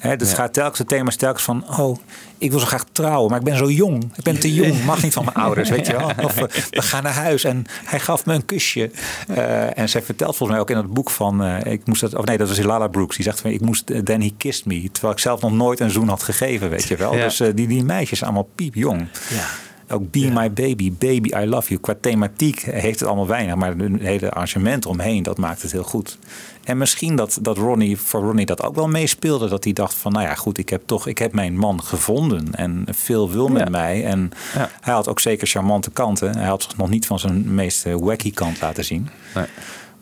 Hè, 0.00 0.16
dus 0.16 0.28
het 0.28 0.36
gaat 0.36 0.52
telkens, 0.52 0.78
het 0.78 0.88
thema 0.88 1.08
is 1.08 1.16
telkens 1.16 1.44
van, 1.44 1.64
oh, 1.78 1.98
ik 2.38 2.50
wil 2.50 2.60
zo 2.60 2.66
graag 2.66 2.84
trouwen, 2.92 3.30
maar 3.30 3.38
ik 3.38 3.44
ben 3.44 3.56
zo 3.56 3.70
jong. 3.70 4.12
Ik 4.16 4.24
ben 4.24 4.40
te 4.40 4.54
jong, 4.54 4.84
mag 4.84 5.02
niet 5.02 5.12
van 5.12 5.24
mijn 5.24 5.36
ouders, 5.36 5.68
weet 5.68 5.86
je 5.86 5.92
wel. 5.92 6.10
Of 6.22 6.36
eh, 6.36 6.62
we 6.70 6.82
gaan 6.82 7.02
naar 7.02 7.12
huis 7.12 7.44
en 7.44 7.64
hij 7.84 8.00
gaf 8.00 8.26
me 8.26 8.34
een 8.34 8.44
kusje. 8.44 8.90
Eh, 9.28 9.78
en 9.78 9.88
zij 9.88 10.02
vertelt 10.02 10.36
volgens 10.36 10.50
mij 10.50 10.60
ook 10.60 10.70
in 10.70 10.76
het 10.76 10.94
boek 10.94 11.10
van, 11.10 11.44
eh, 11.44 11.72
ik 11.72 11.86
moest 11.86 12.00
dat, 12.00 12.14
of 12.14 12.24
nee, 12.24 12.38
dat 12.38 12.48
was 12.48 12.60
Lala 12.60 12.88
Brooks. 12.88 13.16
Die 13.16 13.24
zegt 13.24 13.40
van, 13.40 13.50
ik 13.50 13.60
moest, 13.60 13.90
eh, 13.90 13.98
then 13.98 14.20
he 14.20 14.32
kissed 14.36 14.66
me. 14.66 14.90
Terwijl 14.92 15.12
ik 15.12 15.20
zelf 15.20 15.40
nog 15.40 15.52
nooit 15.52 15.80
een 15.80 15.90
zoen 15.90 16.08
had 16.08 16.22
gegeven, 16.22 16.70
weet 16.70 16.88
je 16.88 16.96
wel. 16.96 17.16
Ja. 17.16 17.24
Dus 17.24 17.36
die, 17.36 17.66
die 17.66 17.84
meisjes 17.84 18.22
allemaal 18.22 18.48
piepjong. 18.54 19.06
Ja. 19.28 19.44
Ook 19.90 20.10
Be 20.10 20.30
My 20.32 20.52
Baby, 20.52 20.92
Baby 20.98 21.28
I 21.36 21.46
Love 21.46 21.68
You. 21.68 21.80
Qua 21.80 21.94
thematiek 22.00 22.60
heeft 22.60 22.98
het 23.00 23.08
allemaal 23.08 23.26
weinig. 23.26 23.54
Maar 23.54 23.76
het 23.76 24.00
hele 24.00 24.30
arrangement 24.30 24.86
omheen, 24.86 25.22
dat 25.22 25.38
maakt 25.38 25.62
het 25.62 25.72
heel 25.72 25.82
goed. 25.82 26.18
En 26.64 26.78
misschien 26.78 27.16
dat, 27.16 27.38
dat 27.42 27.56
Ronnie, 27.56 27.96
voor 27.96 28.20
Ronnie 28.22 28.46
dat 28.46 28.62
ook 28.62 28.74
wel 28.74 28.88
meespeelde. 28.88 29.48
Dat 29.48 29.64
hij 29.64 29.72
dacht 29.72 29.94
van, 29.94 30.12
nou 30.12 30.24
ja 30.24 30.34
goed, 30.34 30.58
ik 30.58 30.68
heb 30.68 30.82
toch 30.86 31.06
ik 31.06 31.18
heb 31.18 31.32
mijn 31.32 31.56
man 31.56 31.82
gevonden. 31.82 32.54
En 32.54 32.84
veel 32.88 33.30
wil 33.30 33.48
met 33.48 33.62
Ja. 33.62 33.70
mij. 33.70 34.04
En 34.04 34.30
Ja. 34.54 34.70
hij 34.80 34.94
had 34.94 35.08
ook 35.08 35.20
zeker 35.20 35.46
charmante 35.46 35.90
kanten. 35.90 36.36
Hij 36.38 36.48
had 36.48 36.62
zich 36.62 36.76
nog 36.76 36.88
niet 36.90 37.06
van 37.06 37.18
zijn 37.18 37.54
meest 37.54 37.84
wacky 37.84 38.32
kant 38.32 38.60
laten 38.60 38.84
zien. 38.84 39.08
Nee. 39.34 39.44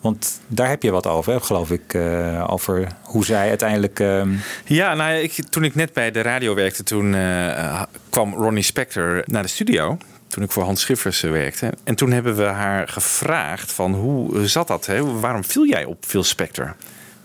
Want 0.01 0.39
daar 0.47 0.69
heb 0.69 0.83
je 0.83 0.91
wat 0.91 1.07
over, 1.07 1.33
hè, 1.33 1.39
geloof 1.39 1.71
ik. 1.71 1.93
eh, 1.93 2.45
over 2.49 2.87
hoe 3.03 3.25
zij 3.25 3.49
uiteindelijk... 3.49 3.99
ehm, 3.99 4.29
Ja, 4.65 4.93
nou, 4.93 5.13
ik, 5.13 5.33
toen 5.49 5.63
ik 5.63 5.75
net 5.75 5.93
bij 5.93 6.11
de 6.11 6.21
radio 6.21 6.53
werkte, 6.53 6.83
toen 6.83 7.15
eh, 7.15 7.81
kwam 8.09 8.33
Ronnie 8.33 8.63
Spector 8.63 9.23
naar 9.25 9.43
de 9.43 9.49
studio. 9.49 9.97
Toen 10.27 10.43
ik 10.43 10.51
voor 10.51 10.63
Hans 10.63 10.81
Schiffers 10.81 11.23
eh, 11.23 11.31
werkte. 11.31 11.73
En 11.83 11.95
toen 11.95 12.11
hebben 12.11 12.35
we 12.35 12.43
haar 12.43 12.87
gevraagd 12.87 13.71
van 13.71 13.93
hoe 13.93 14.47
zat 14.47 14.67
dat? 14.67 14.85
Hè? 14.85 15.19
Waarom 15.19 15.43
viel 15.43 15.65
jij 15.65 15.85
op 15.85 15.97
Phil 16.05 16.23
Spector? 16.23 16.75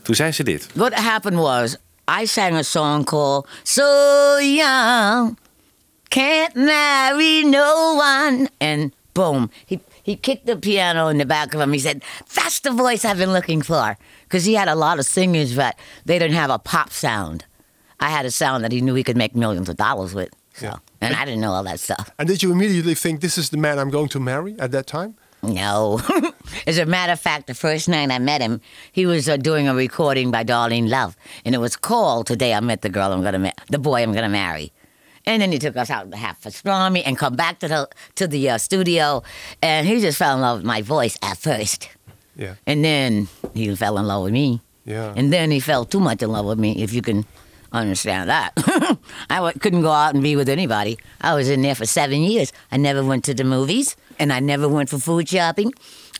Toen 0.02 0.14
zei 0.14 0.32
ze 0.32 0.42
dit. 0.42 0.66
What 0.74 0.94
happened 0.94 1.38
was 1.40 1.76
I 2.20 2.26
sang 2.26 2.54
a 2.56 2.62
song 2.62 3.04
called 3.04 3.48
So 3.62 3.82
Young, 4.40 5.38
Can't 6.08 6.54
Marry 6.54 7.42
No 7.48 7.96
One. 7.96 8.48
And 8.58 8.92
boom, 9.12 9.50
he, 9.66 9.78
he 10.04 10.14
kicked 10.14 10.46
the 10.46 10.56
piano 10.56 11.08
in 11.08 11.18
the 11.18 11.26
back 11.26 11.52
of 11.54 11.60
him. 11.60 11.72
He 11.72 11.80
said, 11.80 12.04
That's 12.34 12.60
the 12.60 12.70
voice 12.70 13.04
I've 13.04 13.18
been 13.18 13.32
looking 13.32 13.60
for. 13.62 13.96
Because 14.24 14.44
he 14.44 14.54
had 14.54 14.68
a 14.68 14.76
lot 14.76 15.00
of 15.00 15.06
singers, 15.06 15.56
but 15.56 15.76
they 16.04 16.18
didn't 16.20 16.36
have 16.36 16.50
a 16.50 16.58
pop 16.60 16.90
sound. 16.90 17.44
I 17.98 18.10
had 18.10 18.24
a 18.26 18.30
sound 18.30 18.62
that 18.64 18.70
he 18.72 18.80
knew 18.80 18.94
he 18.94 19.02
could 19.02 19.16
make 19.16 19.34
millions 19.34 19.68
of 19.68 19.76
dollars 19.76 20.14
with. 20.14 20.28
So, 20.54 20.66
Yeah. 20.66 20.76
and 21.00 21.14
I 21.16 21.24
didn't 21.24 21.40
know 21.40 21.52
all 21.52 21.64
that 21.64 21.80
stuff. 21.80 22.10
And 22.18 22.28
did 22.28 22.42
you 22.42 22.52
immediately 22.52 22.94
think 22.94 23.20
this 23.20 23.36
is 23.38 23.50
the 23.50 23.56
man 23.56 23.78
I'm 23.80 23.90
going 23.90 24.08
to 24.10 24.20
marry 24.20 24.54
at 24.60 24.70
that 24.72 24.86
time? 24.86 25.16
No. 25.42 26.00
As 26.66 26.78
a 26.78 26.86
matter 26.86 27.12
of 27.12 27.20
fact, 27.20 27.48
the 27.48 27.54
first 27.54 27.88
night 27.88 28.10
I 28.10 28.18
met 28.18 28.40
him, 28.40 28.60
he 28.92 29.04
was 29.04 29.28
uh, 29.28 29.36
doing 29.36 29.68
a 29.68 29.74
recording 29.74 30.30
by 30.30 30.42
Darlene 30.44 30.88
Love, 30.88 31.16
and 31.44 31.54
it 31.54 31.58
was 31.58 31.76
called 31.76 32.26
"Today 32.26 32.54
I 32.54 32.60
Met 32.60 32.80
the 32.82 32.88
Girl 32.88 33.12
I'm 33.12 33.22
Gonna 33.22 33.38
Ma- 33.38 33.50
the 33.68 33.78
Boy 33.78 34.02
I'm 34.02 34.12
Gonna 34.14 34.28
Marry." 34.30 34.72
And 35.26 35.40
then 35.40 35.52
he 35.52 35.58
took 35.58 35.76
us 35.76 35.88
out 35.90 36.10
to 36.10 36.16
have 36.16 36.38
pastrami 36.40 37.02
and 37.04 37.16
come 37.16 37.34
back 37.36 37.58
to 37.60 37.68
the 37.68 37.88
to 38.16 38.26
the 38.26 38.50
uh, 38.50 38.58
studio, 38.58 39.22
and 39.62 39.86
he 39.86 40.00
just 40.00 40.18
fell 40.18 40.34
in 40.34 40.40
love 40.42 40.58
with 40.58 40.66
my 40.66 40.82
voice 40.82 41.16
at 41.22 41.38
first, 41.38 41.88
Yeah. 42.36 42.54
and 42.66 42.84
then 42.84 43.28
he 43.54 43.74
fell 43.76 43.96
in 43.98 44.06
love 44.06 44.24
with 44.24 44.32
me, 44.34 44.60
Yeah. 44.84 45.14
and 45.16 45.32
then 45.32 45.50
he 45.50 45.60
fell 45.60 45.84
too 45.86 46.00
much 46.00 46.22
in 46.22 46.30
love 46.30 46.44
with 46.46 46.58
me, 46.58 46.82
if 46.82 46.92
you 46.92 47.00
can 47.00 47.24
understand 47.72 48.28
that. 48.28 48.52
I 49.30 49.36
w- 49.36 49.58
couldn't 49.58 49.82
go 49.82 49.90
out 49.92 50.14
and 50.14 50.22
be 50.22 50.36
with 50.36 50.48
anybody. 50.48 50.98
I 51.20 51.34
was 51.34 51.48
in 51.48 51.62
there 51.62 51.74
for 51.74 51.86
seven 51.86 52.20
years. 52.20 52.52
I 52.70 52.76
never 52.76 53.02
went 53.02 53.24
to 53.24 53.34
the 53.34 53.44
movies, 53.44 53.96
and 54.18 54.30
I 54.32 54.40
never 54.40 54.68
went 54.68 54.90
for 54.90 54.98
food 54.98 55.28
shopping. 55.28 55.72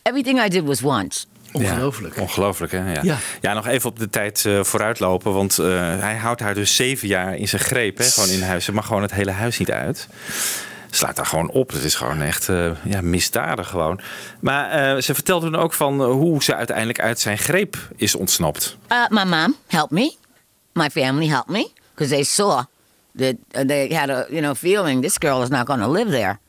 Everything 0.05 0.39
I 0.39 0.49
did 0.49 0.65
was 0.65 0.81
once. 0.83 1.27
Ongelooflijk. 1.55 2.15
Ja, 2.15 2.21
ongelooflijk, 2.21 2.71
hè? 2.71 2.91
Ja. 2.91 2.99
Ja. 3.03 3.17
Ja. 3.41 3.53
nog 3.53 3.67
even 3.67 3.89
op 3.89 3.99
de 3.99 4.09
tijd 4.09 4.45
eh, 4.45 4.63
vooruitlopen. 4.63 5.33
Want 5.33 5.59
eh, 5.59 5.67
hij 5.99 6.15
houdt 6.15 6.41
haar 6.41 6.53
dus 6.53 6.75
zeven 6.75 7.07
jaar 7.07 7.35
in 7.35 7.47
zijn 7.47 7.61
greep. 7.61 7.97
Hè? 7.97 8.03
Gewoon 8.03 8.29
in 8.29 8.41
huis. 8.41 8.65
Ze 8.65 8.71
mag 8.71 8.85
gewoon 8.85 9.01
het 9.01 9.13
hele 9.13 9.31
huis 9.31 9.57
niet 9.57 9.71
uit. 9.71 10.07
Slaat 10.95 11.15
daar 11.15 11.25
gewoon 11.25 11.49
op. 11.49 11.71
Het 11.71 11.83
is 11.83 11.95
gewoon 11.95 12.21
echt 12.21 12.49
eh, 12.49 12.71
ja, 12.83 13.01
misdadig 13.01 13.69
gewoon. 13.69 13.99
Maar 14.39 14.69
eh, 14.69 15.01
ze 15.01 15.13
vertelde 15.13 15.45
toen 15.45 15.55
ook 15.55 15.73
van 15.73 16.03
hoe 16.03 16.43
ze 16.43 16.55
uiteindelijk 16.55 16.99
uit 16.99 17.19
zijn 17.19 17.37
greep 17.37 17.77
is 17.95 18.15
ontsnapt. 18.15 18.77
Uh, 18.91 19.07
my 19.09 19.23
mom 19.23 19.55
helped 19.67 19.91
me. 19.91 20.15
My 20.73 20.89
family 20.89 21.27
helped 21.27 21.49
me 21.49 21.69
because 21.93 22.13
they 22.13 22.23
saw 22.23 22.63
that 23.17 23.35
uh, 23.51 23.61
they 23.61 23.95
had 23.95 24.09
a 24.09 24.25
you 24.29 24.41
know 24.41 24.55
feeling 24.55 25.01
this 25.01 25.15
girl 25.19 25.41
is 25.41 25.49
not 25.49 25.67
going 25.67 25.81
to 25.81 25.91
live 25.91 26.11
there 26.11 26.39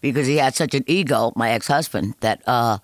because 0.00 0.30
he 0.30 0.40
had 0.40 0.54
such 0.54 0.74
an 0.74 0.82
ego, 0.84 1.30
my 1.34 1.48
ex-husband, 1.48 2.14
that 2.18 2.38
uh, 2.46 2.76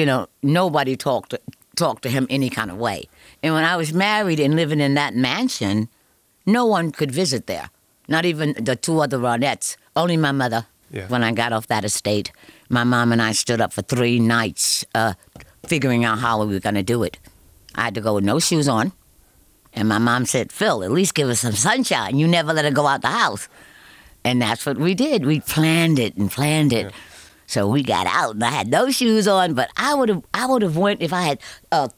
you 0.00 0.06
know 0.06 0.28
nobody 0.42 0.96
talked 0.96 1.30
to, 1.30 1.40
talked 1.76 2.02
to 2.02 2.08
him 2.08 2.26
any 2.30 2.48
kind 2.48 2.70
of 2.70 2.78
way. 2.78 3.08
And 3.42 3.52
when 3.54 3.64
I 3.64 3.76
was 3.76 3.92
married 3.92 4.40
and 4.40 4.56
living 4.56 4.80
in 4.80 4.94
that 4.94 5.14
mansion, 5.14 5.88
no 6.46 6.64
one 6.64 6.90
could 6.90 7.10
visit 7.10 7.46
there, 7.46 7.68
not 8.08 8.24
even 8.24 8.54
the 8.58 8.76
two 8.76 9.00
other 9.00 9.18
Ronettes. 9.18 9.76
Only 9.94 10.16
my 10.16 10.32
mother. 10.32 10.66
Yeah. 10.90 11.06
When 11.06 11.22
I 11.22 11.32
got 11.32 11.52
off 11.52 11.66
that 11.68 11.84
estate, 11.84 12.32
my 12.68 12.82
mom 12.82 13.12
and 13.12 13.22
I 13.22 13.32
stood 13.32 13.60
up 13.60 13.72
for 13.72 13.82
three 13.82 14.18
nights, 14.18 14.84
uh, 14.94 15.12
figuring 15.66 16.04
out 16.04 16.18
how 16.18 16.44
we 16.44 16.54
were 16.54 16.60
going 16.60 16.74
to 16.74 16.82
do 16.82 17.04
it. 17.04 17.18
I 17.76 17.82
had 17.82 17.94
to 17.94 18.00
go 18.00 18.14
with 18.14 18.24
no 18.24 18.40
shoes 18.40 18.66
on. 18.68 18.92
And 19.72 19.88
my 19.88 19.98
mom 19.98 20.26
said, 20.26 20.50
Phil, 20.50 20.82
at 20.82 20.90
least 20.90 21.14
give 21.14 21.28
us 21.28 21.40
some 21.40 21.52
sunshine. 21.52 22.18
You 22.18 22.26
never 22.26 22.52
let 22.52 22.64
her 22.64 22.72
go 22.72 22.86
out 22.88 23.02
the 23.02 23.08
house. 23.08 23.48
And 24.24 24.42
that's 24.42 24.66
what 24.66 24.78
we 24.78 24.94
did. 24.94 25.24
We 25.24 25.38
planned 25.40 25.98
it 26.00 26.16
and 26.16 26.28
planned 26.30 26.72
it. 26.72 26.92
So 27.50 27.66
we 27.66 27.82
got 27.82 28.06
out 28.06 28.34
and 28.34 28.44
I 28.44 28.50
had 28.50 28.68
no 28.68 28.92
shoes 28.92 29.26
on, 29.26 29.54
but 29.54 29.68
I 29.76 29.92
would 29.94 30.08
have 30.08 30.22
I 30.32 30.46
would 30.46 30.62
have 30.62 30.76
went 30.76 31.02
if 31.02 31.12
I 31.12 31.22
had 31.22 31.38
uh 31.72 31.88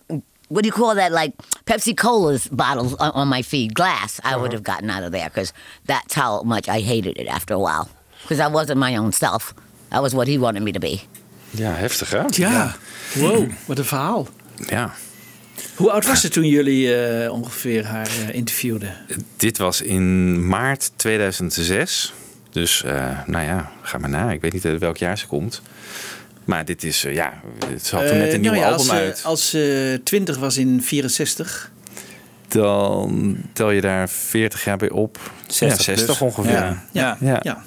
what 0.49 0.63
do 0.63 0.67
you 0.67 0.73
call 0.73 0.95
that 0.95 1.13
like 1.13 1.37
Pepsi 1.67 1.95
Cola's 1.95 2.49
bottles 2.49 2.95
on, 2.95 3.11
on 3.11 3.29
my 3.29 3.43
feet, 3.43 3.75
glass. 3.75 4.19
I 4.25 4.37
would 4.37 4.53
have 4.53 4.63
gotten 4.63 4.89
out 4.89 5.03
of 5.03 5.13
there 5.13 5.29
because 5.29 5.53
that's 5.85 6.15
how 6.15 6.43
much 6.43 6.69
I 6.69 6.81
hated 6.81 7.19
it 7.19 7.29
after 7.29 7.55
a 7.55 7.59
while. 7.59 7.89
Because 8.23 8.41
I 8.41 8.47
wasn't 8.47 8.79
my 8.79 8.97
own 8.97 9.13
self. 9.13 9.55
I 9.91 10.01
was 10.01 10.15
what 10.15 10.27
he 10.27 10.39
wanted 10.39 10.63
me 10.63 10.73
to 10.73 10.81
be. 10.81 11.01
Ja, 11.51 11.75
heftig 11.75 12.11
hè? 12.11 12.23
Ja. 12.29 12.75
Wow, 13.15 13.51
wat 13.67 13.79
een 13.79 13.85
verhaal. 13.85 14.29
Ja. 14.67 14.95
Hoe 15.75 15.91
oud 15.91 16.07
was 16.07 16.21
ze 16.21 16.29
toen 16.29 16.47
jullie 16.47 16.95
eh, 16.95 17.33
ongeveer 17.33 17.87
haar 17.87 18.09
eh, 18.09 18.35
interviewden? 18.35 18.97
Dit 19.37 19.59
was 19.59 19.81
in 19.81 20.47
maart 20.47 20.93
2006. 20.97 22.13
Dus 22.53 22.83
eh, 22.85 23.19
nou 23.27 23.45
ja, 23.45 23.71
ga 23.83 23.99
maar 23.99 24.11
na. 24.11 24.31
Ik 24.31 24.41
weet 24.41 24.53
niet 24.53 24.65
uit 24.65 24.81
welk 24.81 24.97
jaar 24.97 25.19
ze 25.19 25.27
komt. 25.27 25.63
Maar 26.45 26.65
dit 26.65 26.85
is, 26.85 27.05
eh, 27.05 27.15
ja, 27.15 27.33
ze 27.83 27.97
had 27.97 28.07
toen 28.07 28.19
net 28.19 28.27
Eh, 28.29 28.35
een 28.35 28.41
nieuw 28.41 28.51
nou 28.51 28.63
ja, 28.63 28.71
album 28.71 28.79
als, 28.79 28.87
ze- 28.89 28.93
uit. 28.95 29.21
Als 29.25 29.51
ze 29.51 30.01
20 30.05 30.39
was 30.39 30.57
in 30.57 30.83
64. 30.83 31.71
Dan 32.49 33.37
tel 33.53 33.71
je 33.71 33.81
daar 33.81 34.09
40 34.09 34.65
jaar 34.65 34.77
bij 34.77 34.91
op. 34.91 35.19
60 35.47 35.69
ja, 35.87 35.95
60 35.95 36.05
plus. 36.19 36.21
ongeveer. 36.21 36.53
Ja. 36.53 36.83
Ja. 36.93 37.17
Ja. 37.21 37.39
ja. 37.43 37.63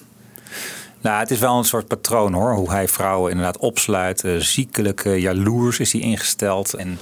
Nou, 1.02 1.20
het 1.20 1.32
is 1.32 1.40
wel 1.40 1.58
een 1.58 1.64
soort 1.64 1.88
patroon 1.88 2.34
hoor. 2.34 2.54
Hoe 2.54 2.70
hij 2.72 2.88
vrouwen 2.88 3.32
inderdaad 3.32 3.58
opsluit. 3.58 4.24
Eh, 4.24 4.36
ziekelijk 4.36 5.06
eh, 5.06 5.18
jaloers 5.22 5.80
is 5.80 5.92
hij 5.92 6.02
ingesteld. 6.02 6.74
En 6.74 7.00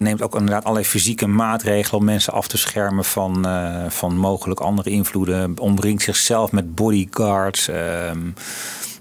neemt 0.00 0.22
ook 0.22 0.34
inderdaad 0.34 0.64
allerlei 0.64 0.86
fysieke 0.86 1.26
maatregelen 1.26 2.00
om 2.00 2.04
mensen 2.04 2.32
af 2.32 2.48
te 2.48 2.58
schermen 2.58 3.04
van, 3.04 3.46
eh, 3.46 3.84
van 3.88 4.16
mogelijk 4.16 4.60
andere 4.60 4.90
invloeden. 4.90 5.58
Omringt 5.58 6.02
zichzelf 6.02 6.52
met 6.52 6.74
bodyguards. 6.74 7.68
Ehm, 7.68 8.18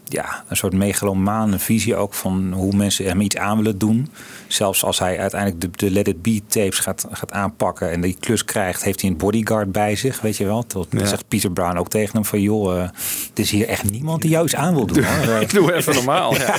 ja, 0.05 0.43
een 0.47 0.57
soort 0.57 0.73
megalomane 0.73 1.59
visie 1.59 1.95
ook 1.95 2.13
van 2.13 2.53
hoe 2.53 2.75
mensen 2.75 3.05
hem 3.05 3.21
iets 3.21 3.37
aan 3.37 3.57
willen 3.57 3.77
doen. 3.77 4.11
Zelfs 4.49 4.83
als 4.83 4.99
hij 4.99 5.19
uiteindelijk 5.19 5.61
de, 5.61 5.69
de 5.85 5.91
Let 5.91 6.07
It 6.07 6.21
Be 6.21 6.41
tapes 6.47 6.79
gaat, 6.79 7.05
gaat 7.11 7.31
aanpakken 7.31 7.91
en 7.91 8.01
die 8.01 8.17
klus 8.19 8.45
krijgt, 8.45 8.83
heeft 8.83 9.01
hij 9.01 9.09
een 9.09 9.17
bodyguard 9.17 9.71
bij 9.71 9.95
zich, 9.95 10.21
weet 10.21 10.37
je 10.37 10.45
wel. 10.45 10.65
Tot 10.67 10.87
Ja. 10.91 11.05
zegt 11.05 11.27
Peter 11.27 11.51
Brown 11.51 11.77
ook 11.77 11.89
tegen 11.89 12.13
hem 12.13 12.25
van 12.25 12.41
joh, 12.41 12.77
eh, 12.77 12.89
het 13.29 13.39
is 13.39 13.51
hier 13.51 13.67
echt 13.67 13.91
niemand 13.91 14.21
die 14.21 14.29
jou 14.31 14.45
iets 14.45 14.55
aan 14.55 14.73
wil 14.75 14.85
doen. 14.85 15.03
hoor. 15.03 15.25
Eh, 15.39 15.49
Doe 15.49 15.73
even 15.73 15.93
normaal. 15.95 16.33
Ja. 16.39 16.55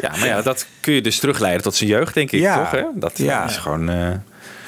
ja, 0.00 0.10
maar 0.10 0.26
ja, 0.26 0.42
dat 0.42 0.66
kun 0.80 0.92
je 0.94 1.00
dus 1.00 1.18
terugleiden 1.18 1.62
tot 1.62 1.74
zijn 1.74 1.90
jeugd, 1.90 2.14
denk 2.14 2.30
ik, 2.30 2.40
Ja. 2.40 2.58
toch? 2.62 2.70
Hè? 2.70 2.82
Dat 2.94 3.18
is 3.18 3.56
gewoon... 3.56 3.88
eh, 3.88 4.08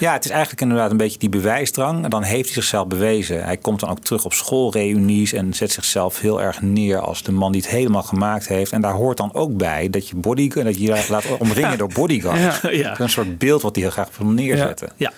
Ja, 0.03 0.13
het 0.13 0.25
is 0.25 0.31
eigenlijk 0.31 0.61
inderdaad 0.61 0.91
een 0.91 0.97
beetje 0.97 1.19
die 1.19 1.29
bewijsdrang. 1.29 2.05
En 2.05 2.11
dan 2.11 2.23
heeft 2.23 2.45
hij 2.45 2.55
zichzelf 2.55 2.87
bewezen. 2.87 3.45
Hij 3.45 3.57
komt 3.57 3.81
dan 3.81 3.91
ook 3.91 3.99
terug 3.99 4.25
op 4.25 4.33
schoolreunies 4.33 5.33
en 5.33 5.55
zet 5.55 5.71
zichzelf 5.71 6.21
heel 6.21 6.43
erg 6.43 6.63
neer 6.63 6.99
als 6.99 7.23
de 7.23 7.33
man 7.33 7.53
die 7.53 7.61
het 7.61 7.71
helemaal 7.71 8.03
gemaakt 8.03 8.49
heeft. 8.49 8.73
En 8.73 8.81
daar 8.81 8.93
hoort 8.93 9.17
dan 9.17 9.35
ook 9.35 9.57
bij 9.57 9.91
dat 9.91 10.09
je, 10.09 10.17
body, 10.17 10.49
dat 10.49 10.79
je 10.79 10.83
je 10.83 11.07
laat 11.09 11.39
omringen 11.39 11.79
door 11.79 11.93
bodyguards. 11.93 12.61
Ja. 12.61 12.71
Ja. 12.71 12.89
Dat 12.89 12.93
is 12.93 12.99
een 12.99 13.11
soort 13.11 13.39
beeld 13.39 13.63
wat 13.63 13.75
hij 13.75 13.85
heel 13.85 13.93
graag 13.93 14.09
wil 14.19 14.27
neerzetten. 14.27 14.93
Ja. 14.97 15.13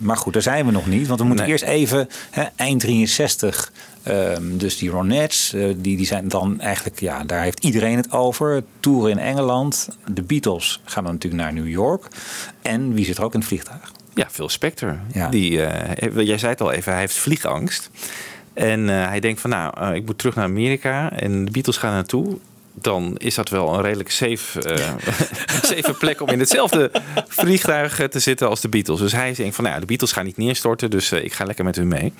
Maar 0.00 0.16
goed, 0.16 0.32
daar 0.32 0.42
zijn 0.42 0.66
we 0.66 0.72
nog 0.72 0.86
niet. 0.86 1.06
Want 1.06 1.20
we 1.20 1.26
moeten 1.26 1.44
Nee. 1.44 1.52
eerst 1.54 1.64
even, 1.64 2.08
hè, 2.30 2.42
eind 2.56 2.80
63, 2.80 3.72
ehm, 4.02 4.42
dus 4.56 4.78
die 4.78 4.90
Ronettes, 4.90 5.52
eh, 5.52 5.64
die, 5.76 5.96
die 5.96 6.06
zijn 6.06 6.28
dan 6.28 6.60
eigenlijk, 6.60 7.00
ja, 7.00 7.24
daar 7.24 7.42
heeft 7.42 7.64
iedereen 7.64 7.96
het 7.96 8.12
over. 8.12 8.62
Toeren 8.80 9.10
in 9.10 9.18
Engeland. 9.18 9.88
De 10.12 10.22
Beatles 10.22 10.80
gaan 10.84 11.04
dan 11.04 11.12
natuurlijk 11.12 11.42
naar 11.42 11.52
New 11.52 11.68
York. 11.68 12.06
En 12.62 12.94
wie 12.94 13.04
zit 13.04 13.16
er 13.18 13.24
ook 13.24 13.32
in 13.34 13.38
het 13.38 13.48
vliegtuig? 13.48 13.92
Ja, 14.14 14.26
Phil 14.30 14.48
Spector. 14.48 14.98
Ja. 15.12 15.28
Die, 15.28 15.62
eh, 15.64 16.26
jij 16.26 16.38
zei 16.38 16.52
het 16.52 16.60
al 16.60 16.72
even, 16.72 16.92
hij 16.92 17.00
heeft 17.00 17.16
vliegangst. 17.18 17.90
En 18.52 18.88
hij 18.88 19.20
denkt 19.20 19.40
van, 19.40 19.50
nou, 19.50 19.94
ik 19.94 20.06
moet 20.06 20.18
terug 20.18 20.34
naar 20.34 20.44
Amerika 20.44 21.12
en 21.12 21.44
de 21.44 21.50
Beatles 21.50 21.76
gaan 21.76 21.92
naartoe. 21.92 22.38
Dan 22.80 23.14
is 23.16 23.34
dat 23.34 23.48
wel 23.48 23.74
een 23.74 23.82
redelijk 23.82 24.10
safe, 24.10 24.62
eh, 24.62 25.94
plek 25.98 26.20
om 26.20 26.28
in 26.28 26.38
hetzelfde 26.38 26.90
vliegtuig 27.28 28.00
eh, 28.00 28.06
te 28.06 28.18
zitten 28.18 28.48
als 28.48 28.60
de 28.60 28.68
Beatles. 28.68 29.00
Dus 29.00 29.12
hij 29.12 29.34
denkt 29.34 29.54
van, 29.54 29.64
nou, 29.64 29.76
ja, 29.76 29.80
de 29.80 29.86
Beatles 29.86 30.12
gaan 30.12 30.24
niet 30.24 30.36
neerstorten, 30.36 30.90
dus 30.90 31.12
eh, 31.12 31.24
ik 31.24 31.32
ga 31.32 31.44
lekker 31.44 31.64
met 31.64 31.76
hun 31.76 31.88
mee. 31.88 32.12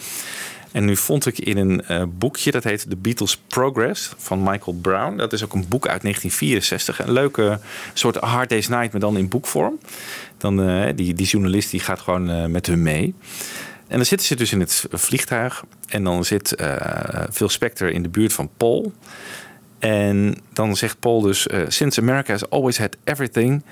En 0.73 0.85
nu 0.85 0.97
vond 0.97 1.27
ik 1.27 1.39
in 1.39 1.57
een 1.57 2.13
boekje, 2.19 2.51
dat 2.51 2.65
heet 2.65 2.91
The 2.91 2.97
Beatles 2.97 3.37
Progress 3.49 4.11
van 4.17 4.43
Michael 4.43 4.77
Brown. 4.83 5.17
Dat 5.17 5.33
is 5.33 5.45
ook 5.45 5.53
een 5.53 5.69
boek 5.69 5.87
uit 5.87 6.03
1964. 6.03 7.01
Een 7.01 7.13
leuke 7.13 7.59
soort 7.93 8.17
Hard 8.17 8.49
Day's 8.49 8.69
Night, 8.69 8.93
maar 8.93 9.01
dan 9.01 9.17
in 9.17 9.29
boekvorm. 9.29 9.79
Dan, 10.39 10.57
die, 10.95 11.15
die 11.15 11.27
journalist 11.27 11.71
die 11.71 11.81
gaat 11.81 12.01
gewoon 12.01 12.51
met 12.51 12.67
hun 12.67 12.83
mee. 12.83 13.15
En 13.87 13.97
dan 13.97 14.07
zitten 14.07 14.27
ze 14.27 14.37
dus 14.37 14.53
in 14.53 14.61
het 14.61 14.85
vliegtuig. 14.91 15.65
En 15.89 16.05
dan 16.05 16.25
zit 16.25 16.55
eh 16.55 17.23
Phil 17.33 17.49
Spector 17.49 17.91
in 17.91 18.03
de 18.03 18.09
buurt 18.09 18.33
van 18.33 18.51
Paul. 18.57 18.93
En 19.81 20.37
dan 20.53 20.77
zegt 20.77 21.01
Paul 21.01 21.21
dus... 21.21 21.47
eh, 21.47 21.61
Since 21.69 22.01
America 22.01 22.33
has 22.33 22.51
always 22.51 22.79
had 22.79 22.97
everything... 23.05 23.63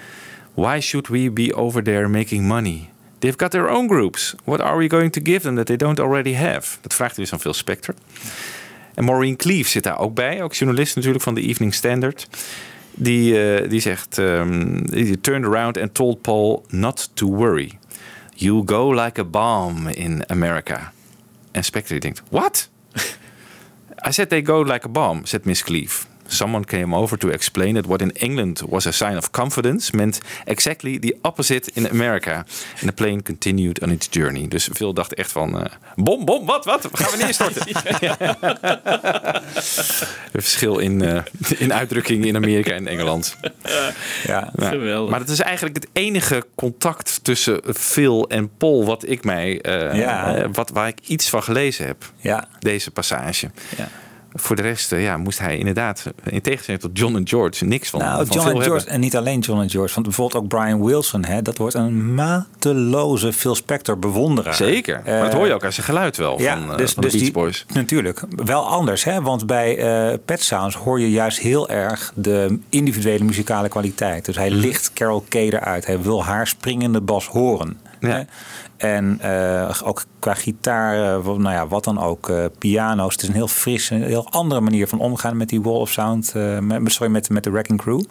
Why 0.55 0.81
should 0.81 1.09
we 1.09 1.31
be 1.31 1.55
over 1.55 1.83
there 1.83 2.09
making 2.09 2.47
money? 2.47 2.91
They've 3.19 3.37
got 3.37 3.51
their 3.51 3.69
own 3.69 3.89
groups. 3.89 4.35
What 4.45 4.61
are 4.61 4.77
we 4.77 4.89
going 4.89 5.13
to 5.13 5.21
give 5.25 5.41
them 5.41 5.55
that 5.55 5.67
they 5.67 5.77
don't 5.77 6.01
already 6.01 6.35
have? 6.35 6.79
Dat 6.81 6.95
vraagt 6.95 7.17
hij 7.17 7.25
dus 7.25 7.33
aan 7.33 7.41
Phil 7.41 7.55
Spector. 7.55 7.95
En 8.95 9.05
Maureen 9.05 9.37
Cleave 9.37 9.69
zit 9.69 9.83
daar 9.83 9.99
ook 9.99 10.15
bij. 10.15 10.43
Ook 10.43 10.55
journalist 10.55 10.97
natuurlijk 10.97 11.25
van 11.25 11.35
de 11.35 11.41
Evening 11.41 11.75
Standard. 11.75 12.29
Die, 12.95 13.43
eh, 13.43 13.71
die 13.71 13.81
zegt... 13.81 14.17
Um, 14.17 14.83
he 14.91 15.21
turned 15.21 15.45
around 15.45 15.79
and 15.79 15.95
told 15.95 16.23
Paul 16.23 16.65
not 16.69 17.11
to 17.15 17.27
worry. 17.27 17.79
You'll 18.35 18.67
go 18.67 18.95
like 19.05 19.21
a 19.21 19.25
bomb 19.25 19.89
in 19.89 20.23
America. 20.27 20.93
En 21.51 21.65
Spector 21.65 21.91
die 21.91 22.01
denkt... 22.01 22.23
What? 22.31 22.69
I 24.05 24.11
said 24.11 24.31
they 24.31 24.43
go 24.43 24.61
like 24.61 24.85
a 24.85 24.89
bomb, 24.89 25.27
said 25.27 25.47
Miss 25.47 25.63
Cleave. 25.63 26.07
Someone 26.31 26.65
came 26.65 26.97
over 26.97 27.19
to 27.19 27.29
explain 27.29 27.75
that 27.75 27.87
what 27.87 28.01
in 28.01 28.13
England 28.13 28.63
was 28.67 28.87
a 28.87 28.91
sign 28.93 29.17
of 29.17 29.31
confidence 29.31 29.97
meant 29.97 30.21
exactly 30.45 30.99
the 30.99 31.17
opposite 31.23 31.71
in 31.75 31.89
America. 31.91 32.33
And 32.81 32.87
the 32.87 32.93
plane 32.93 33.23
continued 33.23 33.83
on 33.83 33.91
its 33.91 34.09
journey. 34.11 34.49
Dus 34.49 34.69
Phil 34.73 34.93
dacht 34.95 35.15
echt 35.15 35.33
van, 35.33 35.63
eh, 35.65 35.73
bom, 35.97 36.25
bom, 36.25 36.47
wat, 36.47 36.65
wat? 36.65 36.89
Gaan 36.93 37.11
we 37.11 37.17
neerstorten? 37.25 37.63
Een 40.33 40.43
verschil 40.43 40.79
in, 40.79 41.03
eh, 41.03 41.23
in 41.59 41.73
uitdrukking 41.73 42.25
in 42.25 42.37
Amerika 42.37 42.71
en 42.71 42.87
Engeland. 42.87 43.37
Ja. 44.27 44.53
Geweldig. 44.57 45.11
Maar 45.11 45.21
het 45.21 45.29
is 45.29 45.41
eigenlijk 45.41 45.77
het 45.77 45.89
enige 45.93 46.45
contact 46.55 47.21
tussen 47.25 47.61
Phil 47.75 48.29
en 48.29 48.51
Paul 48.57 48.85
wat 48.85 49.09
ik 49.09 49.25
mij, 49.25 49.61
Ja. 49.63 50.35
eh, 50.37 50.49
wat, 50.53 50.71
waar 50.71 50.89
ik 50.89 50.99
iets 51.07 51.29
van 51.29 51.43
gelezen 51.43 51.87
heb. 51.87 52.13
Ja. 52.17 52.49
Deze 52.59 52.91
passage. 52.91 53.51
Ja. 53.77 53.89
Voor 54.35 54.57
de 54.57 54.63
rest 54.63 54.91
ja, 54.91 55.17
moest 55.17 55.39
hij 55.39 55.59
inderdaad, 55.59 56.05
in 56.25 56.41
tegenstelling 56.41 56.83
tot 56.83 56.99
John 56.99 57.17
en 57.17 57.29
George, 57.29 57.65
niks 57.65 57.91
van, 57.91 58.01
Nou, 58.01 58.27
van 58.27 58.37
John 58.37 58.47
en 58.49 58.53
George, 58.53 58.71
hebben. 58.71 58.93
en 58.93 59.01
niet 59.01 59.17
alleen 59.17 59.41
John 59.41 59.61
en 59.61 59.71
George, 59.71 59.95
want 59.95 60.07
bijvoorbeeld 60.07 60.43
ook 60.43 60.49
Brian 60.49 60.85
Wilson, 60.85 61.25
hè, 61.25 61.43
dat 61.43 61.59
wordt 61.59 61.75
een 61.75 62.15
mateloze 62.15 63.33
Phil 63.33 63.55
Spector 63.55 63.99
bewonderaar. 63.99 64.55
Zeker, 64.55 65.01
maar 65.05 65.21
dat 65.21 65.29
Eh, 65.29 65.35
hoor 65.35 65.47
je 65.47 65.55
ook 65.55 65.65
aan 65.65 65.73
zijn 65.73 65.87
geluid 65.87 66.17
wel 66.17 66.41
Ja, 66.41 66.59
van, 66.59 66.71
eh, 66.73 66.77
dus, 66.77 66.93
van 66.93 67.03
de 67.03 67.09
dus 67.09 67.19
Beach 67.21 67.33
die, 67.33 67.43
Boys. 67.43 67.67
natuurlijk. 67.75 68.23
Wel 68.31 68.67
anders, 68.69 69.05
hè? 69.05 69.23
want 69.23 69.47
bij 69.47 69.77
eh 69.79 70.19
Pet 70.25 70.43
Sounds 70.43 70.75
hoor 70.77 71.01
je 71.01 71.11
juist 71.11 71.39
heel 71.39 71.69
erg 71.69 72.13
de 72.15 72.59
individuele 72.69 73.25
muzikale 73.25 73.69
kwaliteit. 73.69 74.25
Dus 74.25 74.37
hij 74.37 74.51
licht 74.51 74.93
Carol 74.93 75.25
Kay 75.29 75.49
eruit. 75.49 75.87
Hij 75.87 76.01
wil 76.03 76.25
haar 76.25 76.47
springende 76.47 77.01
bas 77.01 77.27
horen. 77.27 77.81
Ja. 78.01 78.09
Hè? 78.09 78.23
En 78.79 79.19
eh, 79.21 79.81
ook 79.85 80.05
qua 80.19 80.35
gitaar, 80.35 81.15
eh, 81.17 81.25
wat- 81.25 81.39
nou 81.39 81.55
ja, 81.55 81.67
wat 81.69 81.85
dan 81.85 82.01
ook, 82.01 82.29
eh, 82.29 82.45
piano's. 82.59 83.13
Het 83.13 83.23
is 83.23 83.29
een 83.29 83.35
heel 83.35 83.49
frisse, 83.49 83.95
een 83.95 84.03
heel 84.03 84.31
andere 84.31 84.61
manier 84.61 84.89
van 84.89 84.99
omgaan 85.01 85.37
met 85.37 85.49
die 85.49 85.63
Wall 85.63 85.75
of 85.75 85.91
Sound. 85.91 86.33
met, 86.61 86.93
sorry, 86.93 87.13
met, 87.13 87.31
met 87.31 87.45
de 87.45 87.51
Wrecking 87.51 87.79
Crew. 87.81 88.03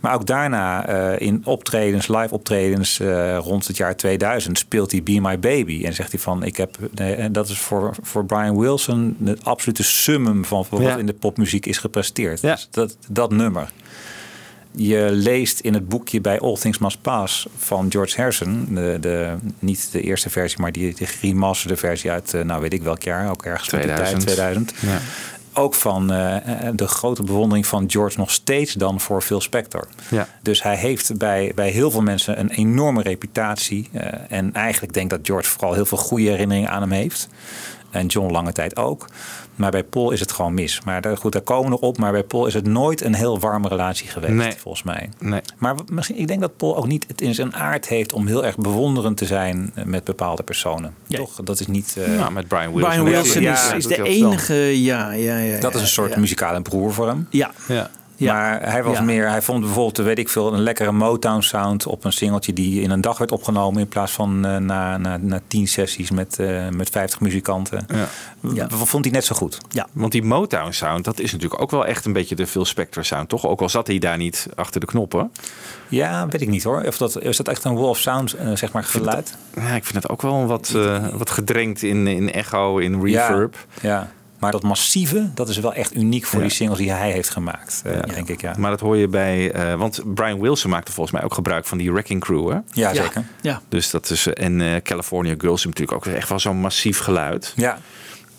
Maar 0.00 0.14
ook 0.14 0.26
daarna 0.26 0.86
in 1.18 1.42
optredens, 1.44 2.08
live 2.08 2.34
optredens 2.34 3.00
rond 3.38 3.66
het 3.66 3.76
jaar 3.76 3.96
2000 3.96 4.58
speelt 4.58 4.90
hij 4.92 5.02
Be 5.02 5.20
My 5.20 5.38
Baby. 5.38 5.84
En 5.84 5.94
zegt 5.94 6.10
hij 6.12 6.20
van, 6.20 6.42
ik 6.42 6.56
heb, 6.56 6.76
en 6.94 7.32
dat 7.32 7.48
is 7.48 7.58
voor, 7.58 7.94
voor 8.02 8.24
Brian 8.24 8.58
Wilson 8.58 9.16
het 9.24 9.44
absolute 9.44 9.82
summum 9.82 10.44
van 10.44 10.64
wat 10.70 10.80
Ja. 10.80 10.96
in 10.96 11.06
de 11.06 11.12
popmuziek 11.14 11.66
is 11.66 11.78
gepresteerd. 11.78 12.40
Ja. 12.40 12.54
Dus 12.54 12.68
dat, 12.70 12.96
dat 13.08 13.30
nummer. 13.30 13.70
Je 14.76 15.08
leest 15.12 15.60
in 15.60 15.74
het 15.74 15.88
boekje 15.88 16.20
bij 16.20 16.40
All 16.40 16.56
Things 16.56 16.78
Must 16.78 17.02
Pass 17.02 17.46
van 17.56 17.86
George 17.90 18.16
Harrison, 18.16 18.66
de, 18.70 18.96
de, 19.00 19.34
niet 19.58 19.88
de 19.92 20.00
eerste 20.00 20.30
versie, 20.30 20.60
maar 20.60 20.72
die, 20.72 20.94
de 20.94 21.06
remasterde 21.20 21.76
versie 21.76 22.10
uit, 22.10 22.34
eh, 22.34 22.42
nou 22.42 22.60
weet 22.60 22.72
ik 22.72 22.82
welk 22.82 23.02
jaar, 23.02 23.30
ook 23.30 23.44
ergens 23.44 23.68
rond 23.70 23.82
die 23.82 23.92
2000. 23.92 24.26
tijd, 24.36 24.36
2000 24.36 24.74
Ja. 24.80 25.00
ook 25.60 25.74
van 25.74 26.12
eh, 26.12 26.36
de 26.74 26.86
grote 26.88 27.22
bewondering 27.22 27.66
van 27.66 27.90
George 27.90 28.18
nog 28.18 28.30
steeds 28.30 28.72
dan 28.72 29.00
voor 29.00 29.22
Phil 29.22 29.40
Spector. 29.40 29.86
Ja. 30.10 30.28
Dus 30.42 30.62
hij 30.62 30.76
heeft 30.76 31.18
bij, 31.18 31.52
bij 31.54 31.68
heel 31.70 31.90
veel 31.90 32.02
mensen 32.02 32.38
een 32.40 32.50
enorme 32.50 33.02
reputatie. 33.02 33.88
eh, 33.92 34.12
en 34.28 34.52
eigenlijk 34.54 34.92
denk 34.94 35.12
ik 35.12 35.18
dat 35.18 35.26
George 35.26 35.50
vooral 35.50 35.74
heel 35.74 35.86
veel 35.86 35.98
goede 35.98 36.28
herinneringen 36.30 36.70
aan 36.70 36.80
hem 36.80 36.90
heeft. 36.92 37.28
En 37.90 38.06
John 38.06 38.32
lange 38.32 38.52
tijd 38.52 38.76
ook. 38.76 39.08
Maar 39.56 39.70
bij 39.70 39.84
Paul 39.84 40.10
is 40.10 40.20
het 40.20 40.32
gewoon 40.32 40.54
mis. 40.54 40.80
Maar 40.84 41.00
daar, 41.00 41.16
goed, 41.16 41.32
daar 41.32 41.42
komen 41.42 41.64
we 41.64 41.70
nog 41.70 41.80
op. 41.80 41.98
Maar 41.98 42.12
bij 42.12 42.22
Paul 42.22 42.46
is 42.46 42.54
het 42.54 42.66
nooit 42.66 43.00
een 43.00 43.14
heel 43.14 43.38
warme 43.38 43.68
relatie 43.68 44.08
geweest, 44.08 44.32
Nee. 44.32 44.52
volgens 44.58 44.82
mij. 44.82 45.08
Nee. 45.18 45.40
Maar 45.58 45.74
misschien, 45.92 46.16
ik 46.18 46.26
denk 46.28 46.40
dat 46.40 46.56
Paul 46.56 46.76
ook 46.76 46.86
niet 46.86 47.04
het 47.08 47.20
in 47.20 47.34
zijn 47.34 47.54
aard 47.54 47.88
heeft 47.88 48.12
om 48.12 48.26
heel 48.26 48.44
erg 48.44 48.56
bewonderend 48.56 49.16
te 49.16 49.26
zijn 49.26 49.70
eh, 49.74 49.84
met 49.84 50.04
bepaalde 50.04 50.42
personen. 50.42 50.94
Ja. 51.06 51.18
Toch? 51.18 51.34
Dat 51.44 51.60
is 51.60 51.66
niet. 51.66 51.96
eh, 51.98 52.18
Nou, 52.18 52.32
met 52.32 52.48
Brian 52.48 52.72
Wilson. 52.74 52.88
Brian 52.90 53.04
Wilson 53.04 53.42
Ja, 53.42 53.72
is, 53.72 53.86
de 53.86 54.02
enige, 54.02 54.82
ja, 54.82 55.10
ja, 55.12 55.36
ja. 55.38 55.60
dat 55.60 55.74
is 55.74 55.80
een 55.80 55.86
soort 55.86 56.12
ja. 56.14 56.18
muzikale 56.20 56.62
broer 56.62 56.92
voor 56.92 57.06
hem. 57.06 57.26
Ja, 57.30 57.50
Ja. 57.68 57.90
Ja. 58.16 58.32
Maar 58.32 58.70
hij 58.70 58.82
was 58.82 58.96
Ja. 58.96 59.02
meer, 59.02 59.28
hij 59.28 59.42
vond 59.42 59.60
bijvoorbeeld, 59.60 59.96
weet 59.96 60.18
ik 60.18 60.28
veel, 60.28 60.52
een 60.54 60.60
lekkere 60.62 60.92
Motown 60.92 61.40
sound 61.40 61.86
op 61.86 62.04
een 62.04 62.12
singeltje 62.12 62.52
die 62.52 62.80
in 62.82 62.90
een 62.90 63.00
dag 63.00 63.18
werd 63.18 63.32
opgenomen 63.32 63.80
in 63.80 63.88
plaats 63.88 64.12
van 64.12 64.44
eh, 64.46 64.56
na, 64.56 64.96
na, 64.96 65.16
na 65.16 65.40
tien 65.46 65.68
sessies 65.68 66.10
met, 66.10 66.38
eh, 66.38 66.68
met 66.68 66.90
50 66.90 67.20
muzikanten. 67.20 67.86
Ja. 68.54 68.68
Vond 68.68 69.04
hij 69.04 69.12
net 69.14 69.24
zo 69.24 69.34
goed. 69.34 69.58
ja. 69.70 69.86
Want 69.92 70.12
die 70.12 70.22
Motown 70.22 70.70
sound, 70.72 71.04
dat 71.04 71.20
is 71.20 71.32
natuurlijk 71.32 71.62
ook 71.62 71.70
wel 71.70 71.86
echt 71.86 72.04
een 72.04 72.12
beetje 72.12 72.34
de 72.34 72.46
Phil 72.46 72.64
Spector 72.64 73.04
sound, 73.04 73.28
toch? 73.28 73.46
Ook 73.46 73.60
al 73.60 73.68
zat 73.68 73.86
hij 73.86 73.98
daar 73.98 74.16
niet 74.16 74.46
achter 74.54 74.80
de 74.80 74.86
knoppen. 74.86 75.32
Ja, 75.88 76.28
weet 76.28 76.40
ik 76.40 76.48
niet 76.48 76.62
hoor. 76.64 76.82
Of 76.86 76.96
dat, 76.96 77.22
is 77.22 77.36
dat 77.36 77.48
echt 77.48 77.64
een 77.64 77.74
Wolf 77.74 77.98
Sound, 77.98 78.32
eh, 78.32 78.48
zeg 78.54 78.72
maar, 78.72 78.84
geluid? 78.84 79.36
Ja, 79.54 79.68
ik 79.74 79.84
vind 79.84 80.02
het 80.02 80.08
ook 80.12 80.22
wel 80.22 80.46
wat, 80.46 80.72
eh, 80.76 81.08
wat 81.12 81.30
gedrenkt 81.30 81.82
in, 81.82 82.06
in 82.06 82.32
echo, 82.32 82.78
in 82.78 83.02
reverb. 83.04 83.56
Ja, 83.80 83.88
ja. 83.88 84.10
Maar 84.44 84.52
dat 84.52 84.62
massieve, 84.62 85.30
dat 85.34 85.48
is 85.48 85.58
wel 85.58 85.74
echt 85.74 85.94
uniek 85.96 86.24
voor 86.24 86.38
Ja. 86.40 86.44
die 86.46 86.54
singles 86.54 86.78
die 86.78 86.92
hij 86.92 87.10
heeft 87.10 87.28
gemaakt, 87.30 87.82
eh, 87.84 88.00
denk 88.14 88.28
ik. 88.28 88.40
Ja, 88.40 88.54
Maar 88.58 88.70
dat 88.70 88.80
hoor 88.80 88.96
je 88.96 89.08
bij, 89.08 89.52
eh, 89.52 89.74
want 89.74 90.00
Brian 90.14 90.40
Wilson 90.40 90.70
maakte 90.70 90.92
volgens 90.92 91.14
mij 91.16 91.24
ook 91.24 91.34
gebruik 91.34 91.64
van 91.64 91.78
die 91.78 91.92
Wrecking 91.92 92.20
Crew, 92.20 92.50
hè? 92.50 92.58
ja 92.72 92.94
zeker. 92.94 93.24
Ja. 93.40 93.60
Dus 93.68 93.90
dat 93.90 94.10
is, 94.10 94.26
eh, 94.26 94.44
en 94.44 94.60
eh, 94.60 94.82
California 94.82 95.34
Girls 95.38 95.58
is 95.58 95.64
natuurlijk 95.66 95.92
ook 95.92 96.06
echt 96.14 96.28
wel 96.28 96.38
zo'n 96.38 96.56
massief 96.56 96.98
geluid. 96.98 97.52
Ja, 97.56 97.78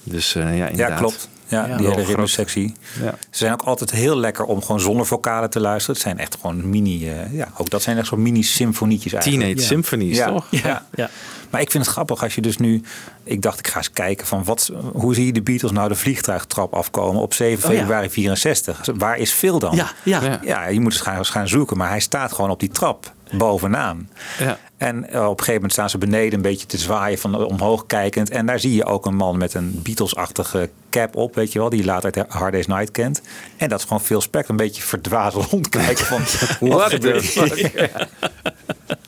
Dus 0.03 0.35
eh, 0.35 0.57
ja, 0.57 0.67
inderdaad. 0.67 0.89
ja 0.89 0.95
klopt. 0.95 1.29
Ja, 1.47 1.67
Ja, 1.67 1.77
die 1.77 1.87
hele 1.87 2.03
ritmesectie. 2.03 2.73
Ja. 3.01 3.11
Ze 3.29 3.37
zijn 3.37 3.53
ook 3.53 3.61
altijd 3.61 3.91
heel 3.91 4.17
lekker 4.17 4.45
om 4.45 4.61
gewoon 4.61 4.79
zonder 4.79 5.05
vocalen 5.05 5.49
te 5.49 5.59
luisteren. 5.59 5.95
Het 5.95 6.03
zijn 6.03 6.17
echt 6.17 6.37
gewoon 6.41 6.69
mini, 6.69 7.09
eh, 7.09 7.33
ja, 7.33 7.47
ook 7.57 7.69
dat 7.69 7.81
zijn 7.81 7.97
echt 7.97 8.07
zo'n 8.07 8.21
mini 8.21 8.43
symfonietjes 8.43 9.13
eigenlijk. 9.13 9.43
Teenage. 9.43 9.67
Symphonies, 9.67 10.17
toch? 10.19 10.47
Ja. 10.49 10.85
Ja. 10.95 11.09
Maar 11.49 11.61
ik 11.61 11.71
vind 11.71 11.83
het 11.85 11.93
grappig 11.93 12.23
als 12.23 12.35
je 12.35 12.41
dus 12.41 12.57
nu... 12.57 12.81
Ik 13.23 13.41
dacht, 13.41 13.59
ik 13.59 13.67
ga 13.67 13.77
eens 13.77 13.91
kijken 13.91 14.27
van 14.27 14.43
wat, 14.43 14.71
hoe 14.93 15.13
zie 15.15 15.25
je 15.25 15.31
de 15.33 15.41
Beatles 15.41 15.71
nou 15.71 15.87
de 15.89 15.95
vliegtuigtrap 15.95 16.73
afkomen 16.73 17.21
op 17.21 17.33
7 17.33 17.65
Oh, 17.65 17.73
ja. 17.73 17.79
februari 17.79 18.09
64? 18.09 18.85
Waar 18.95 19.17
is 19.17 19.31
Phil 19.31 19.59
dan? 19.59 19.75
Ja, 19.75 19.91
ja. 20.03 20.39
ja. 20.43 20.67
je 20.67 20.79
moet 20.79 20.91
eens 20.91 21.01
gaan, 21.01 21.17
eens 21.17 21.29
gaan 21.29 21.47
zoeken. 21.47 21.77
Maar 21.77 21.89
hij 21.89 21.99
staat 21.99 22.33
gewoon 22.33 22.49
op 22.49 22.59
die 22.59 22.69
trap 22.69 23.13
bovenaan. 23.31 24.09
Ja. 24.39 24.57
En 24.77 25.09
eh, 25.09 25.21
op 25.21 25.29
een 25.29 25.29
gegeven 25.29 25.53
moment 25.53 25.71
staan 25.71 25.89
ze 25.89 25.97
beneden 25.97 26.33
een 26.33 26.41
beetje 26.41 26.67
te 26.67 26.77
zwaaien 26.77 27.17
van 27.17 27.45
omhoog 27.45 27.85
kijkend. 27.85 28.29
En 28.29 28.45
daar 28.45 28.59
zie 28.59 28.75
je 28.75 28.85
ook 28.85 29.05
een 29.05 29.15
man 29.15 29.37
met 29.37 29.53
een 29.53 29.79
Beatles-achtige 29.83 30.69
cap 30.89 31.15
op, 31.15 31.35
weet 31.35 31.51
je 31.53 31.59
wel, 31.59 31.69
die 31.69 31.79
je 31.79 31.85
later 31.85 32.11
uit 32.13 32.25
Hard 32.31 32.51
Day's 32.51 32.67
Night 32.67 32.91
kent. 32.91 33.21
En 33.57 33.69
dat 33.69 33.79
is 33.79 33.85
gewoon 33.85 34.01
Phil 34.01 34.21
Spector 34.21 34.49
een 34.49 34.55
beetje 34.57 34.81
verdwaasd 34.81 35.35
rondkijken 35.51 36.05
van 36.05 36.21
wat 36.69 36.91
gebeurt? 36.93 37.33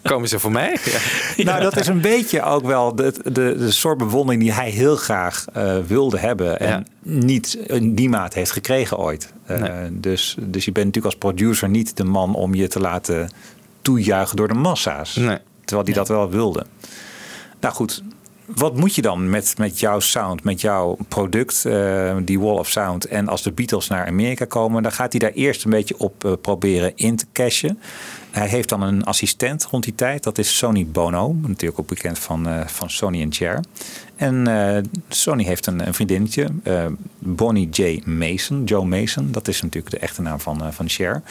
Komen 0.01 0.29
ze 0.29 0.39
voor 0.39 0.51
mij? 0.51 0.77
Ja. 1.35 1.43
Nou, 1.43 1.61
dat 1.61 1.77
is 1.77 1.87
een 1.87 2.01
beetje 2.01 2.41
ook 2.41 2.65
wel 2.65 2.95
de, 2.95 3.13
de, 3.23 3.55
de 3.57 3.71
soort 3.71 3.97
bewondering 3.97 4.41
die 4.41 4.53
hij 4.53 4.69
heel 4.69 4.95
graag 4.95 5.45
eh, 5.53 5.77
wilde 5.87 6.17
hebben. 6.19 6.59
En 6.59 6.67
Ja. 6.69 6.83
niet 7.01 7.53
in 7.53 7.95
die 7.95 8.09
maat 8.09 8.33
heeft 8.33 8.51
gekregen 8.51 8.97
ooit. 8.97 9.33
Eh, 9.45 9.63
dus, 9.91 10.37
dus 10.39 10.65
je 10.65 10.71
bent 10.71 10.85
natuurlijk 10.85 11.13
als 11.13 11.23
producer 11.23 11.69
niet 11.69 11.97
de 11.97 12.03
man 12.03 12.35
om 12.35 12.53
je 12.53 12.67
te 12.67 12.79
laten 12.79 13.29
toejuichen 13.87 14.35
door 14.35 14.47
de 14.47 14.53
massa's. 14.53 15.15
Nee. 15.15 15.37
Terwijl 15.65 15.85
hij 15.85 15.95
dat 15.95 16.07
wel 16.07 16.29
wilde. 16.29 16.65
Nou 17.59 17.73
goed, 17.73 18.03
wat 18.45 18.75
moet 18.75 18.95
je 18.95 19.01
dan 19.01 19.29
met, 19.29 19.57
met 19.57 19.79
jouw 19.79 19.99
sound, 19.99 20.43
met 20.43 20.61
jouw 20.61 20.97
product, 21.07 21.65
eh, 21.65 22.17
die 22.23 22.39
Wall 22.39 22.57
of 22.57 22.69
Sound? 22.69 23.05
En 23.05 23.27
als 23.27 23.43
de 23.43 23.51
Beatles 23.51 23.87
naar 23.87 24.07
Amerika 24.07 24.45
komen, 24.45 24.83
dan 24.83 24.91
gaat 24.91 25.11
hij 25.11 25.19
daar 25.19 25.31
eerst 25.31 25.63
een 25.63 25.71
beetje 25.71 25.99
op 25.99 26.25
eh, 26.25 26.31
proberen 26.41 26.91
in 26.95 27.15
te 27.15 27.25
cashen. 27.33 27.79
Hij 28.31 28.47
heeft 28.47 28.69
dan 28.69 28.81
een 28.81 29.03
assistent 29.03 29.65
rond 29.65 29.83
die 29.83 29.95
tijd, 29.95 30.23
dat 30.23 30.37
is 30.37 30.57
Sony 30.57 30.87
Bono, 30.87 31.35
natuurlijk 31.41 31.79
ook 31.79 31.87
bekend 31.87 32.19
van, 32.19 32.47
eh, 32.47 32.67
van 32.67 32.89
Sony 32.89 33.21
en 33.21 33.33
Cher. 33.33 33.63
En 34.15 34.47
Sony 35.07 35.43
heeft 35.43 35.65
een, 35.65 35.87
een 35.87 35.93
vriendinnetje, 35.93 36.47
Bonnie 37.19 37.69
J. 37.69 38.01
Mason, 38.05 38.63
Joe 38.63 38.85
Mason, 38.85 39.31
dat 39.31 39.47
is 39.47 39.61
natuurlijk 39.61 39.93
de 39.93 39.99
echte 39.99 40.21
naam 40.21 40.39
van, 40.39 40.73
van 40.73 40.89
Cher. 40.89 41.21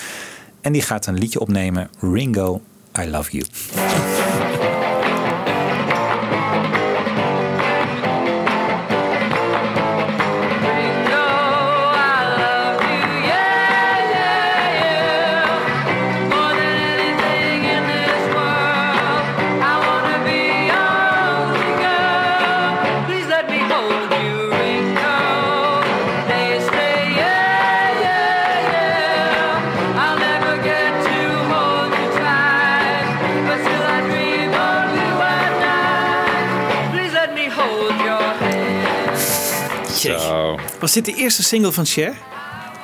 En 0.67 0.73
die 0.73 0.83
gaat 0.83 1.07
een 1.07 1.19
liedje 1.19 1.41
opnemen, 1.41 1.91
Ringo, 2.01 2.61
I 3.01 3.11
Love 3.11 3.31
You. 3.31 4.56
Was 40.87 40.95
dit 40.95 41.05
de 41.05 41.15
eerste 41.15 41.43
single 41.43 41.73
van 41.73 41.87
Cher? 41.87 42.15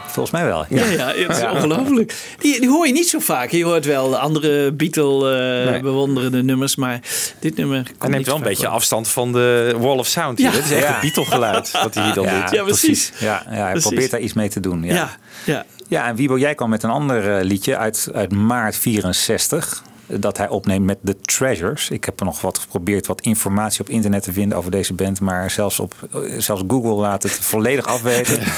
Volgens 0.07 0.31
mij 0.31 0.45
wel. 0.45 0.67
Ja, 0.69 0.85
ja, 0.85 1.07
het 1.15 1.37
is 1.37 1.43
ongelooflijk. 1.43 2.15
Die, 2.39 2.61
die 2.61 2.69
hoor 2.69 2.87
je 2.87 2.93
niet 2.93 3.09
zo 3.09 3.19
vaak. 3.19 3.51
Je 3.51 3.65
hoort 3.65 3.85
wel 3.85 4.11
de 4.11 4.19
andere 4.19 4.73
Beatle 4.73 5.31
eh, 5.65 6.31
Nee. 6.31 6.43
nummers, 6.43 6.77
maar 6.77 7.01
dit 7.39 7.57
nummer 7.57 7.77
komt 7.83 7.89
Hij 7.99 8.09
neemt 8.09 8.17
niet 8.17 8.27
wel 8.27 8.37
een 8.37 8.43
beetje 8.43 8.67
afstand 8.69 9.09
van 9.09 9.33
de 9.33 9.75
Wall 9.79 9.97
of 9.99 10.07
Sound. 10.07 10.39
hier. 10.39 10.47
Ja. 10.51 10.57
Het 10.57 10.65
is 10.65 10.71
echt 10.71 10.83
Ja. 10.83 10.95
een 10.95 11.01
Beatle-geluid 11.01 11.71
wat 11.71 11.95
hij 11.95 12.05
hier 12.05 12.15
dan 12.15 12.25
ja, 12.25 12.41
doet. 12.41 12.51
Ja, 12.51 12.63
precies. 12.63 13.13
Ja, 13.19 13.43
ja 13.51 13.55
hij 13.57 13.71
Precies. 13.71 13.89
probeert 13.89 14.11
daar 14.11 14.21
iets 14.21 14.33
mee 14.33 14.49
te 14.49 14.61
doen. 14.61 14.83
Ja, 14.83 14.95
Ja, 14.95 15.11
ja. 15.45 15.65
ja 15.89 16.07
en 16.07 16.17
Wiebo, 16.17 16.39
jij 16.39 16.55
kwam 16.55 16.71
met 16.71 16.83
een 16.83 16.91
ander 16.91 17.37
eh, 17.39 17.45
liedje 17.45 17.77
uit, 17.77 18.09
uit 18.15 18.33
maart 18.33 18.77
64. 18.77 19.83
Dat 20.21 20.37
hij 20.37 20.49
opneemt 20.49 20.85
met 20.85 20.99
The 21.05 21.17
Treasures. 21.21 21.91
Ik 21.91 22.05
heb 22.05 22.21
er 22.21 22.27
nog 22.27 22.41
wat 22.41 22.59
geprobeerd 22.59 23.07
wat 23.07 23.21
informatie 23.21 23.81
op 23.81 23.89
internet 23.89 24.23
te 24.23 24.33
vinden 24.33 24.59
over 24.59 24.71
deze 24.71 24.95
band. 24.95 25.21
Maar 25.21 25.51
zelfs, 25.51 25.81
op, 25.81 25.95
eh, 26.13 26.21
zelfs 26.39 26.63
Google 26.69 26.93
laat 26.95 27.23
het 27.23 27.33
volledig 27.33 27.87
afweten. 27.87 28.39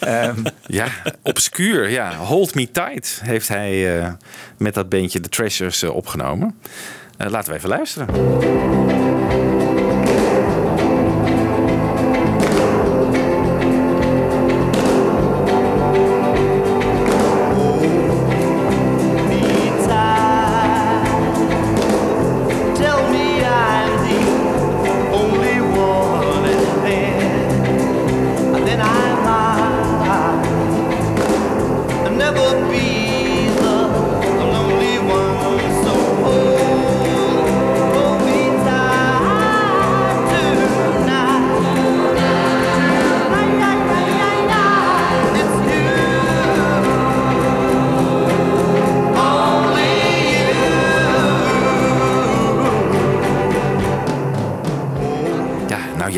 Ehm, 0.00 0.44
Ja, 0.66 0.86
obscuur. 1.22 1.90
Ja, 1.90 2.16
Hold 2.16 2.54
Me 2.54 2.70
Tight 2.70 3.20
heeft 3.24 3.48
hij 3.48 3.98
eh, 4.00 4.12
met 4.56 4.74
dat 4.74 4.88
beentje 4.88 5.20
The 5.20 5.28
Treasures 5.28 5.82
eh, 5.82 5.94
opgenomen. 5.94 6.58
Laten 7.16 7.50
we 7.52 7.56
even 7.56 7.68
luisteren. 7.68 9.15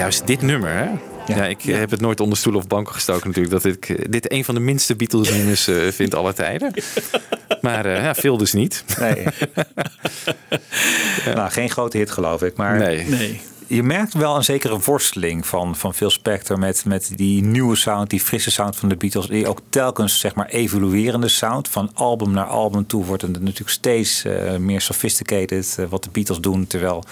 Juist 0.09 0.27
dit 0.27 0.43
nummer. 0.43 0.71
Hè? 0.71 0.89
Ja, 1.35 1.47
ik 1.47 1.63
heb 1.63 1.91
het 1.91 2.01
nooit 2.01 2.21
onder 2.21 2.39
stoelen 2.39 2.61
of 2.61 2.67
banken 2.67 2.95
gestoken 2.95 3.27
natuurlijk. 3.27 3.63
Dat 3.63 3.65
ik 3.65 3.89
eh, 3.89 4.05
dit 4.11 4.33
een 4.33 4.45
van 4.45 4.55
de 4.55 4.61
minste 4.61 4.97
Beatles 4.97 5.31
nummers 5.31 5.69
eh, 5.69 5.77
vind 6.01 6.15
aller 6.15 6.35
tijden. 6.35 6.75
Maar 7.61 7.87
eh, 7.87 8.03
ja, 8.03 8.15
veel 8.15 8.37
dus 8.37 8.53
niet. 8.53 8.85
nee. 9.01 9.25
Nou, 11.35 11.51
geen 11.51 11.71
grote 11.71 11.97
hit 11.97 12.11
geloof 12.11 12.43
ik. 12.43 12.57
Maar 12.57 12.79
Nee. 12.79 13.05
Nee. 13.05 13.41
je 13.67 13.83
merkt 13.83 14.13
wel 14.13 14.37
een 14.37 14.45
zekere 14.45 14.79
worsteling 14.79 15.47
van, 15.47 15.77
van 15.77 15.95
Phil 15.95 16.11
Spector 16.11 16.59
met, 16.59 16.85
met 16.85 17.11
die 17.15 17.43
nieuwe 17.43 17.77
sound, 17.77 18.11
die 18.11 18.21
frisse 18.21 18.51
sound 18.51 18.77
van 18.77 18.89
de 18.89 18.97
Beatles. 18.97 19.27
Die 19.27 19.49
ook 19.49 19.61
telkens 19.69 20.21
zeg 20.21 20.35
maar 20.35 20.47
evoluerende 20.47 21.29
sound. 21.29 21.69
Van 21.69 21.91
album 21.95 22.31
naar 22.31 22.47
album 22.47 22.87
toe 22.87 23.05
wordt 23.05 23.23
het 23.23 23.41
natuurlijk 23.41 23.71
steeds 23.71 24.25
eh, 24.25 24.57
meer 24.57 24.81
sophisticated 24.81 25.79
wat 25.89 26.05
de 26.05 26.11
Beatles 26.13 26.39
doen. 26.39 26.67
Terwijl 26.67 27.05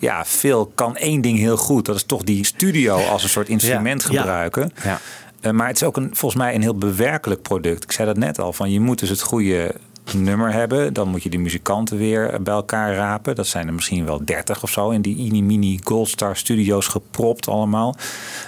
ja, 0.00 0.24
Phil 0.24 0.72
kan 0.74 0.96
één 0.96 1.20
ding 1.20 1.38
heel 1.38 1.56
goed. 1.56 1.84
Dat 1.86 1.96
is 1.96 2.02
toch 2.04 2.22
die 2.22 2.44
studio 2.44 2.96
als 2.96 3.22
een 3.22 3.28
soort 3.28 3.48
instrument 3.48 4.06
Ja. 4.10 4.18
gebruiken. 4.20 4.72
Ja. 4.84 5.00
Eh, 5.40 5.52
maar 5.52 5.66
het 5.66 5.76
is 5.76 5.82
ook 5.82 5.96
een, 5.96 6.10
volgens 6.12 6.42
mij 6.42 6.54
een 6.54 6.62
heel 6.62 6.74
bewerkelijk 6.78 7.42
product. 7.42 7.82
Ik 7.82 7.92
zei 7.92 8.06
dat 8.08 8.16
net 8.16 8.38
al, 8.38 8.52
van 8.52 8.70
je 8.70 8.80
moet 8.80 8.98
dus 8.98 9.08
het 9.08 9.20
goede 9.22 9.74
nummer 10.14 10.52
hebben. 10.52 10.92
Dan 10.92 11.08
moet 11.08 11.22
je 11.22 11.28
de 11.30 11.38
muzikanten 11.38 11.96
weer 11.98 12.42
bij 12.42 12.54
elkaar 12.54 12.94
rapen. 12.94 13.34
Dat 13.34 13.46
zijn 13.46 13.66
er 13.66 13.74
misschien 13.74 14.04
wel 14.04 14.24
30 14.24 14.62
of 14.62 14.70
zo 14.70 14.90
in 14.90 15.02
die 15.02 15.16
Ini 15.16 15.42
Mini 15.42 15.80
Goldstar 15.84 16.36
Studios 16.36 16.86
gepropt 16.86 17.48
allemaal. 17.48 17.96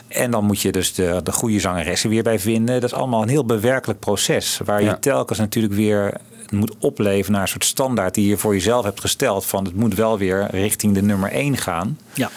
En 0.08 0.30
dan 0.30 0.44
moet 0.44 0.60
je 0.60 0.72
dus 0.72 0.94
de, 0.94 1.20
de 1.24 1.32
goede 1.32 1.60
zangeressen 1.60 2.10
weer 2.10 2.22
bij 2.22 2.38
vinden. 2.38 2.80
Dat 2.80 2.90
is 2.90 2.96
allemaal 2.96 3.22
een 3.22 3.28
heel 3.28 3.44
bewerkelijk 3.44 4.00
proces. 4.00 4.60
Waar 4.64 4.82
Ja. 4.82 4.90
je 4.90 4.98
telkens 4.98 5.38
natuurlijk 5.38 5.74
weer 5.74 6.12
moet 6.52 6.74
opleven 6.78 7.32
naar 7.32 7.42
een 7.42 7.48
soort 7.48 7.64
standaard 7.64 8.14
die 8.14 8.28
je 8.28 8.36
voor 8.36 8.52
jezelf 8.54 8.84
hebt 8.84 9.00
gesteld. 9.00 9.46
Van 9.46 9.64
het 9.64 9.74
moet 9.74 9.94
wel 9.94 10.18
weer 10.18 10.46
richting 10.50 10.94
de 10.94 11.02
nummer 11.02 11.30
1 11.30 11.56
gaan. 11.56 11.98
Ja. 12.14 12.30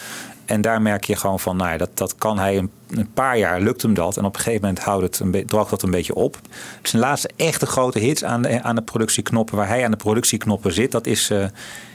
En 0.45 0.61
daar 0.61 0.82
merk 0.82 1.03
je 1.03 1.16
gewoon 1.16 1.39
van, 1.39 1.57
nou 1.57 1.70
ja, 1.72 1.78
dat, 1.78 1.89
dat 1.93 2.16
kan 2.16 2.39
hij 2.39 2.57
een, 2.57 2.70
een 2.89 3.11
paar 3.13 3.38
jaar 3.38 3.61
lukt 3.61 3.82
hem 3.82 3.93
dat. 3.93 4.18
En 4.18 4.26
op 4.26 4.36
een 4.36 4.41
gegeven 4.41 4.61
moment 4.68 4.84
houdt 4.84 5.03
het 5.03 5.20
een 5.20 5.32
be- 5.32 5.45
droogt 5.45 5.70
dat 5.70 5.82
een 5.82 5.91
beetje 5.91 6.16
op. 6.16 6.39
Zijn 6.82 7.01
laatste 7.01 7.30
echte 7.36 7.66
grote 7.66 7.99
hits 7.99 8.24
aan 8.24 8.41
de, 8.41 8.61
aan 8.63 8.76
de 8.76 8.82
productieknoppen, 8.82 9.55
waar 9.57 9.68
hij 9.68 9.86
aan 9.86 9.91
de 9.91 9.97
productieknoppen 9.97 10.74
zit, 10.74 10.91
dat 10.91 11.07
is 11.07 11.30
eh, 11.30 11.45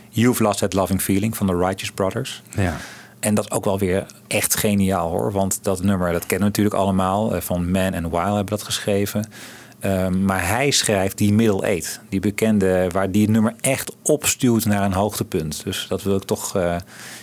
You've 0.09 0.43
Lost 0.43 0.59
That 0.59 0.73
Loving 0.73 1.03
Feeling 1.03 1.37
van 1.37 1.47
de 1.47 1.57
Righteous 1.57 1.91
Brothers. 1.93 2.43
Ja. 2.57 2.77
En 3.21 3.35
dat 3.35 3.45
is 3.45 3.51
ook 3.51 3.65
wel 3.65 3.79
weer 3.79 4.07
echt 4.27 4.57
geniaal 4.57 5.11
hoor. 5.11 5.33
Want 5.33 5.59
dat 5.63 5.83
nummer, 5.83 6.13
dat 6.13 6.21
kennen 6.27 6.39
we 6.39 6.45
natuurlijk 6.45 6.77
allemaal. 6.77 7.35
eh, 7.35 7.41
Van 7.41 7.71
Man 7.71 7.95
and 7.95 8.11
Wild 8.11 8.25
hebben 8.25 8.45
dat 8.47 8.63
geschreven. 8.63 9.25
Ehm, 9.81 10.25
maar 10.25 10.49
hij 10.49 10.71
schrijft 10.71 11.19
die 11.19 11.33
middle 11.33 11.63
eight. 11.63 12.01
Die 12.09 12.21
bekende, 12.21 12.87
waar 12.93 13.11
die 13.11 13.23
het 13.23 13.31
nummer 13.31 13.55
echt 13.61 13.97
opstuwt 14.03 14.65
naar 14.65 14.83
een 14.83 14.93
hoogtepunt. 14.93 15.65
Dus 15.65 15.87
dat 15.89 16.03
wil 16.03 16.17
ik 16.17 16.23
toch... 16.23 16.57
Eh, 16.57 16.77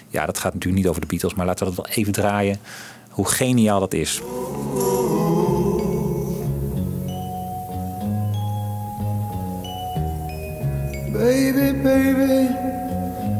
ja, 0.09 0.25
dat 0.25 0.37
gaat 0.37 0.53
natuurlijk 0.53 0.81
niet 0.83 0.87
over 0.89 1.01
de 1.01 1.07
Beatles. 1.07 1.33
Maar 1.33 1.45
laten 1.45 1.67
we 1.67 1.75
dat 1.75 1.85
wel 1.85 1.95
even 1.95 2.13
draaien. 2.13 2.59
Hoe 3.09 3.27
geniaal 3.27 3.79
dat 3.79 3.93
is. 3.93 4.21
Baby, 11.13 11.73
baby, 11.83 12.49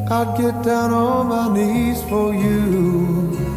I'd 0.10 0.36
get 0.38 0.64
down 0.64 0.94
on 0.94 1.28
my 1.28 1.48
knees 1.50 2.00
for 2.10 2.34
you. 2.34 3.57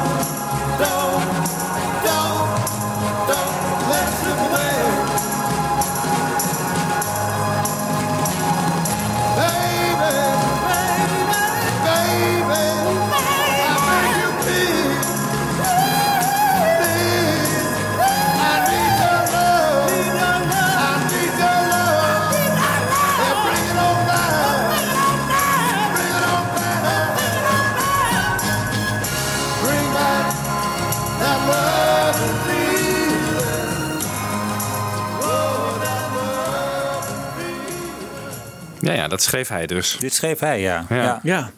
Ja, 38.81 38.93
ja, 38.93 39.07
dat 39.07 39.21
schreef 39.21 39.47
hij 39.47 39.67
dus. 39.67 39.97
Dit 39.99 40.13
schreef 40.13 40.39
hij, 40.39 40.61
ja. 40.61 40.85
Ja. 40.89 41.19
Ja. 41.23 41.49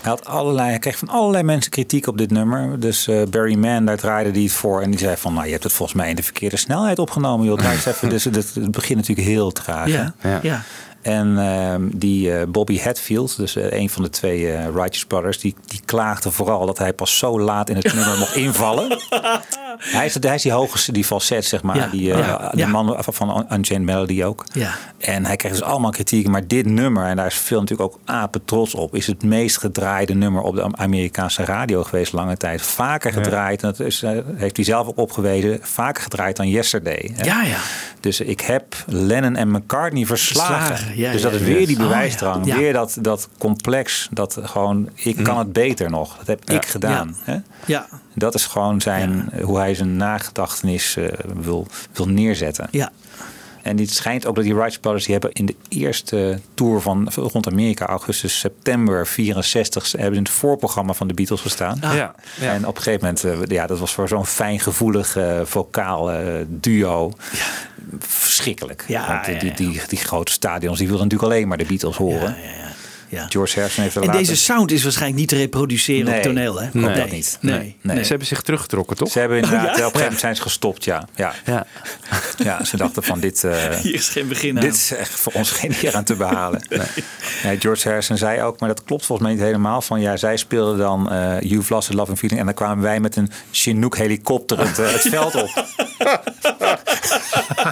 Hij, 0.00 0.10
had 0.10 0.26
allerlei, 0.26 0.68
hij 0.68 0.78
kreeg 0.78 0.98
van 0.98 1.08
allerlei 1.08 1.42
mensen 1.42 1.70
kritiek 1.70 2.06
op 2.06 2.18
dit 2.18 2.30
nummer. 2.30 2.80
Dus 2.80 3.08
eh, 3.08 3.22
Barry 3.22 3.54
Mann, 3.54 3.84
daar 3.84 3.96
draaide 3.96 4.30
hij 4.30 4.42
het 4.42 4.52
voor. 4.52 4.82
En 4.82 4.90
die 4.90 4.98
zei 4.98 5.16
van, 5.16 5.32
nou, 5.32 5.44
je 5.44 5.52
hebt 5.52 5.64
het 5.64 5.72
volgens 5.72 5.98
mij 5.98 6.08
in 6.08 6.16
de 6.16 6.22
verkeerde 6.22 6.56
snelheid 6.56 6.98
opgenomen. 6.98 7.46
Joh, 7.46 7.58
draai 7.58 7.74
eens 7.74 7.86
even. 7.86 8.08
Dus 8.20 8.24
het, 8.24 8.34
het 8.34 8.70
begint 8.70 8.98
natuurlijk 8.98 9.28
heel 9.28 9.52
traag. 9.52 9.88
Ja. 9.88 10.14
hè? 10.18 10.30
Ja. 10.30 10.40
ja. 10.42 10.62
En 11.02 11.38
ehm, 11.38 11.88
die 11.92 12.34
eh, 12.34 12.46
Bobby 12.48 12.80
Hatfield, 12.80 13.36
dus 13.36 13.56
eh, 13.56 13.80
een 13.80 13.90
van 13.90 14.02
de 14.02 14.10
twee 14.10 14.52
eh, 14.52 14.64
Righteous 14.64 15.04
Brothers, 15.04 15.38
die, 15.38 15.54
die 15.66 15.80
klaagde 15.84 16.30
vooral 16.30 16.66
dat 16.66 16.78
hij 16.78 16.92
pas 16.92 17.18
zo 17.18 17.40
laat 17.40 17.68
in 17.68 17.76
het 17.76 17.94
nummer 17.94 18.18
mocht 18.18 18.34
invallen. 18.34 18.88
Hij 19.96 20.06
is, 20.06 20.16
hij 20.20 20.34
is 20.34 20.42
die 20.42 20.52
hoogste, 20.52 20.92
die 20.92 21.04
falset, 21.04 21.44
zeg 21.44 21.62
maar. 21.62 21.76
Ja, 21.76 21.86
Die, 21.86 22.12
eh, 22.12 22.18
ja, 22.18 22.48
die 22.50 22.58
ja. 22.60 22.66
man 22.66 22.96
van 22.98 23.46
Unchained 23.52 23.86
Melody 23.86 24.22
ook. 24.22 24.44
Ja. 24.52 24.74
En 24.98 25.26
hij 25.26 25.36
kreeg 25.36 25.52
dus 25.52 25.62
allemaal 25.62 25.90
kritiek. 25.90 26.28
Maar 26.28 26.46
dit 26.46 26.66
nummer, 26.66 27.06
en 27.06 27.16
daar 27.16 27.26
is 27.26 27.34
veel 27.34 27.60
natuurlijk 27.60 27.92
ook 27.94 28.00
apen 28.04 28.44
trots 28.44 28.74
op, 28.74 28.94
is 28.94 29.06
het 29.06 29.22
meest 29.22 29.58
gedraaide 29.58 30.14
nummer 30.14 30.42
op 30.42 30.54
de 30.54 30.68
Amerikaanse 30.76 31.44
radio 31.44 31.82
geweest 31.84 32.12
lange 32.12 32.36
tijd. 32.36 32.62
Vaker 32.62 33.12
gedraaid, 33.12 33.62
en 33.62 33.68
dat 33.68 33.80
is, 33.86 34.02
eh, 34.02 34.18
heeft 34.34 34.56
hij 34.56 34.64
zelf 34.64 34.86
ook 34.86 34.98
opgewezen, 34.98 35.58
vaker 35.62 36.02
gedraaid 36.02 36.36
dan 36.36 36.48
Yesterday. 36.48 37.10
hè. 37.14 37.24
Ja, 37.24 37.42
ja. 37.42 37.56
Dus 38.00 38.20
ik 38.20 38.40
heb 38.40 38.74
Lennon 38.86 39.36
en 39.36 39.50
McCartney 39.50 40.06
verslagen. 40.06 40.86
Dus 40.86 40.94
ja, 40.96 41.12
dat 41.12 41.32
is 41.32 41.40
weer 41.40 41.66
die 41.66 41.76
Oh, 41.76 41.82
ja. 41.82 41.88
bewijsdrang. 41.88 42.46
Ja. 42.46 42.56
Weer 42.56 42.72
dat, 42.72 42.96
dat 43.00 43.28
complex. 43.38 44.08
Dat 44.10 44.38
gewoon, 44.42 44.88
ik 44.94 45.16
kan 45.22 45.38
het 45.38 45.52
beter 45.52 45.90
nog. 45.90 46.16
Dat 46.16 46.26
heb 46.26 46.50
ik 46.50 46.66
gedaan. 46.66 47.16
Hè? 47.24 47.36
Ja. 47.66 47.86
Dat 48.14 48.34
is 48.34 48.46
gewoon 48.46 48.80
zijn, 48.80 49.30
hoe 49.42 49.58
hij 49.58 49.74
zijn 49.74 49.96
nagedachtenis 49.96 50.96
eh, 50.96 51.08
wil, 51.40 51.66
wil 51.92 52.08
neerzetten. 52.08 52.68
Ja. 52.70 52.90
En 53.62 53.78
het 53.78 53.90
schijnt 53.90 54.26
ook 54.26 54.34
dat 54.34 54.44
die 54.44 54.54
Wright 54.54 54.80
Brothers 54.80 55.04
die 55.04 55.12
hebben 55.12 55.32
in 55.32 55.46
de 55.46 55.56
eerste 55.68 56.40
tour 56.54 56.80
van 56.80 57.08
rond 57.14 57.46
Amerika, 57.46 57.86
augustus, 57.86 58.38
september 58.38 59.06
64, 59.06 59.92
hebben 59.92 60.16
in 60.16 60.22
het 60.22 60.32
voorprogramma 60.32 60.92
van 60.92 61.08
de 61.08 61.14
Beatles 61.14 61.40
gestaan. 61.40 61.80
Ah. 61.80 61.94
Ja, 61.94 62.14
ja. 62.40 62.52
En 62.52 62.66
op 62.66 62.76
een 62.76 62.82
gegeven 62.82 63.06
moment, 63.06 63.48
eh, 63.48 63.56
ja, 63.56 63.66
dat 63.66 63.78
was 63.78 63.94
voor 63.94 64.08
zo'n 64.08 64.26
fijngevoelig 64.26 65.16
eh 65.16 65.40
vocaal 65.44 66.10
duo. 66.48 67.12
Verschrikkelijk. 67.98 68.84
Ja, 68.86 69.06
Want 69.06 69.26
eh, 69.26 69.34
ja, 69.34 69.40
die, 69.40 69.54
die, 69.54 69.82
die 69.88 69.98
grote 69.98 70.32
stadions, 70.32 70.78
die 70.78 70.88
wilden 70.88 71.06
natuurlijk 71.06 71.32
alleen 71.32 71.48
maar 71.48 71.58
de 71.58 71.64
Beatles 71.64 71.96
horen. 71.96 72.36
ja. 72.42 72.60
George 73.28 73.54
Harrison 73.58 73.82
heeft 73.82 73.96
er 73.96 74.00
En 74.02 74.06
later... 74.08 74.22
deze 74.22 74.36
sound 74.36 74.70
is 74.70 74.82
waarschijnlijk 74.82 75.20
niet 75.20 75.28
te 75.28 75.36
reproduceren 75.36 76.06
op 76.06 76.12
Nee, 76.12 76.22
toneel, 76.22 76.60
hè? 76.60 76.68
nee. 76.72 76.94
dat 76.96 77.10
niet. 77.10 77.38
Nee. 77.40 77.52
Nee. 77.58 77.76
nee. 77.82 77.94
Nee. 77.94 78.02
Ze 78.04 78.08
hebben 78.08 78.26
zich 78.26 78.42
teruggetrokken, 78.42 78.96
toch? 78.96 79.10
Ze 79.10 79.18
hebben 79.18 79.38
inderdaad, 79.42 79.60
Oh, 79.60 79.66
ja? 79.66 79.70
op 79.72 79.78
een 79.78 79.84
gegeven 79.84 80.00
moment 80.02 80.20
zijn 80.20 80.36
ze 80.36 80.42
gestopt, 80.42 80.84
ja. 80.84 81.08
Ja, 81.14 81.34
ja. 81.44 81.66
ja 82.48 82.64
ze 82.64 82.76
dachten 82.76 83.02
van 83.02 83.20
dit... 83.20 83.44
eh, 83.44 83.68
Hier 83.82 83.94
is 83.94 84.08
geen 84.08 84.28
begin 84.28 84.56
aan. 84.56 84.62
Dit 84.64 84.74
is 84.74 84.92
echt 84.92 85.10
voor 85.10 85.32
ons 85.32 85.50
geen 85.50 85.74
eer 85.82 85.94
aan 85.96 86.04
te 86.04 86.14
behalen. 86.14 86.62
Ja, 87.42 87.54
George 87.58 87.88
Harrison 87.88 88.16
zei 88.16 88.42
ook, 88.42 88.60
maar 88.60 88.68
dat 88.68 88.84
klopt 88.84 89.06
volgens 89.06 89.28
mij 89.28 89.36
niet 89.36 89.46
helemaal. 89.46 89.82
Van 89.82 90.00
ja, 90.00 90.16
zij 90.16 90.36
speelden 90.36 90.78
dan 90.78 91.10
eh 91.10 91.36
You've 91.40 91.72
Lost 91.74 91.90
a 91.90 91.94
Love 91.94 92.10
and 92.10 92.18
Feeling. 92.18 92.40
En 92.40 92.46
dan 92.46 92.54
kwamen 92.54 92.82
wij 92.84 93.00
met 93.00 93.16
een 93.16 93.30
Chinook 93.50 93.96
helikopter 93.96 94.58
het, 94.60 94.78
eh, 94.78 94.92
het 94.92 95.00
veld 95.00 95.34
op. 95.34 95.64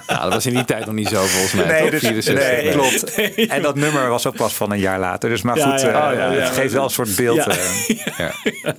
Ja, 0.07 0.22
dat 0.22 0.32
was 0.32 0.47
in 0.47 0.55
die 0.55 0.64
tijd 0.64 0.84
nog 0.86 0.95
niet 0.95 1.09
zo, 1.09 1.24
volgens 1.26 1.53
mij. 1.53 1.66
Nee, 1.80 1.91
dus, 1.91 2.01
64. 2.01 2.34
nee, 2.62 2.70
klopt. 2.72 3.14
En 3.49 3.62
dat 3.62 3.74
nummer 3.74 4.09
was 4.09 4.26
ook 4.26 4.36
pas 4.36 4.55
van 4.55 4.72
een 4.72 4.78
jaar 4.78 4.99
later. 4.99 5.28
Dus 5.29 5.43
maar 5.43 5.57
Ja, 5.57 5.70
goed, 5.70 5.81
ja, 5.81 5.89
eh, 5.89 6.09
oh, 6.09 6.14
ja, 6.14 6.33
ja. 6.33 6.41
het 6.41 6.55
geeft 6.55 6.72
wel 6.72 6.85
een 6.85 6.91
soort 6.91 7.16
beeld. 7.16 7.37
Ja. 7.37 7.47
eh. 7.47 7.97
ja. 8.18 8.33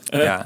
ja. 0.09 0.45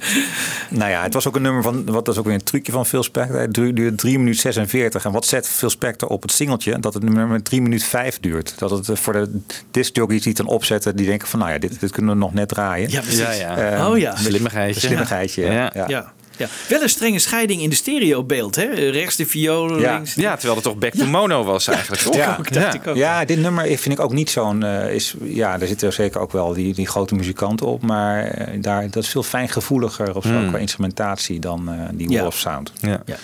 Nou 0.70 0.92
ja, 0.92 1.04
het 1.04 1.14
was 1.14 1.28
ook 1.28 1.36
een 1.36 1.42
nummer 1.42 1.64
van, 1.64 1.86
wat 1.86 2.06
dat 2.06 2.14
is 2.14 2.20
ook 2.20 2.26
weer 2.26 2.34
een 2.34 2.44
trucje 2.44 2.72
van 2.72 2.86
Phil 2.86 3.04
Spector. 3.04 3.40
Het 3.40 3.54
duurde 3.54 3.96
3 3.96 4.18
minuten 4.18 4.42
46. 4.42 5.06
En 5.06 5.12
wat 5.12 5.26
zet 5.26 5.50
Phil 5.50 5.70
Spector 5.70 6.10
op 6.10 6.22
het 6.22 6.32
singeltje? 6.32 6.80
Dat 6.80 6.94
het 6.94 7.04
nummer 7.04 7.44
3 7.44 7.62
minuten 7.62 7.88
5 7.88 8.20
duurt. 8.20 8.54
Dat 8.58 8.70
het 8.70 8.90
eh, 8.90 8.96
voor 8.96 9.14
de 9.14 9.42
discjockeys 9.72 10.22
die 10.22 10.34
het 10.34 10.46
dan 10.46 10.56
opzetten, 10.56 10.96
die 10.96 11.06
denken 11.06 11.28
van 11.28 11.40
nou 11.40 11.52
ja, 11.52 11.58
dit, 11.58 11.80
dit 11.80 11.92
kunnen 11.92 12.14
we 12.14 12.20
nog 12.20 12.34
net 12.34 12.48
draaien. 12.48 12.90
Ja, 12.90 13.02
precies. 13.02 13.20
Ja, 13.20 13.32
ja. 13.32 13.58
Ehm, 13.58 13.92
oh 13.92 13.98
ja. 13.98 14.16
Slimmigheidje. 14.16 14.80
Slimmigheidje, 14.80 15.42
ja. 15.42 15.72
Ja. 15.88 16.14
Ja. 16.38 16.48
Wel 16.70 16.82
een 16.82 16.90
strenge 16.90 17.20
scheiding 17.20 17.62
in 17.62 17.70
de 17.70 17.76
stereobeeld, 17.76 18.56
hè? 18.56 18.66
Rechts 18.90 19.16
de 19.16 19.26
violen, 19.26 19.80
Ja. 19.80 19.94
links. 19.94 20.14
Ja, 20.16 20.34
terwijl 20.34 20.56
het 20.56 20.64
toch 20.64 20.78
back 20.78 20.94
to 20.94 21.06
mono 21.06 21.44
was 21.44 21.68
eigenlijk, 21.68 22.02
toch? 22.02 22.16
Ja. 22.16 22.36
ook, 22.40 22.54
dacht 22.54 22.74
ik 22.74 22.88
ook. 22.88 22.96
Ja, 22.96 23.26
dit 23.26 23.38
nummer 23.40 23.66
vind 23.66 23.92
ik 23.92 24.00
ook 24.00 24.14
niet 24.14 24.30
zo'n. 24.30 24.64
eh, 24.64 24.94
is 24.94 25.14
ja, 25.24 25.58
daar 25.58 25.68
zitten 25.68 25.94
zeker 25.94 26.20
ook 26.22 26.32
wel 26.32 26.54
die, 26.54 26.74
die 26.74 26.88
grote 26.88 27.16
muzikanten 27.16 27.66
op. 27.66 27.82
Maar 27.82 28.24
eh, 28.26 28.62
daar, 28.62 28.90
dat 28.90 29.04
is 29.04 29.10
veel 29.10 29.24
fijngevoeliger 29.24 30.16
of 30.16 30.24
zo 30.24 30.30
Hmm. 30.30 30.48
qua 30.50 30.58
instrumentatie 30.58 31.40
dan 31.40 31.70
eh, 31.72 31.80
die 31.94 32.10
Ja. 32.12 32.22
Wolf 32.22 32.38
Sound. 32.38 32.72
Ja. 32.82 33.02
Ja. 33.06 33.16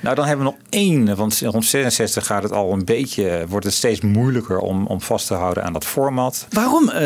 Nou, 0.00 0.14
dan 0.18 0.26
hebben 0.26 0.46
we 0.46 0.52
nog 0.52 0.60
één. 0.70 1.16
Want 1.16 1.40
rond 1.44 1.64
66 1.64 2.26
gaat 2.26 2.42
het 2.42 2.52
al 2.52 2.72
een 2.72 2.84
beetje. 2.84 3.44
Wordt 3.48 3.66
het 3.66 3.74
steeds 3.74 4.00
moeilijker 4.00 4.58
om, 4.58 4.86
om 4.86 5.00
vast 5.00 5.26
te 5.26 5.34
houden 5.34 5.64
aan 5.64 5.72
dat 5.72 5.84
format. 5.84 6.46
Waarom? 6.50 6.88
Eh, 6.88 7.00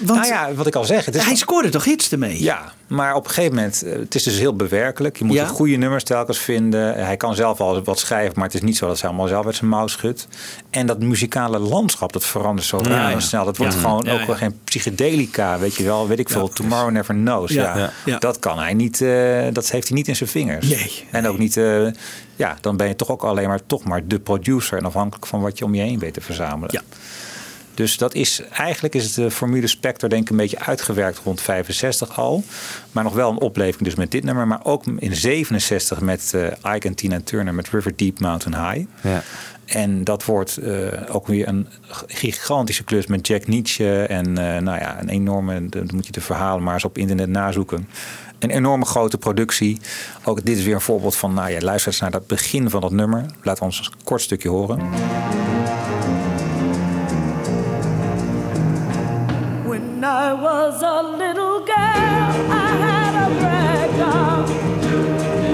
want 0.00 0.20
nou 0.20 0.26
ja, 0.26 0.54
wat 0.54 0.66
ik 0.66 0.74
al 0.74 0.84
zeg. 0.84 1.04
Het 1.04 1.14
is 1.14 1.24
hij 1.24 1.34
scoorde 1.34 1.68
toch 1.68 1.84
hits 1.84 2.12
ermee? 2.12 2.42
ja, 2.42 2.72
maar 2.86 3.14
op 3.14 3.24
een 3.24 3.30
gegeven 3.30 3.54
moment, 3.54 3.82
eh, 3.82 3.92
het 3.98 4.14
is 4.14 4.22
dus 4.22 4.38
heel 4.38 4.56
bewerkelijk. 4.56 5.16
Je 5.18 5.24
moet 5.24 5.36
Ja. 5.36 5.42
de 5.44 5.50
goede 5.52 5.76
nummers 5.76 6.04
telkens 6.04 6.38
vinden. 6.38 7.04
Hij 7.04 7.16
kan 7.16 7.34
zelf 7.34 7.60
al 7.60 7.82
wat 7.82 7.98
schrijven, 7.98 8.32
maar 8.36 8.44
het 8.44 8.54
is 8.54 8.60
niet 8.62 8.76
zo 8.76 8.86
dat 8.86 9.00
hij 9.00 9.08
allemaal 9.08 9.28
zelf 9.28 9.46
uit 9.46 9.54
zijn 9.54 9.70
mouw 9.70 9.86
schudt. 9.86 10.28
En 10.70 10.86
dat 10.86 10.98
muzikale 11.02 11.58
landschap, 11.58 12.12
dat 12.12 12.24
verandert 12.24 12.66
zo 12.66 12.78
raar 12.82 13.04
en 13.06 13.10
ja. 13.10 13.20
snel. 13.20 13.44
Dat 13.44 13.56
wordt 13.56 13.72
Ja. 13.74 13.80
gewoon 13.80 14.02
Ja, 14.04 14.12
ook 14.12 14.20
ja. 14.20 14.26
wel 14.26 14.36
geen 14.36 14.58
psychedelica, 14.64 15.58
weet 15.58 15.74
je 15.74 15.84
wel. 15.84 16.08
Weet 16.08 16.18
ik 16.18 16.28
veel, 16.28 16.48
Tomorrow 16.48 16.90
Never 16.90 17.14
Knows. 17.14 17.50
Ja. 17.52 17.62
Ja. 17.62 17.76
Ja. 17.78 17.90
Ja. 18.04 18.18
Dat 18.18 18.38
kan 18.38 18.58
hij 18.58 18.74
niet, 18.74 19.00
eh, 19.00 19.46
dat 19.52 19.70
heeft 19.70 19.88
hij 19.88 19.96
niet 19.96 20.08
in 20.08 20.16
zijn 20.16 20.28
vingers. 20.30 20.68
Nee. 20.68 21.04
En 21.10 21.26
ook 21.28 21.38
niet, 21.38 21.56
eh, 21.56 21.86
ja, 22.36 22.56
dan 22.60 22.76
ben 22.76 22.88
je 22.88 22.96
toch 22.96 23.08
ook 23.10 23.22
alleen 23.24 23.48
maar, 23.48 23.60
toch 23.66 23.84
maar 23.84 24.06
de 24.06 24.18
producer. 24.20 24.78
En 24.78 24.84
afhankelijk 24.84 25.26
van 25.26 25.40
wat 25.40 25.58
je 25.58 25.64
om 25.64 25.74
je 25.74 25.82
heen 25.82 25.98
weet 25.98 26.14
te 26.14 26.20
verzamelen. 26.20 26.68
Ja. 26.72 26.82
Dus 27.74 27.96
dat 27.96 28.14
is, 28.14 28.42
eigenlijk 28.52 28.94
is 28.94 29.04
het 29.04 29.14
de 29.14 29.30
formule 29.30 29.66
Spectre 29.66 30.08
denk 30.08 30.22
ik 30.22 30.30
een 30.30 30.36
beetje 30.36 30.58
uitgewerkt 30.58 31.20
rond 31.24 31.40
65 31.40 32.18
al. 32.18 32.44
Maar 32.92 33.04
nog 33.04 33.14
wel 33.14 33.30
een 33.30 33.40
opleving 33.40 33.84
dus 33.84 33.94
met 33.94 34.10
dit 34.10 34.24
nummer. 34.24 34.46
Maar 34.46 34.64
ook 34.64 34.84
in 34.86 35.16
67 35.16 36.00
met 36.00 36.34
eh 36.34 36.74
Ike 36.74 36.88
en 36.88 36.94
Tina 36.94 37.20
Turner 37.24 37.54
met 37.54 37.68
River 37.68 37.92
Deep 37.96 38.20
Mountain 38.20 38.70
High. 38.70 38.86
Ja. 39.02 39.22
En 39.64 40.04
dat 40.04 40.24
wordt 40.24 40.56
eh, 40.56 40.86
ook 41.08 41.26
weer 41.26 41.48
een 41.48 41.68
gigantische 42.06 42.84
klus 42.84 43.06
met 43.06 43.26
Jack 43.26 43.46
Nietzsche. 43.46 44.02
En 44.02 44.26
eh, 44.26 44.62
nou 44.62 44.78
ja, 44.78 45.00
een 45.00 45.08
enorme, 45.08 45.68
dan 45.68 45.88
moet 45.94 46.06
je 46.06 46.12
de 46.12 46.20
verhalen 46.20 46.62
maar 46.62 46.74
eens 46.74 46.84
op 46.84 46.98
internet 46.98 47.28
nazoeken. 47.28 47.88
Een 48.38 48.50
enorme 48.50 48.84
grote 48.84 49.18
productie. 49.18 49.80
Ook 50.24 50.44
dit 50.44 50.58
is 50.58 50.64
weer 50.64 50.74
een 50.74 50.80
voorbeeld 50.80 51.16
van, 51.16 51.34
nou 51.34 51.50
ja, 51.50 51.60
luister 51.60 51.92
eens 51.92 52.00
naar 52.00 52.10
dat 52.10 52.26
begin 52.26 52.70
van 52.70 52.80
dat 52.80 52.92
nummer. 52.92 53.26
Laat 53.42 53.60
ons 53.60 53.78
een 53.78 54.04
kort 54.04 54.20
stukje 54.20 54.48
horen. 54.48 54.80
I 60.04 60.34
was 60.34 60.82
a 60.82 61.02
little 61.02 61.60
girl, 61.60 61.72
I 61.72 62.68
had 62.86 63.12
a 63.24 63.28
rag 63.42 63.90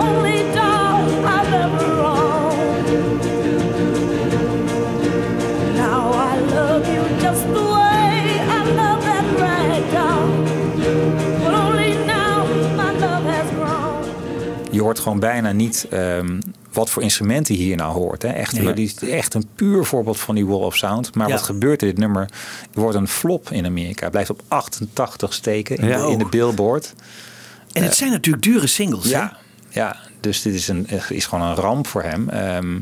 only 0.00 0.42
doll 0.52 1.04
owned. 2.04 3.22
Now 5.76 6.10
I 6.10 6.40
love 6.40 6.84
you 6.88 7.02
just 7.20 7.46
the 7.46 7.62
way 7.76 8.40
I 8.58 8.64
love 8.80 9.00
that 9.04 9.26
rag 9.40 9.82
doll, 9.92 10.28
only 11.54 11.92
now 12.04 12.44
my 12.76 12.90
love 12.98 13.20
je 14.70 14.80
hoort 14.80 14.98
gewoon 14.98 15.20
bijna 15.20 15.52
niet 15.52 15.86
ehm, 15.90 16.40
wat 16.72 16.90
voor 16.90 17.02
instrumenten 17.02 17.54
hier 17.54 17.76
nou 17.76 17.92
hoort. 17.92 18.22
Hè. 18.22 18.28
Echt, 18.28 18.58
is 18.78 18.98
echt 18.98 19.34
een 19.34 19.48
puur 19.54 19.84
voorbeeld 19.84 20.18
van 20.20 20.34
die 20.34 20.46
wall 20.46 20.60
of 20.64 20.76
sound. 20.76 21.14
Maar 21.14 21.28
Ja. 21.28 21.34
wat 21.34 21.42
gebeurt 21.42 21.82
er? 21.82 21.88
Dit 21.88 21.98
nummer 21.98 22.28
wordt 22.72 22.96
een 22.96 23.08
flop 23.08 23.50
in 23.50 23.66
Amerika. 23.66 24.02
Het 24.02 24.10
blijft 24.10 24.30
op 24.30 24.42
88 24.48 25.34
steken 25.34 25.76
in, 25.76 25.88
Ja. 25.88 26.06
de, 26.06 26.12
in 26.12 26.18
de 26.18 26.26
Billboard. 26.30 26.94
En 27.72 27.82
het 27.82 27.94
zijn 27.96 28.10
natuurlijk 28.10 28.44
dure 28.44 28.66
singles. 28.66 29.04
hè? 29.04 29.10
Ja, 29.10 29.36
ja, 29.68 29.96
dus 30.20 30.42
dit 30.42 30.54
is, 30.54 30.68
een, 30.68 30.88
is 31.08 31.26
gewoon 31.26 31.48
een 31.48 31.54
ramp 31.54 31.86
voor 31.86 32.02
hem. 32.02 32.28
Ehm, 32.28 32.78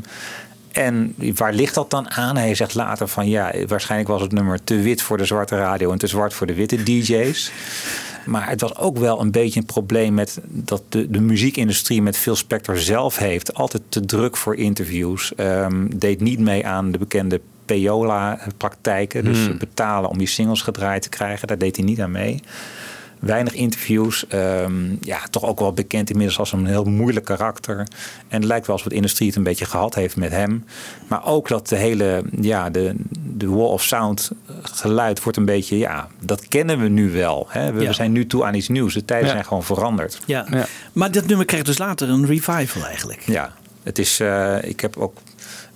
en 0.71 1.15
waar 1.35 1.53
ligt 1.53 1.73
dat 1.73 1.89
dan 1.89 2.09
aan? 2.11 2.37
Hij 2.37 2.55
zegt 2.55 2.73
later 2.75 3.07
van 3.07 3.27
ja, 3.29 3.51
waarschijnlijk 3.67 4.09
was 4.09 4.21
het 4.21 4.31
nummer 4.31 4.63
te 4.63 4.75
wit 4.81 5.01
voor 5.01 5.17
de 5.17 5.25
zwarte 5.25 5.55
radio 5.57 5.91
en 5.91 5.97
te 5.97 6.07
zwart 6.07 6.33
voor 6.33 6.47
de 6.47 6.53
witte 6.53 6.83
DJ's. 6.83 7.51
Maar 8.29 8.49
het 8.49 8.61
was 8.61 8.75
ook 8.75 8.97
wel 8.97 9.21
een 9.21 9.31
beetje 9.31 9.59
een 9.59 9.65
probleem 9.65 10.13
met 10.13 10.39
dat 10.45 10.81
de, 10.89 11.09
de 11.09 11.19
muziekindustrie 11.21 12.01
met 12.01 12.17
Phil 12.17 12.35
Spector 12.35 12.77
zelf 12.77 13.17
heeft. 13.17 13.53
Altijd 13.53 13.83
te 13.89 14.05
druk 14.05 14.37
voor 14.37 14.55
interviews. 14.55 15.35
Ehm, 15.35 15.87
deed 15.95 16.19
niet 16.21 16.39
mee 16.39 16.67
aan 16.67 16.91
de 16.91 16.97
bekende 16.97 17.41
Payola-praktijken. 17.65 19.23
Dus 19.23 19.45
Hmm. 19.45 19.57
betalen 19.57 20.09
om 20.09 20.19
je 20.19 20.25
singles 20.25 20.61
gedraaid 20.61 21.01
te 21.01 21.09
krijgen. 21.09 21.47
Daar 21.47 21.57
deed 21.57 21.75
hij 21.75 21.85
niet 21.85 22.01
aan 22.01 22.11
mee. 22.11 22.39
Weinig 23.19 23.53
interviews. 23.53 24.27
ehm, 24.27 24.95
ja, 25.01 25.19
toch 25.29 25.43
ook 25.45 25.59
wel 25.59 25.73
bekend 25.73 26.09
inmiddels 26.09 26.39
als 26.39 26.51
een 26.51 26.65
heel 26.65 26.83
moeilijk 26.85 27.25
karakter. 27.25 27.77
En 27.77 27.87
het 28.39 28.43
lijkt 28.43 28.65
wel 28.67 28.75
alsof 28.75 28.89
de 28.91 28.95
industrie 28.97 29.27
het 29.27 29.37
een 29.37 29.43
beetje 29.43 29.65
gehad 29.65 29.95
heeft 29.95 30.15
met 30.15 30.31
hem. 30.31 30.65
Maar 31.07 31.25
ook 31.25 31.47
dat 31.47 31.67
de 31.67 31.75
hele, 31.75 32.23
ja, 32.41 32.69
de, 32.69 32.95
de 33.35 33.49
wall 33.49 33.65
of 33.67 33.83
sound 33.83 34.31
geluid 34.61 35.23
wordt 35.23 35.37
een 35.37 35.45
beetje, 35.45 35.77
ja, 35.77 36.07
dat 36.19 36.47
kennen 36.47 36.79
we 36.79 36.87
nu 36.87 37.11
wel. 37.11 37.47
Hè? 37.49 37.71
We, 37.73 37.81
Ja. 37.81 37.87
we 37.87 37.93
zijn 37.93 38.11
nu 38.11 38.27
toe 38.27 38.45
aan 38.45 38.53
iets 38.53 38.67
nieuws. 38.67 38.93
De 38.93 39.05
tijden 39.05 39.27
Ja. 39.27 39.33
zijn 39.33 39.45
gewoon 39.45 39.63
veranderd. 39.63 40.19
Ja. 40.25 40.45
Maar 40.93 41.11
dat 41.11 41.25
nummer 41.25 41.45
krijgt 41.45 41.65
dus 41.65 41.77
later 41.77 42.09
een 42.09 42.25
revival 42.25 42.85
eigenlijk. 42.85 43.21
Ja, 43.25 43.53
het 43.83 43.99
is, 43.99 44.19
eh, 44.19 44.55
ik 44.63 44.79
heb 44.79 44.97
ook 44.97 45.17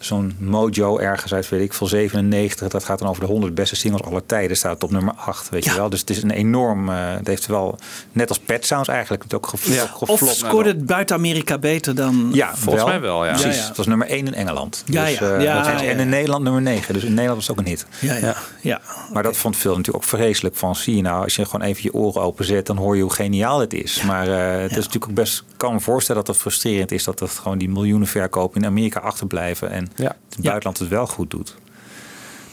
zo'n 0.05 0.35
mojo 0.39 0.97
ergens 0.97 1.33
uit, 1.33 1.49
weet 1.49 1.61
ik 1.61 1.73
veel, 1.73 1.87
97. 1.87 2.67
Dat 2.67 2.83
gaat 2.83 2.99
dan 2.99 3.07
over 3.07 3.21
de 3.21 3.27
100 3.27 3.53
beste 3.55 3.75
singles 3.75 4.01
aller 4.01 4.25
tijden. 4.25 4.57
Staat 4.57 4.83
op 4.83 4.91
nummer 4.91 5.13
8, 5.13 5.49
weet 5.49 5.65
je 5.65 5.75
wel. 5.75 5.89
Dus 5.89 5.99
het 5.99 6.09
is 6.09 6.23
een 6.23 6.31
enorm, 6.31 6.89
eh, 6.89 6.95
het 6.99 7.27
heeft 7.27 7.45
wel, 7.45 7.77
net 8.11 8.29
als 8.29 8.39
Pet 8.39 8.65
Sounds 8.65 8.89
eigenlijk, 8.89 9.23
het 9.23 9.33
ook 9.33 9.47
gev- 9.47 9.81
Of 9.99 10.09
geflopt. 10.09 10.35
scoorde 10.35 10.69
het 10.69 10.85
buiten 10.85 11.15
Amerika 11.15 11.57
beter 11.57 11.95
dan... 11.95 12.29
Ja, 12.33 12.55
Volgens 12.55 12.85
mij 12.85 13.01
wel, 13.01 13.25
ja. 13.25 13.31
Precies, 13.31 13.55
Ja, 13.55 13.61
ja. 13.61 13.67
het 13.67 13.77
was 13.77 13.87
nummer 13.87 14.07
1 14.07 14.25
in 14.27 14.33
Engeland. 14.33 14.83
Ja, 14.85 15.05
dus, 15.05 15.17
ja. 15.19 15.35
eh, 15.35 15.43
Ja, 15.43 15.81
En 15.83 15.99
in 15.99 16.09
Nederland 16.09 16.43
nummer 16.43 16.61
9. 16.61 16.93
Dus 16.93 17.03
in 17.03 17.09
Nederland 17.13 17.35
was 17.35 17.47
het 17.47 17.57
ook 17.59 17.63
een 17.65 17.69
hit. 17.71 17.85
Ja, 17.99 18.15
ja. 18.15 18.35
ja. 18.61 18.81
Maar 19.13 19.23
dat 19.23 19.37
vond 19.37 19.55
Phil 19.55 19.75
natuurlijk 19.75 20.03
ook 20.03 20.09
vreselijk. 20.09 20.55
Van 20.55 20.75
zie 20.75 20.95
je 20.95 21.01
nou, 21.01 21.23
als 21.23 21.35
je 21.35 21.45
gewoon 21.45 21.61
even 21.67 21.83
je 21.83 21.93
oren 21.93 22.21
openzet, 22.21 22.65
dan 22.65 22.77
hoor 22.77 22.95
je 22.95 23.01
hoe 23.01 23.13
geniaal 23.13 23.59
het 23.59 23.73
is. 23.73 24.01
Maar 24.01 24.27
eh, 24.27 24.61
het 24.61 24.71
is 24.71 24.75
natuurlijk 24.77 25.05
ook 25.07 25.13
best, 25.13 25.39
ik 25.39 25.57
kan 25.57 25.73
me 25.73 25.79
voorstellen 25.79 26.23
dat 26.25 26.33
het 26.33 26.41
frustrerend 26.43 26.91
is 26.91 27.03
dat 27.03 27.19
het 27.19 27.31
gewoon 27.31 27.57
die 27.57 27.69
miljoenen 27.69 28.07
verkopen 28.07 28.61
in 28.61 28.67
Amerika 28.67 28.99
achterblijven 28.99 29.69
en 29.71 29.91
het 29.95 30.41
buitenland 30.41 30.79
het 30.79 30.87
wel 30.87 31.07
goed 31.07 31.31
doet. 31.31 31.55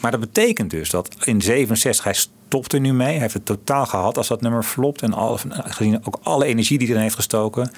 Maar 0.01 0.11
dat 0.11 0.20
betekent 0.20 0.70
dus 0.70 0.91
dat 0.91 1.14
in 1.24 1.43
67 1.43 2.05
hij 2.05 2.12
stopt 2.14 2.72
er 2.72 2.80
nu 2.80 2.93
mee. 2.93 3.09
Hij 3.12 3.18
heeft 3.20 3.34
het 3.34 3.45
totaal 3.47 3.86
gehad 3.86 4.16
als 4.16 4.28
dat 4.28 4.41
nummer 4.41 4.62
flopt. 4.62 5.03
En 5.03 5.12
al, 5.14 5.38
gezien 5.49 6.07
ook 6.07 6.18
alle 6.22 6.45
energie 6.45 6.78
die 6.78 6.88
erin 6.88 7.01
heeft 7.01 7.14
gestoken. 7.14 7.70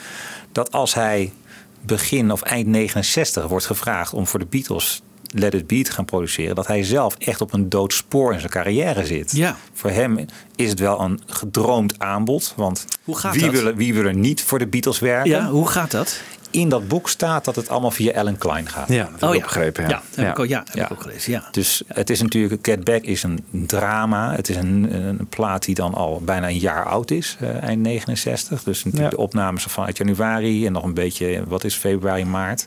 Dat 0.52 0.72
als 0.72 0.94
hij 0.94 1.32
begin 1.80 2.32
of 2.32 2.42
eind 2.42 2.66
69 2.66 3.46
wordt 3.46 3.66
gevraagd 3.66 4.12
om 4.12 4.26
voor 4.26 4.38
de 4.38 4.46
Beatles 4.46 5.02
Let 5.34 5.54
It 5.54 5.66
Be 5.66 5.82
te 5.82 5.92
gaan 5.92 6.04
produceren. 6.04 6.54
Dat 6.54 6.66
hij 6.66 6.84
zelf 6.84 7.14
echt 7.18 7.40
op 7.40 7.52
een 7.52 7.68
dood 7.68 7.92
spoor 7.92 8.32
in 8.32 8.38
zijn 8.40 8.52
carrière 8.52 9.06
zit. 9.06 9.32
Ja. 9.32 9.56
Voor 9.72 9.90
hem 9.90 10.18
is 10.56 10.70
het 10.70 10.78
wel 10.78 11.00
een 11.00 11.20
gedroomd 11.26 11.98
aanbod. 11.98 12.52
Want 12.56 12.84
Hoe 13.04 13.16
gaat 13.16 13.32
wie, 13.34 13.42
dat? 13.42 13.50
Wil, 13.52 13.66
er- 13.66 13.76
wie 13.76 13.94
wil 13.94 14.04
er 14.04 14.14
niet 14.14 14.42
voor 14.42 14.58
de 14.58 14.66
Beatles 14.66 14.98
werken? 14.98 15.30
Ja, 15.30 15.48
hoe 15.50 15.68
gaat 15.68 15.90
dat? 15.90 16.20
In 16.52 16.68
dat 16.68 16.88
boek 16.88 17.08
staat 17.08 17.44
dat 17.44 17.56
het 17.56 17.68
allemaal 17.68 17.90
via 17.90 18.12
Alan 18.12 18.38
Klein 18.38 18.68
gaat. 18.68 18.88
Ja, 18.88 19.02
dat 19.02 19.10
heb 19.12 19.22
ik 19.22 19.28
Oh 19.28 19.34
ja. 19.34 19.40
begrepen. 19.42 19.82
Ja. 19.88 19.88
Ja, 20.14 20.22
heb 20.22 20.30
ik 20.30 20.38
ook- 20.38 20.46
ja, 20.46 20.62
heb 20.70 20.84
ik 20.84 20.92
ook 20.92 21.02
gelezen, 21.02 21.32
ja. 21.32 21.48
Dus 21.50 21.82
het 21.86 22.10
is 22.10 22.22
natuurlijk, 22.22 22.66
Get 22.66 22.84
Back 22.84 23.02
is 23.02 23.22
een 23.22 23.44
drama. 23.50 24.34
Het 24.34 24.48
is 24.48 24.56
een, 24.56 24.94
een 24.94 25.26
plaat 25.28 25.64
die 25.64 25.74
dan 25.74 25.94
al 25.94 26.20
bijna 26.24 26.48
een 26.48 26.58
jaar 26.58 26.84
oud 26.84 27.10
is, 27.10 27.36
eh, 27.40 27.62
eind 27.62 27.82
69. 27.82 28.62
Dus 28.62 28.84
natuurlijk 28.84 29.10
Ja. 29.12 29.16
de 29.16 29.22
opnames 29.22 29.62
vanuit 29.64 29.96
januari 29.96 30.66
en 30.66 30.72
nog 30.72 30.84
een 30.84 30.94
beetje, 30.94 31.42
wat 31.48 31.64
is 31.64 31.74
februari, 31.74 32.24
maart. 32.24 32.66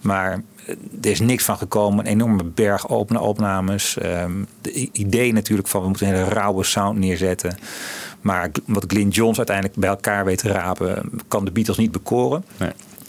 Maar 0.00 0.32
eh, 0.66 0.74
er 1.02 1.10
is 1.10 1.20
niks 1.20 1.44
van 1.44 1.56
gekomen. 1.58 1.98
Een 2.06 2.12
enorme 2.12 2.44
berg 2.44 2.88
opene 2.88 3.20
opnames. 3.20 3.96
Ehm, 3.98 4.32
de 4.60 4.88
idee 4.92 5.32
natuurlijk 5.32 5.68
van 5.68 5.80
we 5.82 5.88
moeten 5.88 6.06
een 6.08 6.14
hele 6.14 6.28
rauwe 6.28 6.64
sound 6.64 6.98
neerzetten. 6.98 7.58
Maar 8.20 8.50
wat 8.66 8.84
Glyn 8.86 9.08
Johns 9.08 9.36
uiteindelijk 9.36 9.76
bij 9.76 9.88
elkaar 9.88 10.24
weet 10.24 10.38
te 10.38 10.48
rapen, 10.48 11.10
kan 11.28 11.44
de 11.44 11.50
Beatles 11.50 11.76
niet 11.76 11.92
bekoren. 11.92 12.44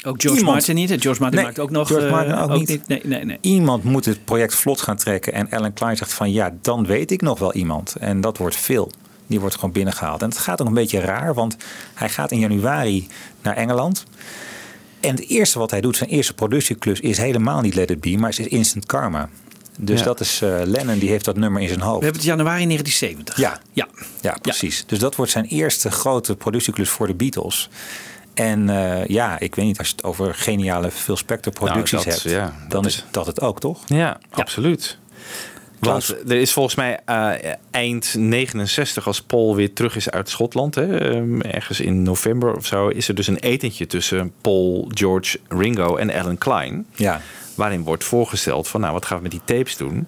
Ook 0.06 0.22
George 0.22 0.39
Iemand- 0.39 0.56
Martin 0.56 0.76
niet. 0.76 1.02
George 1.02 1.22
Martin 1.22 1.38
Nee, 1.39 1.43
maakt 1.47 1.60
ook 1.60 1.70
nog... 1.70 1.88
George 1.88 2.06
eh, 2.06 2.12
Martin 2.12 2.36
ook 2.36 2.54
niet. 2.58 2.88
Nee, 2.88 3.02
nee, 3.04 3.26
nee. 3.26 3.38
Iemand 3.41 3.84
moet 3.84 4.06
het 4.06 4.26
project 4.26 4.56
vlot 4.56 4.82
gaan 4.82 4.97
trekken. 4.97 5.34
En 5.34 5.50
Alan 5.50 5.74
Klein 5.74 5.97
zegt 5.97 6.14
van 6.14 6.32
ja, 6.32 6.56
dan 6.62 6.86
weet 6.86 7.12
ik 7.12 7.22
nog 7.22 7.39
wel 7.39 7.54
iemand. 7.54 7.95
En 8.00 8.22
dat 8.22 8.38
wordt 8.38 8.56
veel. 8.56 8.91
Die 9.28 9.39
wordt 9.39 9.56
gewoon 9.56 9.72
binnengehaald. 9.72 10.22
En 10.22 10.30
het 10.30 10.38
gaat 10.38 10.62
ook 10.62 10.68
een 10.68 10.74
beetje 10.74 11.00
raar, 11.00 11.34
want 11.34 11.56
hij 11.93 12.10
gaat 12.10 12.32
in 12.32 12.39
januari 12.39 13.08
naar 13.41 13.56
Engeland. 13.56 14.04
En 15.00 15.16
het 15.16 15.28
eerste 15.28 15.60
wat 15.60 15.72
hij 15.72 15.82
doet, 15.82 15.97
zijn 15.97 16.10
eerste 16.10 16.34
productieklus, 16.34 17.00
is 17.00 17.18
helemaal 17.18 17.62
niet 17.62 17.76
Let 17.76 17.89
It 17.91 18.02
Be, 18.02 18.18
maar 18.18 18.30
is 18.30 18.39
Instant 18.39 18.86
Karma. 18.86 19.30
Dus 19.80 20.00
Ja. 20.00 20.06
dat 20.06 20.20
is 20.20 20.41
eh, 20.41 20.56
Lennon, 20.66 21.00
die 21.00 21.10
heeft 21.10 21.26
dat 21.26 21.38
nummer 21.38 21.62
in 21.62 21.68
zijn 21.68 21.80
hoofd. 21.80 21.97
We 22.00 22.04
hebben 22.04 22.22
het 22.22 22.30
januari 22.32 22.66
1970. 22.66 23.38
Ja. 23.38 23.60
Ja. 23.74 23.88
Ja, 24.22 24.38
precies. 24.41 24.84
Dus 24.88 25.00
dat 25.00 25.16
wordt 25.16 25.32
zijn 25.32 25.45
eerste 25.45 25.91
grote 25.91 26.36
productieklus 26.36 26.89
voor 26.89 27.08
de 27.08 27.14
Beatles. 27.14 27.70
En 28.39 28.69
eh, 28.69 29.05
ja, 29.05 29.39
ik 29.39 29.55
weet 29.55 29.65
niet, 29.65 29.77
als 29.77 29.87
je 29.87 29.93
het 29.95 30.03
over 30.03 30.33
geniale 30.35 30.91
Phil 30.91 31.15
Spector 31.17 31.53
producties 31.53 31.91
Nou, 31.91 32.05
dat- 32.05 32.23
hebt, 32.23 32.35
ja, 32.35 32.53
dan 32.67 32.85
is 32.85 33.05
dat 33.11 33.25
het 33.25 33.41
ook, 33.41 33.59
toch? 33.59 33.79
Ja, 33.87 34.19
absoluut. 34.29 34.97
Want 35.79 36.15
er 36.27 36.35
is 36.35 36.53
volgens 36.53 36.75
mij 36.75 36.99
eh, 37.05 37.31
eind 37.71 38.15
69, 38.17 39.07
als 39.07 39.21
Paul 39.21 39.55
weer 39.55 39.73
terug 39.73 39.95
is 39.95 40.09
uit 40.09 40.29
Schotland, 40.29 40.75
hè, 40.75 40.97
ehm, 40.97 41.41
ergens 41.41 41.79
in 41.79 42.03
november 42.03 42.55
of 42.55 42.65
zo, 42.65 42.87
is 42.87 43.07
er 43.07 43.15
dus 43.15 43.27
een 43.27 43.37
etentje 43.39 43.87
tussen 43.87 44.33
Paul, 44.41 44.91
George, 44.93 45.39
Ringo 45.47 45.95
en 45.95 46.11
Alan 46.13 46.37
Klein. 46.37 46.85
Ja. 46.95 47.21
Waarin 47.55 47.83
wordt 47.83 48.03
voorgesteld 48.03 48.67
van, 48.67 48.81
nou, 48.81 48.93
wat 48.93 49.05
gaan 49.05 49.17
we 49.17 49.23
met 49.23 49.31
die 49.31 49.41
tapes 49.45 49.77
doen? 49.77 50.07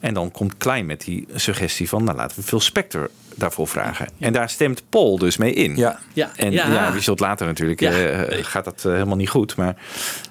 En 0.00 0.14
dan 0.14 0.30
komt 0.30 0.56
Klein 0.56 0.86
met 0.86 1.00
die 1.04 1.26
suggestie 1.34 1.88
van, 1.88 2.04
nou, 2.04 2.16
laten 2.16 2.36
we 2.36 2.42
Phil 2.42 2.60
Spector 2.60 3.10
daarvoor 3.36 3.68
vragen. 3.68 4.08
En 4.18 4.32
daar 4.32 4.50
stemt 4.50 4.82
Paul 4.90 5.18
dus 5.18 5.36
mee 5.36 5.52
in. 5.52 5.76
Ja. 5.76 5.98
Ja. 6.12 6.30
En 6.36 6.52
Ja. 6.52 6.72
ja, 6.72 7.00
zult 7.00 7.20
later 7.20 7.46
natuurlijk, 7.46 7.80
Ja. 7.80 7.90
eh, 7.92 8.44
gaat 8.44 8.64
dat 8.64 8.84
eh, 8.84 8.92
helemaal 8.92 9.16
niet 9.16 9.28
goed. 9.28 9.56
Maar, 9.56 9.76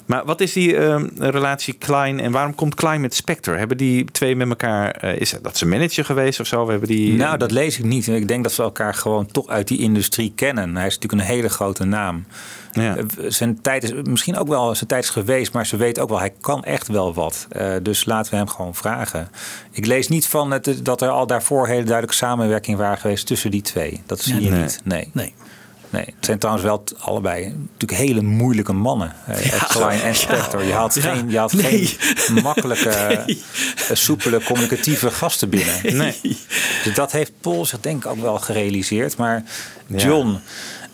maar 0.06 0.26
wat 0.26 0.41
is 0.41 0.53
die 0.53 0.78
eh, 0.78 1.03
relatie 1.18 1.74
Klein 1.74 2.20
en 2.20 2.32
waarom 2.32 2.56
komt 2.56 2.76
Klein 2.76 3.01
met 3.01 3.14
Spector? 3.16 3.58
Hebben 3.58 3.78
die 3.78 4.06
twee 4.06 4.36
met 4.36 4.49
elkaar, 4.49 4.91
eh, 4.91 5.16
is 5.20 5.36
dat 5.41 5.58
zijn 5.58 5.70
manager 5.70 6.06
geweest 6.06 6.39
of 6.39 6.47
zo? 6.47 6.70
Hebben 6.70 6.88
die, 6.88 7.14
Nou, 7.14 7.38
dat 7.38 7.51
lees 7.51 7.78
ik 7.80 7.86
niet. 7.86 8.08
Ik 8.08 8.28
denk 8.28 8.43
dat 8.43 8.51
ze 8.53 8.62
elkaar 8.64 8.93
gewoon 8.93 9.26
toch 9.26 9.47
uit 9.47 9.68
die 9.68 9.80
industrie 9.80 10.32
kennen. 10.36 10.76
Hij 10.76 10.88
is 10.88 10.93
natuurlijk 10.97 11.22
een 11.30 11.36
hele 11.36 11.49
grote 11.49 11.86
naam. 11.86 12.26
Ja. 12.84 12.95
Eh, 12.95 13.03
Zijn 13.28 13.61
tijd 13.61 13.84
is 13.84 13.91
misschien 14.03 14.38
ook 14.38 14.47
wel 14.47 14.76
zijn 14.76 14.88
tijd 14.89 15.03
is 15.03 15.09
geweest, 15.09 15.53
maar 15.53 15.65
ze 15.65 15.78
weet 15.78 15.99
ook 15.99 16.09
wel, 16.09 16.19
hij 16.19 16.34
kan 16.41 16.63
echt 16.63 16.88
wel 16.88 17.13
wat. 17.13 17.45
Eh, 17.49 17.73
dus 17.82 18.05
laten 18.05 18.32
we 18.32 18.38
hem 18.38 18.47
gewoon 18.49 18.76
vragen. 18.76 19.30
Ik 19.71 19.86
lees 19.86 20.07
niet 20.07 20.28
van 20.28 20.51
het, 20.51 20.80
dat 20.86 21.01
er 21.01 21.09
al 21.09 21.28
daarvoor 21.28 21.67
hele 21.67 21.84
duidelijke 21.84 22.15
samenwerking 22.15 22.78
waren 22.78 22.97
geweest 22.97 23.28
tussen 23.28 23.51
die 23.51 23.61
twee. 23.61 24.01
Dat 24.05 24.19
zie 24.21 24.41
je 24.41 24.49
Nee. 24.49 24.61
niet. 24.61 24.80
Nee. 24.84 25.09
Nee. 25.13 25.34
Nee, 25.89 26.05
het 26.15 26.26
zijn 26.26 26.39
trouwens 26.39 26.65
wel 26.65 26.84
allebei 26.99 27.45
natuurlijk 27.71 27.99
hele 28.09 28.21
moeilijke 28.21 28.73
mannen. 28.73 29.13
eh, 29.28 29.63
Klein 29.67 30.01
en 30.01 30.15
Spector. 30.15 30.63
Je 30.63 30.73
had 30.73 30.93
Ja. 30.95 31.01
geen, 31.01 31.30
je 31.30 31.47
Nee. 31.51 31.86
geen 31.99 32.41
makkelijke, 32.43 33.23
soepele, 33.93 34.43
communicatieve 34.43 35.11
gasten 35.11 35.49
binnen. 35.49 35.76
Nee. 35.97 36.19
Dus 36.84 36.93
dat 36.95 37.11
heeft 37.11 37.32
Paul 37.41 37.65
zich 37.65 37.80
denk 37.80 38.05
ik 38.05 38.11
ook 38.11 38.21
wel 38.21 38.38
gerealiseerd. 38.39 39.17
Maar 39.17 39.43
John, 39.88 40.39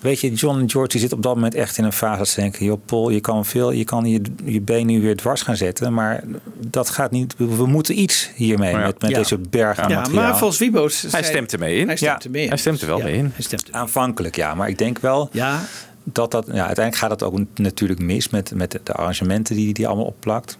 weet 0.01 0.19
je, 0.19 0.33
John 0.33 0.59
en 0.59 0.69
George 0.69 0.89
die 0.89 0.99
zitten 0.99 1.17
op 1.17 1.23
dat 1.23 1.35
moment 1.35 1.55
echt 1.55 1.77
in 1.77 1.83
een 1.83 1.93
fase 1.93 2.17
dat 2.17 2.27
ze 2.27 2.39
denken... 2.39 2.65
joh 2.65 2.81
Paul, 2.85 3.09
je 3.09 3.19
kan, 3.19 3.45
veel, 3.45 3.71
je, 3.71 3.83
kan 3.83 4.05
je, 4.05 4.21
je 4.43 4.61
been 4.61 4.85
nu 4.85 5.01
weer 5.01 5.15
dwars 5.17 5.41
gaan 5.41 5.55
zetten. 5.57 5.93
Maar 5.93 6.23
dat 6.67 6.89
gaat 6.89 7.11
niet, 7.11 7.33
we, 7.37 7.55
we 7.55 7.65
moeten 7.65 7.99
iets 7.99 8.29
hiermee 8.35 8.71
Ja. 8.71 8.79
met, 8.85 9.01
met 9.01 9.09
Ja. 9.11 9.17
deze 9.17 9.37
berg 9.37 9.79
aan 9.79 9.89
Ja, 9.89 9.95
materiaal. 9.99 10.23
maar 10.23 10.37
volgens 10.37 10.59
Wiebo's... 10.59 11.01
hij 11.01 11.09
zei- 11.09 11.23
stemt 11.23 11.53
ermee 11.53 11.77
in. 11.77 11.87
Hij 11.87 11.95
stemt 11.95 12.23
er 12.23 12.31
mee 12.31 12.43
in. 12.43 12.49
hij 12.49 12.57
stemt 12.57 12.81
er 12.81 12.87
wel 12.87 12.97
Ja, 12.97 13.03
mee 13.03 13.13
in. 13.15 13.31
Hij 13.33 13.43
stemt 13.43 13.67
er 13.67 13.73
Aanvankelijk 13.73 14.35
ja, 14.35 14.55
maar 14.55 14.69
ik 14.69 14.77
denk 14.77 14.99
wel 14.99 15.29
Ja, 15.31 15.61
dat 16.03 16.31
dat... 16.31 16.45
Ja, 16.45 16.51
uiteindelijk 16.65 16.95
gaat 16.95 17.09
het 17.09 17.23
ook 17.23 17.39
natuurlijk 17.55 17.99
mis 17.99 18.29
met, 18.29 18.51
met 18.55 18.79
de 18.83 18.93
arrangementen 18.93 19.55
die 19.55 19.73
die 19.73 19.87
allemaal 19.87 20.05
opplakt. 20.05 20.57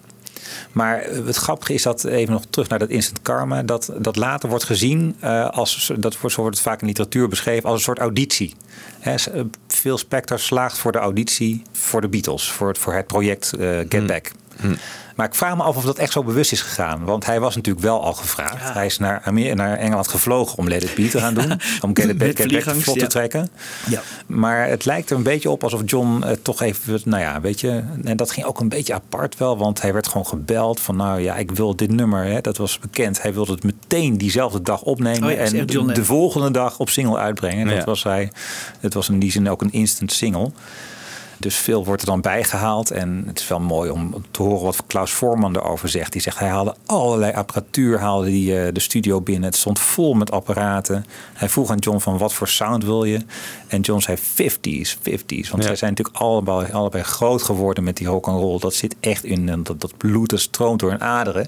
Maar 0.72 1.04
het 1.04 1.36
grappige 1.36 1.74
is 1.74 1.84
dat, 1.84 2.04
even 2.04 2.34
nog 2.34 2.44
terug 2.50 2.68
naar 2.70 2.80
dat 2.80 2.90
instant 2.90 3.22
karma, 3.22 3.64
dat, 3.64 3.92
dat 3.98 4.16
later 4.16 4.50
wordt 4.50 4.64
gezien 4.64 5.16
eh, 5.20 5.50
als, 5.50 5.92
dat 5.98 6.20
wordt, 6.20 6.36
zo 6.36 6.42
wordt 6.42 6.58
het 6.58 6.66
vaak 6.68 6.82
in 6.82 6.88
literatuur 6.88 7.28
beschreven, 7.28 7.64
als 7.70 7.78
een 7.78 7.84
soort 7.84 8.00
auditie. 8.00 8.56
S- 9.16 9.30
eh, 9.30 9.42
Phil 9.68 9.98
Spector 9.98 10.40
slaagt 10.40 10.78
voor 10.78 10.92
de 10.92 10.98
auditie 10.98 11.62
voor 11.72 12.02
de 12.02 12.08
Beatles, 12.08 12.52
voor 12.52 12.68
het, 12.68 12.78
voor 12.78 12.94
het 12.94 13.08
project 13.08 13.54
eh, 13.54 13.80
Get 13.90 14.08
Back. 14.08 14.32
Maar 15.16 15.26
ik 15.26 15.36
vraag 15.36 15.56
me 15.56 15.64
af 15.64 15.76
of 15.76 15.84
dat 15.84 15.98
echt 15.98 16.12
zo 16.12 16.24
bewust 16.24 16.52
is 16.52 16.62
gegaan. 16.62 17.04
Want 17.04 17.26
hij 17.26 17.40
was 17.40 17.56
natuurlijk 17.56 17.86
wel 17.86 18.04
al 18.04 18.14
gevraagd. 18.14 18.74
Hij 18.74 18.86
is 18.86 18.98
naar, 18.98 19.34
naar 19.56 19.78
Engeland 19.78 20.08
gevlogen 20.08 20.58
om 20.58 20.68
Let 20.68 20.84
It 20.84 20.96
Be 20.96 21.08
te 21.08 21.20
gaan 21.20 21.34
doen. 21.34 21.52
om 21.86 21.96
Get 21.96 22.10
It 22.10 22.18
Back, 22.18 22.28
Met 22.28 22.28
Get 22.28 22.36
Back 22.38 22.48
vliegangst, 22.48 22.84
vlot 22.84 23.00
te 23.00 23.08
trekken. 23.08 23.50
Ja. 23.90 24.02
Maar 24.26 24.68
het 24.68 24.86
lijkt 24.86 25.10
er 25.10 25.16
een 25.18 25.24
beetje 25.24 25.50
op 25.50 25.64
alsof 25.64 25.82
John 25.86 26.24
eh, 26.24 26.32
toch 26.42 26.62
even, 26.62 27.02
nou 27.06 27.22
ja, 27.22 27.42
weet 27.42 27.60
je, 27.60 27.84
en 28.04 28.18
dat 28.18 28.32
ging 28.32 28.46
ook 28.46 28.60
een 28.60 28.70
beetje 28.70 28.94
apart 28.94 29.38
wel, 29.38 29.58
want 29.58 29.82
hij 29.82 29.94
werd 29.94 30.08
gewoon 30.08 30.28
gebeld 30.28 30.80
van, 30.80 30.96
nou 30.96 31.20
ja, 31.20 31.36
ik 31.36 31.52
wil 31.52 31.76
dit 31.76 31.92
nummer, 31.92 32.24
hè, 32.26 32.42
dat 32.42 32.58
was 32.58 32.80
bekend. 32.80 33.22
Hij 33.22 33.34
wilde 33.34 33.52
het 33.52 33.64
meteen 33.64 34.18
diezelfde 34.18 34.62
dag 34.62 34.82
opnemen 34.82 35.30
Oh 35.30 35.36
ja, 35.36 35.38
en 35.38 35.66
de 35.94 36.06
volgende 36.06 36.52
dag 36.52 36.80
op 36.80 36.90
single 36.90 37.18
uitbrengen. 37.18 37.68
Dat 37.68 37.86
was 37.86 38.04
hij. 38.04 38.32
Het 38.80 38.94
was 38.94 39.10
in 39.10 39.20
die 39.20 39.32
zin 39.32 39.50
ook 39.50 39.62
een 39.62 39.72
instant 39.72 40.12
single. 40.12 40.52
Dus 41.42 41.56
veel 41.56 41.86
wordt 41.86 42.02
er 42.02 42.08
dan 42.08 42.22
bijgehaald. 42.22 42.92
En 42.92 43.24
het 43.28 43.40
is 43.40 43.48
wel 43.48 43.60
mooi 43.60 43.90
om 43.90 44.26
te 44.32 44.42
horen 44.44 44.64
wat 44.64 44.84
Klaus 44.88 45.12
Voorman 45.12 45.56
erover 45.56 45.90
zegt. 45.90 46.12
Die 46.12 46.22
zegt 46.22 46.40
hij 46.40 46.48
haalde 46.50 46.76
allerlei 46.86 47.34
apparatuur 47.34 48.00
haalde 48.00 48.26
die, 48.28 48.60
eh, 48.60 48.74
de 48.74 48.80
studio 48.80 49.22
binnen. 49.22 49.44
Het 49.44 49.56
stond 49.56 49.80
vol 49.80 50.14
met 50.14 50.32
apparaten. 50.32 51.06
Hij 51.34 51.50
vroeg 51.50 51.70
aan 51.70 51.78
John 51.78 52.00
van 52.00 52.18
wat 52.18 52.34
voor 52.34 52.48
sound 52.48 52.84
wil 52.84 53.04
je? 53.04 53.20
En 53.68 53.82
John 53.82 54.00
zei 54.02 54.18
50s, 54.18 54.98
50s. 55.02 55.50
Want 55.50 55.62
Ja. 55.62 55.68
zij 55.68 55.76
zijn 55.78 55.90
natuurlijk 55.92 56.18
allebei, 56.18 56.72
allebei 56.72 57.04
groot 57.04 57.42
geworden 57.44 57.84
met 57.84 57.98
die 57.98 58.08
rock 58.08 58.28
and 58.28 58.40
roll. 58.42 58.60
Dat 58.60 58.74
zit 58.74 58.96
echt 59.00 59.24
in 59.24 59.50
en 59.50 59.64
dat, 59.64 59.82
dat 59.82 59.98
bloed 59.98 60.30
dat 60.30 60.40
stroomt 60.40 60.80
door 60.80 60.90
hun 60.90 61.02
aderen. 61.02 61.48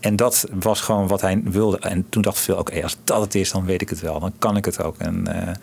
En 0.00 0.16
dat 0.16 0.46
was 0.60 0.80
gewoon 0.80 1.06
wat 1.06 1.20
hij 1.20 1.40
wilde. 1.44 1.78
En 1.78 2.06
toen 2.08 2.22
dacht 2.22 2.38
veel, 2.38 2.56
oké, 2.56 2.82
als 2.82 2.96
dat 3.04 3.20
het 3.20 3.34
is, 3.34 3.50
dan 3.50 3.64
weet 3.64 3.80
ik 3.82 3.88
het 3.88 4.00
wel. 4.00 4.20
Dan 4.20 4.32
kan 4.38 4.56
ik 4.56 4.64
het 4.64 4.82
ook. 4.82 4.94
En 4.98 5.26
eh, 5.46 5.54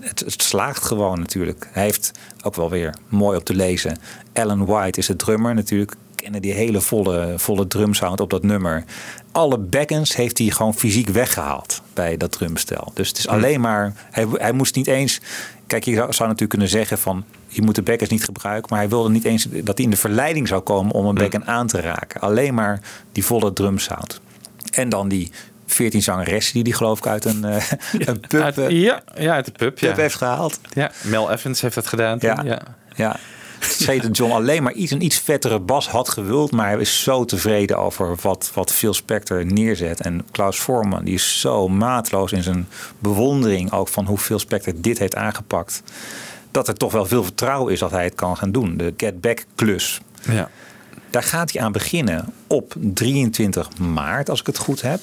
het, 0.00 0.20
het 0.20 0.42
slaagt 0.42 0.84
gewoon 0.84 1.18
natuurlijk. 1.18 1.68
Hij 1.72 1.82
heeft 1.82 2.12
ook 2.42 2.54
wel 2.54 2.70
weer 2.70 2.94
mooi 3.08 3.36
op 3.36 3.44
te 3.44 3.54
lezen. 3.54 3.98
Alan 4.32 4.66
White 4.66 4.98
is 4.98 5.06
de 5.06 5.16
drummer 5.16 5.54
natuurlijk. 5.54 5.94
Kennen 6.14 6.42
die 6.42 6.52
hele 6.52 6.80
volle, 6.80 7.34
volle 7.36 7.66
drumsound 7.66 8.20
op 8.20 8.30
dat 8.30 8.42
nummer. 8.42 8.84
Alle 9.32 9.58
backends 9.58 10.16
heeft 10.16 10.38
hij 10.38 10.46
gewoon 10.46 10.74
fysiek 10.74 11.08
weggehaald 11.08 11.82
bij 11.94 12.16
dat 12.16 12.32
drumstel. 12.32 12.90
Dus 12.94 13.08
het 13.08 13.18
is 13.18 13.28
alleen 13.28 13.60
maar... 13.60 13.92
Hij, 14.10 14.26
hij 14.32 14.52
moest 14.52 14.74
niet 14.74 14.86
eens... 14.86 15.20
Kijk, 15.66 15.84
je 15.84 15.94
zou, 15.94 16.12
zou 16.12 16.22
natuurlijk 16.22 16.50
kunnen 16.50 16.68
zeggen 16.68 16.98
van... 16.98 17.24
Je 17.46 17.62
moet 17.62 17.74
de 17.74 17.82
backends 17.82 18.12
niet 18.12 18.24
gebruiken. 18.24 18.66
Maar 18.70 18.78
hij 18.78 18.88
wilde 18.88 19.10
niet 19.10 19.24
eens 19.24 19.46
dat 19.50 19.76
hij 19.76 19.84
in 19.84 19.90
de 19.90 19.96
verleiding 19.96 20.48
zou 20.48 20.60
komen 20.60 20.92
om 20.92 21.06
een 21.06 21.14
backend 21.14 21.46
aan 21.46 21.66
te 21.66 21.80
raken. 21.80 22.20
Alleen 22.20 22.54
maar 22.54 22.80
die 23.12 23.24
volle 23.24 23.52
drumsound. 23.52 24.20
En 24.70 24.88
dan 24.88 25.08
die 25.08 25.30
14 25.70 26.02
zangeressen 26.02 26.54
die 26.54 26.64
die 26.64 26.72
geloof 26.74 26.98
ik 26.98 27.06
uit 27.06 27.24
een, 27.24 27.44
eh, 27.44 27.62
een 28.08 28.20
pub, 28.20 28.42
Uit- 28.42 28.58
eh, 28.58 28.68
ja, 28.70 29.02
ja, 29.14 29.34
uit 29.34 29.44
de 29.44 29.50
pub. 29.52 29.74
pub 29.74 29.96
Ja. 29.96 30.02
heeft 30.02 30.14
gehaald. 30.14 30.60
ja, 30.72 30.90
Mel 31.02 31.30
Evans 31.32 31.60
heeft 31.60 31.74
dat 31.74 31.86
gedaan. 31.86 32.18
toen, 32.18 32.30
Ja. 32.30 32.42
ja. 32.44 32.60
Ja. 32.96 33.16
John 34.12 34.32
alleen 34.32 34.62
maar 34.62 34.72
iets, 34.72 34.90
een 34.92 35.02
iets 35.04 35.18
vettere 35.18 35.58
bas 35.60 35.88
had 35.88 36.08
gewild. 36.08 36.50
Maar 36.50 36.68
hij 36.70 36.80
is 36.80 37.02
zo 37.02 37.24
tevreden 37.24 37.78
over 37.78 38.16
wat, 38.22 38.50
wat 38.54 38.72
Phil 38.72 38.94
Spector 38.94 39.46
neerzet. 39.46 40.00
En 40.00 40.24
Klaus 40.30 40.58
Voorman 40.60 41.04
die 41.04 41.14
is 41.14 41.40
zo 41.40 41.68
maatloos 41.68 42.32
in 42.32 42.42
zijn 42.42 42.68
bewondering 42.98 43.72
ook 43.72 43.88
van 43.88 44.06
hoe 44.06 44.18
Phil 44.18 44.38
Spector 44.38 44.72
dit 44.76 44.98
heeft 44.98 45.14
aangepakt. 45.16 45.82
Dat 46.50 46.68
er 46.68 46.74
toch 46.74 46.92
wel 46.92 47.06
veel 47.06 47.22
vertrouwen 47.24 47.72
is 47.72 47.78
dat 47.78 47.90
hij 47.90 48.04
het 48.04 48.14
kan 48.14 48.36
gaan 48.36 48.52
doen. 48.52 48.76
De 48.76 48.94
Get 48.96 49.20
Back 49.20 49.44
klus. 49.54 50.00
Ja. 50.30 50.50
Daar 51.10 51.22
gaat 51.22 51.52
hij 51.52 51.62
aan 51.62 51.72
beginnen 51.72 52.32
op 52.46 52.74
23 52.78 53.78
maart, 53.78 54.30
als 54.30 54.40
ik 54.40 54.46
het 54.46 54.58
goed 54.58 54.82
heb. 54.82 55.00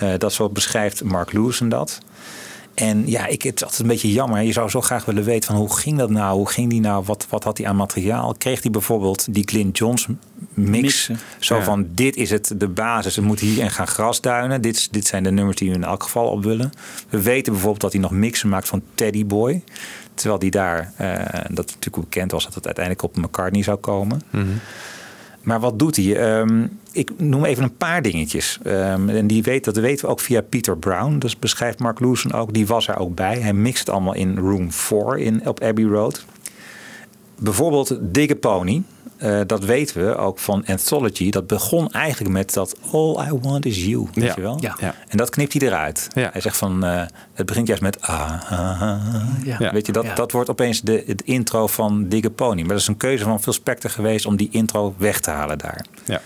Eh, 0.00 0.12
dat 0.18 0.32
zo 0.32 0.48
beschrijft 0.48 1.04
Mark 1.04 1.32
Lewison 1.32 1.68
dat. 1.68 1.98
En 2.74 3.08
ja, 3.08 3.26
ik, 3.26 3.42
het 3.42 3.54
is 3.56 3.62
altijd 3.62 3.80
een 3.80 3.86
beetje 3.86 4.12
jammer. 4.12 4.42
Je 4.42 4.52
zou 4.52 4.68
zo 4.68 4.80
graag 4.80 5.04
willen 5.04 5.24
weten 5.24 5.46
van 5.50 5.56
hoe 5.56 5.76
ging 5.76 5.98
dat 5.98 6.10
nou? 6.10 6.36
Hoe 6.36 6.48
ging 6.48 6.70
die 6.70 6.80
nou? 6.80 7.04
Wat, 7.04 7.26
wat 7.28 7.44
had 7.44 7.58
hij 7.58 7.66
aan 7.66 7.76
materiaal? 7.76 8.34
Kreeg 8.38 8.62
hij 8.62 8.70
bijvoorbeeld 8.70 9.34
die 9.34 9.44
Clint 9.44 9.78
Johns 9.78 10.06
mix? 10.54 10.80
Mixen. 10.80 11.18
Zo 11.38 11.56
Ja. 11.56 11.62
van, 11.62 11.86
dit 11.94 12.16
is 12.16 12.30
het, 12.30 12.52
de 12.56 12.68
basis. 12.68 13.16
We 13.16 13.22
moeten 13.22 13.46
hier 13.46 13.62
en 13.62 13.70
gaan 13.70 13.86
grasduinen. 13.86 14.60
Dit, 14.62 14.92
dit 14.92 15.06
zijn 15.06 15.22
de 15.22 15.30
nummers 15.30 15.56
die 15.56 15.68
we 15.68 15.74
in 15.74 15.84
elk 15.84 16.02
geval 16.02 16.26
op 16.26 16.42
willen. 16.44 16.72
We 17.08 17.22
weten 17.22 17.52
bijvoorbeeld 17.52 17.82
dat 17.82 17.92
hij 17.92 18.00
nog 18.00 18.10
mixen 18.10 18.48
maakt 18.48 18.68
van 18.68 18.82
Teddy 18.94 19.26
Boy. 19.26 19.62
Terwijl 20.14 20.38
die 20.40 20.50
daar, 20.50 20.92
eh, 20.96 21.14
dat 21.48 21.66
natuurlijk 21.66 22.08
bekend 22.08 22.30
was 22.30 22.44
dat 22.44 22.54
het 22.54 22.66
uiteindelijk 22.66 23.04
op 23.04 23.16
McCartney 23.16 23.62
zou 23.62 23.78
komen. 23.78 24.22
Maar 25.42 25.60
wat 25.60 25.78
doet 25.78 25.96
hij? 25.96 26.16
Ehm, 26.16 26.66
ik 26.92 27.10
noem 27.16 27.44
even 27.44 27.62
een 27.62 27.76
paar 27.76 28.02
dingetjes. 28.02 28.58
Ehm, 28.62 29.08
en 29.08 29.26
die 29.26 29.42
weet, 29.42 29.64
dat 29.64 29.76
weten 29.76 30.04
we 30.04 30.10
ook 30.10 30.20
via 30.20 30.40
Peter 30.40 30.76
Brown. 30.76 31.18
Dus 31.18 31.38
beschrijft 31.38 31.78
Mark 31.78 32.00
Lewison 32.00 32.32
ook. 32.32 32.52
Die 32.52 32.66
was 32.66 32.88
er 32.88 32.98
ook 32.98 33.14
bij. 33.14 33.38
Hij 33.38 33.52
mixt 33.52 33.90
allemaal 33.90 34.14
in 34.14 34.38
Room 34.38 34.72
4 34.72 35.18
in, 35.18 35.48
op 35.48 35.62
Abbey 35.62 35.84
Road. 35.84 36.24
Bijvoorbeeld 37.40 37.96
Digge 38.00 38.36
Pony. 38.36 38.82
Eh, 39.16 39.40
dat 39.46 39.64
weten 39.64 40.06
we 40.06 40.16
ook 40.16 40.38
van 40.38 40.64
Anthology. 40.66 41.30
Dat 41.30 41.46
begon 41.46 41.92
eigenlijk 41.92 42.34
met 42.34 42.52
dat 42.54 42.76
All 42.92 43.26
I 43.26 43.38
Want 43.42 43.66
Is 43.66 43.84
You. 43.84 44.06
Weet 44.14 44.24
Ja. 44.24 44.32
je 44.36 44.40
wel? 44.40 44.58
Ja. 44.60 44.76
Ja. 44.80 44.94
En 45.08 45.16
dat 45.16 45.30
knipt 45.30 45.52
hij 45.52 45.62
eruit. 45.68 46.08
Ja. 46.14 46.28
Hij 46.32 46.40
zegt 46.40 46.56
van, 46.56 46.84
eh, 46.84 47.02
het 47.32 47.46
begint 47.46 47.66
juist 47.66 47.82
met 47.82 48.00
ah, 48.00 48.50
ah, 48.50 48.82
ah. 48.82 49.04
Ja. 49.44 49.72
Weet 49.72 49.86
je, 49.86 49.92
dat, 49.92 50.04
Ja. 50.04 50.14
dat 50.14 50.32
wordt 50.32 50.50
opeens 50.50 50.80
de, 50.80 51.02
het 51.06 51.22
intro 51.22 51.66
van 51.66 52.08
Digge 52.08 52.30
Pony. 52.30 52.60
Maar 52.60 52.68
dat 52.70 52.78
is 52.80 52.86
een 52.86 52.96
keuze 52.96 53.24
van 53.24 53.42
Phil 53.42 53.52
Spector 53.52 53.90
geweest 53.90 54.26
om 54.26 54.36
die 54.36 54.48
intro 54.52 54.94
weg 54.98 55.20
te 55.20 55.30
halen 55.30 55.58
daar. 55.58 55.84
Ja. 56.04 56.20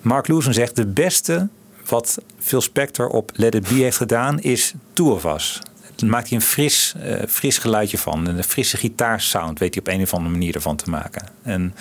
Mark 0.00 0.28
Lewison 0.28 0.52
zegt 0.52 0.76
de 0.76 0.86
beste 0.86 1.48
wat 1.88 2.18
Phil 2.38 2.60
Spector 2.60 3.08
op 3.08 3.30
Let 3.34 3.54
It 3.54 3.68
Be 3.68 3.74
heeft 3.74 3.96
gedaan 3.96 4.40
is 4.40 4.74
Two 4.92 5.10
of 5.12 5.24
Us. 5.24 5.60
Maakt 6.06 6.28
hij 6.28 6.38
een 6.38 6.44
fris, 6.44 6.94
eh, 7.00 7.22
fris 7.28 7.58
geluidje 7.58 7.98
van. 7.98 8.26
Een 8.26 8.44
frisse 8.44 8.76
gitaarsound 8.76 9.58
weet 9.58 9.74
hij 9.74 9.82
op 9.82 9.88
een 9.88 10.02
of 10.02 10.14
andere 10.14 10.30
manier 10.30 10.54
ervan 10.54 10.76
te 10.76 10.90
maken. 10.90 11.28
En 11.42 11.74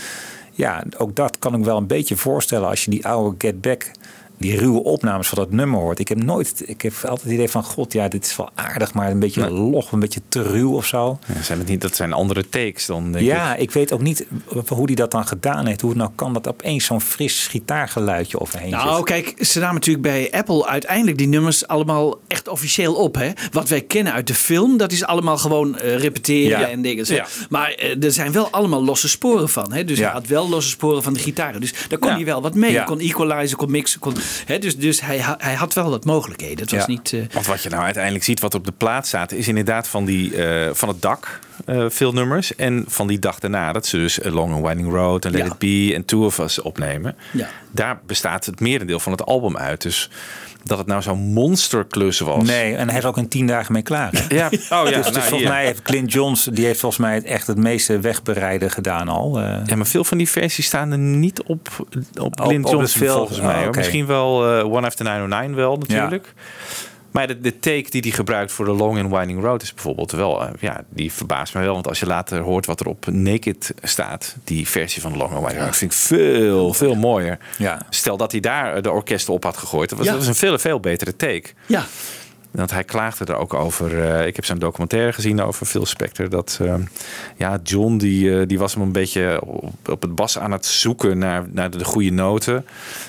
ja, 0.51 0.84
ook 0.97 1.15
dat 1.15 1.39
kan 1.39 1.55
ik 1.55 1.63
wel 1.63 1.78
een 1.78 1.88
beetje 1.88 2.15
voorstellen 2.15 2.70
als 2.70 2.86
je 2.86 2.91
die 2.91 3.07
oude 3.07 3.36
Get 3.38 3.61
Back, 3.61 3.91
die 4.38 4.58
ruwe 4.58 4.84
opnames 4.84 5.28
van 5.28 5.38
dat 5.38 5.52
nummer 5.52 5.80
hoort. 5.80 6.00
Ik 6.00 6.08
heb 6.08 6.24
nooit, 6.24 6.64
ik 6.66 6.82
heb 6.82 6.94
altijd 6.94 7.22
het 7.22 7.32
idee 7.32 7.50
van, 7.50 7.64
god 7.64 7.94
ja, 7.94 8.08
dit 8.08 8.26
is 8.26 8.36
wel 8.36 8.50
aardig, 8.56 8.94
maar 8.94 9.12
een 9.12 9.20
beetje 9.20 9.50
log, 9.50 9.92
een 9.92 10.00
beetje 10.00 10.22
te 10.30 10.42
ruw 10.42 10.74
of 10.74 10.86
zo. 10.86 11.20
Ja, 11.36 11.42
zijn 11.42 11.60
het 11.60 11.68
niet, 11.68 11.82
dat 11.82 11.96
zijn 11.96 12.14
andere 12.14 12.50
takes 12.50 12.86
dan, 12.86 13.12
denk 13.12 13.26
Ja, 13.26 13.56
ik. 13.56 13.62
ik. 13.62 13.72
weet 13.72 13.92
ook 13.94 14.02
niet 14.02 14.26
hoe 14.68 14.86
hij 14.86 14.96
dat 14.96 15.12
dan 15.12 15.28
gedaan 15.28 15.66
heeft. 15.66 15.82
Hoe 15.82 15.90
het 15.90 16.00
nou 16.00 16.12
kan 16.16 16.34
dat 16.34 16.48
opeens 16.48 16.86
zo'n 16.86 17.02
fris 17.02 17.48
gitaargeluidje 17.48 18.40
overheen 18.40 18.70
Nou, 18.72 18.96
zit. 18.96 19.06
kijk, 19.06 19.46
ze 19.46 19.60
namen 19.60 19.74
natuurlijk 19.76 20.04
bij 20.06 20.32
Apple 20.32 20.68
uiteindelijk 20.68 21.18
die 21.18 21.28
nummers 21.28 21.68
allemaal 21.68 22.16
echt 22.28 22.48
officieel 22.48 22.94
op. 22.96 23.16
Hè? 23.16 23.30
Wat 23.52 23.70
wij 23.70 23.82
kennen 23.82 24.14
uit 24.14 24.28
de 24.28 24.34
film, 24.34 24.78
dat 24.78 24.92
is 24.92 25.04
allemaal 25.06 25.38
gewoon 25.38 25.78
eh, 25.78 25.96
repeteren 25.98 26.60
Ja. 26.60 26.68
en 26.70 26.82
dingen. 26.82 27.06
zo. 27.06 27.14
Ja. 27.14 27.26
Maar 27.50 27.72
eh, 27.72 28.04
er 28.04 28.12
zijn 28.12 28.32
wel 28.32 28.50
allemaal 28.50 28.84
losse 28.84 29.10
sporen 29.10 29.50
van. 29.50 29.74
Hè? 29.74 29.84
Dus 29.84 29.98
Ja. 29.98 30.04
hij 30.04 30.14
had 30.14 30.28
wel 30.28 30.50
losse 30.50 30.70
sporen 30.70 31.04
van 31.04 31.14
de 31.14 31.20
gitaren. 31.20 31.62
Dus 31.62 31.74
daar 31.90 32.00
kon 32.00 32.10
Ja. 32.10 32.16
hij 32.16 32.26
wel 32.26 32.42
wat 32.42 32.56
mee. 32.56 32.72
Ja. 32.72 32.78
Hij 32.78 32.86
kon 32.86 33.00
equalizen, 33.00 33.58
kon 33.58 33.72
mixen. 33.72 34.00
Kon, 34.00 34.14
Dus, 34.60 34.78
dus 34.78 35.02
hij, 35.02 35.20
ha- 35.20 35.36
hij 35.38 35.54
had 35.54 35.74
wel 35.74 35.90
wat 35.90 36.06
mogelijkheden. 36.06 36.60
Het 36.60 36.72
was 36.72 36.80
Ja. 36.80 36.88
niet... 36.88 37.14
eh, 37.14 37.20
Want 37.34 37.46
wat 37.46 37.64
je 37.64 37.70
nou 37.70 37.84
uiteindelijk 37.84 38.24
ziet, 38.24 38.40
wat 38.40 38.54
op 38.54 38.66
de 38.66 38.72
plaat 38.78 39.08
staat, 39.08 39.32
is 39.32 39.48
inderdaad 39.48 39.88
van, 39.88 40.06
die, 40.06 40.44
eh, 40.46 40.70
van 40.74 40.88
het 40.88 41.02
dak 41.02 41.40
eh, 41.66 41.86
veel 41.90 42.12
nummers. 42.14 42.56
En 42.56 42.86
van 42.88 43.08
die 43.08 43.20
dag 43.20 43.40
daarna, 43.40 43.72
dat 43.74 43.86
ze 43.86 43.98
dus 43.98 44.22
Along 44.24 44.54
a 44.54 44.68
Winding 44.68 44.92
Road 44.92 45.26
en 45.26 45.32
Let 45.32 45.42
Ja. 45.42 45.46
It 45.48 45.58
Be 45.58 45.92
en 45.96 46.06
Two 46.06 46.26
of 46.26 46.38
Us 46.38 46.62
opnemen. 46.62 47.16
Ja. 47.34 47.50
Daar 47.72 48.00
bestaat 48.06 48.46
het 48.46 48.60
merendeel 48.60 49.00
van 49.00 49.12
het 49.12 49.24
album 49.26 49.58
uit. 49.58 49.82
Dus 49.82 50.10
dat 50.68 50.78
het 50.78 50.88
nou 50.88 51.01
zo'n 51.01 51.20
monsterklus 51.20 52.20
was. 52.20 52.43
Nee, 52.43 52.76
en 52.76 52.89
hij 52.89 52.97
is 52.97 53.05
ook 53.05 53.18
in 53.18 53.28
tien 53.28 53.47
dagen 53.47 53.74
mee 53.74 53.82
klaar. 53.82 54.11
hè? 54.11 54.36
Ja, 54.36 54.45
oh 54.51 54.51
ja, 54.70 54.84
dus, 54.84 54.93
dus 54.93 55.03
nou, 55.03 55.13
volgens 55.13 55.32
hier. 55.39 55.47
mij 55.49 55.65
heeft 55.65 55.82
Clint 55.82 56.11
Johns, 56.13 56.43
die 56.43 56.65
heeft 56.65 56.80
volgens 56.80 57.01
mij 57.01 57.13
het 57.15 57.24
echt 57.24 57.47
het 57.47 57.57
meeste 57.57 57.99
wegbereiden 57.99 58.72
gedaan 58.72 59.07
al. 59.07 59.39
Eh, 59.41 59.57
Ja, 59.65 59.76
maar 59.76 59.86
veel 59.88 60.03
van 60.03 60.18
die 60.18 60.30
versies 60.30 60.65
staan 60.65 60.91
er 60.91 60.97
niet 60.97 61.43
op, 61.43 61.70
op 62.22 62.36
Clint 62.36 62.70
film. 62.89 63.18
volgens 63.18 63.41
mij. 63.41 63.68
Oh. 63.68 63.72
Misschien 63.72 64.05
wel 64.05 64.57
eh, 64.57 64.65
One 64.74 64.86
After 64.88 65.05
909 65.05 65.55
wel 65.55 65.78
natuurlijk. 65.78 66.34
Maar 67.18 67.28
de, 67.28 67.39
de 67.39 67.59
take 67.59 67.89
die 67.89 68.01
hij 68.01 68.11
gebruikt 68.11 68.51
voor 68.51 68.65
de 68.65 68.72
Long 68.72 68.99
and 68.99 69.11
Winding 69.11 69.41
Road 69.41 69.61
is 69.61 69.74
bijvoorbeeld 69.74 70.11
wel, 70.11 70.41
eh, 70.43 70.49
ja, 70.59 70.84
die 70.89 71.11
verbaast 71.11 71.53
me 71.53 71.61
wel. 71.61 71.74
Want 71.74 71.88
als 71.88 71.99
je 71.99 72.05
later 72.05 72.39
hoort 72.41 72.65
wat 72.65 72.80
er 72.80 72.88
op 72.88 73.05
Naked 73.05 73.74
staat, 73.82 74.36
die 74.43 74.68
versie 74.68 75.01
van 75.01 75.11
de 75.11 75.18
Long 75.18 75.32
and 75.32 75.39
Winding 75.39 75.63
Road, 75.63 75.76
vind 75.76 75.91
ik 75.91 75.97
veel, 75.97 76.74
veel 76.74 76.95
mooier. 76.95 77.38
Ja. 77.57 77.82
Stel 77.89 78.18
dat 78.18 78.32
hij 78.32 78.39
daar 78.41 78.82
de 78.82 78.91
orkesten 78.91 79.34
op 79.34 79.43
had 79.43 79.57
gegooid, 79.57 79.89
dat 79.89 79.97
was, 79.97 80.07
Ja. 80.07 80.13
dat 80.13 80.22
was 80.26 80.30
een 80.30 80.36
veel, 80.47 80.57
veel 80.59 80.80
betere 80.80 81.15
take. 81.15 81.49
ja, 81.65 81.86
Want 82.58 82.72
hij 82.72 82.84
klaagde 82.84 83.26
er 83.26 83.36
ook 83.36 83.53
over. 83.53 84.03
eh, 84.03 84.28
ik 84.28 84.36
heb 84.36 84.45
zijn 84.45 84.60
documentaire 84.60 85.14
gezien 85.14 85.41
over 85.41 85.66
Phil 85.66 85.86
Spector. 85.86 86.30
Dat 86.30 86.60
eh, 86.62 86.74
ja, 87.36 87.60
John 87.64 87.97
die, 87.97 88.39
eh, 88.39 88.47
die 88.47 88.60
was 88.60 88.74
hem 88.74 88.84
een 88.84 88.91
beetje 88.91 89.41
op, 89.45 89.89
op 89.89 90.01
het 90.01 90.16
bas 90.16 90.39
aan 90.39 90.51
het 90.51 90.66
zoeken 90.66 91.18
naar, 91.18 91.43
naar 91.51 91.70
de, 91.70 91.84
goede 91.86 92.10
noten. 92.12 92.66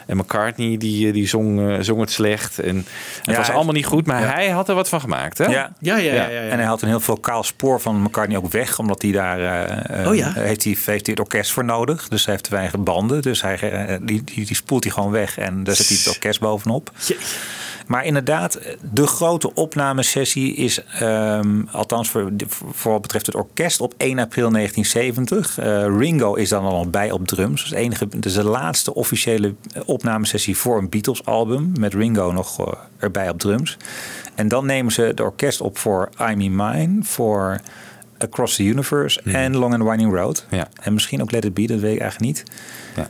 En 0.07 0.16
McCartney 0.16 0.76
die, 0.76 1.12
die 1.12 1.26
zong, 1.28 1.84
zong 1.84 2.01
het 2.01 2.11
slecht. 2.11 2.59
En 2.59 2.76
het 2.76 2.86
Ja, 3.22 3.36
was 3.36 3.46
hij- 3.46 3.55
allemaal 3.57 3.74
niet 3.74 3.86
goed, 3.86 4.07
maar 4.07 4.20
Ja. 4.20 4.26
hij 4.32 4.49
had 4.49 4.68
er 4.68 4.74
wat 4.74 4.88
van 4.88 5.01
gemaakt. 5.01 5.38
Hè? 5.38 5.44
ja. 5.44 5.51
ja, 5.78 5.96
ja, 5.96 5.96
ja, 5.96 6.12
ja, 6.12 6.28
ja. 6.28 6.40
En 6.40 6.59
hij 6.59 6.66
had 6.66 6.82
een 6.82 6.88
heel 6.88 7.01
vocaal 7.01 7.42
spoor 7.42 7.80
van 7.80 8.03
McCartney 8.03 8.36
ook 8.36 8.53
weg, 8.53 8.78
omdat 8.78 9.03
hij 9.03 9.12
daar 9.12 9.38
Oh 10.07 10.14
ja? 10.14 10.32
heeft, 10.32 10.64
hij, 10.64 10.72
heeft 10.72 10.86
hij 10.86 10.99
het 11.03 11.20
orkest 11.20 11.51
voor 11.53 11.64
nodig. 11.64 12.09
Dus 12.09 12.24
hij 12.24 12.32
heeft 12.32 12.44
te 12.46 12.51
weinig 12.55 12.78
banden. 12.78 13.22
Dus 13.22 13.42
hij, 13.42 13.99
die, 14.03 14.24
die, 14.24 14.46
die 14.46 14.57
spoelt 14.57 14.84
hij 14.84 14.92
gewoon 14.92 15.11
weg 15.11 15.38
en 15.38 15.64
daar 15.64 15.74
zet 15.74 15.88
hij 15.88 15.96
het 15.96 16.09
orkest 16.09 16.40
bovenop. 16.40 16.90
Maar 17.86 18.05
inderdaad, 18.05 18.59
de 18.92 19.07
grootste 19.07 19.38
grote 19.39 19.61
opnamesessie 19.61 20.55
is, 20.55 20.84
ehm, 20.84 21.62
althans 21.70 22.11
voor, 22.11 22.32
voor 22.70 22.93
wat 22.93 23.03
betreft 23.03 23.26
het 23.26 23.34
orkest, 23.34 23.80
op 23.80 23.95
1 23.97 24.18
april 24.18 24.51
1970. 24.51 25.59
Eh, 25.59 25.99
Ringo 25.99 26.34
is 26.34 26.49
dan 26.49 26.64
al 26.64 26.91
bij 26.91 27.11
op 27.11 27.26
drums. 27.26 27.62
Dat 27.62 27.64
is, 27.64 27.70
de 27.70 27.76
enige, 27.76 28.09
dat 28.09 28.24
is 28.24 28.34
de 28.34 28.45
laatste 28.45 28.95
officiële 28.95 29.55
opnamesessie 29.84 30.57
voor 30.57 30.78
een 30.78 30.89
Beatles-album. 30.89 31.72
Met 31.78 31.95
Ringo 31.95 32.32
nog 32.32 32.61
eh, 32.61 32.72
erbij 32.99 33.28
op 33.28 33.39
drums. 33.39 33.76
En 34.34 34.49
dan 34.49 34.66
nemen 34.66 34.93
ze 34.93 35.12
de 35.14 35.22
orkest 35.22 35.61
op 35.61 35.78
voor 35.78 36.09
I'm 36.30 36.41
in 36.41 36.57
Mine, 36.57 36.99
voor 37.03 37.61
Across 38.18 38.57
the 38.57 38.64
Universe 38.64 39.22
en 39.22 39.57
Long 39.57 39.74
and 39.74 39.82
Winding 39.82 40.14
Road. 40.14 40.47
Ja. 40.51 40.68
En 40.80 40.93
misschien 40.93 41.22
ook 41.22 41.30
Let 41.30 41.45
It 41.45 41.55
Be, 41.55 41.66
dat 41.66 41.80
weet 41.80 41.95
ik 41.95 42.01
eigenlijk 42.01 42.20
niet. 42.20 42.45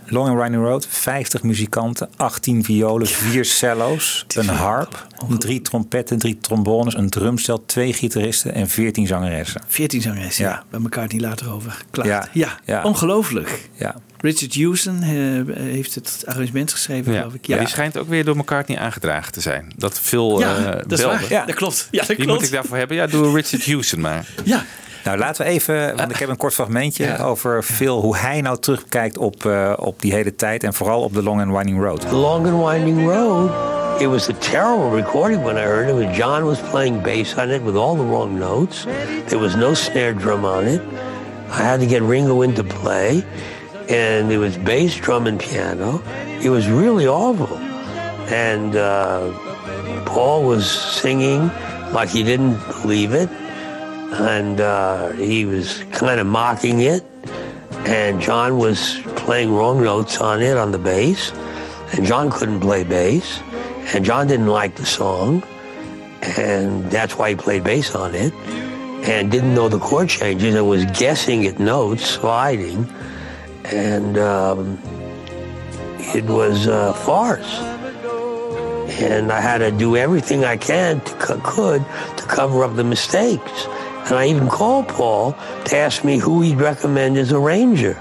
Long 0.06 0.28
and 0.28 0.38
Winding 0.40 0.62
Road, 0.64 0.86
50 0.90 1.42
muzikanten, 1.42 2.08
18 2.16 2.64
violen, 2.64 3.06
4 3.06 3.44
cello's, 3.44 4.24
een 4.36 4.48
harp, 4.48 5.06
drie 5.38 5.60
trompetten, 5.62 6.18
drie 6.18 6.38
trombones, 6.40 6.94
een 6.94 7.10
drumstel, 7.10 7.64
twee 7.66 7.92
gitaristen 7.92 8.54
en 8.54 8.68
14 8.68 9.06
zangeressen. 9.06 9.60
14 9.66 10.00
zangeressen, 10.02 10.44
ja. 10.44 10.50
Ja. 10.50 10.62
Bij 10.70 10.80
elkaar 10.82 11.06
niet 11.12 11.20
later 11.20 11.52
over 11.52 11.84
klaagt. 11.90 12.08
Ja, 12.08 12.28
Ja, 12.32 12.58
ja. 12.64 12.82
ongelooflijk. 12.82 13.68
Ja. 13.72 13.94
Richard 14.20 14.54
Houston 14.54 15.02
eh, 15.02 15.08
heeft 15.56 15.94
het 15.94 16.22
arrangement 16.26 16.72
geschreven, 16.72 17.12
Ja. 17.12 17.18
geloof 17.18 17.34
ik. 17.34 17.48
Maar 17.48 17.58
die 17.58 17.68
schijnt 17.68 17.98
ook 17.98 18.08
weer 18.08 18.24
door 18.24 18.36
McCartney 18.36 18.78
aangedragen 18.78 19.32
te 19.32 19.40
zijn. 19.40 19.72
Dat 19.76 20.00
veel 20.00 20.40
Ja, 20.40 20.56
eh 20.56 20.64
dat 20.64 20.92
is 20.92 20.98
belde. 21.00 21.18
waar. 21.20 21.30
Ja, 21.30 21.44
dat 21.46 21.54
klopt. 21.54 21.88
Ja, 21.90 21.98
dat 21.98 22.06
Wie 22.08 22.16
klopt. 22.16 22.32
moet 22.32 22.42
ik 22.48 22.50
daarvoor 22.54 22.76
hebben? 22.76 22.96
Ja, 22.96 23.06
doe 23.06 23.34
Richard 23.34 23.66
Houston 23.66 24.00
maar. 24.00 24.26
Ja. 24.44 24.64
Nou, 25.04 25.18
laten 25.18 25.44
we 25.44 25.50
even, 25.50 25.96
want 25.96 26.10
ik 26.10 26.16
heb 26.16 26.28
een 26.28 26.36
kort 26.36 26.54
fragmentje 26.54 27.18
over 27.18 27.62
Phil, 27.62 28.00
hoe 28.00 28.16
hij 28.16 28.40
nou 28.40 28.58
terugkijkt 28.60 29.18
op, 29.18 29.44
eh, 29.46 29.72
op 29.78 30.00
die 30.02 30.12
hele 30.12 30.34
tijd 30.34 30.64
en 30.64 30.74
vooral 30.74 31.02
op 31.02 31.14
de 31.14 31.22
Long 31.22 31.40
and 31.40 31.52
Winding 31.52 31.82
Road. 31.82 32.00
The 32.00 32.14
Long 32.14 32.46
and 32.46 32.64
Winding 32.64 33.08
Road. 33.08 33.50
It 34.00 34.08
was 34.08 34.28
a 34.28 34.32
terrible 34.32 34.90
recording 34.90 35.42
when 35.42 35.56
I 35.56 35.62
heard 35.62 35.88
it. 35.88 36.14
John 36.14 36.44
was 36.44 36.60
playing 36.70 37.02
bass 37.02 37.36
on 37.36 37.50
it 37.50 37.62
with 37.62 37.76
all 37.76 37.96
the 37.96 38.04
wrong 38.04 38.38
notes. 38.38 38.86
There 39.26 39.40
was 39.40 39.56
no 39.56 39.74
snare 39.74 40.14
drum 40.14 40.44
on 40.44 40.66
it. 40.66 40.80
I 41.50 41.62
had 41.62 41.80
to 41.80 41.86
get 41.86 42.02
Ringo 42.02 42.42
into 42.42 42.62
play, 42.62 43.24
and 43.88 44.30
it 44.30 44.38
was 44.38 44.56
bass, 44.56 44.94
drum, 45.00 45.26
and 45.26 45.40
piano. 45.40 46.00
It 46.42 46.50
was 46.50 46.68
really 46.68 47.08
awful. 47.08 47.56
And 48.28 48.76
uh, 48.76 49.32
Paul 50.04 50.44
was 50.44 50.70
singing 50.70 51.50
like 51.92 52.08
he 52.08 52.22
didn't 52.22 52.58
believe 52.82 53.14
it, 53.14 53.28
and 54.20 54.60
uh, 54.60 55.10
he 55.12 55.44
was 55.44 55.82
kind 55.90 56.20
of 56.20 56.26
mocking 56.26 56.80
it. 56.80 57.02
And 57.88 58.20
John 58.20 58.58
was 58.58 59.00
playing 59.16 59.50
wrong 59.50 59.82
notes 59.82 60.20
on 60.20 60.42
it 60.42 60.58
on 60.58 60.72
the 60.72 60.78
bass, 60.78 61.32
and 61.94 62.04
John 62.04 62.30
couldn't 62.30 62.60
play 62.60 62.84
bass, 62.84 63.40
and 63.94 64.04
John 64.04 64.26
didn't 64.26 64.48
like 64.48 64.76
the 64.76 64.84
song, 64.84 65.42
and 66.20 66.84
that's 66.90 67.16
why 67.16 67.30
he 67.30 67.36
played 67.36 67.64
bass 67.64 67.94
on 67.94 68.14
it, 68.14 68.34
and 69.08 69.30
didn't 69.30 69.54
know 69.54 69.70
the 69.70 69.78
chord 69.78 70.10
changes 70.10 70.54
and 70.54 70.68
was 70.68 70.84
guessing 70.98 71.46
at 71.46 71.58
notes, 71.58 72.04
sliding, 72.04 72.86
and 73.64 74.18
um, 74.18 74.78
it 76.14 76.24
was 76.26 76.66
a 76.66 76.92
farce. 76.92 77.58
And 79.00 79.32
I 79.32 79.40
had 79.40 79.58
to 79.58 79.70
do 79.70 79.96
everything 79.96 80.44
I 80.44 80.58
can 80.58 81.00
to, 81.00 81.14
co- 81.14 81.40
could 81.42 81.84
to 82.18 82.24
cover 82.24 82.64
up 82.64 82.76
the 82.76 82.84
mistakes. 82.84 83.66
And 84.08 84.16
I 84.16 84.26
even 84.28 84.48
called 84.48 84.88
Paul 84.88 85.32
to 85.66 85.76
ask 85.76 86.02
me 86.02 86.18
who 86.18 86.40
he'd 86.40 86.58
recommend 86.58 87.18
as 87.18 87.30
a 87.30 87.36
arranger. 87.36 87.92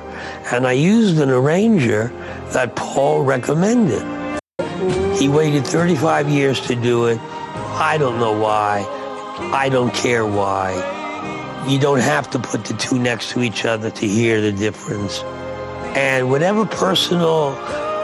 And 0.51 0.65
I 0.65 0.71
used 0.71 1.19
an 1.19 1.29
arranger 1.29 2.13
that 2.53 2.77
Paul 2.77 3.23
recommended. 3.23 4.01
He 5.17 5.27
waited 5.27 5.67
35 5.67 6.29
years 6.29 6.61
to 6.67 6.75
do 6.75 7.07
it. 7.07 7.19
I 7.19 7.97
don't 7.99 8.19
know 8.19 8.39
why. 8.39 8.85
I 9.53 9.67
don't 9.67 9.93
care 9.93 10.25
why. 10.25 10.71
You 11.67 11.77
don't 11.77 11.99
have 11.99 12.29
to 12.31 12.39
put 12.39 12.63
the 12.63 12.73
two 12.75 12.97
next 12.97 13.31
to 13.31 13.41
each 13.41 13.65
other 13.65 13.91
to 13.91 14.07
hear 14.07 14.39
the 14.39 14.53
difference. 14.53 15.19
And 15.97 16.29
whatever 16.29 16.65
personal 16.65 17.51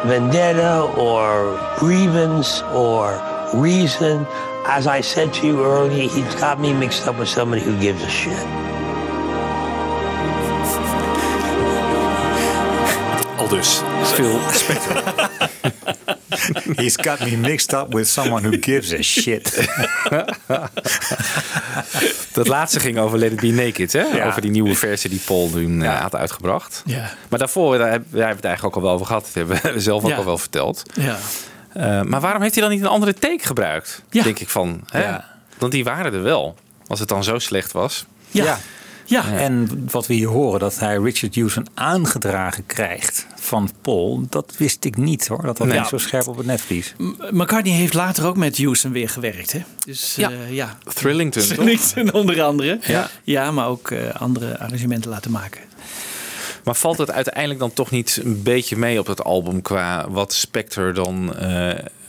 vendetta 0.06 0.94
or 0.98 1.58
grievance 1.78 2.62
or 2.74 3.22
reason, 3.54 4.26
as 4.66 4.88
I 4.88 5.02
said 5.02 5.34
to 5.34 5.48
you 5.48 5.64
earlier, 5.64 6.10
he's 6.10 6.36
got 6.36 6.60
me 6.60 6.74
mixed 6.74 7.08
up 7.08 7.18
with 7.18 7.30
somebody 7.30 7.62
who 7.62 7.78
gives 7.80 8.04
a 8.04 8.10
shit. 8.10 8.46
Al 13.38 13.48
dus. 13.48 13.82
Phil 14.04 14.40
Spector. 14.52 15.04
He's 16.76 16.96
got 16.98 17.20
me 17.20 17.38
mixed 17.38 17.74
up 17.74 17.94
with 17.94 18.08
someone 18.08 18.44
who 18.44 18.58
gives 18.58 18.94
a 18.94 19.02
shit. 19.02 19.54
Dat 22.34 22.48
laatste 22.48 22.80
ging 22.80 22.98
over 22.98 23.18
Let 23.18 23.32
It 23.32 23.40
Be 23.40 23.48
Naked, 23.48 23.94
hè? 23.94 24.02
Ja. 24.02 24.28
Over 24.28 24.42
die 24.42 24.52
nieuwe 24.52 24.76
versie 24.76 25.10
die 25.10 25.20
Paul 25.26 25.50
nu 25.54 25.84
eh, 25.86 26.02
had 26.02 26.16
uitgebracht. 26.16 26.82
Ja. 26.86 27.14
Maar 27.30 27.40
daarvoor, 27.40 27.78
daar 27.78 27.90
hebben 27.90 28.08
daar 28.12 28.20
hebben 28.28 28.30
we 28.30 28.36
het 28.36 28.46
eigenlijk 28.46 28.76
ook 28.76 28.82
al 28.84 28.88
wel 28.88 28.94
over 28.94 29.06
gehad. 29.06 29.24
Dat 29.24 29.34
hebben 29.34 29.74
we 29.74 29.80
zelf 29.82 30.04
ook 30.04 30.10
Ja. 30.10 30.16
al 30.16 30.26
wel 30.26 30.38
verteld. 30.38 30.84
Ja. 30.94 31.18
Eh, 31.74 32.02
maar 32.02 32.22
waarom 32.22 32.42
heeft 32.42 32.54
hij 32.56 32.64
dan 32.64 32.72
niet 32.74 32.82
een 32.82 32.88
andere 32.88 33.14
take 33.14 33.46
gebruikt? 33.46 34.02
Ja. 34.10 34.24
Denk 34.24 34.40
ik 34.40 34.50
van. 34.50 34.82
Hè? 34.90 35.04
Ja. 35.04 35.30
Want 35.58 35.72
die 35.72 35.84
waren 35.84 36.14
er 36.14 36.24
wel. 36.24 36.56
Als 36.88 37.00
het 37.00 37.10
dan 37.10 37.24
zo 37.24 37.40
slecht 37.40 37.72
was. 37.72 38.06
Ja. 38.32 38.58
Ja. 39.06 39.24
En 39.38 39.88
wat 39.92 40.08
we 40.08 40.14
hier 40.14 40.28
horen, 40.28 40.60
dat 40.60 40.80
hij 40.80 40.98
Richard 40.98 41.36
Houston 41.36 41.68
aangedragen 41.74 42.66
krijgt 42.66 43.28
van 43.36 43.70
Paul, 43.82 44.26
dat 44.30 44.54
wist 44.58 44.86
ik 44.86 44.98
niet 44.98 45.28
hoor. 45.28 45.42
Dat 45.42 45.58
was 45.58 45.68
Nee. 45.68 45.80
niet 45.80 45.88
zo 45.88 45.98
scherp 45.98 46.28
op 46.28 46.38
het 46.38 46.46
netvlies. 46.46 46.94
M- 46.98 47.14
McCartney 47.30 47.74
heeft 47.74 47.94
later 47.94 48.26
ook 48.26 48.38
met 48.38 48.58
Houston 48.58 48.92
weer 48.92 49.10
gewerkt, 49.10 49.52
hè? 49.52 49.64
Dus 49.86 50.16
Ja. 50.16 50.30
ja, 50.30 50.38
ja. 50.50 50.78
Thrillington, 50.94 51.42
toch? 51.48 51.56
Thrillington 51.56 52.14
onder 52.14 52.42
andere. 52.44 52.80
Ja. 52.82 53.10
ja 53.24 53.52
maar 53.52 53.68
ook 53.68 53.92
eh, 53.92 54.16
andere 54.16 54.60
arrangementen 54.60 55.10
laten 55.10 55.32
maken. 55.32 55.62
Maar 56.64 56.76
valt 56.76 56.98
het 56.98 57.12
uiteindelijk 57.12 57.60
dan 57.60 57.74
toch 57.74 57.92
niet 57.92 58.20
een 58.24 58.44
beetje 58.44 58.78
mee 58.78 59.00
op 59.00 59.08
het 59.08 59.24
album 59.24 59.62
qua 59.62 60.10
wat 60.10 60.34
Spectre 60.34 60.92
dan 60.92 61.36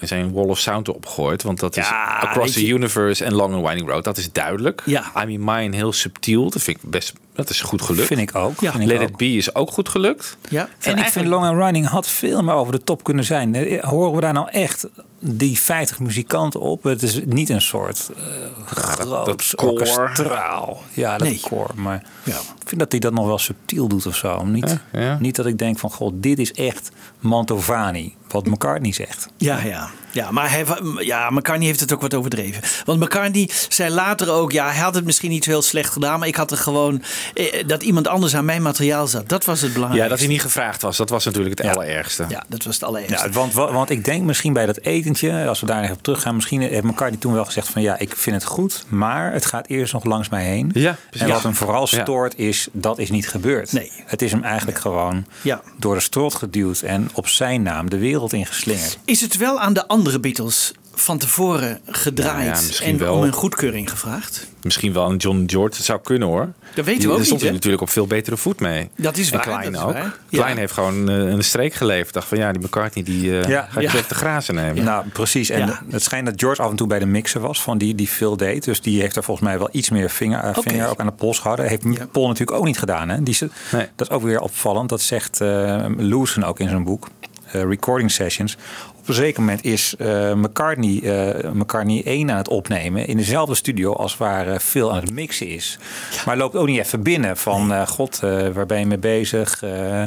zijn 0.07 0.33
Wall 0.33 0.45
of 0.49 0.59
Sound 0.59 0.89
opgooit? 0.89 1.43
Want 1.43 1.61
dat 1.61 1.77
is 1.77 1.89
Ja, 1.89 2.19
Across 2.21 2.53
the 2.53 2.67
Universe 2.67 3.25
en 3.25 3.35
Long 3.35 3.55
and 3.55 3.67
Winding 3.67 3.89
Road. 3.89 4.05
Dat 4.05 4.17
is 4.17 4.33
duidelijk. 4.33 4.83
Ja. 4.85 5.13
I'm 5.23 5.29
in 5.29 5.45
Mine 5.45 5.77
heel 5.77 5.93
subtiel. 5.93 6.51
Dat 6.51 6.63
vind 6.63 6.77
ik 6.83 6.91
best. 6.91 7.13
Dat 7.35 7.51
is 7.51 7.61
goed 7.61 7.83
gelukt. 7.83 8.07
Vind 8.07 8.21
ik 8.21 8.35
ook. 8.35 8.61
Ja. 8.61 8.71
Vind 8.71 8.83
ik 8.83 8.89
Let 8.89 9.01
ook. 9.01 9.09
It 9.09 9.17
Be 9.17 9.27
is 9.37 9.55
ook 9.55 9.71
goed 9.71 9.89
gelukt. 9.89 10.37
Ja. 10.49 10.69
En 10.81 10.99
ik 10.99 11.05
vind 11.05 11.27
Long 11.27 11.45
and 11.45 11.57
Running 11.57 11.87
had 11.87 12.09
veel 12.09 12.43
meer 12.43 12.55
over 12.55 12.73
de 12.73 12.85
top 12.85 13.05
kunnen 13.05 13.25
zijn. 13.25 13.55
Eh, 13.55 13.85
Horen 13.85 14.15
we 14.15 14.21
daar 14.21 14.33
nou 14.33 14.49
echt 14.51 14.87
die 15.19 15.59
50 15.59 16.01
muzikanten 16.01 16.61
op? 16.61 16.83
Het 16.83 17.03
is 17.03 17.21
niet 17.25 17.49
een 17.49 17.61
soort 17.63 18.11
eh 18.17 18.23
groot 18.67 19.27
dat 19.27 19.55
orkestraal. 19.63 20.83
Ja, 20.93 21.19
dat 21.19 21.29
Nee. 21.29 21.41
koor. 21.41 21.71
Maar 21.75 22.03
Ja. 22.25 22.37
ik 22.37 22.69
vind 22.69 22.81
dat 22.81 22.91
hij 22.91 23.01
dat 23.01 23.13
nog 23.13 23.27
wel 23.27 23.39
subtiel 23.39 23.89
doet 23.89 24.07
of 24.07 24.17
zo. 24.17 24.45
Niet, 24.45 24.81
Ja, 24.93 25.01
ja. 25.01 25.19
niet 25.21 25.37
dat 25.37 25.47
ik 25.47 25.59
denk 25.59 25.79
van, 25.79 25.91
god, 25.91 26.13
dit 26.17 26.39
is 26.39 26.53
echt 26.53 26.91
Mantovani. 27.21 28.15
Wat 28.35 28.47
McCartney 28.47 28.93
zegt. 28.93 29.29
Ja, 29.37 29.59
ja. 29.65 29.91
Ja, 30.15 30.31
maar 30.31 30.51
hij, 30.51 30.65
ja, 30.99 31.31
McCartney 31.31 31.67
heeft 31.67 31.81
het 31.81 31.93
ook 31.93 32.01
wat 32.01 32.15
overdreven. 32.15 32.63
Want 32.85 33.01
McCartney 33.01 33.51
zei 33.69 33.91
later 33.91 34.31
ook, 34.31 34.53
ja, 34.53 34.67
hij 34.71 34.81
had 34.83 34.95
het 34.95 35.05
misschien 35.05 35.31
niet 35.31 35.45
zo 35.45 35.51
heel 35.51 35.63
slecht 35.63 35.93
gedaan, 35.93 36.19
maar 36.19 36.29
ik 36.29 36.35
had 36.37 36.51
er 36.51 36.57
gewoon 36.57 37.03
eh, 37.35 37.67
dat 37.67 37.83
iemand 37.83 38.09
anders 38.09 38.37
aan 38.37 38.45
mijn 38.45 38.63
materiaal 38.63 39.07
zat. 39.07 39.29
Dat 39.29 39.45
was 39.45 39.61
het 39.61 39.69
Ja, 39.69 39.75
belangrijkste. 39.75 40.11
dat 40.15 40.19
hij 40.25 40.29
niet 40.35 40.43
gevraagd 40.43 40.83
was. 40.83 40.97
Dat 40.97 41.09
was 41.11 41.25
natuurlijk 41.25 41.59
het 41.59 41.77
allerergste. 41.77 42.25
Ja, 42.29 42.45
dat 42.49 42.65
was 42.65 42.75
het 42.75 42.85
allerergste. 42.85 43.27
Ja, 43.27 43.33
want, 43.33 43.53
wa- 43.53 43.73
want 43.73 43.91
ik 43.91 44.05
denk 44.05 44.23
misschien 44.23 44.53
bij 44.53 44.67
dat 44.67 44.79
etentje, 44.81 45.47
als 45.49 45.61
we 45.61 45.67
daar 45.67 45.83
even 45.83 45.95
op 45.97 46.03
teruggaan, 46.03 46.35
misschien 46.35 46.61
heeft 46.61 46.83
McCartney 46.83 47.21
toen 47.21 47.33
wel 47.33 47.45
gezegd 47.45 47.69
van 47.69 47.83
ja, 47.83 47.99
ik 47.99 48.17
vind 48.17 48.37
het 48.37 48.45
goed, 48.45 48.85
maar 48.89 49.33
het 49.33 49.47
gaat 49.47 49.67
eerst 49.67 49.93
nog 49.93 50.05
langs 50.05 50.29
mij 50.29 50.45
heen. 50.45 50.71
Ja, 50.75 50.97
precies. 51.11 51.27
en 51.27 51.33
wat 51.33 51.43
Ja. 51.43 51.49
hem 51.49 51.55
vooral 51.57 51.87
Ja. 51.91 52.01
stoort 52.03 52.39
is, 52.39 52.69
dat 52.73 52.99
is 52.99 53.11
niet 53.11 53.29
gebeurd. 53.29 53.73
Nee. 53.73 53.91
Het 54.05 54.23
is 54.23 54.31
hem 54.33 54.43
eigenlijk 54.45 54.79
gewoon 54.79 55.27
Ja. 55.43 55.61
door 55.79 55.95
de 55.95 56.01
strot 56.01 56.35
geduwd 56.35 56.81
en 56.81 57.11
op 57.13 57.29
zijn 57.29 57.63
naam 57.63 57.91
de 57.91 57.99
wereld 57.99 58.33
ingeslingerd. 58.33 58.99
Is 59.05 59.21
het 59.21 59.37
wel 59.37 59.61
aan 59.61 59.73
de 59.73 59.89
andere 59.89 60.04
Beatles 60.21 60.73
van 60.97 61.19
tevoren 61.19 61.81
gedraaid 61.87 62.45
Ja, 62.47 62.55
ja, 62.55 62.61
misschien 62.67 62.89
en 62.93 62.99
wel. 62.99 63.15
om 63.17 63.23
een 63.23 63.33
goedkeuring 63.33 63.91
gevraagd? 63.91 64.47
Misschien 64.63 64.93
wel 64.93 65.11
een 65.11 65.17
John 65.17 65.43
George. 65.47 65.77
Het 65.77 65.85
zou 65.85 66.01
kunnen 66.03 66.29
hoor. 66.29 66.53
Dat 66.75 66.85
weten 66.85 67.01
we 67.03 67.05
ook 67.07 67.09
daar 67.09 67.17
niet, 67.19 67.27
stond 67.27 67.41
hij 67.43 67.51
natuurlijk 67.51 67.83
op 67.83 67.89
veel 67.91 68.07
betere 68.07 68.37
voet 68.37 68.61
mee. 68.61 68.91
Dat 68.97 69.17
is 69.17 69.31
En 69.31 69.37
waar, 69.37 69.47
Klein 69.47 69.77
ook. 69.79 69.93
waar. 69.93 70.19
Klein 70.31 70.53
Ja. 70.55 70.59
heeft 70.59 70.73
gewoon 70.73 71.09
eh, 71.09 71.17
een 71.17 71.45
streek 71.45 71.75
geleverd. 71.75 72.15
Dacht 72.15 72.29
van 72.29 72.39
ja, 72.39 72.53
die 72.53 72.63
McCartney 72.63 73.05
die 73.05 73.39
eh 73.41 73.49
Ja. 73.49 73.69
gaat 73.71 73.83
even 73.83 74.05
de 74.09 74.15
grazen 74.15 74.55
nemen. 74.55 74.85
Nou, 74.85 75.09
precies. 75.09 75.51
En 75.51 75.67
Ja. 75.67 75.83
het 75.91 76.03
schijnt 76.03 76.27
dat 76.27 76.35
George 76.41 76.63
af 76.63 76.71
en 76.71 76.77
toe 76.77 76.87
bij 76.87 76.99
de 76.99 77.07
mixer 77.07 77.41
was 77.41 77.63
van 77.63 77.79
die, 77.79 77.95
die 77.95 78.09
Phil 78.09 78.37
deed. 78.37 78.65
Dus 78.65 78.81
die 78.81 79.01
heeft 79.01 79.17
er 79.17 79.23
volgens 79.25 79.47
mij 79.47 79.59
wel 79.59 79.69
iets 79.73 79.91
meer 79.91 80.11
vinger, 80.11 80.41
eh, 80.41 80.57
vinger 80.61 80.89
ook 80.89 81.01
aan 81.01 81.07
de 81.07 81.13
pols 81.13 81.39
gehouden. 81.39 81.67
Heeft 81.69 81.83
Ja. 81.85 82.07
Paul 82.13 82.27
natuurlijk 82.29 82.59
ook 82.59 82.65
niet 82.65 82.79
gedaan. 82.79 83.09
Hè? 83.09 83.23
Die, 83.23 83.35
ze- 83.35 83.51
Nee. 83.73 83.87
Dat 83.97 84.09
is 84.11 84.15
ook 84.17 84.23
weer 84.23 84.41
opvallend. 84.41 84.89
Dat 84.89 85.01
zegt 85.01 85.41
eh 85.41 85.85
Lewison 85.97 86.45
ook 86.45 86.61
in 86.61 86.69
zijn 86.69 86.85
boek. 86.85 87.09
eh, 87.45 87.63
recording 87.63 88.11
sessions. 88.11 88.57
Op 89.05 89.11
een 89.11 89.15
zeker 89.17 89.41
moment 89.41 89.65
is 89.65 89.95
eh, 89.99 90.35
McCartney, 90.35 91.01
eh, 91.03 91.51
McCartney 91.53 92.03
1 92.05 92.31
aan 92.31 92.37
het 92.37 92.49
opnemen 92.49 93.07
in 93.07 93.17
dezelfde 93.17 93.55
studio 93.55 93.93
als 93.93 94.17
waar 94.17 94.49
eh, 94.49 94.59
Phil 94.59 94.91
aan 94.93 95.01
het 95.01 95.13
mixen 95.13 95.49
is. 95.49 95.79
Maar 96.27 96.37
loopt 96.37 96.57
ook 96.57 96.67
niet 96.67 96.79
even 96.79 97.03
binnen 97.03 97.37
van 97.37 97.73
eh, 97.73 97.87
god, 97.87 98.21
eh, 98.23 98.49
waar 98.49 98.67
ben 98.67 98.79
je 98.79 98.87
mee 98.87 98.99
bezig? 98.99 99.63
Eh, 99.63 100.03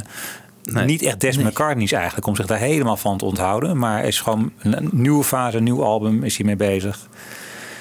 Nee. 0.72 0.86
Niet 0.86 1.02
echt 1.02 1.20
Des 1.20 1.38
McCartney's 1.38 1.92
eigenlijk 1.92 2.28
om 2.28 2.36
zich 2.36 2.46
daar 2.46 2.58
helemaal 2.60 2.98
van 2.98 3.18
te 3.18 3.26
onthouden. 3.26 3.78
Maar 3.78 4.04
is 4.06 4.20
gewoon 4.22 4.52
een 4.62 4.90
nieuwe 4.92 5.24
fase, 5.24 5.58
een 5.58 5.64
nieuw 5.64 5.84
album 5.84 6.24
is 6.24 6.38
hij 6.38 6.46
mee 6.46 6.56
bezig. 6.56 7.08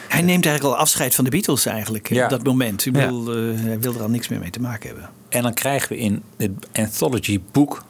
Hij 0.09 0.23
neemt 0.23 0.47
eigenlijk 0.47 0.77
al 0.77 0.81
afscheid 0.81 1.15
van 1.15 1.25
de 1.25 1.31
Beatles 1.31 1.67
eigenlijk 1.67 2.09
Ja. 2.09 2.25
op 2.25 2.31
dat 2.31 2.43
moment. 2.45 2.87
Ik 2.87 2.93
bedoel, 2.93 3.33
eh, 3.37 3.61
hij 3.61 3.81
wil 3.81 3.95
er 3.95 4.03
al 4.03 4.09
niks 4.11 4.29
meer 4.29 4.39
mee 4.39 4.51
te 4.51 4.61
maken 4.61 4.89
hebben. 4.89 5.09
En 5.29 5.43
dan 5.43 5.55
krijgen 5.55 5.89
we 5.89 5.99
in 5.99 6.23
het 6.37 6.53
anthology 6.73 7.41
boek, 7.53 7.85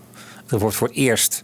er 0.48 0.59
wordt 0.59 0.76
voor 0.76 0.88
het 0.88 0.96
eerst 0.96 1.42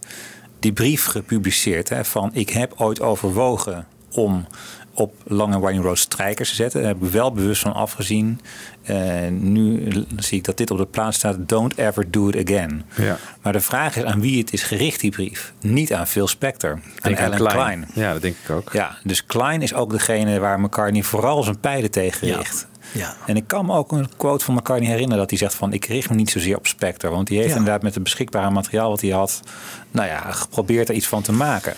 die 0.63 0.73
brief 0.73 1.05
gepubliceerd 1.05 1.89
hè, 1.89 2.05
van 2.05 2.29
ik 2.33 2.49
heb 2.49 2.73
ooit 2.77 3.01
overwogen 3.01 3.87
om 4.11 4.47
op 4.93 5.13
Long 5.23 5.53
and 5.53 5.63
Winding 5.63 5.83
Road 5.85 5.97
strijkers 5.97 6.49
te 6.49 6.55
zetten. 6.55 6.81
Daar 6.81 6.93
heb 6.93 7.03
ik 7.03 7.11
wel 7.11 7.31
bewust 7.31 7.61
van 7.61 7.73
afgezien. 7.73 8.41
Nu 9.29 9.89
zie 10.17 10.37
ik 10.37 10.43
dat 10.43 10.57
dit 10.57 10.71
op 10.71 10.77
de 10.77 10.85
plaats 10.85 11.17
staat. 11.17 11.37
Don't 11.39 11.77
ever 11.77 12.11
do 12.11 12.29
it 12.29 12.49
again. 12.49 12.83
Ja. 12.95 13.17
Maar 13.41 13.53
de 13.53 13.59
vraag 13.59 13.95
is 13.95 14.03
aan 14.03 14.21
wie 14.21 14.39
het 14.39 14.53
is 14.53 14.63
gericht, 14.63 14.99
die 14.99 15.11
brief. 15.11 15.53
Niet 15.61 15.93
aan 15.93 16.07
Phil 16.07 16.27
Spector. 16.27 16.79
Aan 16.99 17.17
Alan 17.17 17.37
Klein. 17.37 17.55
Klein. 17.55 17.87
Ja, 17.93 18.13
dat 18.13 18.21
denk 18.21 18.35
ik 18.43 18.49
ook. 18.49 18.73
Ja, 18.73 18.97
dus 19.03 19.25
Klein 19.25 19.61
is 19.61 19.73
ook 19.73 19.91
degene 19.91 20.39
waar 20.39 20.59
McCartney 20.59 21.03
vooral 21.03 21.43
zijn 21.43 21.59
pijlen 21.59 21.91
tegen 21.91 22.27
richt. 22.27 22.67
Ja. 22.67 22.71
En 23.25 23.35
ik 23.35 23.47
kan 23.47 23.65
me 23.65 23.73
ook 23.75 23.91
een 23.91 24.09
quote 24.17 24.45
van 24.45 24.53
McCartney 24.53 24.89
herinneren 24.89 25.19
dat 25.19 25.29
hij 25.29 25.39
zegt 25.39 25.53
van 25.55 25.73
ik 25.73 25.85
richt 25.85 26.09
me 26.09 26.15
niet 26.15 26.29
zozeer 26.29 26.57
op 26.57 26.67
Spector. 26.67 27.11
Want 27.11 27.27
die 27.27 27.37
heeft 27.37 27.49
Ja. 27.49 27.55
inderdaad 27.55 27.81
met 27.81 27.93
het 27.93 28.03
beschikbare 28.03 28.49
materiaal 28.49 28.89
wat 28.89 29.01
hij 29.01 29.09
had, 29.09 29.39
nou 29.91 30.07
ja, 30.07 30.31
geprobeerd 30.31 30.89
er 30.89 30.95
iets 30.95 31.07
van 31.07 31.21
te 31.21 31.31
maken. 31.31 31.73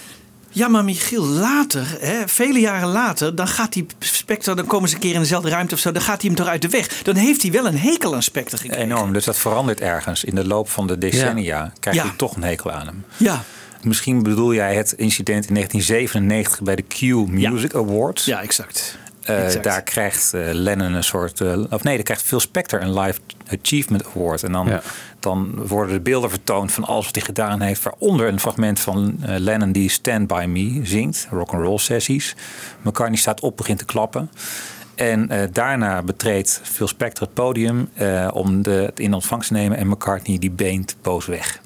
Ja, 0.49 0.67
maar 0.67 0.83
Michiel, 0.83 1.23
later, 1.25 1.97
hè, 1.99 2.27
vele 2.27 2.59
jaren 2.59 2.87
later, 2.89 3.35
dan 3.35 3.47
gaat 3.47 3.73
die 3.73 3.85
Spectre, 3.99 4.55
dan 4.55 4.65
komen 4.65 4.89
ze 4.89 4.95
een 4.95 5.01
keer 5.01 5.13
in 5.13 5.19
dezelfde 5.19 5.49
ruimte 5.49 5.73
of 5.73 5.79
zo, 5.79 5.91
dan 5.91 6.01
gaat 6.01 6.21
hij 6.21 6.29
hem 6.29 6.35
toch 6.39 6.47
uit 6.47 6.61
de 6.61 6.69
weg. 6.69 6.87
Dan 7.03 7.15
heeft 7.15 7.41
hij 7.41 7.51
wel 7.51 7.67
een 7.67 7.77
hekel 7.77 8.15
aan 8.15 8.23
Spectre 8.23 8.57
gekregen. 8.57 8.83
Enorm. 8.83 9.13
Dus 9.13 9.25
dat 9.25 9.37
verandert 9.37 9.81
ergens. 9.81 10.23
In 10.23 10.35
de 10.35 10.45
loop 10.47 10.69
van 10.69 10.87
de 10.87 10.97
decennia 10.97 11.71
krijg 11.79 11.97
je 11.97 12.03
Ja. 12.03 12.13
toch 12.17 12.35
een 12.35 12.43
hekel 12.43 12.71
aan 12.71 12.85
hem. 12.85 13.05
Ja. 13.17 13.43
Misschien 13.83 14.23
bedoel 14.23 14.53
jij 14.53 14.75
het 14.75 14.91
incident 14.91 15.47
in 15.47 15.53
1997 15.53 16.61
bij 16.61 16.75
de 16.75 16.81
Q 16.81 17.01
Music 17.29 17.75
Awards. 17.75 18.25
Ja, 18.25 18.41
exact. 18.41 18.97
Eh, 19.25 19.61
daar 19.61 19.81
krijgt 19.83 20.33
eh, 20.33 20.41
Lennon 20.51 20.93
een 20.93 21.03
soort. 21.03 21.41
eh, 21.41 21.57
of 21.69 21.83
nee, 21.83 21.95
daar 21.95 22.03
krijgt 22.03 22.23
Phil 22.23 22.39
Spector 22.39 22.81
een 22.81 22.99
Life 22.99 23.19
Achievement 23.61 24.05
Award. 24.15 24.43
En 24.43 24.51
dan, 24.51 24.67
Ja. 24.67 24.81
dan 25.19 25.67
worden 25.67 25.93
de 25.95 26.01
beelden 26.01 26.29
vertoond 26.29 26.71
van 26.71 26.83
alles 26.83 27.05
wat 27.05 27.15
hij 27.15 27.23
gedaan 27.23 27.61
heeft. 27.61 27.83
Waaronder 27.83 28.27
een 28.27 28.39
fragment 28.39 28.79
van 28.79 29.19
Lennon 29.25 29.71
die 29.71 29.89
Stand 29.89 30.27
By 30.27 30.45
Me 30.47 30.79
zingt. 30.83 31.27
Rock 31.31 31.53
and 31.53 31.63
roll 31.63 31.77
sessies. 31.77 32.35
McCartney 32.81 33.17
staat 33.17 33.39
op, 33.39 33.57
begint 33.57 33.79
te 33.79 33.85
klappen. 33.85 34.29
En 34.95 35.29
daarna 35.51 36.01
betreedt 36.01 36.59
Phil 36.63 36.87
Spector 36.87 37.25
het 37.25 37.35
podium 37.35 37.89
om 38.33 38.63
de, 38.63 38.71
het 38.71 38.99
in 38.99 39.13
ontvangst 39.13 39.47
te 39.47 39.53
nemen. 39.53 39.77
En 39.77 39.87
McCartney 39.87 40.37
die 40.39 40.51
beent 40.51 40.95
boos 41.01 41.25
weg. 41.25 41.61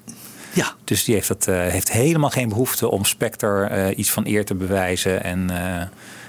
Ja. 0.52 0.72
Dus 0.84 1.04
die 1.04 1.14
heeft, 1.14 1.28
dat, 1.28 1.46
eh, 1.46 1.66
heeft 1.66 1.92
helemaal 1.92 2.30
geen 2.30 2.48
behoefte 2.48 2.90
om 2.90 3.04
Spector 3.04 3.70
iets 3.92 4.10
van 4.10 4.26
eer 4.26 4.44
te 4.44 4.54
bewijzen. 4.54 5.22
En, 5.24 5.50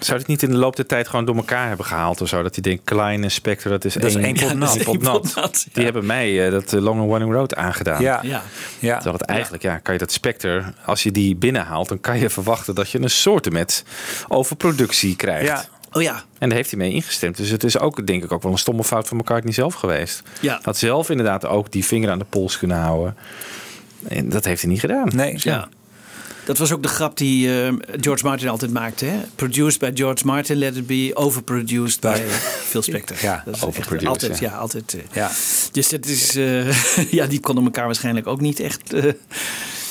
Zou 0.03 0.17
dit 0.19 0.27
niet 0.27 0.43
in 0.43 0.49
de 0.49 0.57
loop 0.57 0.75
der 0.75 0.85
tijd 0.85 1.07
gewoon 1.07 1.25
door 1.25 1.35
elkaar 1.35 1.67
hebben 1.67 1.85
gehaald 1.85 2.21
of 2.21 2.27
zo? 2.27 2.43
Dat 2.43 2.53
hij 2.53 2.63
denkt, 2.63 2.83
Klein 2.83 3.23
en 3.23 3.31
Spectre, 3.31 3.69
dat 3.69 3.85
is 3.85 3.93
Dat 3.93 4.03
is 4.03 4.15
één 4.15 4.23
één 4.23 4.33
pot 4.33 4.49
ja, 4.51 4.53
nat. 4.53 4.75
één 4.75 4.99
pot 4.99 5.67
Die 5.73 5.83
hebben 5.83 6.05
mij 6.05 6.45
eh, 6.45 6.51
dat 6.51 6.73
eh, 6.73 6.81
Long 6.81 6.99
and 6.99 7.09
Winding 7.09 7.33
Road 7.33 7.55
aangedaan. 7.55 8.01
ja, 8.01 8.19
Ja. 8.23 8.43
ja. 8.79 8.93
Terwijl 8.95 9.17
het 9.17 9.25
eigenlijk, 9.25 9.63
ja, 9.63 9.77
kan 9.77 9.93
je 9.93 9.99
dat 9.99 10.11
Spectre, 10.11 10.63
als 10.85 11.03
je 11.03 11.11
die 11.11 11.35
binnenhaalt, 11.35 11.89
dan 11.89 11.99
kan 11.99 12.19
je 12.19 12.29
verwachten 12.29 12.75
dat 12.75 12.89
je 12.89 12.99
een 13.01 13.09
soort 13.09 13.51
met 13.51 13.83
overproductie 14.27 15.15
krijgt. 15.15 15.45
Ja. 15.47 15.63
Oh 15.91 16.01
ja. 16.01 16.23
En 16.37 16.47
daar 16.49 16.57
heeft 16.57 16.69
hij 16.71 16.79
mee 16.79 16.91
ingestemd. 16.93 17.37
Dus 17.37 17.49
het 17.49 17.63
is 17.63 17.79
ook, 17.79 18.07
denk 18.07 18.23
ik, 18.23 18.31
ook 18.31 18.43
wel 18.43 18.51
een 18.51 18.57
stomme 18.57 18.83
fout 18.83 19.07
van 19.07 19.17
McCartney 19.17 19.53
zelf 19.53 19.73
geweest. 19.73 20.21
Ja. 20.39 20.59
Had 20.61 20.77
zelf 20.77 21.09
inderdaad 21.09 21.45
ook 21.45 21.71
die 21.71 21.85
vinger 21.85 22.09
aan 22.09 22.19
de 22.19 22.25
pols 22.29 22.57
kunnen 22.57 22.77
houden. 22.77 23.15
En 24.07 24.29
dat 24.29 24.45
heeft 24.45 24.61
hij 24.61 24.71
niet 24.71 24.79
gedaan. 24.79 25.09
Nee, 25.15 25.33
Ja. 25.37 25.67
Dat 26.45 26.57
was 26.57 26.71
ook 26.71 26.81
de 26.81 26.87
grap 26.87 27.17
die 27.17 27.63
eh, 27.63 27.73
George 28.01 28.25
Martin 28.25 28.47
altijd 28.49 28.71
maakte. 28.71 29.05
Hè? 29.05 29.19
Produced 29.35 29.79
by 29.79 29.91
George 29.93 30.25
Martin, 30.25 30.55
let 30.57 30.75
it 30.75 30.87
be 30.87 31.11
overproduced 31.13 31.99
by 31.99 32.17
Phil 32.69 32.81
Spector. 32.81 33.17
Ja, 33.21 33.41
dat 33.45 33.55
is 33.55 33.63
overproduced, 33.63 34.01
echt 34.01 34.11
Altijd, 34.11 34.39
ja. 34.39 34.49
ja. 34.49 34.55
altijd. 34.57 34.93
eh. 34.93 35.01
Ja. 35.13 35.31
Dus 35.71 35.89
dat 35.89 36.05
is, 36.05 36.35
eh, 36.35 36.71
ja, 37.17 37.25
die 37.25 37.39
konden 37.39 37.63
elkaar 37.63 37.85
waarschijnlijk 37.85 38.27
ook 38.27 38.41
niet 38.41 38.59
echt. 38.59 38.93
eh, 38.93 39.13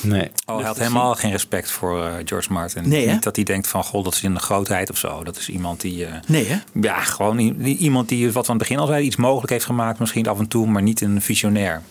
Nee. 0.02 0.30
Oh, 0.46 0.56
hij 0.56 0.64
had 0.66 0.78
helemaal 0.78 1.14
geen 1.14 1.30
respect 1.30 1.70
voor 1.70 2.04
eh, 2.06 2.12
George 2.24 2.52
Martin. 2.52 2.88
Nee, 2.88 3.06
hè? 3.06 3.12
Niet 3.12 3.22
dat 3.22 3.36
hij 3.36 3.44
denkt 3.44 3.66
van, 3.68 3.84
goh, 3.84 4.04
dat 4.04 4.14
is 4.14 4.22
een 4.22 4.40
grootheid 4.40 4.90
of 4.90 4.96
zo. 4.98 5.24
Dat 5.24 5.36
is 5.36 5.48
iemand 5.48 5.80
die... 5.80 6.06
eh, 6.06 6.14
nee, 6.26 6.46
hè? 6.46 6.56
ja, 6.80 7.00
gewoon 7.00 7.38
iemand 7.64 8.08
die, 8.08 8.32
wat 8.32 8.46
we 8.46 8.52
aan 8.52 8.58
het 8.58 8.68
begin 8.68 8.82
al 8.82 8.86
zei, 8.86 9.04
iets 9.04 9.16
mogelijk 9.16 9.52
heeft 9.52 9.64
gemaakt. 9.64 9.98
Misschien 9.98 10.26
af 10.28 10.38
en 10.38 10.48
toe, 10.48 10.66
maar 10.66 10.82
niet 10.82 11.00
een 11.00 11.22
visionair. 11.22 11.82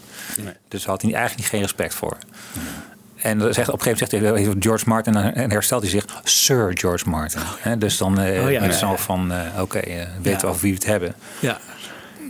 Nee. 0.44 0.54
Dus 0.68 0.82
daar 0.82 0.90
had 0.92 1.02
hij 1.02 1.14
eigenlijk 1.14 1.48
geen 1.50 1.62
respect 1.62 1.94
voor. 1.94 2.18
En 3.22 3.54
zegt, 3.54 3.70
op 3.70 3.86
een 3.86 3.94
gegeven 3.94 4.08
moment 4.20 4.36
zegt 4.36 4.52
hij 4.52 4.56
George 4.60 4.84
Martin 4.88 5.16
en 5.16 5.52
herstelt 5.52 5.82
hij 5.82 5.92
zich 5.92 6.06
Sir 6.24 6.72
George 6.74 7.10
Martin. 7.10 7.42
Hè, 7.60 7.78
dus 7.78 7.98
dan 7.98 8.20
Oh 8.20 8.52
ja, 8.52 8.62
met 8.62 8.72
ja, 8.72 8.78
zo 8.78 8.96
van, 8.96 9.32
eh, 9.32 9.62
oké, 9.62 9.78
eh, 9.80 10.08
weten 10.22 10.42
we 10.42 10.48
over 10.48 10.62
wie 10.62 10.72
we 10.72 10.78
het 10.78 10.88
hebben. 10.88 11.16
Ja. 11.40 11.58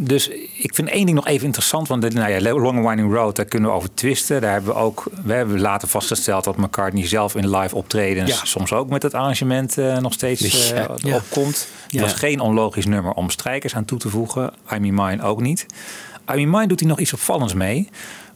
Dus 0.02 0.28
ik 0.58 0.76
vind 0.76 0.90
één 0.90 1.06
ding 1.06 1.16
nog 1.18 1.28
even 1.28 1.46
interessant. 1.46 1.88
Want 1.88 2.14
nou 2.14 2.32
ja, 2.32 2.54
Long 2.54 2.88
Winding 2.88 3.14
Road, 3.14 3.36
daar 3.36 3.46
kunnen 3.46 3.70
we 3.70 3.76
over 3.76 3.94
twisten. 3.94 4.42
Daar 4.42 4.52
hebben 4.52 4.74
we 4.74 4.80
ook, 4.80 5.04
we 5.24 5.34
hebben 5.34 5.60
later 5.60 5.88
vastgesteld 5.88 6.44
dat 6.44 6.58
McCartney 6.58 7.08
zelf 7.08 7.36
in 7.36 7.50
live 7.58 7.76
optredens 7.76 8.30
Ja. 8.32 8.46
soms 8.46 8.74
ook 8.74 8.90
met 8.90 9.04
het 9.04 9.14
arrangement 9.14 9.78
eh, 9.78 9.98
nog 9.98 10.14
steeds. 10.14 10.70
Ja. 10.70 11.16
opkomt. 11.16 11.68
Het 11.88 12.02
was 12.02 12.14
geen 12.14 12.40
onlogisch 12.40 12.86
nummer 12.86 13.12
om 13.12 13.30
strijkers 13.30 13.76
aan 13.76 13.86
toe 13.86 14.00
te 14.00 14.10
voegen. 14.10 14.54
I 14.74 14.80
Mean 14.80 15.08
Mine 15.08 15.24
ook 15.24 15.42
niet. 15.42 15.66
I 16.32 16.36
Mean 16.36 16.50
Mine 16.50 16.68
doet 16.68 16.80
hij 16.80 16.90
nog 16.90 17.00
iets 17.00 17.14
opvallends 17.14 17.54
mee. 17.54 17.90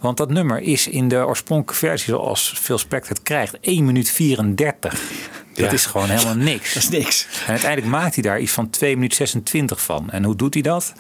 Want 0.04 0.18
dat 0.18 0.30
nummer 0.30 0.62
is 0.62 0.88
in 0.88 1.08
de 1.08 1.26
oorspronkelijke 1.26 1.86
versie 1.86 2.14
zoals 2.14 2.54
Phil 2.60 2.78
Spector 2.78 3.10
het 3.10 3.22
krijgt 3.24 3.60
1 3.60 3.86
minuut 3.86 4.10
34. 4.10 5.43
Dat 5.54 5.66
Ja. 5.66 5.72
is 5.72 5.86
gewoon 5.86 6.10
helemaal 6.10 6.36
niks. 6.52 6.74
Dat 6.74 6.84
is 6.84 6.90
niks. 6.90 7.28
En 7.46 7.50
uiteindelijk 7.52 7.92
maakt 7.92 8.14
hij 8.14 8.24
daar 8.24 8.40
iets 8.40 8.52
van 8.52 8.70
2 8.70 8.96
minuten 8.96 9.18
26 9.18 9.82
van. 9.82 10.10
En 10.12 10.24
hoe 10.24 10.36
doet 10.36 10.54
hij 10.54 10.64
dat? 10.64 10.94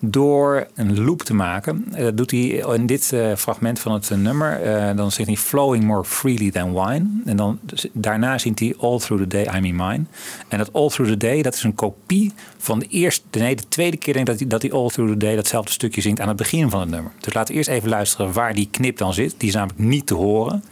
Door 0.00 0.66
een 0.74 1.04
loop 1.04 1.22
te 1.22 1.34
maken. 1.34 1.84
Eh, 1.92 2.04
Dat 2.04 2.16
doet 2.16 2.30
hij 2.30 2.40
in 2.74 2.86
dit 2.86 3.12
eh, 3.12 3.34
fragment 3.36 3.78
van 3.80 3.92
het 3.92 4.10
eh, 4.10 4.18
nummer. 4.18 4.60
dan 4.96 5.10
zingt 5.12 5.30
hij 5.30 5.40
Flowing 5.40 5.84
More 5.84 6.04
Freely 6.04 6.50
Than 6.50 6.72
Wine. 6.72 7.06
En 7.24 7.36
dan, 7.36 7.58
daarna 7.92 8.38
zingt 8.38 8.58
hij 8.58 8.74
All 8.80 8.98
Through 8.98 9.22
the 9.22 9.28
Day, 9.28 9.56
I 9.56 9.60
Mean 9.72 9.88
Mine. 9.90 10.04
En 10.48 10.58
dat 10.58 10.72
All 10.72 10.88
Through 10.88 11.10
the 11.12 11.16
Day, 11.18 11.42
dat 11.42 11.54
is 11.54 11.62
een 11.62 11.74
kopie 11.74 12.32
van 12.58 12.78
de 12.78 12.86
eerste... 12.86 13.22
Nee, 13.30 13.56
de 13.56 13.68
tweede 13.68 13.96
keer 13.96 14.14
denk 14.14 14.26
ik 14.28 14.32
dat 14.32 14.40
hij, 14.40 14.48
dat 14.48 14.62
hij 14.62 14.72
All 14.72 14.88
Through 14.88 15.12
the 15.12 15.18
Day... 15.18 15.34
datzelfde 15.36 15.72
stukje 15.72 16.00
zingt 16.00 16.20
aan 16.20 16.28
het 16.28 16.36
begin 16.36 16.70
van 16.70 16.80
het 16.80 16.90
nummer. 16.90 17.12
Dus 17.20 17.34
laten 17.34 17.50
we 17.52 17.58
eerst 17.58 17.70
even 17.70 17.88
luisteren 17.88 18.32
waar 18.32 18.54
die 18.54 18.68
knip 18.70 18.96
dan 18.98 19.14
zit. 19.14 19.34
Die 19.38 19.48
is 19.48 19.54
namelijk 19.54 19.78
niet 19.78 20.06
te 20.06 20.14
horen. 20.14 20.64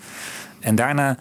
En 0.60 0.74
daarna 0.74 1.16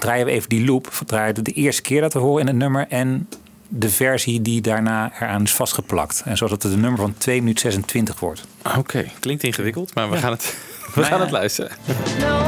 draaien 0.00 0.26
we 0.26 0.32
even 0.32 0.48
die 0.48 0.64
loop. 0.64 1.00
Draaien 1.06 1.34
we 1.34 1.42
de 1.42 1.52
eerste 1.52 1.82
keer 1.82 2.00
dat 2.00 2.12
we 2.12 2.18
horen 2.18 2.40
in 2.40 2.46
het 2.46 2.56
nummer. 2.56 2.86
En 2.88 3.28
de 3.68 3.88
versie 3.90 4.42
die 4.42 4.60
daarna 4.60 5.12
eraan 5.20 5.42
is 5.42 5.52
vastgeplakt. 5.54 6.22
En 6.24 6.36
zodat 6.36 6.62
het 6.62 6.72
een 6.72 6.80
nummer 6.80 7.00
van 7.00 7.14
2 7.18 7.38
minuten 7.40 7.60
26 7.72 8.20
wordt. 8.20 8.44
Oké, 8.78 9.04
klinkt 9.20 9.42
ingewikkeld, 9.42 9.94
maar 9.94 10.08
we 10.08 10.14
Ja. 10.14 10.20
gaan 10.20 10.30
het, 10.32 10.42
we 10.94 11.00
Maar 11.00 11.04
gaan 11.04 11.18
ja. 11.18 11.22
het 11.24 11.32
luisteren. 11.32 11.70
No 12.20 12.38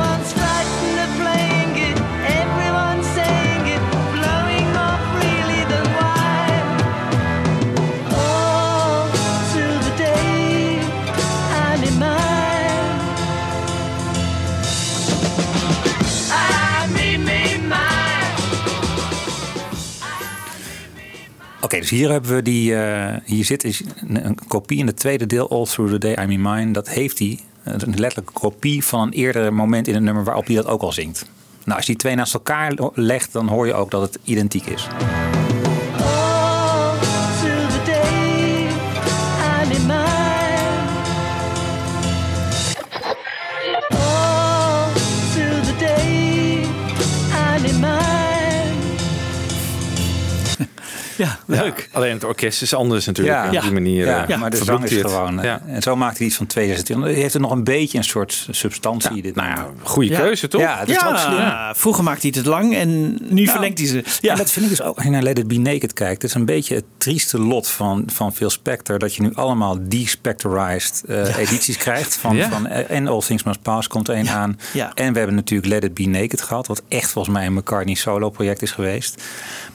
Oké, 21.63 21.79
dus 21.79 21.91
hier 21.91 22.11
hebben 22.11 22.35
we 22.35 22.43
die. 22.43 22.75
eh, 22.77 23.17
hier 23.25 23.45
zit 23.45 23.65
is 23.65 23.83
een, 24.09 24.39
kopie 24.49 24.79
in 24.79 24.87
het 24.87 24.97
tweede 24.97 25.27
deel, 25.27 25.51
All 25.51 25.65
Through 25.65 25.93
the 25.93 25.99
Day, 25.99 26.25
I 26.25 26.37
Mean 26.37 26.55
Mine. 26.57 26.73
Dat 26.73 26.89
heeft 26.89 27.19
hij. 27.19 27.39
eh, 27.65 27.73
Een 27.79 27.95
letterlijke 27.99 28.33
kopie 28.33 28.85
van 28.85 29.01
een 29.03 29.13
eerder 29.13 29.55
moment 29.55 29.89
in 29.89 29.95
het 29.95 30.03
nummer 30.03 30.25
waarop 30.25 30.47
hij 30.47 30.57
dat 30.57 30.67
ook 30.67 30.83
al 30.83 30.93
zingt. 30.93 31.27
Nou, 31.65 31.77
als 31.77 31.87
je 31.87 31.93
die 31.93 32.01
twee 32.01 32.15
naast 32.15 32.35
elkaar 32.35 32.73
legt, 32.95 33.33
dan 33.33 33.49
hoor 33.49 33.67
je 33.67 33.75
ook 33.75 33.91
dat 33.91 34.03
het 34.03 34.19
identiek 34.25 34.67
is. 34.67 34.87
Ja, 51.23 51.39
leuk. 51.47 51.89
Alleen 51.93 52.13
het 52.13 52.25
orkest 52.25 52.63
is 52.63 52.75
anders 52.75 53.07
natuurlijk. 53.07 53.55
op 53.55 53.61
die 53.63 53.71
manier. 53.73 54.07
ja, 54.07 54.29
eh, 54.29 54.39
maar 54.39 54.51
de 54.51 54.57
zang 54.57 54.85
is 54.85 54.91
het. 54.97 55.11
gewoon. 55.11 55.39
eh, 55.39 55.45
Ja. 55.45 55.61
En 55.67 55.83
zo 55.83 55.97
maakt 55.97 56.19
hij 56.19 56.27
iets 56.27 56.37
van 56.37 56.47
226. 56.47 57.13
Hij 57.15 57.23
heeft 57.23 57.35
er 57.35 57.41
nog 57.41 57.51
een 57.51 57.65
beetje 57.65 57.99
een 57.99 58.05
soort 58.05 58.47
substantie. 58.51 59.23
dit 59.23 59.35
Nou 59.35 59.49
ja, 59.49 59.67
goede 59.83 60.11
Ja. 60.11 60.19
keuze 60.21 60.49
toch? 60.49 60.61
Ja, 60.61 60.85
dat. 60.85 60.97
Ja, 60.97 61.73
vroeger 61.77 62.05
maakte 62.05 62.27
hij 62.27 62.37
het 62.39 62.47
lang 62.47 62.75
en 62.77 63.19
nu 63.35 63.47
verlengt 63.47 63.79
hij 63.79 63.87
ze. 63.87 64.05
Ja, 64.21 64.31
En 64.31 64.37
dat 64.37 64.51
vind 64.51 64.65
ik 64.65 64.71
dus 64.71 64.83
ook, 64.83 64.95
als 64.97 65.05
je 65.05 65.11
naar 65.11 65.23
Let 65.23 65.39
It 65.39 65.49
Be 65.49 65.59
Naked 65.59 65.93
kijkt, 65.93 66.23
het 66.23 66.31
is 66.31 66.35
een 66.37 66.45
beetje 66.45 66.75
het 66.75 66.85
trieste 66.99 67.39
lot 67.39 67.69
van, 67.69 68.03
van 68.13 68.35
Phil 68.35 68.51
Spector, 68.51 68.99
dat 68.99 69.15
je 69.15 69.23
nu 69.23 69.31
allemaal 69.35 69.79
despectorized 69.89 71.03
eh 71.09 71.37
edities 71.39 71.77
krijgt. 71.77 72.15
Van, 72.17 72.37
Ja. 72.37 72.49
van, 72.49 72.67
en 72.67 73.09
All 73.09 73.21
Things 73.21 73.43
Must 73.43 73.63
Pass 73.63 73.89
komt 73.89 74.09
er 74.09 74.17
een 74.17 74.29
aan. 74.29 74.59
Ja. 74.73 74.91
En 74.95 75.13
we 75.13 75.19
hebben 75.19 75.37
natuurlijk 75.37 75.69
Let 75.73 75.85
It 75.85 75.95
Be 75.95 76.05
Naked 76.19 76.43
gehad, 76.43 76.67
wat 76.67 76.83
echt 76.89 77.11
volgens 77.11 77.35
mij 77.35 77.47
een 77.47 77.53
McCartney 77.53 77.95
solo 77.95 78.31
project 78.31 78.63
is 78.63 78.71
geweest. 78.71 79.23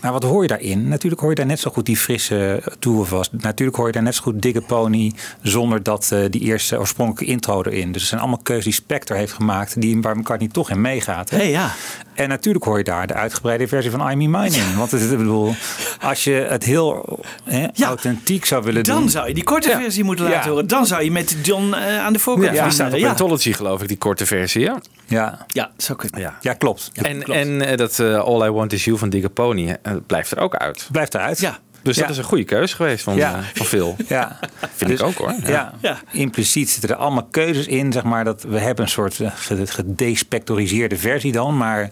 Maar 0.02 0.12
wat 0.12 0.24
hoor 0.24 0.42
je 0.42 0.48
daarin? 0.48 0.88
Natuurlijk 0.88 1.22
hoor 1.22 1.30
je 1.30 1.36
daar 1.36 1.46
net 1.46 1.60
zo 1.60 1.72
goed 1.72 1.86
die 1.86 1.98
frisse 1.98 2.64
tour 2.80 3.06
was. 3.06 3.32
Natuurlijk 3.32 3.78
hoor 3.78 3.88
je 3.88 3.94
daar 3.94 4.04
net 4.04 4.16
zo 4.16 4.22
goed 4.22 4.42
Dikke 4.42 4.62
Pony 4.62 5.14
zonder 5.42 5.84
dat 5.84 6.12
eh, 6.12 6.20
die 6.30 6.42
eerste 6.42 6.80
oorspronkelijke 6.80 7.34
intro 7.34 7.64
erin. 7.64 7.92
Dus 7.92 8.02
het 8.02 8.10
zijn 8.10 8.22
allemaal 8.22 8.40
keuzes 8.44 8.64
die 8.64 8.74
Spector 8.74 9.18
heeft 9.18 9.34
gemaakt 9.34 9.82
die 9.82 10.02
waar 10.02 10.18
McCartney 10.18 10.50
toch 10.50 10.70
in 10.70 10.82
meegaat. 10.82 11.30
Hey, 11.30 11.50
ja. 11.50 11.72
En 12.18 12.30
natuurlijk 12.30 12.66
hoor 12.66 12.78
je 12.78 12.84
daar 12.84 13.08
de 13.08 13.14
uitgebreide 13.14 13.68
versie 13.68 13.92
van 13.92 14.12
I'm 14.12 14.18
Me 14.18 14.28
Mine 14.40 14.56
in. 14.58 14.78
Want 14.78 14.92
het, 14.92 15.02
ik 15.12 15.18
bedoel, 15.18 15.56
als 16.02 16.24
je 16.24 16.32
het 16.32 16.64
heel 16.64 17.20
hè, 17.44 17.68
authentiek 17.86 18.46
zou 18.46 18.64
willen 18.64 18.84
doen. 18.84 18.96
Dan 18.96 19.10
zou 19.10 19.28
je 19.28 19.34
die 19.34 19.44
korte 19.44 19.70
Ja. 19.70 19.80
versie 19.80 20.04
moeten 20.04 20.26
laten 20.26 20.42
Ja. 20.44 20.50
horen. 20.50 20.68
Dan 20.68 20.86
zou 20.86 21.04
je 21.04 21.12
met 21.12 21.36
John 21.44 21.74
eh, 21.74 22.00
aan 22.00 22.14
de 22.14 22.20
voorkant 22.20 22.56
Ja, 22.56 22.64
die 22.64 22.72
staat 22.72 22.94
op 22.94 23.00
ja. 23.00 23.10
Anthology 23.10 23.54
geloof 23.54 23.82
ik, 23.82 23.88
die 23.88 23.98
korte 23.98 24.26
versie. 24.26 24.62
Ja, 24.62 24.82
Ja, 25.06 25.46
Ja, 25.48 25.72
zou 25.78 25.98
kunnen. 25.98 26.20
ja. 26.22 26.38
ja 26.42 26.54
klopt. 26.54 26.92
en 26.94 27.24
en 27.24 27.62
eh, 27.62 27.78
dat 27.78 28.00
eh, 28.00 28.20
All 28.20 28.48
I 28.48 28.50
Want 28.52 28.74
Is 28.74 28.86
You 28.86 28.98
van 28.98 29.10
Digga 29.10 29.28
Pony 29.28 29.78
eh, 29.82 29.94
blijft 30.08 30.32
er 30.32 30.40
ook 30.40 30.56
uit. 30.56 30.88
Blijft 30.92 31.14
eruit. 31.14 31.40
Ja. 31.40 31.58
Dus 31.88 31.96
Ja. 31.96 32.02
dat 32.02 32.12
is 32.12 32.18
een 32.18 32.24
goede 32.24 32.44
keuze 32.44 32.76
geweest 32.76 33.04
van, 33.04 33.16
Ja. 33.16 33.36
eh, 33.38 33.44
van 33.54 33.66
Phil. 33.66 33.96
Ja, 34.08 34.40
Vind 34.76 34.92
ik 34.92 35.02
ook 35.04 35.14
hoor. 35.16 35.32
Ja. 35.44 35.50
Ja. 35.50 35.74
Ja. 35.82 35.98
impliciet 36.12 36.70
zitten 36.70 36.90
er 36.90 36.96
allemaal 36.96 37.28
keuzes 37.32 37.68
in. 37.68 37.92
Zeg 37.92 38.04
maar, 38.04 38.24
dat 38.24 38.44
we 38.44 38.60
hebben 38.60 38.86
een 38.86 38.92
soort 38.92 39.20
eh, 39.20 39.32
ge- 39.36 39.68
gedespectoriseerde 39.68 40.98
versie 40.98 41.32
dan. 41.32 41.58
Maar 41.58 41.90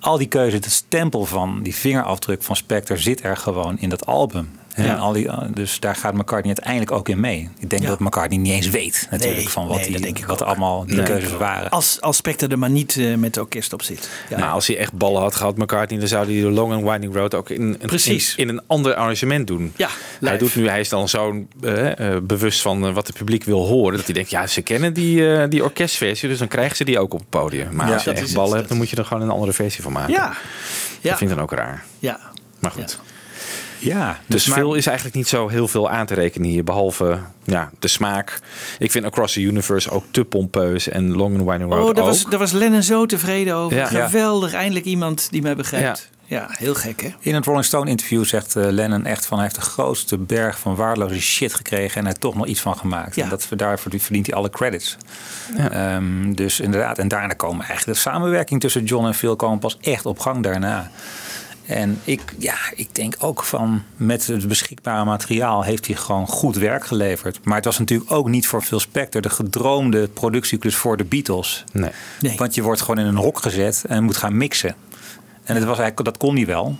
al 0.00 0.18
die 0.18 0.26
keuzes, 0.28 0.54
het 0.64 0.70
stempel 0.72 1.24
van 1.24 1.62
die 1.62 1.74
vingerafdruk 1.74 2.42
van 2.42 2.56
Spector 2.56 2.98
zit 2.98 3.22
er 3.24 3.36
gewoon 3.36 3.78
in 3.78 3.88
dat 3.88 4.06
album. 4.06 4.50
En 4.78 4.84
Ja. 4.84 4.94
al 4.94 5.12
die, 5.12 5.28
dus 5.54 5.80
daar 5.80 5.94
gaat 5.96 6.14
McCartney 6.14 6.46
uiteindelijk 6.54 6.90
ook 6.92 7.08
in 7.08 7.20
mee. 7.20 7.48
Ik 7.58 7.70
denk 7.70 7.82
Ja. 7.82 7.88
dat 7.88 7.98
McCartney 7.98 8.38
niet 8.38 8.52
eens 8.52 8.68
weet 8.68 9.06
natuurlijk 9.10 9.38
Nee, 9.38 9.48
van 9.48 9.66
wat, 9.66 9.76
nee, 9.76 9.86
die, 9.90 10.00
denk 10.00 10.18
ik 10.18 10.26
wat 10.26 10.42
allemaal 10.42 10.84
die 10.86 10.96
Nee. 10.96 11.04
keuzes 11.04 11.36
waren. 11.36 11.70
Als, 11.70 12.00
als 12.00 12.16
Spectre 12.16 12.48
er 12.48 12.58
maar 12.58 12.70
niet 12.70 12.96
eh, 12.96 13.06
met 13.14 13.24
het 13.34 13.38
orkest 13.38 13.72
op 13.72 13.82
zit. 13.82 14.10
Ja. 14.28 14.38
Nou, 14.38 14.52
als 14.52 14.66
hij 14.66 14.78
echt 14.78 14.92
ballen 14.92 15.22
had 15.22 15.34
gehad, 15.34 15.56
McCartney, 15.56 15.98
dan 15.98 16.08
zou 16.08 16.32
hij 16.32 16.40
de 16.42 16.50
Long 16.50 16.72
and 16.72 16.82
Winding 16.82 17.14
Road 17.14 17.34
ook 17.34 17.50
in, 17.50 17.60
in, 17.80 17.86
Precies. 17.86 18.34
in, 18.36 18.48
in 18.48 18.54
een 18.56 18.62
ander 18.66 18.94
arrangement 18.94 19.46
doen. 19.46 19.72
Ja, 19.76 19.88
hij, 20.20 20.38
doet 20.38 20.54
nu, 20.56 20.68
hij 20.68 20.80
is 20.80 20.88
dan 20.88 21.08
zo 21.08 21.46
eh, 21.62 22.14
eh, 22.14 22.22
bewust 22.22 22.60
van 22.60 22.86
eh, 22.86 22.92
wat 22.94 23.06
het 23.06 23.16
publiek 23.16 23.44
wil 23.44 23.66
horen, 23.66 23.96
dat 23.96 24.04
hij 24.04 24.14
denkt, 24.14 24.30
ja, 24.30 24.46
ze 24.46 24.62
kennen 24.62 24.92
die, 24.92 25.32
eh, 25.34 25.48
die 25.50 25.64
orkestversie, 25.64 26.28
dus 26.28 26.38
dan 26.38 26.48
krijgen 26.48 26.76
ze 26.76 26.84
die 26.84 26.98
ook 26.98 27.12
op 27.14 27.20
het 27.20 27.28
podium. 27.28 27.74
Maar 27.74 27.86
Ja, 27.88 27.94
als 27.94 28.04
je 28.04 28.10
echt 28.12 28.34
ballen 28.34 28.48
het. 28.48 28.56
hebt, 28.56 28.68
dan 28.68 28.76
moet 28.78 28.90
je 28.90 28.96
er 28.96 29.04
gewoon 29.04 29.22
een 29.22 29.30
andere 29.30 29.52
versie 29.52 29.82
van 29.82 29.92
maken. 29.92 30.12
ja. 30.12 30.32
Ja. 31.00 31.08
Dat 31.10 31.18
vind 31.18 31.30
ik 31.30 31.36
dan 31.36 31.44
ook 31.44 31.52
raar. 31.52 31.84
ja. 31.98 32.20
Maar 32.58 32.70
goed. 32.70 32.98
Ja, 33.78 34.18
Dus 34.26 34.46
maar- 34.46 34.58
veel 34.58 34.74
is 34.74 34.86
eigenlijk 34.86 35.16
niet 35.16 35.28
zo 35.28 35.48
heel 35.48 35.68
veel 35.68 35.90
aan 35.90 36.06
te 36.06 36.14
rekenen 36.14 36.48
hier, 36.48 36.64
behalve 36.64 37.18
ja, 37.44 37.70
de 37.78 37.88
smaak. 37.88 38.40
Ik 38.78 38.90
vind 38.90 39.04
Across 39.04 39.32
the 39.34 39.40
Universe 39.40 39.90
ook 39.90 40.04
te 40.10 40.24
pompeus 40.24 40.88
en 40.88 41.16
Long 41.16 41.38
and 41.38 41.48
Winding 41.48 41.72
Road 41.72 41.88
Oh, 41.88 41.94
daar 41.94 42.04
ook. 42.04 42.10
was, 42.10 42.24
daar 42.24 42.38
was 42.38 42.52
Lennon 42.52 42.82
zo 42.82 43.06
tevreden 43.06 43.54
over. 43.54 43.76
Ja. 43.76 43.86
Geweldig, 43.86 44.52
eindelijk 44.52 44.84
iemand 44.84 45.28
die 45.30 45.42
mij 45.42 45.56
begrijpt. 45.56 46.10
Ja, 46.24 46.46
heel 46.50 46.74
gek 46.74 47.02
hè? 47.02 47.08
In 47.20 47.34
het 47.34 47.44
Rolling 47.44 47.64
Stone 47.64 47.90
interview 47.90 48.24
zegt 48.24 48.56
eh, 48.56 48.64
Lennon 48.70 49.04
echt 49.06 49.26
van 49.26 49.36
hij 49.38 49.46
heeft 49.46 49.60
de 49.60 49.70
grootste 49.70 50.18
berg 50.18 50.58
van 50.58 50.74
waardeloze 50.74 51.20
shit 51.20 51.54
gekregen 51.54 52.00
en 52.00 52.06
er 52.06 52.18
toch 52.18 52.34
nog 52.34 52.46
iets 52.46 52.60
van 52.60 52.76
gemaakt. 52.76 53.14
Ja. 53.14 53.22
En 53.22 53.28
dat, 53.28 53.48
daarvoor 53.56 53.92
verdient 54.00 54.26
hij 54.26 54.34
alle 54.34 54.50
credits. 54.50 54.96
Ehm, 55.56 56.32
dus 56.32 56.60
inderdaad, 56.60 56.98
en 56.98 57.08
daarna 57.08 57.32
komen 57.34 57.66
eigenlijk 57.66 57.98
de 57.98 58.04
samenwerking 58.10 58.60
tussen 58.60 58.84
John 58.84 59.06
en 59.06 59.14
Phil 59.14 59.36
komen 59.36 59.58
pas 59.58 59.78
echt 59.80 60.06
op 60.06 60.18
gang 60.18 60.42
daarna. 60.42 60.90
En 61.68 62.00
ik, 62.04 62.34
ja, 62.38 62.56
ik 62.74 62.94
denk 62.94 63.14
ook 63.18 63.42
van 63.42 63.82
met 63.96 64.26
het 64.26 64.48
beschikbare 64.48 65.04
materiaal 65.04 65.62
heeft 65.62 65.86
hij 65.86 65.96
gewoon 65.96 66.26
goed 66.26 66.56
werk 66.56 66.86
geleverd. 66.86 67.44
Maar 67.44 67.56
het 67.56 67.64
was 67.64 67.78
natuurlijk 67.78 68.12
ook 68.12 68.28
niet 68.28 68.46
voor 68.46 68.62
Phil 68.62 68.80
Spector 68.80 69.20
de 69.20 69.30
gedroomde 69.30 70.08
productieklus 70.08 70.76
voor 70.76 70.96
de 70.96 71.04
Beatles. 71.04 71.64
Nee. 71.72 71.90
Nee. 72.20 72.36
Want 72.36 72.54
je 72.54 72.62
wordt 72.62 72.80
gewoon 72.80 72.98
in 72.98 73.06
een 73.06 73.16
hok 73.16 73.42
gezet 73.42 73.84
en 73.88 74.04
moet 74.04 74.16
gaan 74.16 74.36
mixen. 74.36 74.74
En 75.44 75.54
het 75.54 75.64
was 75.64 75.78
eigenlijk, 75.78 76.04
dat 76.04 76.16
kon 76.16 76.36
hij 76.36 76.46
wel. 76.46 76.78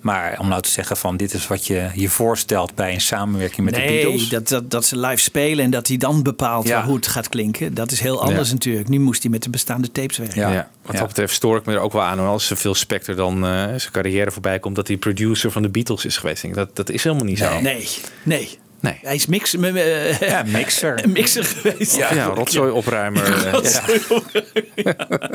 Maar 0.00 0.36
om 0.40 0.48
nou 0.48 0.62
te 0.62 0.70
zeggen 0.70 0.96
van 0.96 1.16
dit 1.16 1.32
is 1.34 1.46
wat 1.46 1.66
je 1.66 1.90
je 1.94 2.08
voorstelt 2.08 2.74
bij 2.74 2.92
een 2.94 3.00
samenwerking 3.00 3.64
met 3.66 3.74
de 3.74 3.80
nee, 3.80 4.02
Beatles. 4.04 4.28
dat, 4.28 4.48
dat, 4.48 4.70
dat 4.70 4.84
ze 4.84 4.98
live 4.98 5.20
spelen 5.20 5.64
en 5.64 5.70
dat 5.70 5.86
hij 5.88 5.96
dan 5.96 6.22
bepaalt 6.22 6.66
Ja. 6.66 6.84
hoe 6.84 6.96
het 6.96 7.06
gaat 7.06 7.28
klinken. 7.28 7.74
Dat 7.74 7.90
is 7.90 8.00
heel 8.00 8.22
anders 8.22 8.48
Ja. 8.48 8.54
natuurlijk. 8.54 8.88
Nu 8.88 8.98
moest 9.00 9.22
hij 9.22 9.30
met 9.30 9.42
de 9.42 9.50
bestaande 9.50 9.92
tapes 9.92 10.16
werken. 10.18 10.40
Ja. 10.40 10.52
Ja, 10.52 10.68
wat 10.82 10.92
Ja. 10.92 10.98
dat 10.98 11.08
betreft 11.08 11.34
stoor 11.34 11.56
ik 11.56 11.64
me 11.66 11.72
er 11.72 11.80
ook 11.80 11.92
wel 11.92 12.02
aan. 12.02 12.18
Als 12.18 12.52
Phil 12.56 12.74
Spector 12.74 13.14
dan 13.14 13.34
eh, 13.46 13.50
zijn 13.64 13.92
carrière 13.92 14.30
voorbij 14.30 14.58
komt... 14.58 14.76
dat 14.76 14.88
hij 14.88 14.96
producer 14.96 15.50
van 15.50 15.62
de 15.62 15.68
Beatles 15.68 16.04
is 16.04 16.16
geweest. 16.16 16.42
Ik 16.44 16.54
denk, 16.54 16.66
Dat, 16.66 16.76
dat 16.76 16.90
is 16.94 17.02
helemaal 17.04 17.24
niet 17.24 17.38
zo. 17.38 17.60
Nee, 17.60 17.88
nee. 18.22 18.58
Nee. 18.80 18.98
Hij 19.02 19.14
is 19.14 19.26
mix, 19.26 19.56
m- 19.56 19.64
eh, 19.64 20.18
Ja, 20.20 20.42
mixer. 20.46 21.04
een 21.04 21.12
mixer 21.18 21.44
geweest. 21.44 21.96
Ja, 21.96 22.24
rotzooi 22.24 22.70
opruimer. 22.70 23.46
eh, 23.46 23.62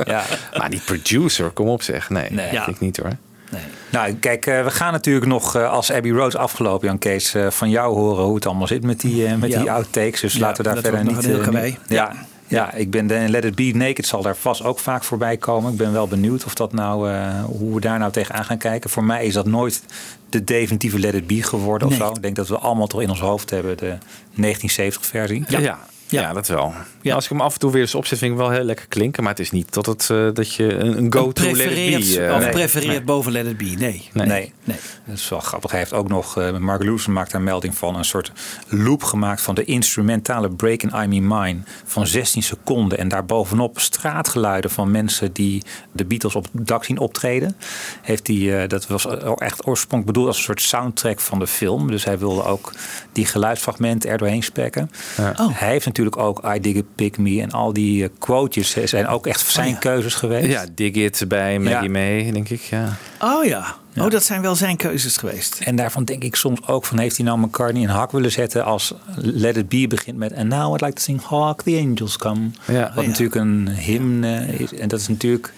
Ja. 0.04 0.24
Maar 0.58 0.70
niet 0.70 0.86
producer, 0.86 1.50
kom 1.50 1.68
op 1.68 1.82
zeg. 1.84 2.10
Nee, 2.10 2.30
Nee. 2.32 2.46
dat 2.46 2.54
Ja. 2.54 2.64
vind 2.64 2.76
ik 2.76 2.82
niet 2.82 2.98
hoor. 2.98 3.12
Nee. 3.52 3.62
Nou, 3.94 4.14
kijk, 4.14 4.46
eh, 4.46 4.64
we 4.64 4.70
gaan 4.72 4.92
natuurlijk 4.92 5.26
nog 5.26 5.56
eh, 5.56 5.70
als 5.72 5.92
Abbey 5.92 6.12
Road 6.12 6.36
afgelopen, 6.36 6.88
Jan 6.88 6.98
Kees, 6.98 7.34
eh, 7.34 7.50
van 7.50 7.70
jou 7.70 7.96
horen 7.96 8.24
hoe 8.24 8.36
het 8.36 8.46
allemaal 8.46 8.68
zit 8.68 8.84
met 8.84 9.00
die, 9.00 9.28
met 9.38 9.52
Ja. 9.52 9.60
die 9.60 9.72
outtakes. 9.72 10.22
Dus 10.22 10.34
Ja, 10.34 10.40
laten 10.40 10.58
we 10.58 10.70
daar 10.72 10.82
verder 10.82 11.04
niet. 11.04 11.26
een 11.26 11.64
niet- 11.64 11.78
ja. 11.88 12.12
Ja, 12.48 12.74
ik 12.74 12.92
ben 12.92 13.08
de 13.08 13.26
Let 13.28 13.44
It 13.46 13.56
Be 13.56 13.72
Naked 13.76 14.06
zal 14.06 14.22
daar 14.22 14.36
vast 14.36 14.64
ook 14.64 14.80
vaak 14.80 15.04
voorbij 15.04 15.38
komen. 15.38 15.72
Ik 15.72 15.78
ben 15.78 15.94
wel 15.94 16.08
benieuwd 16.08 16.46
of 16.46 16.54
dat 16.54 16.74
nou, 16.74 17.12
hoe 17.46 17.74
we 17.76 17.82
daar 17.82 18.00
nou 18.00 18.12
tegenaan 18.12 18.46
gaan 18.46 18.58
kijken. 18.58 18.90
Voor 18.90 19.04
mij 19.04 19.26
is 19.26 19.34
dat 19.34 19.46
nooit 19.46 19.84
de 20.30 20.44
definitieve 20.44 21.00
Let 21.00 21.14
It 21.14 21.28
Be 21.28 21.44
geworden 21.44 21.88
of 21.88 21.98
Nee. 21.98 22.08
zo. 22.08 22.14
Ik 22.14 22.22
denk 22.22 22.36
dat 22.36 22.48
we 22.48 22.58
allemaal 22.58 22.88
toch 22.88 23.02
in 23.02 23.10
ons 23.10 23.20
hoofd 23.20 23.50
hebben 23.50 23.78
de 23.78 23.98
1970 24.36 25.06
versie. 25.06 25.44
Ja, 25.48 25.60
ja. 25.60 25.80
Ja. 26.22 26.34
dat 26.34 26.48
wel. 26.48 26.74
Ja. 27.02 27.16
Als 27.16 27.24
ik 27.24 27.30
hem 27.30 27.42
af 27.42 27.54
en 27.54 27.60
toe 27.60 27.72
weer 27.72 27.82
eens 27.82 27.96
opzet, 27.96 28.18
vind 28.18 28.32
ik 28.32 28.38
hem 28.38 28.48
wel 28.48 28.56
heel 28.58 28.66
lekker 28.66 28.88
klinken. 28.88 29.24
Maar 29.24 29.32
het 29.32 29.42
is 29.42 29.52
niet 29.52 29.74
dat, 29.74 29.86
het, 29.86 30.10
eh, 30.10 30.28
dat 30.34 30.54
je 30.54 30.74
een, 30.74 30.98
een 30.98 31.14
go-to 31.14 31.44
Let 31.52 31.72
It 31.72 32.16
Be... 32.16 32.26
eh, 32.26 32.34
of 32.36 32.40
nee. 32.40 32.50
prefereert 32.50 32.92
Nee. 32.92 33.02
boven 33.02 33.32
Let 33.32 33.46
It 33.46 33.58
Be. 33.58 33.64
Nee. 33.64 33.78
Nee. 33.78 34.28
Nee. 34.28 34.54
Nee. 34.64 34.78
Dat 35.06 35.18
is 35.18 35.30
wel 35.30 35.40
grappig. 35.40 35.72
Hij 35.72 35.80
heeft 35.80 35.94
ook 35.94 36.08
nog, 36.10 36.38
eh 36.38 36.58
Mark 36.58 36.84
Lewison 36.84 37.14
maakt 37.14 37.32
daar 37.32 37.42
melding 37.42 37.76
van, 37.78 37.96
een 37.96 38.06
soort 38.06 38.32
loop 38.68 39.04
gemaakt 39.04 39.42
van 39.42 39.56
de 39.56 39.64
instrumentale 39.64 40.50
break 40.50 40.82
in 40.84 40.92
I 41.04 41.08
Me 41.08 41.36
Mine 41.36 41.60
van 41.86 42.08
16 42.08 42.44
seconden. 42.44 42.98
En 42.98 43.08
daarbovenop 43.08 43.80
straatgeluiden 43.80 44.72
van 44.72 44.92
mensen 44.92 45.34
die 45.34 45.64
de 45.92 46.06
Beatles 46.06 46.36
op 46.36 46.48
het 46.52 46.68
dak 46.68 46.84
zien 46.84 46.98
optreden. 47.00 47.58
Heeft 48.02 48.28
hij, 48.28 48.62
eh, 48.62 48.70
dat 48.70 48.88
was 48.88 49.08
echt 49.38 49.68
oorspronkelijk 49.68 50.06
bedoeld 50.06 50.28
als 50.28 50.38
een 50.38 50.44
soort 50.44 50.62
soundtrack 50.62 51.20
van 51.20 51.40
de 51.40 51.48
film. 51.48 51.92
Dus 51.92 52.04
hij 52.06 52.18
wilde 52.20 52.44
ook 52.44 52.72
die 53.12 53.26
geluidsfragmenten 53.26 54.10
er 54.10 54.18
doorheen 54.18 54.44
spekken. 54.44 54.90
Oh. 55.20 55.48
Hij 55.52 55.70
heeft 55.70 55.86
natuurlijk 55.86 56.02
ook 56.12 56.42
I 56.56 56.60
Dig 56.60 56.76
It, 56.76 56.96
Pick 56.96 57.18
Me 57.18 57.42
en 57.42 57.52
al 57.52 57.74
die 57.74 58.04
eh, 58.04 58.10
quotejes 58.20 58.76
eh, 58.76 58.88
zijn 58.88 59.08
ook 59.08 59.28
echt 59.28 59.48
zijn 59.48 59.70
ja. 59.70 59.76
keuzes 59.76 60.16
geweest. 60.16 60.48
Ja, 60.48 60.66
Dig 60.76 60.94
It 60.94 61.26
bij 61.28 61.60
Maggie 61.60 61.84
Ja. 61.84 61.90
May, 61.90 62.32
denk 62.32 62.50
ik. 62.50 62.62
Ja. 62.62 62.98
Oh 63.20 63.46
ja. 63.46 63.76
Oh, 63.98 64.10
dat 64.10 64.24
zijn 64.24 64.42
wel 64.42 64.56
zijn 64.56 64.78
keuzes 64.78 65.18
geweest. 65.18 65.60
En 65.64 65.76
daarvan 65.76 66.04
denk 66.04 66.24
ik 66.24 66.36
soms 66.36 66.68
ook 66.68 66.86
van... 66.86 67.00
heeft 67.00 67.18
hij 67.18 67.26
nou 67.26 67.40
McCartney 67.40 67.82
in 67.82 67.90
hak 67.90 68.12
willen 68.12 68.32
zetten... 68.32 68.66
als 68.66 68.94
Let 69.16 69.58
It 69.58 69.70
Be 69.70 69.88
begint 69.88 70.18
met... 70.18 70.36
And 70.36 70.50
now 70.50 70.74
I'd 70.74 70.82
like 70.82 70.94
to 70.94 71.02
sing 71.02 71.22
Hark 71.22 71.62
the 71.62 71.84
Angels 71.86 72.18
Come. 72.18 72.50
Ja. 72.66 72.92
Wat 72.96 73.04
ja. 73.04 73.10
natuurlijk 73.10 73.36
een 73.36 73.70
hymne 73.70 74.46
is. 74.58 74.74
En 74.74 74.88
dat 74.88 75.00
is 75.00 75.08
natuurlijk... 75.08 75.54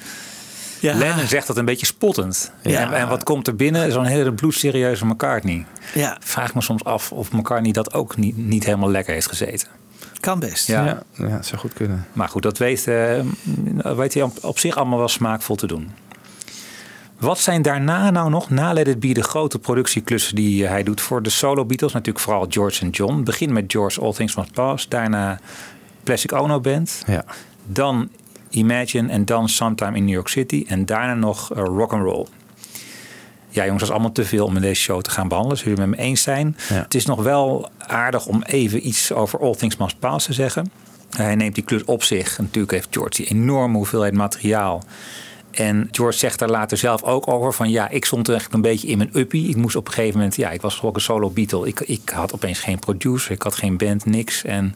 Ja. 0.80 0.93
Lennon 0.97 1.27
zegt 1.27 1.47
dat 1.47 1.57
een 1.57 1.65
beetje 1.65 1.85
spottend. 1.85 2.51
Ja. 2.61 2.81
En, 2.81 2.93
en 2.93 3.07
wat 3.07 3.23
komt 3.23 3.47
er 3.47 3.55
binnen? 3.55 3.91
Zo'n 3.91 4.05
hele 4.05 4.34
bloedserieuze 4.34 5.05
McCartney. 5.05 5.65
Ja, 5.93 6.17
Vraag 6.19 6.53
me 6.53 6.61
soms 6.61 6.84
af 6.84 7.11
of 7.11 7.31
McCartney 7.31 7.72
dat 7.72 7.93
ook 7.93 8.17
niet, 8.17 8.38
niet 8.38 8.65
helemaal 8.65 8.91
lekker 8.91 9.13
heeft 9.13 9.27
gezeten. 9.27 9.67
Kan 10.26 10.39
best. 10.39 10.68
Ja. 10.68 10.85
Ja. 10.85 11.03
Ja, 11.14 11.27
dat 11.27 11.45
zou 11.45 11.61
goed 11.61 11.73
kunnen. 11.73 12.06
Maar 12.14 12.30
goed, 12.30 12.41
dat 12.41 12.57
weet, 12.57 12.88
eh, 12.88 13.19
weet 13.95 14.14
hij 14.14 14.23
op, 14.23 14.38
op 14.41 14.60
zich 14.60 14.76
allemaal 14.76 14.97
wel 14.97 15.07
smaakvol 15.07 15.56
te 15.56 15.68
doen. 15.68 15.91
Wat 17.19 17.39
zijn 17.39 17.61
daarna 17.61 18.10
nou 18.10 18.30
nog, 18.30 18.49
na 18.49 18.73
Let 18.73 18.88
It 18.88 18.99
Be, 18.99 19.14
de 19.14 19.23
grote 19.23 19.60
productieklussen 19.60 20.35
die 20.35 20.64
eh, 20.64 20.69
hij 20.69 20.84
doet 20.84 21.02
voor 21.02 21.22
de 21.22 21.30
solo 21.30 21.65
Beatles? 21.65 21.93
Natuurlijk 21.93 22.26
vooral 22.26 22.45
George 22.49 22.81
en 22.81 22.89
John. 22.89 23.23
Begin 23.23 23.53
met 23.53 23.64
George 23.68 24.02
All 24.02 24.14
Things 24.14 24.35
Must 24.35 24.52
Pass. 24.52 24.88
Daarna 24.88 25.39
Plastic 26.03 26.31
Ono 26.34 26.60
Band. 26.60 27.03
Ja. 27.07 27.26
Dan 27.65 28.10
Imagine 28.49 29.11
en 29.11 29.26
dan 29.26 29.49
Sometime 29.49 29.97
in 29.97 30.06
New 30.06 30.14
York 30.14 30.27
City. 30.27 30.65
En 30.68 30.85
daarna 30.85 31.14
nog 31.14 31.53
eh, 31.53 31.64
Rock 31.64 31.93
and 31.93 32.03
Roll. 32.03 32.26
Ja, 33.49 33.64
jongens, 33.64 33.80
dat 33.80 33.89
is 33.89 33.95
allemaal 33.95 34.11
te 34.11 34.26
veel 34.26 34.45
om 34.45 34.56
in 34.56 34.61
deze 34.61 34.81
show 34.81 35.02
te 35.02 35.10
gaan 35.10 35.27
behandelen. 35.27 35.57
Zullen 35.57 35.73
jullie 35.73 35.89
het 35.89 35.97
met 35.97 36.06
me 36.06 36.11
eens 36.11 36.22
zijn? 36.22 36.57
Ja. 36.69 36.76
Het 36.76 36.95
is 36.95 37.06
nog 37.06 37.23
wel 37.23 37.69
aardig 37.88 38.26
om 38.26 38.44
even 38.44 38.88
iets 38.88 39.12
over 39.12 39.40
All 39.40 39.56
Things 39.56 39.78
Must 39.78 39.99
Pass 39.99 40.26
te 40.26 40.34
zeggen. 40.34 40.72
Hij 41.10 41.36
neemt 41.36 41.56
die 41.56 41.64
klus 41.64 41.84
op 41.84 42.03
zich. 42.03 42.38
Natuurlijk 42.38 42.72
heeft 42.72 42.88
George 42.91 43.16
die 43.16 43.26
enorme 43.26 43.78
hoeveelheid 43.78 44.14
materiaal. 44.14 44.84
En 45.56 45.88
George 45.91 46.18
zegt 46.18 46.40
daar 46.40 46.49
later 46.49 46.77
zelf 46.77 47.03
ook 47.03 47.27
over 47.27 47.53
van 47.53 47.69
ja, 47.69 47.90
ik 47.90 48.06
stond 48.06 48.30
eigenlijk 48.30 48.57
een 48.64 48.72
beetje 48.72 48.88
in 48.88 48.98
mijn 48.98 49.10
uppie. 49.14 49.49
Ik 49.49 49.56
moest 49.56 49.76
op 49.76 49.88
een 49.88 49.94
gegeven 49.94 50.18
moment, 50.18 50.36
ja, 50.36 50.49
ik 50.49 50.61
was 50.61 50.82
ook 50.82 50.95
een 50.95 51.02
solo 51.02 51.30
Beatle. 51.30 51.68
Ik, 51.68 51.80
ik 51.80 52.10
had 52.10 52.34
opeens 52.34 52.60
geen 52.60 52.80
producer, 52.80 53.32
ik 53.32 53.41
had 53.41 53.56
geen 53.56 53.77
band, 53.77 54.06
niks. 54.06 54.44
En 54.44 54.76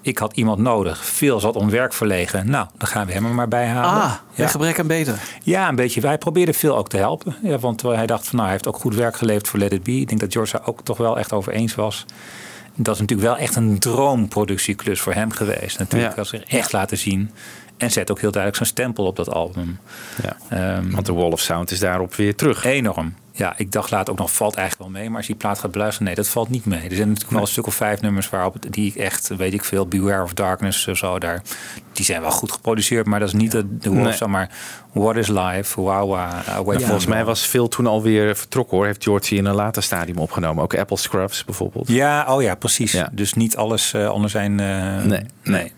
ik 0.00 0.18
had 0.18 0.36
iemand 0.36 0.58
nodig. 0.58 1.04
Veel 1.04 1.40
zat 1.40 1.56
om 1.56 1.70
werk 1.70 1.92
verlegen. 1.92 2.50
Nou, 2.50 2.66
dan 2.78 2.88
gaan 2.88 3.06
we 3.06 3.12
hem 3.12 3.24
er 3.24 3.34
maar 3.34 3.48
bij 3.48 3.66
halen. 3.66 4.02
Ah, 4.02 4.12
ja. 4.34 4.46
gebrek 4.46 4.78
aan 4.78 4.86
beter. 4.86 5.18
Ja, 5.42 5.68
een 5.68 5.74
beetje. 5.76 6.00
Wij 6.00 6.18
probeerden 6.18 6.54
veel 6.54 6.76
ook 6.76 6.88
te 6.88 6.96
helpen. 6.96 7.36
Ja, 7.42 7.58
want 7.58 7.82
hij 7.82 8.06
dacht 8.06 8.24
van 8.24 8.32
nou, 8.34 8.42
hij 8.42 8.52
heeft 8.52 8.68
ook 8.68 8.76
goed 8.76 8.94
werk 8.94 9.16
geleverd 9.16 9.48
voor 9.48 9.58
Let 9.58 9.72
It 9.72 9.82
Be. 9.82 9.92
Ik 10.00 10.08
denk 10.08 10.20
dat 10.20 10.32
George 10.32 10.56
daar 10.56 10.66
ook 10.68 10.80
toch 10.82 10.96
wel 10.96 11.18
echt 11.18 11.32
over 11.32 11.52
eens 11.52 11.74
was. 11.74 12.04
Dat 12.78 12.94
is 12.94 13.00
natuurlijk 13.00 13.28
wel 13.28 13.36
echt 13.38 13.56
een 13.56 13.78
droomproductieklus 13.78 15.00
voor 15.00 15.12
hem 15.12 15.30
geweest. 15.30 15.78
Natuurlijk, 15.78 16.10
Ja. 16.10 16.16
dat 16.16 16.26
zich 16.26 16.42
echt 16.44 16.72
laten 16.72 16.98
zien. 16.98 17.30
En 17.76 17.90
zet 17.90 18.10
ook 18.10 18.20
heel 18.20 18.30
duidelijk 18.30 18.56
zijn 18.62 18.68
stempel 18.76 19.04
op 19.06 19.16
dat 19.16 19.30
album. 19.30 19.78
Ja. 20.22 20.36
Ehm, 20.48 20.90
Want 20.90 21.06
de 21.06 21.12
Wall 21.12 21.30
of 21.30 21.40
Sound 21.40 21.70
is 21.70 21.78
daarop 21.80 22.14
weer 22.14 22.34
terug. 22.34 22.64
enorm. 22.64 23.14
Ja, 23.32 23.54
ik 23.56 23.72
dacht 23.72 23.90
laat 23.90 24.10
ook 24.10 24.18
nog, 24.18 24.32
valt 24.32 24.54
eigenlijk 24.54 24.90
wel 24.90 25.00
mee. 25.00 25.08
Maar 25.08 25.16
als 25.18 25.26
je 25.26 25.32
die 25.32 25.42
plaat 25.42 25.58
gaat 25.58 25.70
beluisteren, 25.70 26.06
nee, 26.06 26.14
dat 26.16 26.28
valt 26.28 26.48
niet 26.48 26.64
mee. 26.64 26.82
Er 26.88 26.94
zijn 26.94 27.08
natuurlijk 27.08 27.30
wel 27.32 27.40
een 27.40 27.46
stuk 27.46 27.66
of 27.66 27.74
vijf 27.74 28.00
nummers 28.00 28.30
waarop 28.30 28.52
het- 28.52 28.72
die 28.72 28.86
ik 28.88 28.94
echt, 28.96 29.30
weet 29.36 29.52
ik 29.52 29.64
veel, 29.64 29.86
Beware 29.86 30.22
of 30.22 30.34
Darkness 30.34 30.86
of 30.88 30.96
zo, 30.96 31.18
daar, 31.18 31.42
die 31.92 32.04
zijn 32.04 32.20
wel 32.20 32.30
goed 32.30 32.52
geproduceerd. 32.52 33.06
Maar 33.06 33.18
dat 33.18 33.28
is 33.28 33.34
niet 33.34 33.50
de, 33.50 33.78
de 33.78 33.90
Nee. 33.90 34.04
hoofdzaak, 34.04 34.28
maar 34.28 34.50
What 34.92 35.16
is 35.16 35.28
Life, 35.28 35.64
from 35.64 36.16
volgens 36.64 37.06
mij 37.06 37.24
was 37.24 37.40
Phil 37.42 37.68
toen 37.68 37.86
alweer 37.86 38.36
vertrokken 38.36 38.76
hoor. 38.76 38.86
Heeft 38.86 39.02
George 39.02 39.28
die 39.28 39.38
in 39.38 39.44
een 39.44 39.54
later 39.54 39.82
stadium 39.82 40.18
opgenomen. 40.18 40.62
Ook 40.62 40.74
Apple 40.76 40.96
Scrubs 40.96 41.44
bijvoorbeeld. 41.44 41.88
Ja, 41.88 42.34
oh 42.34 42.42
ja, 42.42 42.54
precies. 42.54 43.02
Dus 43.12 43.34
niet 43.34 43.56
alles 43.56 43.92
eh, 43.92 44.10
onder 44.12 44.30
zijn... 44.30 44.54
Nee. 44.54 45.20
nee. 45.42 45.72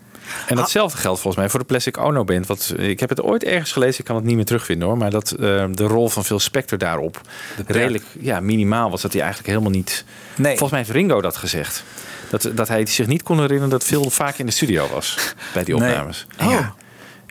En 0.47 0.55
datzelfde 0.55 0.97
geldt 0.97 1.19
volgens 1.19 1.41
mij 1.43 1.51
voor 1.51 1.59
de 1.59 1.65
Plastic 1.65 1.97
Ono 1.97 2.23
Band. 2.23 2.47
Want 2.47 2.73
ik 2.79 2.99
heb 2.99 3.09
het 3.09 3.21
ooit 3.21 3.43
ergens 3.43 3.71
gelezen, 3.71 3.99
ik 3.99 4.05
kan 4.05 4.15
het 4.15 4.25
niet 4.25 4.35
meer 4.35 4.45
terugvinden 4.45 4.87
hoor. 4.87 4.97
Maar 4.97 5.09
dat 5.09 5.31
eh, 5.31 5.65
de 5.71 5.83
rol 5.83 6.09
van 6.09 6.25
Phil 6.25 6.39
Spector 6.39 6.77
daarop 6.77 7.21
redelijk 7.67 8.03
ja, 8.19 8.39
minimaal 8.39 8.89
was. 8.89 9.01
Dat 9.01 9.11
hij 9.13 9.21
eigenlijk 9.21 9.51
helemaal 9.51 9.71
niet... 9.73 10.03
Nee. 10.35 10.49
Volgens 10.49 10.69
mij 10.71 10.79
heeft 10.79 10.91
Ringo 10.91 11.21
dat 11.21 11.35
gezegd. 11.37 11.83
Dat, 12.29 12.49
dat 12.53 12.67
hij 12.67 12.85
zich 12.85 13.07
niet 13.07 13.23
kon 13.23 13.39
herinneren 13.39 13.69
dat 13.69 13.83
Phil 13.83 14.09
vaak 14.09 14.37
in 14.37 14.45
de 14.45 14.51
studio 14.51 14.87
was 14.93 15.17
bij 15.53 15.63
die 15.63 15.75
Nee. 15.75 15.89
opnames. 15.89 16.25
Ja. 16.37 16.75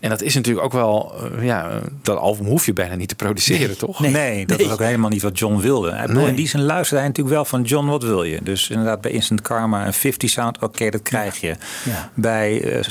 En 0.01 0.09
dat 0.11 0.23
is 0.23 0.35
natuurlijk 0.35 0.65
ook 0.65 0.73
wel, 0.73 1.15
eh, 1.39 1.45
ja, 1.45 1.69
eh, 1.71 1.77
dat 2.03 2.19
album 2.19 2.47
hoef 2.47 2.67
je 2.67 2.73
bijna 2.73 2.95
niet 2.95 3.09
te 3.09 3.15
produceren, 3.15 3.79
toch? 3.79 4.01
Nee, 4.01 4.47
dat 4.47 4.59
is 4.61 4.71
ook 4.71 4.79
helemaal 4.79 5.11
niet 5.11 5.23
wat 5.23 5.39
John 5.39 5.57
wilde. 5.61 6.05
Nee. 6.07 6.27
In 6.29 6.35
die 6.35 6.49
zin 6.49 6.63
luisterde 6.63 6.99
hij 6.99 7.09
natuurlijk 7.09 7.35
wel 7.37 7.45
van 7.45 7.63
John, 7.63 7.87
wat 7.87 8.03
wil 8.03 8.23
je? 8.25 8.41
Dus 8.43 8.71
inderdaad 8.71 9.01
bij 9.01 9.11
Instant 9.11 9.41
Karma 9.41 9.87
een 9.87 9.93
50 9.93 10.31
sound, 10.31 10.59
oké, 10.59 10.91
dat 10.91 11.03
krijg 11.03 11.41
je. 11.41 11.57
Ja. 11.85 12.11
Bij 12.15 12.63
eh, 12.81 12.85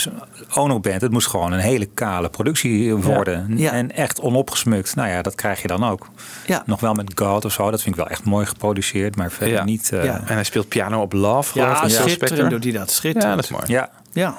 Ono 0.54 0.80
Band, 0.80 1.02
het 1.02 1.12
moest 1.12 1.28
gewoon 1.28 1.52
een 1.52 1.60
hele 1.60 1.86
kale 1.86 2.30
productie 2.30 2.96
worden. 2.96 3.58
Ja. 3.58 3.72
En 3.72 3.92
echt 3.92 4.22
onopgesmukt. 4.22 4.96
Nou 4.96 5.10
ja, 5.10 5.22
dat 5.22 5.36
krijg 5.36 5.62
je 5.62 5.68
dan 5.68 5.84
ook. 5.84 6.08
Ja. 6.48 6.64
Nog 6.66 6.80
wel 6.80 6.94
met 6.94 7.12
God 7.16 7.46
of 7.46 7.52
zo, 7.52 7.72
dat 7.72 7.82
vind 7.82 7.96
ik 7.96 8.02
wel 8.02 8.10
echt 8.12 8.24
mooi 8.24 8.46
geproduceerd. 8.46 9.16
Maar 9.16 9.32
verder 9.32 9.56
Ja. 9.56 9.64
niet... 9.64 9.92
eh, 9.92 10.04
Ja. 10.04 10.22
En 10.26 10.34
hij 10.34 10.44
speelt 10.44 10.68
piano 10.68 11.02
op 11.02 11.14
Love, 11.14 11.52
geloof 11.52 11.82
ik, 11.84 11.90
Ja, 11.90 12.02
schitterend 12.08 12.50
doet 12.50 12.64
hij 12.64 12.74
dat. 12.74 12.92
Schitterend. 12.92 13.24
Ja, 13.30 13.36
dat 13.36 13.44
is 13.44 13.50
mooi. 13.52 13.64
Ja. 13.68 13.90
Ja. 14.12 14.38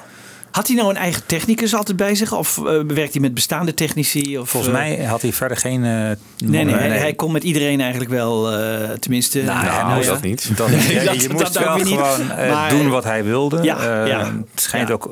Had 0.51 0.67
hij 0.67 0.75
nou 0.75 0.89
een 0.89 0.95
eigen 0.97 1.25
technicus 1.25 1.75
altijd 1.75 1.97
bij 1.97 2.15
zich? 2.15 2.33
Of 2.33 2.57
eh, 2.57 2.63
werkt 2.87 3.11
hij 3.13 3.21
met 3.21 3.33
bestaande 3.33 3.73
technici? 3.73 4.37
Of, 4.39 4.49
Volgens 4.49 4.73
eh, 4.73 4.79
mij 4.79 5.03
had 5.05 5.21
hij 5.21 5.33
verder 5.33 5.57
geen... 5.57 5.83
eh, 5.85 5.89
Nee, 5.91 6.15
nee, 6.37 6.65
nog- 6.65 6.75
hij, 6.77 6.89
hij 6.89 7.13
kon 7.13 7.31
met 7.31 7.43
iedereen 7.43 7.79
eigenlijk 7.81 8.11
wel, 8.11 8.51
eh, 8.51 8.89
tenminste. 8.89 9.41
Nou, 9.41 9.65
Nou, 9.65 10.01
ja. 10.01 10.07
dat 10.07 10.21
niet. 10.21 10.51
Dat, 10.57 10.69
Nee, 10.69 11.03
dat- 11.05 11.21
je 11.21 11.27
dat 11.27 11.37
moest 11.37 11.59
wel 11.59 11.75
niet. 11.75 11.87
gewoon 11.87 12.27
Maar- 12.27 12.69
doen 12.69 12.89
wat 12.89 13.03
hij 13.03 13.23
wilde. 13.23 13.63
Ja, 13.63 14.05
ja. 14.05 14.19
Het 14.25 14.61
schijnt 14.61 14.87
Ja. 14.87 14.93
ook, 14.93 15.11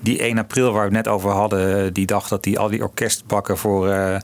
die 0.00 0.22
1 0.26 0.38
april 0.38 0.72
waar 0.72 0.88
we 0.88 0.96
het 0.96 1.04
net 1.06 1.14
over 1.14 1.30
hadden, 1.30 1.92
die 1.92 2.06
dag 2.06 2.28
dat 2.28 2.42
die, 2.42 2.58
al 2.58 2.68
die 2.68 2.82
orkestbakken 2.82 3.58
voor, 3.58 3.88
eh, 3.90 4.16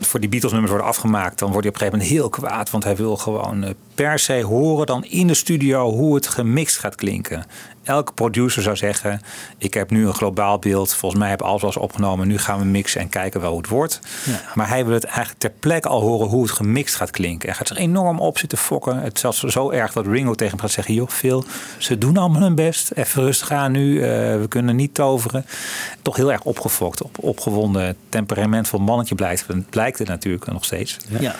voor 0.00 0.20
die 0.20 0.28
Beatles 0.28 0.52
nummers 0.52 0.72
worden 0.72 0.90
afgemaakt, 0.90 1.38
dan 1.38 1.50
wordt 1.52 1.66
hij 1.66 1.74
op 1.74 1.80
een 1.80 1.86
gegeven 1.88 2.08
moment 2.08 2.32
heel 2.40 2.48
kwaad, 2.48 2.70
want 2.70 2.84
hij 2.84 2.96
wil 2.96 3.16
gewoon 3.16 3.74
per 3.94 4.18
se 4.18 4.42
horen 4.42 4.86
dan 4.86 5.04
in 5.04 5.26
de 5.26 5.34
studio 5.34 5.90
hoe 5.90 6.14
het 6.14 6.26
gemixt 6.28 6.78
gaat 6.78 6.94
klinken. 6.94 7.44
Elke 7.82 8.12
producer 8.12 8.62
zou 8.62 8.76
zeggen, 8.76 9.20
ik 9.58 9.74
heb 9.74 9.90
nu 9.90 10.06
een 10.06 10.14
globaal 10.14 10.58
beeld, 10.58 10.94
volgens 10.94 11.20
mij 11.20 11.30
heb 11.30 11.42
alles 11.42 11.62
eens 11.62 11.76
opgenomen, 11.76 12.28
nu 12.28 12.38
gaan 12.38 12.58
we 12.58 12.64
mixen 12.64 13.00
en 13.00 13.08
kijken 13.08 13.40
wel 13.40 13.50
hoe 13.50 13.58
het 13.60 13.68
wordt. 13.68 14.00
Ja. 14.24 14.40
Maar 14.54 14.68
hij 14.68 14.84
wil 14.84 14.94
het 14.94 15.04
eigenlijk 15.04 15.38
ter 15.38 15.50
plekke 15.50 15.88
al 15.88 16.00
horen 16.00 16.28
hoe 16.28 16.42
het 16.42 16.50
gemixt 16.50 16.94
gaat 16.94 17.10
klinken. 17.10 17.48
Hij 17.48 17.56
gaat 17.56 17.68
zich 17.68 17.76
enorm 17.76 18.20
op 18.20 18.38
zitten 18.38 18.58
fokken. 18.58 19.00
Het 19.00 19.14
is 19.14 19.20
zelfs 19.20 19.38
zo 19.38 19.70
erg 19.70 19.92
dat 19.92 20.06
Ringo 20.06 20.34
tegen 20.34 20.52
hem 20.52 20.60
gaat 20.60 20.70
zeggen... 20.70 20.94
joh, 20.94 21.08
Phil, 21.08 21.44
ze 21.78 21.98
doen 21.98 22.16
allemaal 22.16 22.40
hun 22.40 22.54
best. 22.54 22.90
Even 22.94 23.22
rustig 23.22 23.50
aan 23.50 23.72
nu. 23.72 24.02
eh, 24.02 24.08
we 24.40 24.46
kunnen 24.48 24.76
niet 24.76 24.94
toveren. 24.94 25.46
Toch 26.02 26.16
heel 26.16 26.32
erg 26.32 26.42
opgefokt. 26.42 27.02
Op, 27.02 27.16
opgewonden, 27.20 27.96
temperamentvol 28.08 28.80
mannetje 28.80 29.14
blijkt, 29.14 29.46
blijkt 29.70 29.98
het 29.98 30.08
natuurlijk 30.08 30.52
nog 30.52 30.64
steeds. 30.64 30.96
Ja. 31.20 31.34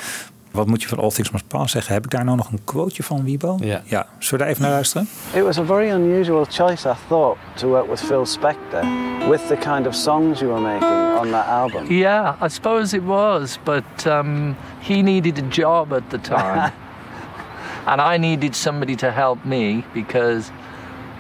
Wat 0.51 0.67
moet 0.67 0.83
je 0.83 0.89
van 0.89 0.99
All 0.99 1.11
Things 1.11 1.31
Must 1.31 1.49
Pass 1.49 1.73
zeggen? 1.73 1.95
Heb 1.95 2.05
ik 2.05 2.11
daar 2.11 2.25
nou 2.25 2.37
nog 2.37 2.53
een 2.53 2.61
quoteje 2.65 3.03
van, 3.03 3.25
Wiebo? 3.25 3.57
Ja. 3.61 3.81
ja. 3.85 4.07
Zullen 4.19 4.31
we 4.31 4.37
daar 4.37 4.47
even 4.47 4.63
naar 4.63 4.71
luisteren? 4.71 5.09
It 5.35 5.43
was 5.43 5.59
a 5.59 5.65
very 5.65 5.91
unusual 5.91 6.45
choice, 6.49 6.89
I 6.89 6.95
thought, 7.09 7.39
to 7.55 7.69
work 7.69 7.89
with 7.89 8.01
Phil 8.01 8.27
Spector 8.27 8.85
with 9.29 9.47
the 9.49 9.57
kind 9.57 9.87
of 9.87 9.95
songs 9.95 10.41
you 10.41 10.53
were 10.53 10.63
making 10.73 11.19
on 11.19 11.31
that 11.31 11.47
album. 11.47 11.87
Yeah, 11.89 12.43
I 12.43 12.49
suppose 12.49 12.97
it 12.97 13.03
was, 13.05 13.59
but 13.65 14.07
um, 14.07 14.57
he 14.81 15.03
needed 15.03 15.39
a 15.39 15.49
job 15.49 15.93
at 15.93 16.11
the 16.11 16.19
time. 16.19 16.73
and 17.87 18.01
I 18.01 18.19
needed 18.19 18.55
somebody 18.55 18.97
to 18.97 19.11
help 19.11 19.45
me 19.45 19.85
because, 19.95 20.51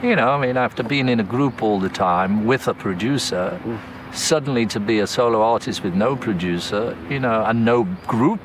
you 0.02 0.14
know, 0.14 0.28
I 0.30 0.46
mean, 0.46 0.56
after 0.56 0.82
being 0.82 1.08
in 1.08 1.20
a 1.20 1.24
group 1.24 1.62
all 1.62 1.80
the 1.80 1.88
time 1.88 2.46
with 2.46 2.68
a 2.68 2.74
producer, 2.74 3.60
suddenly 4.12 4.66
to 4.66 4.80
be 4.80 5.00
a 5.00 5.06
solo 5.06 5.42
artist 5.42 5.82
with 5.84 5.94
no 5.94 6.16
producer, 6.16 6.96
you 7.08 7.20
know, 7.20 7.44
and 7.44 7.64
no 7.64 7.86
group, 8.06 8.40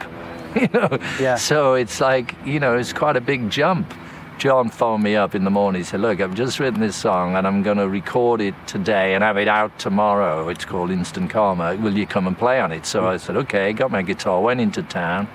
you 0.60 0.68
know. 0.74 1.00
Yeah. 1.20 1.36
So 1.36 1.74
it's 1.74 2.00
like, 2.00 2.36
you 2.46 2.60
know, 2.60 2.78
it's 2.78 2.94
quite 2.94 3.18
a 3.18 3.22
big 3.22 3.50
jump. 3.50 3.94
John 4.38 4.70
phoned 4.70 5.02
me 5.02 5.16
up 5.16 5.34
in 5.34 5.46
the 5.46 5.50
morning. 5.50 5.80
He 5.80 5.86
said, 5.86 6.02
Look, 6.02 6.20
I've 6.20 6.36
just 6.36 6.60
written 6.60 6.82
this 6.82 6.96
song 6.96 7.36
and 7.36 7.48
I'm 7.48 7.64
going 7.64 7.78
to 7.78 7.88
record 7.88 8.42
it 8.42 8.54
today 8.68 9.14
and 9.14 9.24
have 9.24 9.38
it 9.38 9.48
out 9.48 9.78
tomorrow. 9.80 10.50
It's 10.50 10.66
called 10.66 10.92
Instant 10.92 11.30
Karma. 11.30 11.76
Will 11.78 11.98
you 11.98 12.06
come 12.06 12.28
and 12.28 12.38
play 12.38 12.60
on 12.60 12.72
it? 12.74 12.86
So 12.86 13.08
I 13.08 13.18
said, 13.18 13.38
Okay, 13.38 13.72
got 13.72 13.92
my 13.92 14.02
guitar, 14.02 14.42
went 14.42 14.60
into 14.60 14.84
town, 14.84 15.30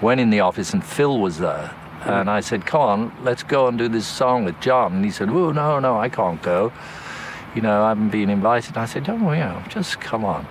went 0.00 0.20
in 0.20 0.30
the 0.30 0.40
office, 0.40 0.72
and 0.72 0.84
Phil 0.84 1.18
was 1.18 1.38
there. 1.38 1.74
And 2.02 2.30
I 2.30 2.40
said, 2.40 2.64
Come 2.64 2.80
on, 2.80 3.24
let's 3.24 3.42
go 3.42 3.66
and 3.66 3.76
do 3.76 3.88
this 3.88 4.06
song 4.06 4.44
with 4.44 4.58
John. 4.60 4.94
And 4.94 5.04
he 5.04 5.10
said, 5.10 5.30
Oh, 5.30 5.50
no, 5.50 5.80
no, 5.80 5.98
I 5.98 6.08
can't 6.08 6.40
go. 6.40 6.72
You 7.56 7.62
know, 7.62 7.82
I 7.82 7.88
haven't 7.88 8.10
been 8.10 8.30
invited. 8.30 8.76
I 8.76 8.86
said, 8.86 9.08
Oh, 9.08 9.32
yeah, 9.32 9.66
just 9.68 10.00
come 10.00 10.24
on. 10.24 10.46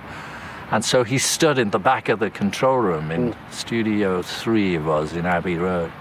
And 0.72 0.84
so 0.84 1.03
he 1.03 1.18
stood 1.18 1.57
in 1.57 1.69
the 1.69 1.80
back 1.80 2.10
of 2.10 2.19
the 2.19 2.30
control 2.30 2.77
room 2.77 3.10
in 3.10 3.35
Studio 3.52 4.22
3, 4.22 4.76
it 4.76 4.80
was 4.80 5.14
in 5.14 5.26
Abbey 5.26 5.57
Road. 5.57 5.91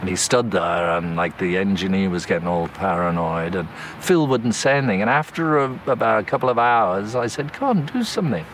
And 0.00 0.08
he 0.08 0.16
stood 0.16 0.50
there, 0.50 0.90
and 0.96 1.16
like 1.16 1.38
the 1.38 1.56
engineer 1.56 2.10
was 2.10 2.26
getting 2.26 2.46
all 2.46 2.68
paranoid, 2.68 3.54
and 3.54 3.68
Phil 4.00 4.26
wouldn't 4.26 4.54
say 4.54 4.76
anything. 4.76 5.00
And 5.00 5.10
after 5.10 5.58
a, 5.58 5.80
about 5.86 6.20
a 6.20 6.26
couple 6.26 6.48
of 6.48 6.58
hours, 6.58 7.14
I 7.14 7.26
said, 7.26 7.52
Come 7.52 7.68
on, 7.68 7.86
do 7.86 8.04
something. 8.04 8.44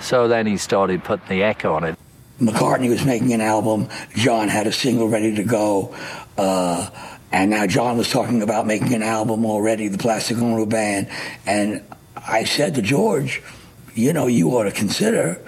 So 0.00 0.28
then 0.28 0.46
he 0.46 0.56
started 0.56 1.04
putting 1.04 1.28
the 1.28 1.42
echo 1.42 1.74
on 1.74 1.84
it. 1.84 1.98
McCartney 2.40 2.88
was 2.88 3.04
making 3.04 3.34
an 3.34 3.42
album. 3.42 3.88
John 4.16 4.48
had 4.48 4.66
a 4.66 4.72
single 4.72 5.08
ready 5.08 5.34
to 5.34 5.44
go. 5.44 5.94
Uh, 6.38 6.88
and 7.32 7.50
now 7.50 7.66
John 7.66 7.98
was 7.98 8.10
talking 8.10 8.42
about 8.42 8.66
making 8.66 8.94
an 8.94 9.02
album 9.02 9.44
already, 9.44 9.88
the 9.88 9.98
Plastic 9.98 10.38
Ono 10.38 10.64
Band. 10.64 11.08
And 11.44 11.84
I 12.16 12.44
said 12.44 12.74
to 12.76 12.82
George, 12.82 13.42
you 13.94 14.12
know, 14.12 14.26
you 14.26 14.50
ought 14.50 14.64
to 14.64 14.72
consider 14.72 15.40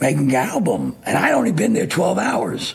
making 0.00 0.30
an 0.30 0.36
album. 0.36 0.96
And 1.04 1.16
I'd 1.16 1.32
only 1.32 1.52
been 1.52 1.72
there 1.72 1.86
12 1.86 2.18
hours. 2.18 2.74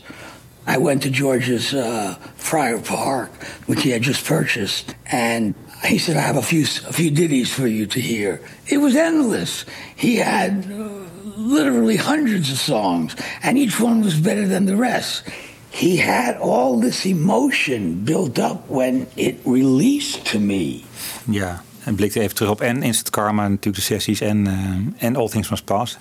I 0.65 0.77
went 0.77 1.03
to 1.03 1.09
George's 1.09 1.73
uh, 1.73 2.15
Friar 2.35 2.79
Park, 2.79 3.31
which 3.65 3.81
he 3.81 3.89
had 3.89 4.03
just 4.03 4.25
purchased, 4.25 4.93
and 5.07 5.55
he 5.83 5.97
said, 5.97 6.17
"I 6.17 6.21
have 6.21 6.37
a 6.37 6.43
few 6.43 6.63
a 6.87 6.93
few 6.93 7.09
ditties 7.09 7.51
for 7.51 7.65
you 7.65 7.87
to 7.87 7.99
hear." 7.99 8.41
It 8.67 8.77
was 8.77 8.95
endless. 8.95 9.65
He 9.95 10.17
had 10.17 10.71
uh, 10.71 10.89
literally 11.35 11.97
hundreds 11.97 12.51
of 12.51 12.59
songs, 12.59 13.15
and 13.41 13.57
each 13.57 13.79
one 13.79 14.01
was 14.01 14.19
better 14.19 14.47
than 14.47 14.65
the 14.65 14.75
rest. 14.75 15.27
He 15.71 15.97
had 15.97 16.37
all 16.37 16.79
this 16.79 17.05
emotion 17.05 18.03
built 18.05 18.37
up 18.37 18.69
when 18.69 19.07
it 19.17 19.39
released 19.45 20.27
to 20.27 20.39
me. 20.39 20.85
Ja, 21.27 21.61
en 21.83 21.95
blikte 21.95 22.19
even 22.19 22.35
terug 22.35 22.51
op 22.51 22.61
en 22.61 22.83
Instant 22.83 23.09
Karma, 23.09 23.47
natuurlijk 23.47 23.75
de 23.75 23.81
sessies 23.81 24.21
en, 24.21 24.47
eh, 24.47 25.05
en 25.07 25.15
All 25.15 25.29
Things 25.29 25.49
Must 25.49 25.65
Pass. 25.65 25.97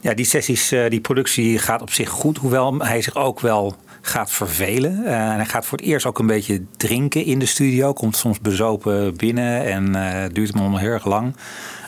Ja, 0.00 0.14
die 0.14 0.24
sessies, 0.24 0.72
eh, 0.72 0.90
die 0.90 1.00
productie 1.00 1.58
gaat 1.58 1.82
op 1.82 1.90
zich 1.90 2.08
goed, 2.08 2.38
hoewel 2.38 2.78
hij 2.78 3.02
zich 3.02 3.16
ook 3.16 3.40
wel 3.40 3.76
gaat 4.00 4.30
vervelen. 4.30 5.04
Eh, 5.04 5.34
hij 5.34 5.44
gaat 5.44 5.66
voor 5.66 5.78
het 5.78 5.86
eerst 5.86 6.06
ook 6.06 6.18
een 6.18 6.26
beetje 6.26 6.62
drinken 6.76 7.24
in 7.24 7.38
de 7.38 7.46
studio. 7.46 7.92
Komt 7.92 8.16
soms 8.16 8.40
bezopen 8.40 9.16
binnen 9.16 9.64
en 9.64 9.92
duurt 10.32 10.52
hem 10.52 10.60
allemaal 10.60 10.80
heel 10.80 10.90
erg 10.90 11.06
lang. 11.06 11.34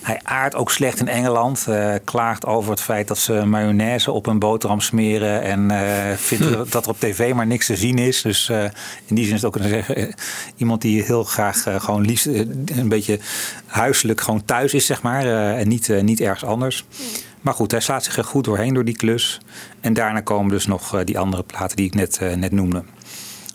Hij 0.03 0.21
aardt 0.23 0.55
ook 0.55 0.71
slecht 0.71 1.01
in 1.01 1.09
Engeland. 1.09 1.67
eh, 1.69 1.95
klaagt 2.05 2.47
over 2.47 2.71
het 2.71 2.81
feit 2.81 3.09
dat 3.09 3.19
ze 3.19 3.33
mayonaise 3.33 4.13
op 4.13 4.27
een 4.27 4.39
boterham 4.39 4.81
smeren. 4.81 5.43
En 5.43 5.71
eh, 5.71 6.17
vindt 6.17 6.73
dat 6.73 6.85
er 6.85 6.91
op 6.91 7.01
tv 7.01 7.35
maar 7.35 7.47
niks 7.47 7.67
te 7.67 7.77
zien 7.77 7.99
is. 7.99 8.23
Dus 8.23 8.49
eh, 8.49 8.65
in 9.05 9.15
die 9.15 9.25
zin 9.25 9.35
is 9.35 9.43
het 9.43 9.55
ook 9.55 9.63
een, 9.63 9.85
eh, 9.85 10.13
iemand 10.57 10.83
die 10.83 11.03
heel 11.03 11.25
graag 11.25 11.63
gewoon 11.63 12.05
liefst 12.05 12.27
een 12.27 12.89
beetje 12.89 13.19
huiselijk 13.67 14.21
gewoon 14.21 14.45
thuis 14.45 14.75
is, 14.75 14.87
zeg 14.87 15.03
maar. 15.03 15.27
en 15.57 15.69
niet, 15.69 16.03
niet 16.03 16.21
ergens 16.21 16.45
anders. 16.45 16.85
Maar 17.41 17.55
goed, 17.55 17.71
hij 17.71 17.81
slaat 17.81 18.05
zich 18.05 18.17
er 18.17 18.25
goed 18.25 18.45
doorheen 18.45 18.75
door 18.75 18.85
die 18.85 18.97
klus. 18.97 19.41
En 19.81 19.93
daarna 19.93 20.21
komen 20.21 20.51
dus 20.51 20.67
nog 20.67 21.05
die 21.05 21.19
andere 21.19 21.43
platen 21.43 21.77
die 21.77 21.87
ik 21.87 21.95
net, 21.95 22.21
net 22.37 22.53
noemde. 22.53 22.83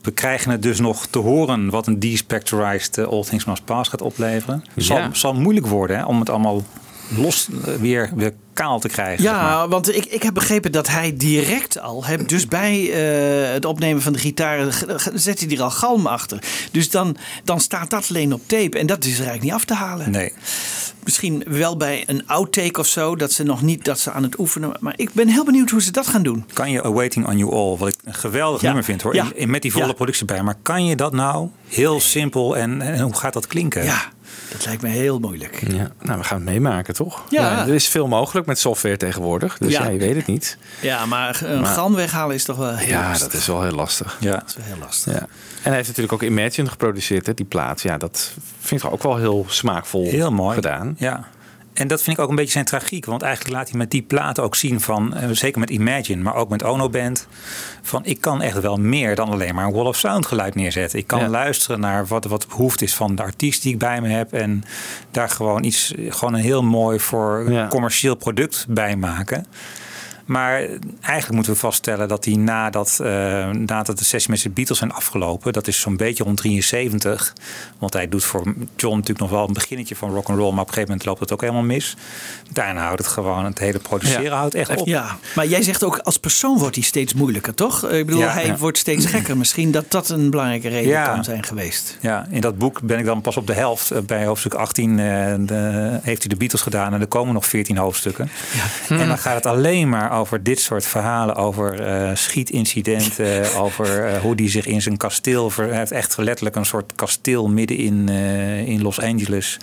We 0.04 0.12
krijgen 0.12 0.52
het 0.52 0.62
dus 0.62 0.80
nog 0.80 1.06
te 1.06 1.20
horen 1.20 1.70
wat 1.70 1.88
een 1.88 2.00
despectorized 2.00 2.98
eh, 2.98 3.06
All 3.08 3.24
Things 3.24 3.46
Must 3.46 3.66
Pass 3.66 3.90
gaat 3.90 4.02
opleveren. 4.02 4.64
Zal, 4.76 4.98
Ja. 4.98 5.10
zal 5.14 5.34
moeilijk 5.34 5.68
worden 5.68 5.98
hè, 5.98 6.04
om 6.06 6.20
het 6.20 6.30
allemaal 6.30 6.62
los 7.18 7.48
eh, 7.66 7.74
weer, 7.76 8.10
weer 8.16 8.34
kaal 8.54 8.80
te 8.80 8.88
krijgen. 8.88 9.24
zeg 9.24 9.32
maar. 9.34 9.42
Ja, 9.44 9.68
want 9.68 9.96
ik, 9.96 10.06
ik 10.06 10.24
heb 10.24 10.34
begrepen 10.34 10.72
dat 10.72 10.88
hij 10.88 11.14
direct 11.18 11.80
al, 11.80 12.06
hè, 12.06 12.26
dus 12.26 12.48
bij 12.48 12.92
eh, 13.48 13.54
het 13.54 13.66
opnemen 13.66 14.02
van 14.02 14.14
de 14.14 14.20
gitaar, 14.20 14.72
g- 14.72 15.10
zet 15.14 15.40
hij 15.40 15.50
er 15.50 15.62
al 15.62 15.72
galm 15.72 16.08
achter. 16.08 16.40
Dus 16.72 16.90
dan, 16.90 17.18
dan 17.44 17.60
staat 17.60 17.90
dat 17.90 18.06
alleen 18.10 18.34
op 18.34 18.42
tape 18.48 18.80
en 18.80 18.86
dat 18.86 19.04
is 19.06 19.12
er 19.12 19.26
eigenlijk 19.26 19.44
niet 19.44 19.54
af 19.54 19.66
te 19.66 19.74
halen. 19.74 20.12
Nee. 20.12 20.34
Misschien 21.04 21.44
wel 21.48 21.78
bij 21.78 22.04
een 22.08 22.28
outtake 22.28 22.80
of 22.80 22.88
zo, 22.88 23.16
dat 23.16 23.32
ze 23.32 23.44
nog 23.44 23.62
niet 23.62 23.86
dat 23.86 24.00
ze 24.00 24.12
aan 24.12 24.24
het 24.24 24.40
oefenen. 24.40 24.72
Maar 24.80 24.94
ik 24.96 25.14
ben 25.14 25.28
heel 25.28 25.46
benieuwd 25.46 25.70
hoe 25.70 25.82
ze 25.82 25.92
dat 25.92 26.08
gaan 26.08 26.24
doen. 26.24 26.46
Kan 26.54 26.72
je 26.72 26.84
Awaiting 26.84 27.28
on 27.28 27.38
You 27.38 27.52
All, 27.54 27.78
wat 27.78 27.88
ik 27.88 27.96
een 28.04 28.14
geweldig 28.14 28.60
Ja. 28.62 28.66
nummer 28.66 28.84
vind 28.84 29.02
hoor, 29.02 29.16
Ja. 29.16 29.24
in- 29.24 29.38
in- 29.38 29.50
met 29.50 29.62
die 29.62 29.72
volle 29.72 29.86
Ja. 29.88 29.94
productie 29.94 30.26
bij. 30.26 30.44
Maar 30.44 30.56
kan 30.62 30.86
je 30.86 30.96
dat 30.96 31.14
nou 31.14 31.50
heel 31.68 32.00
simpel 32.00 32.58
en, 32.58 32.82
en 32.82 33.00
hoe 33.00 33.16
gaat 33.16 33.34
dat 33.34 33.48
klinken? 33.48 33.84
Ja, 33.84 34.02
dat 34.52 34.66
lijkt 34.66 34.82
me 34.82 34.88
heel 34.90 35.20
moeilijk. 35.20 35.64
Ja, 35.72 35.92
nou, 36.02 36.18
we 36.20 36.24
gaan 36.26 36.38
het 36.38 36.46
meemaken, 36.46 36.94
toch? 36.94 37.24
Ja. 37.30 37.68
er 37.68 37.74
is 37.74 37.88
veel 37.88 38.08
mogelijk 38.08 38.48
met 38.48 38.60
software 38.60 38.98
tegenwoordig. 38.98 39.58
Dus 39.58 39.72
Ja. 39.72 39.84
ja, 39.84 39.90
je 39.90 40.00
weet 40.00 40.16
het 40.16 40.26
niet. 40.26 40.58
Ja, 40.82 41.06
maar 41.06 41.42
een 41.44 41.62
Maar- 41.62 41.74
galm 41.74 41.96
weghalen 41.96 42.36
is 42.36 42.44
toch 42.44 42.58
wel 42.58 42.76
heel 42.76 42.88
ja, 42.88 43.08
lastig. 43.08 43.32
dat 43.32 43.40
is 43.42 43.48
wel 43.48 43.62
heel 43.64 43.72
lastig. 43.76 44.18
Ja. 44.20 44.32
Dat 44.32 44.44
is 44.48 44.56
wel 44.56 44.66
heel 44.66 44.78
lastig. 44.80 45.14
Ja. 45.14 45.20
En 45.20 45.28
hij 45.70 45.74
heeft 45.76 45.88
natuurlijk 45.88 46.14
ook 46.14 46.22
Imagine 46.30 46.70
geproduceerd, 46.70 47.26
hè, 47.26 47.34
die 47.34 47.46
plaat. 47.46 47.82
Ja, 47.82 47.98
dat 47.98 48.32
vind 48.60 48.84
ik 48.84 48.92
ook 48.92 49.04
wel 49.04 49.18
heel 49.18 49.46
smaakvol 49.50 50.04
Heel 50.10 50.32
mooi. 50.32 50.56
gedaan. 50.56 50.96
Ja. 50.98 51.28
En 51.74 51.88
dat 51.88 52.02
vind 52.02 52.18
ik 52.18 52.24
ook 52.24 52.30
een 52.30 52.36
beetje 52.36 52.52
zijn 52.52 52.66
tragiek. 52.66 53.06
Want 53.06 53.22
eigenlijk 53.22 53.56
laat 53.56 53.70
hij 53.70 53.78
met 53.78 53.92
die 53.92 54.02
platen 54.02 54.44
ook 54.44 54.56
zien 54.56 54.82
van, 54.82 55.14
eh, 55.16 55.30
zeker 55.32 55.60
met 55.60 55.70
Imagine, 55.70 56.22
maar 56.24 56.36
ook 56.36 56.50
met 56.50 56.64
Ono 56.64 56.90
Band, 56.90 57.28
van 57.82 58.06
ik 58.06 58.22
kan 58.22 58.42
echt 58.42 58.60
wel 58.60 58.78
meer 58.78 59.16
dan 59.16 59.30
alleen 59.30 59.56
maar 59.56 59.66
een 59.66 59.74
wall 59.74 59.86
of 59.86 59.98
sound 59.98 60.26
geluid 60.26 60.56
neerzetten. 60.56 61.00
Ik 61.00 61.08
kan 61.08 61.20
Ja. 61.20 61.28
luisteren 61.28 61.80
naar 61.80 62.06
wat, 62.08 62.26
wat 62.26 62.48
behoefte 62.48 62.84
is 62.84 62.96
van 62.96 63.16
de 63.16 63.22
artiest 63.22 63.62
die 63.64 63.74
ik 63.74 63.80
bij 63.80 64.02
me 64.02 64.08
heb 64.10 64.34
en 64.34 64.64
daar 65.12 65.30
gewoon 65.30 65.64
iets, 65.64 65.94
gewoon 66.10 66.34
een 66.34 66.40
heel 66.42 66.64
mooi 66.64 67.00
voor 67.00 67.52
Ja. 67.52 67.68
commercieel 67.68 68.16
product 68.16 68.66
bij 68.70 68.96
maken. 68.96 69.46
Maar 70.26 70.60
eigenlijk 71.02 71.32
moeten 71.32 71.54
we 71.54 71.60
vaststellen 71.60 72.08
dat 72.08 72.26
hij 72.26 72.36
nadat, 72.36 73.00
eh, 73.02 73.08
nadat 73.50 73.98
de 73.98 74.04
sessie 74.06 74.32
met 74.32 74.42
de 74.42 74.50
Beatles 74.50 74.78
zijn 74.78 74.92
afgelopen, 74.92 75.54
dat 75.54 75.68
is 75.68 75.80
zo'n 75.80 75.98
beetje 75.98 76.24
rond 76.24 76.38
73. 76.38 77.34
Want 77.80 77.94
hij 77.94 78.10
doet 78.10 78.24
voor 78.24 78.44
John 78.76 78.94
natuurlijk 78.96 79.20
nog 79.20 79.30
wel 79.30 79.48
een 79.48 79.54
beginnetje 79.54 79.96
van 79.96 80.10
rock 80.14 80.30
and 80.30 80.38
roll, 80.38 80.52
maar 80.52 80.62
op 80.62 80.68
een 80.68 80.74
gegeven 80.74 80.88
moment 80.90 81.06
loopt 81.06 81.20
het 81.20 81.32
ook 81.34 81.42
helemaal 81.42 81.62
mis. 81.64 81.96
Daarna 82.52 82.82
houdt 82.84 82.98
het 83.00 83.08
gewoon, 83.08 83.46
het 83.46 83.60
hele 83.60 83.80
produceren 83.80 84.24
Ja. 84.24 84.36
houdt 84.38 84.56
echt 84.56 84.76
op. 84.76 84.88
Ja, 84.88 85.18
maar 85.36 85.48
jij 85.48 85.62
zegt 85.62 85.84
ook 85.84 85.98
als 85.98 86.18
persoon 86.18 86.58
wordt 86.58 86.76
hij 86.76 86.84
steeds 86.84 87.14
moeilijker, 87.14 87.54
toch? 87.54 87.84
Ik 87.90 88.06
bedoel, 88.06 88.22
Ja, 88.22 88.30
hij 88.32 88.46
ja. 88.46 88.58
wordt 88.58 88.78
steeds 88.78 89.06
gekker. 89.06 89.38
Misschien 89.38 89.72
dat 89.72 89.92
dat 89.92 90.10
een 90.10 90.30
belangrijke 90.30 90.68
reden 90.70 91.04
kan 91.04 91.24
zijn 91.24 91.44
geweest. 91.44 91.98
Ja, 92.02 92.28
in 92.30 92.42
dat 92.42 92.58
boek 92.58 92.82
ben 92.82 93.00
ik 93.00 93.06
dan 93.06 93.22
pas 93.22 93.38
op 93.38 93.48
de 93.48 93.54
helft. 93.54 93.92
Eh, 93.92 94.02
Bij 94.02 94.26
hoofdstuk 94.26 94.54
18 94.54 94.90
eh, 95.00 95.06
de- 95.40 96.00
heeft 96.02 96.20
hij 96.22 96.30
de 96.30 96.36
Beatles 96.36 96.62
gedaan 96.62 96.94
en 96.94 97.02
er 97.02 97.08
komen 97.08 97.34
nog 97.34 97.46
14 97.46 97.78
hoofdstukken. 97.78 98.30
En 98.90 99.08
dan 99.08 99.18
gaat 99.18 99.36
het 99.36 99.46
alleen 99.46 99.90
maar 99.90 100.10
over 100.14 100.44
dit 100.44 100.60
soort 100.60 100.86
verhalen, 100.86 101.36
over 101.36 101.80
eh, 101.82 102.16
schietincidenten, 102.16 103.54
over 103.66 104.06
eh, 104.06 104.22
hoe 104.22 104.34
hij 104.36 104.50
zich 104.50 104.66
in 104.66 104.82
zijn 104.82 104.98
kasteel, 104.98 105.50
ver- 105.50 105.68
hij 105.70 105.78
heeft 105.78 105.92
echt 105.92 106.18
letterlijk 106.18 106.56
een 106.56 106.66
soort 106.66 106.94
kasteel 106.96 107.50
midden 107.50 107.78
in, 107.78 108.10
eh, 108.10 108.68
in 108.68 108.82
Los 108.82 109.02
Angeles. 109.02 109.58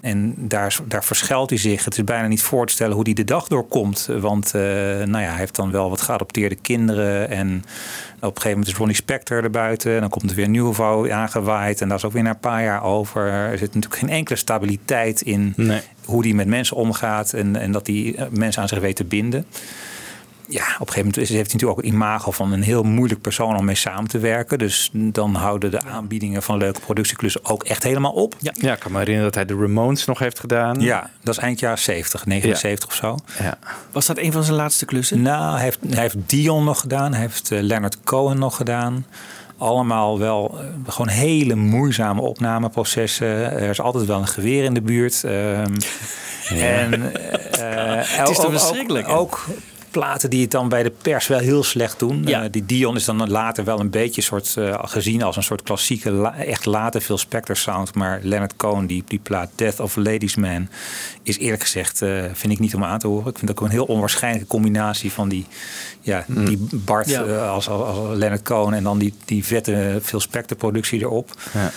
En 0.00 0.34
daar, 0.38 0.76
daar 0.84 1.04
verschuilt 1.04 1.50
hij 1.50 1.58
zich. 1.58 1.84
Het 1.84 1.96
is 1.96 2.04
bijna 2.04 2.26
niet 2.26 2.42
voor 2.42 2.66
te 2.66 2.72
stellen 2.72 2.94
hoe 2.94 3.04
hij 3.04 3.12
de 3.12 3.24
dag 3.24 3.48
doorkomt. 3.48 4.08
Want 4.20 4.52
nou 4.52 5.10
ja, 5.10 5.28
hij 5.28 5.36
heeft 5.36 5.56
dan 5.56 5.70
wel 5.70 5.90
wat 5.90 6.00
geadopteerde 6.00 6.54
kinderen. 6.54 7.30
En 7.30 7.56
op 8.16 8.20
een 8.20 8.28
gegeven 8.28 8.50
moment 8.50 8.68
is 8.68 8.74
Ronnie 8.74 8.96
Spector 8.96 9.44
er 9.44 9.50
buiten. 9.50 9.94
En 9.94 10.00
dan 10.00 10.08
komt 10.08 10.30
er 10.30 10.36
weer 10.36 10.44
een 10.44 10.50
nieuwe 10.50 10.74
vrouw 10.74 11.12
aangewaaid. 11.12 11.80
En 11.80 11.88
dat 11.88 11.98
is 11.98 12.04
ook 12.04 12.12
weer 12.12 12.22
na 12.22 12.30
een 12.30 12.38
paar 12.38 12.62
jaar 12.62 12.82
over. 12.82 13.26
Er 13.26 13.58
zit 13.58 13.74
natuurlijk 13.74 14.02
geen 14.02 14.10
enkele 14.10 14.38
stabiliteit 14.38 15.20
in 15.20 15.54
hoe 16.04 16.22
hij 16.24 16.32
met 16.34 16.46
mensen 16.46 16.76
omgaat. 16.76 17.32
En, 17.32 17.56
en 17.56 17.72
dat 17.72 17.86
hij 17.86 18.14
eh, 18.16 18.26
mensen 18.30 18.62
aan 18.62 18.68
zich 18.68 18.78
weet 18.80 18.96
te 18.96 19.04
binden. 19.04 19.46
Ja, 20.48 20.60
op 20.62 20.66
een 20.68 20.76
gegeven 20.76 20.98
moment 21.00 21.16
is- 21.16 21.28
heeft 21.28 21.32
hij 21.50 21.52
natuurlijk 21.60 21.70
ook 21.78 21.84
het 21.84 21.94
imago 21.94 22.30
van 22.30 22.52
een 22.52 22.62
heel 22.62 22.82
moeilijk 22.82 23.20
persoon 23.20 23.56
om 23.56 23.64
mee 23.64 23.74
samen 23.74 24.08
te 24.10 24.18
werken. 24.18 24.58
Dus 24.58 24.90
dan 24.92 25.34
houden 25.34 25.70
de 25.70 25.80
aanbiedingen 25.84 26.42
van 26.42 26.58
leuke 26.58 26.80
productieklussen 26.80 27.44
ook 27.44 27.62
echt 27.64 27.82
helemaal 27.82 28.12
op. 28.12 28.34
Ja. 28.40 28.72
ik 28.72 28.78
kan 28.78 28.92
me 28.92 28.98
herinneren 28.98 29.32
dat 29.32 29.34
hij 29.34 29.56
de 29.56 29.62
Ramones 29.62 30.04
nog 30.04 30.18
heeft 30.18 30.40
gedaan. 30.40 30.80
Ja, 30.80 31.10
dat 31.22 31.36
is 31.36 31.42
eind 31.42 31.58
jaren 31.60 31.78
70, 31.78 32.26
79 32.26 32.88
of 32.88 32.94
zo. 32.94 33.16
Ja. 33.38 33.58
Was 33.92 34.06
dat 34.06 34.18
een 34.18 34.32
van 34.32 34.44
zijn 34.44 34.56
laatste 34.56 34.84
klussen? 34.84 35.22
Nou, 35.22 35.54
hij 35.54 35.62
heeft, 35.62 35.78
hij 35.88 36.00
heeft 36.02 36.16
Dion 36.26 36.64
nog 36.64 36.80
gedaan. 36.80 37.12
Hij 37.12 37.20
heeft 37.20 37.50
eh, 37.50 37.60
Leonard 37.62 37.96
Cohen 38.04 38.38
nog 38.38 38.56
gedaan. 38.56 39.06
Allemaal 39.58 40.18
wel 40.18 40.58
eh, 40.58 40.66
gewoon 40.92 41.08
hele 41.08 41.54
moeizame 41.54 42.20
opnameprocessen. 42.20 43.26
Er 43.52 43.68
is 43.70 43.80
altijd 43.80 44.04
wel 44.06 44.18
een 44.18 44.26
geweer 44.26 44.64
in 44.64 44.74
de 44.74 44.82
buurt. 44.82 45.24
Ehm, 45.24 45.74
En 46.60 46.92
eh, 47.12 48.18
Het 48.18 48.28
is 48.28 48.36
toch 48.36 48.44
ook- 48.44 48.50
verschrikkelijk? 48.50 49.08
Ook 49.08 49.46
platen 49.94 50.30
die 50.30 50.40
het 50.42 50.50
dan 50.50 50.68
bij 50.68 50.82
de 50.82 50.92
pers 51.02 51.26
wel 51.26 51.38
heel 51.38 51.62
slecht 51.62 51.98
doen. 51.98 52.22
Ja. 52.26 52.42
Eh, 52.42 52.48
die 52.50 52.66
Dion 52.66 52.96
is 52.96 53.04
dan 53.04 53.30
later 53.30 53.64
wel 53.64 53.80
een 53.80 53.90
beetje 53.90 54.20
soort, 54.22 54.54
eh, 54.56 54.78
gezien 54.82 55.22
als 55.22 55.36
een 55.36 55.42
soort 55.42 55.62
klassieke, 55.62 56.10
la- 56.10 56.36
echt 56.36 56.64
late 56.66 57.00
Phil 57.00 57.18
Spector 57.18 57.56
sound. 57.56 57.94
Maar 57.94 58.20
Leonard 58.22 58.56
Cohen, 58.56 58.86
die, 58.86 59.04
die 59.06 59.18
plaat 59.22 59.50
Death 59.54 59.80
of 59.80 59.96
a 59.96 60.00
Ladies 60.00 60.34
Man, 60.36 60.68
is 61.22 61.38
eerlijk 61.38 61.62
gezegd, 61.62 62.02
eh, 62.02 62.22
vind 62.32 62.52
ik 62.52 62.58
niet 62.58 62.74
om 62.74 62.84
aan 62.84 62.98
te 62.98 63.06
horen. 63.06 63.30
Ik 63.30 63.38
vind 63.38 63.50
ook 63.50 63.60
een 63.60 63.70
heel 63.70 63.84
onwaarschijnlijke 63.84 64.46
combinatie 64.48 65.12
van 65.12 65.28
die, 65.28 65.46
ja, 66.00 66.24
die 66.28 66.66
Bart 66.72 67.08
Ja. 67.10 67.20
als, 67.46 67.68
als, 67.68 67.86
als 67.88 68.16
Leonard 68.18 68.42
Cohen 68.42 68.74
en 68.74 68.82
dan 68.82 68.98
die, 68.98 69.14
die 69.24 69.44
vette 69.44 69.98
Phil 70.02 70.20
Spector 70.20 70.56
productie 70.56 71.00
erop. 71.00 71.30
Ja. 71.52 71.70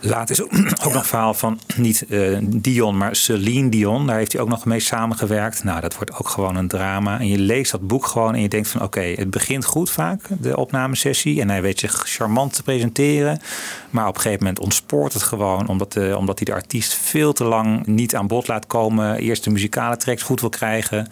Later 0.00 0.30
is 0.30 0.42
ook, 0.44 0.52
nog 0.84 0.94
een 0.94 1.04
verhaal 1.04 1.34
van 1.34 1.60
niet 1.76 2.04
eh, 2.08 2.38
Dion, 2.42 2.96
maar 2.96 3.16
Celine 3.16 3.68
Dion. 3.68 4.06
Daar 4.06 4.16
heeft 4.16 4.32
hij 4.32 4.40
ook 4.40 4.48
nog 4.48 4.64
mee 4.64 4.80
samengewerkt. 4.80 5.64
Nou, 5.64 5.80
dat 5.80 5.94
wordt 5.94 6.12
ook 6.18 6.28
gewoon 6.28 6.56
een 6.56 6.68
drama. 6.68 7.18
En 7.18 7.28
je 7.28 7.38
leest 7.38 7.70
dat 7.70 7.86
boek 7.86 8.06
gewoon 8.06 8.34
en 8.34 8.42
je 8.42 8.48
denkt 8.48 8.68
van 8.68 8.82
oké, 8.82 9.00
het 9.00 9.30
begint 9.30 9.64
goed 9.64 9.90
vaak, 9.90 10.20
de 10.40 10.56
opnamesessie. 10.56 11.40
En 11.40 11.48
hij 11.50 11.62
weet 11.62 11.78
zich 11.78 12.02
charmant 12.06 12.54
te 12.54 12.62
presenteren. 12.62 13.40
Maar 13.90 14.08
op 14.08 14.14
een 14.14 14.20
gegeven 14.20 14.44
moment 14.44 14.62
ontspoort 14.62 15.12
het 15.12 15.22
gewoon. 15.22 15.68
Omdat, 15.68 15.92
de, 15.92 16.14
omdat 16.18 16.38
hij 16.38 16.44
de 16.44 16.60
artiest 16.60 16.94
veel 16.94 17.32
te 17.32 17.44
lang 17.44 17.86
niet 17.86 18.16
aan 18.16 18.26
bod 18.26 18.48
laat 18.48 18.66
komen. 18.66 19.18
Eerst 19.18 19.44
de 19.44 19.50
muzikale 19.50 19.96
tracks 19.96 20.22
goed 20.22 20.40
wil 20.40 20.50
krijgen. 20.50 21.08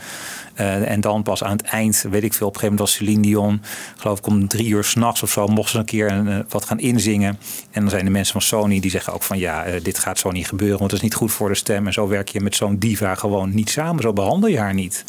Eh, 0.59 0.91
en 0.91 1.01
dan 1.01 1.23
pas 1.23 1.45
aan 1.45 1.57
het 1.57 1.63
eind, 1.63 2.05
weet 2.11 2.23
ik 2.23 2.35
veel, 2.35 2.47
op 2.47 2.55
een 2.55 2.61
gegeven 2.61 2.77
moment 2.77 2.79
was 2.79 2.93
Celine 2.93 3.23
Dion, 3.23 3.63
geloof 3.97 4.19
ik 4.19 4.27
om 4.27 4.49
drie 4.49 4.69
uur 4.69 4.85
s'nachts 4.85 5.23
of 5.23 5.31
zo, 5.31 5.47
mocht 5.47 5.71
ze 5.71 5.79
een 5.79 5.85
keer 5.85 6.11
een, 6.11 6.29
eh, 6.29 6.39
wat 6.49 6.65
gaan 6.65 6.79
inzingen. 6.79 7.39
En 7.71 7.81
dan 7.81 7.91
zijn 7.91 8.05
de 8.05 8.11
mensen 8.11 8.33
van 8.33 8.43
Sony 8.43 8.81
die 8.81 8.91
zeggen 8.91 9.13
ook 9.13 9.23
van 9.23 9.39
ja, 9.39 9.65
eh, 9.65 9.83
dit 9.83 9.99
gaat 9.99 10.19
zo 10.19 10.31
niet 10.31 10.49
gebeuren, 10.49 10.79
want 10.79 10.91
het 10.91 11.01
is 11.01 11.07
niet 11.07 11.15
goed 11.15 11.33
voor 11.33 11.49
de 11.49 11.55
stem. 11.55 11.87
En 11.87 11.93
zo 11.93 12.09
werk 12.09 12.29
je 12.29 12.41
met 12.41 12.57
zo'n 12.57 12.79
diva 12.79 13.15
gewoon 13.15 13.55
niet 13.55 13.71
samen, 13.71 14.03
zo 14.03 14.13
behandel 14.13 14.51
je 14.51 14.59
haar 14.59 14.75
niet. 14.75 15.05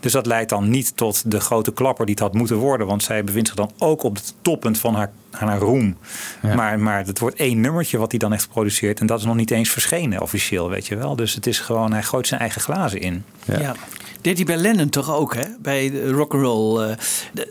Dus 0.00 0.12
dat 0.12 0.26
leidt 0.26 0.50
dan 0.50 0.70
niet 0.70 0.96
tot 0.96 1.30
de 1.30 1.40
grote 1.40 1.72
klapper 1.72 2.06
die 2.06 2.14
het 2.14 2.24
had 2.24 2.34
moeten 2.34 2.56
worden, 2.56 2.86
want 2.86 3.02
zij 3.02 3.24
bevindt 3.24 3.48
zich 3.48 3.56
dan 3.56 3.70
ook 3.78 4.02
op 4.02 4.14
het 4.14 4.34
toppunt 4.42 4.78
van 4.78 4.94
haar, 4.94 5.10
haar 5.30 5.58
roem. 5.58 5.96
Maar, 6.54 6.78
maar 6.78 7.06
het 7.06 7.18
wordt 7.18 7.36
één 7.36 7.60
nummertje 7.60 7.98
wat 7.98 8.10
hij 8.10 8.18
dan 8.18 8.30
heeft 8.30 8.44
geproduceerd 8.44 9.00
en 9.00 9.06
dat 9.06 9.18
is 9.18 9.24
nog 9.24 9.36
niet 9.36 9.50
eens 9.50 9.70
verschenen 9.70 10.20
officieel, 10.20 10.68
weet 10.68 10.86
je 10.86 10.96
wel. 10.96 11.16
Dus 11.16 11.34
het 11.34 11.46
is 11.46 11.58
gewoon, 11.60 11.92
hij 11.92 12.02
gooit 12.02 12.26
zijn 12.26 12.40
eigen 12.40 12.60
glazen 12.60 13.00
in. 13.00 13.24
Ja. 13.44 13.74
Deed 14.26 14.36
hij 14.36 14.44
bij 14.46 14.56
Lennon 14.56 14.88
toch 14.88 15.12
ook, 15.14 15.34
hè? 15.34 15.42
Bij 15.62 15.90
de 15.90 16.10
rock'n'roll. 16.10 16.82
eh, 16.82 16.90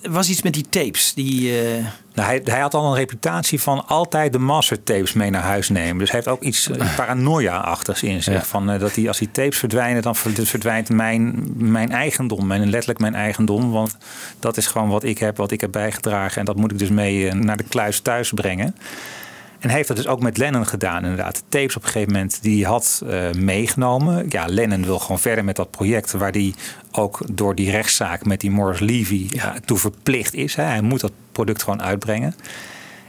er 0.04 0.12
was 0.12 0.30
iets 0.30 0.42
met 0.42 0.54
die 0.54 0.66
tapes. 0.70 1.14
Die, 1.14 1.62
eh, 1.62 1.86
Nou, 2.14 2.28
hij, 2.28 2.42
hij 2.44 2.60
had 2.60 2.74
al 2.74 2.86
een 2.90 2.96
reputatie 2.96 3.62
van 3.62 3.88
altijd 3.88 4.32
de 4.34 4.40
mastertapes 4.40 5.14
mee 5.14 5.30
naar 5.30 5.42
huis 5.42 5.70
nemen. 5.70 5.98
Dus 5.98 6.12
hij 6.12 6.20
heeft 6.24 6.32
ook 6.38 6.42
iets 6.44 6.70
eh, 6.70 6.96
paranoia-achtigs 6.96 8.04
in 8.04 8.24
zich. 8.24 8.34
Ja. 8.34 8.44
Van, 8.44 8.70
eh, 8.70 8.80
dat 8.80 8.96
hij, 8.96 9.08
als 9.08 9.18
die 9.18 9.32
tapes 9.32 9.58
verdwijnen, 9.58 10.02
dan 10.02 10.16
ver- 10.16 10.46
verdwijnt 10.46 10.90
mijn, 10.90 11.44
mijn 11.56 11.92
eigendom. 11.92 12.52
En 12.52 12.70
letterlijk 12.70 13.00
mijn 13.00 13.16
eigendom. 13.16 13.72
Want 13.72 13.98
dat 14.40 14.58
is 14.58 14.68
gewoon 14.68 14.90
wat 14.90 15.04
ik 15.04 15.18
heb, 15.18 15.38
wat 15.38 15.52
ik 15.52 15.62
heb 15.62 15.72
bijgedragen. 15.72 16.40
En 16.40 16.46
dat 16.46 16.56
moet 16.56 16.72
ik 16.72 16.80
dus 16.80 16.90
mee 16.90 17.28
eh, 17.30 17.34
naar 17.34 17.58
de 17.58 17.64
kluis 17.64 18.00
thuis 18.00 18.32
brengen. 18.32 18.76
En 19.66 19.72
hij 19.72 19.80
heeft 19.80 19.90
dat 19.90 19.98
dus 19.98 20.08
ook 20.08 20.22
met 20.22 20.38
Lennon 20.38 20.68
gedaan, 20.68 21.04
inderdaad. 21.04 21.36
De 21.36 21.42
tapes 21.50 21.76
op 21.76 21.84
een 21.84 21.90
gegeven 21.90 22.14
moment 22.14 22.42
die 22.42 22.62
hij 22.62 22.72
had 22.72 23.02
eh, 23.08 23.32
meegenomen. 23.32 24.26
Ja, 24.30 24.46
Lennon 24.48 24.86
wil 24.86 25.00
gewoon 25.00 25.20
verder 25.20 25.44
met 25.44 25.56
dat 25.56 25.72
project... 25.72 26.12
waar 26.12 26.32
hij 26.32 26.54
ook 26.92 27.22
door 27.32 27.56
die 27.56 27.72
rechtszaak 27.72 28.26
met 28.26 28.42
die 28.42 28.52
Morris 28.52 28.80
Levy 28.80 29.28
ja. 29.30 29.56
toe 29.66 29.78
verplicht 29.78 30.34
is. 30.34 30.56
Hè. 30.56 30.64
Hij 30.64 30.82
moet 30.82 31.00
dat 31.00 31.12
product 31.32 31.64
gewoon 31.64 31.82
uitbrengen. 31.82 32.36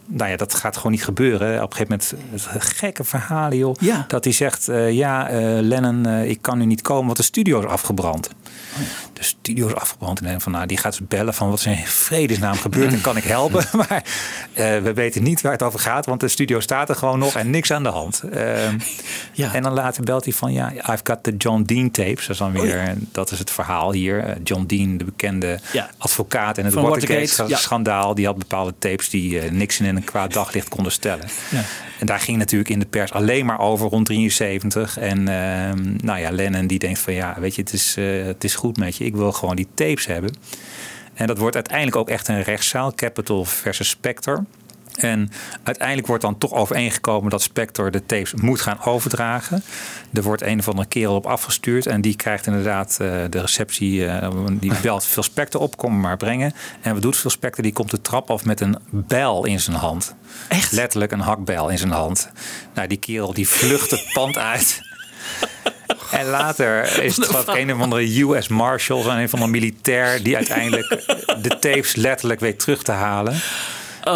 Nou 0.07 0.31
ja, 0.31 0.37
dat 0.37 0.55
gaat 0.55 0.77
gewoon 0.77 0.93
niet 0.93 1.05
gebeuren. 1.05 1.62
Op 1.62 1.70
een 1.70 1.77
gegeven 1.77 2.15
moment, 2.31 2.43
het 2.49 2.62
gekke 2.62 3.05
verhalen 3.05 3.59
joh. 3.59 3.74
Dat 4.09 4.24
hij 4.24 4.33
zegt, 4.33 4.69
eh, 4.69 4.93
ja 4.93 5.28
eh, 5.28 5.41
Lennon, 5.61 6.07
eh, 6.07 6.31
ik 6.31 6.43
kan 6.43 6.59
nu 6.59 6.65
niet 6.65 6.83
komen, 6.83 7.05
want 7.05 7.16
de 7.16 7.23
studio 7.23 7.59
is 7.59 7.65
afgebrand. 7.65 8.31
De 9.16 9.24
studio 9.24 9.66
is 9.66 9.74
afgebrand. 9.74 10.20
En 10.20 10.40
van, 10.40 10.52
nou, 10.52 10.66
die 10.66 10.76
gaat 10.76 10.94
ze 10.94 11.05
bellen 11.05 11.34
van 11.34 11.51
wat 11.51 11.59
is 11.59 11.66
in 11.66 11.76
vredesnaam 11.86 12.55
gebeurd 12.55 12.93
en 12.93 13.01
kan 13.01 13.16
ik 13.16 13.24
helpen? 13.24 13.64
maar 13.88 14.05
eh, 14.52 14.78
we 14.78 14.93
weten 14.94 15.22
niet 15.22 15.40
waar 15.40 15.52
het 15.52 15.62
over 15.62 15.78
gaat, 15.78 16.06
want 16.06 16.20
de 16.20 16.28
studio 16.28 16.60
staat 16.60 16.88
er 16.88 16.94
gewoon 16.97 17.18
nog 17.18 17.34
en 17.34 17.51
niks 17.51 17.70
aan 17.72 17.82
de 17.82 17.88
hand. 17.88 18.22
Ehm, 18.32 18.78
En 19.52 19.62
dan 19.62 19.72
later 19.72 20.05
belt 20.05 20.24
hij 20.24 20.32
van, 20.32 20.52
ja, 20.52 20.72
I've 20.72 21.01
got 21.05 21.22
the 21.22 21.36
John 21.36 21.62
Dean 21.62 21.90
tapes. 21.90 22.20
Dat 22.26 22.28
is 22.30 22.36
dan 22.38 22.52
weer, 22.52 22.94
dat 23.12 23.30
is 23.30 23.38
het 23.38 23.51
verhaal 23.51 23.93
hier. 23.93 24.24
Eh, 24.24 24.36
John 24.44 24.64
Dean, 24.66 24.97
de 24.97 25.05
bekende 25.05 25.59
Ja. 25.72 25.90
advocaat 25.98 26.59
en 26.59 26.64
het 26.64 26.74
ja. 26.74 26.80
Watergate-schandaal. 26.80 28.14
Die 28.14 28.26
had 28.26 28.38
bepaalde 28.38 28.74
tapes 28.78 29.10
die 29.10 29.40
eh, 29.40 29.51
niks 29.51 29.80
in 29.80 29.97
een 29.97 30.05
kwaad 30.05 30.32
daglicht 30.32 30.68
konden 30.68 30.93
stellen. 30.93 31.28
Ja. 31.51 31.62
En 32.01 32.06
daar 32.06 32.20
ging 32.20 32.38
natuurlijk 32.38 32.70
in 32.70 32.78
de 32.78 32.86
pers 32.86 33.12
alleen 33.12 33.47
maar 33.47 33.59
over 33.59 33.88
rond 33.88 34.06
73. 34.06 34.98
En 34.98 35.28
ehm, 35.28 35.97
nou 35.97 36.18
ja, 36.18 36.30
Lennon 36.30 36.66
die 36.66 36.78
denkt 36.78 36.98
van 36.98 37.12
ja, 37.12 37.36
weet 37.40 37.55
je, 37.55 37.60
het 37.62 37.72
is, 37.72 37.94
het 38.26 38.44
is 38.44 38.55
goed 38.55 38.76
met 38.76 38.97
je. 38.97 39.05
Ik 39.07 39.16
wil 39.16 39.33
gewoon 39.33 39.57
die 39.57 39.69
tapes 39.74 40.07
hebben. 40.07 40.35
En 41.15 41.27
dat 41.27 41.39
wordt 41.39 41.55
uiteindelijk 41.55 41.97
ook 41.97 42.09
echt 42.09 42.28
een 42.28 42.43
rechtszaal. 42.43 42.95
Capitol 42.95 43.45
versus 43.45 43.89
Spector. 43.89 44.45
En 44.97 45.31
uiteindelijk 45.62 46.07
wordt 46.07 46.23
dan 46.23 46.39
toch 46.39 46.53
overeengekomen 46.53 47.31
dat 47.31 47.43
Spector 47.43 47.91
de 47.91 48.07
tapes 48.07 48.35
moet 48.35 48.61
gaan 48.61 48.85
overdragen. 48.85 49.62
Er 50.12 50.23
wordt 50.23 50.43
een 50.43 50.59
of 50.59 50.69
andere 50.69 50.89
kerel 50.89 51.15
op 51.15 51.27
afgestuurd. 51.27 51.87
En 51.87 52.01
die 52.01 52.16
krijgt 52.16 52.47
inderdaad 52.47 52.91
eh, 52.91 53.09
de 53.31 53.41
receptie. 53.41 54.07
eh, 54.07 54.31
die 54.51 54.73
belt 54.83 55.05
Phil 55.05 55.23
Spector 55.23 55.61
op, 55.61 55.77
kom 55.77 56.01
maar 56.01 56.16
brengen. 56.16 56.53
En 56.81 56.93
wat 56.93 57.03
doet 57.03 57.16
Phil 57.16 57.31
Spector? 57.31 57.62
Die 57.62 57.73
komt 57.73 57.91
de 57.91 58.01
trap 58.01 58.31
af 58.31 58.45
met 58.45 58.61
een 58.61 58.78
bijl 58.91 59.45
in 59.45 59.61
zijn 59.61 59.77
hand. 59.77 60.15
Echt? 60.49 60.73
Letterlijk 60.73 61.12
een 61.12 61.20
hakbijl 61.20 61.69
in 61.69 61.78
zijn 61.78 61.91
hand. 61.93 62.31
Nou, 62.74 62.89
die 62.89 62.99
kerel 62.99 63.35
die 63.35 63.49
vlucht 63.49 63.91
het 63.91 64.11
pand 64.12 64.39
uit. 64.39 64.81
En 66.11 66.27
later 66.27 67.03
is 67.03 67.16
het 67.16 67.31
wat 67.31 67.57
een 67.57 67.73
of 67.73 67.81
andere 67.81 68.20
US 68.20 68.49
Marshal, 68.49 69.03
zo'n 69.03 69.16
een 69.16 69.28
van 69.28 69.39
de 69.39 69.47
militair, 69.47 70.23
die 70.23 70.37
uiteindelijk 70.37 70.89
de 71.43 71.57
tapes 71.61 71.95
letterlijk 71.95 72.41
weet 72.41 72.59
terug 72.59 72.83
te 72.83 72.93
halen. 72.93 73.41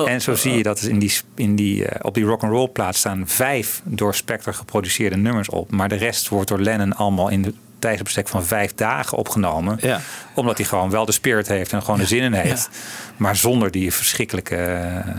en 0.06 0.20
zo 0.20 0.34
zie 0.34 0.56
je 0.56 0.62
dat 0.62 0.82
in 0.82 0.98
die, 0.98 1.12
in 1.34 1.56
die, 1.56 1.84
eh, 1.84 1.98
op 2.02 2.14
die 2.14 2.24
rock'n'roll 2.24 2.68
plaat 2.68 2.96
staan 2.96 3.22
vijf 3.26 3.82
door 3.84 4.14
Spector 4.14 4.54
geproduceerde 4.54 5.16
nummers 5.16 5.48
op. 5.48 5.70
Maar 5.70 5.88
de 5.88 5.94
rest 5.94 6.28
wordt 6.28 6.48
door 6.48 6.60
Lennon 6.60 6.96
allemaal 6.96 7.28
in 7.28 7.42
de 7.42 7.54
tijdsbestek 7.80 8.28
van 8.28 8.44
vijf 8.44 8.74
dagen 8.74 9.18
opgenomen. 9.18 9.78
Ja. 9.80 10.00
Omdat 10.34 10.56
hij 10.56 10.66
gewoon 10.66 10.90
wel 10.90 11.04
de 11.04 11.12
spirit 11.12 11.48
heeft 11.48 11.72
en 11.72 11.82
gewoon 11.82 11.98
de 11.98 12.06
zin 12.06 12.22
in 12.22 12.32
heeft. 12.32 12.68
Maar 13.16 13.36
zonder 13.36 13.70
die 13.70 13.92
verschrikkelijke, 13.92 14.56
eh, 14.56 15.14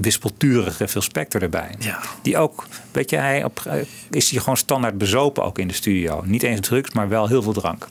wispelturige 0.00 0.88
Phil 0.88 1.02
Spector 1.02 1.42
erbij. 1.42 1.74
Die 2.22 2.38
ook, 2.38 2.66
weet 2.92 3.10
je, 3.10 3.16
hij 3.16 3.44
op, 3.44 3.62
eh, 3.66 3.74
is 4.10 4.30
hij 4.30 4.40
gewoon 4.40 4.56
standaard 4.56 4.98
bezopen 4.98 5.44
ook 5.44 5.58
in 5.58 5.68
de 5.68 5.74
studio. 5.74 6.22
Niet 6.24 6.42
eens 6.42 6.60
drugs, 6.60 6.92
maar 6.92 7.08
wel 7.08 7.28
heel 7.28 7.42
veel 7.42 7.52
drank. 7.52 7.86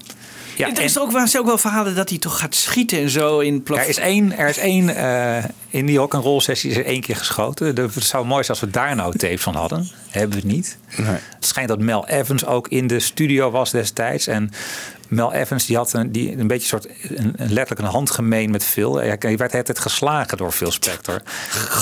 Ja, 0.58 0.76
er 0.76 0.84
is 0.84 1.00
ook, 1.00 1.12
waren 1.12 1.28
ze 1.28 1.40
ook 1.40 1.46
wel 1.46 1.58
verhalen 1.58 1.96
dat 1.96 2.10
hij 2.10 2.18
toch 2.18 2.40
gaat 2.40 2.56
schieten 2.56 2.98
en 3.00 3.10
zo 3.10 3.40
in 3.40 3.64
plaf- 3.64 3.80
er 3.80 3.90
is 3.90 3.98
één, 3.98 4.38
er 4.38 4.50
is 4.50 4.58
één 4.58 4.96
eh, 4.96 5.44
in 5.70 5.86
die 5.86 5.98
rock'n'roll 5.98 6.40
sessie 6.40 6.70
is 6.72 6.78
er 6.78 6.86
één 6.86 7.02
keer 7.02 7.16
geschoten. 7.16 7.76
Het 7.76 8.04
zou 8.04 8.26
mooi 8.26 8.44
zijn 8.44 8.58
als 8.58 8.60
we 8.60 8.70
daar 8.80 8.96
nou 8.96 9.18
tapes 9.18 9.42
van 9.42 9.56
hadden. 9.56 9.90
Hebben 10.10 10.42
we 10.42 10.48
niet. 10.48 10.78
Het 10.96 11.46
schijnt 11.46 11.70
dat 11.70 11.80
Mel 11.80 12.08
Evans 12.08 12.46
ook 12.46 12.68
in 12.68 12.88
de 12.88 13.00
studio 13.00 13.52
was 13.52 13.72
destijds. 13.72 14.28
En 14.28 14.52
Mel 15.14 15.34
Evans 15.34 15.66
die 15.66 15.76
had 15.76 15.94
een, 15.94 16.12
die, 16.12 16.38
een 16.38 16.48
beetje 16.48 16.68
soort 16.68 16.88
een, 17.02 17.34
een 17.36 17.54
letterlijk 17.54 17.80
een 17.80 17.94
handgemeen 17.94 18.52
met 18.52 18.66
Phil. 18.66 18.96
Hij 18.96 19.38
werd 19.38 19.68
het 19.68 19.80
geslagen 19.80 20.38
door 20.38 20.52
Phil 20.52 20.72
Spector. 20.72 21.22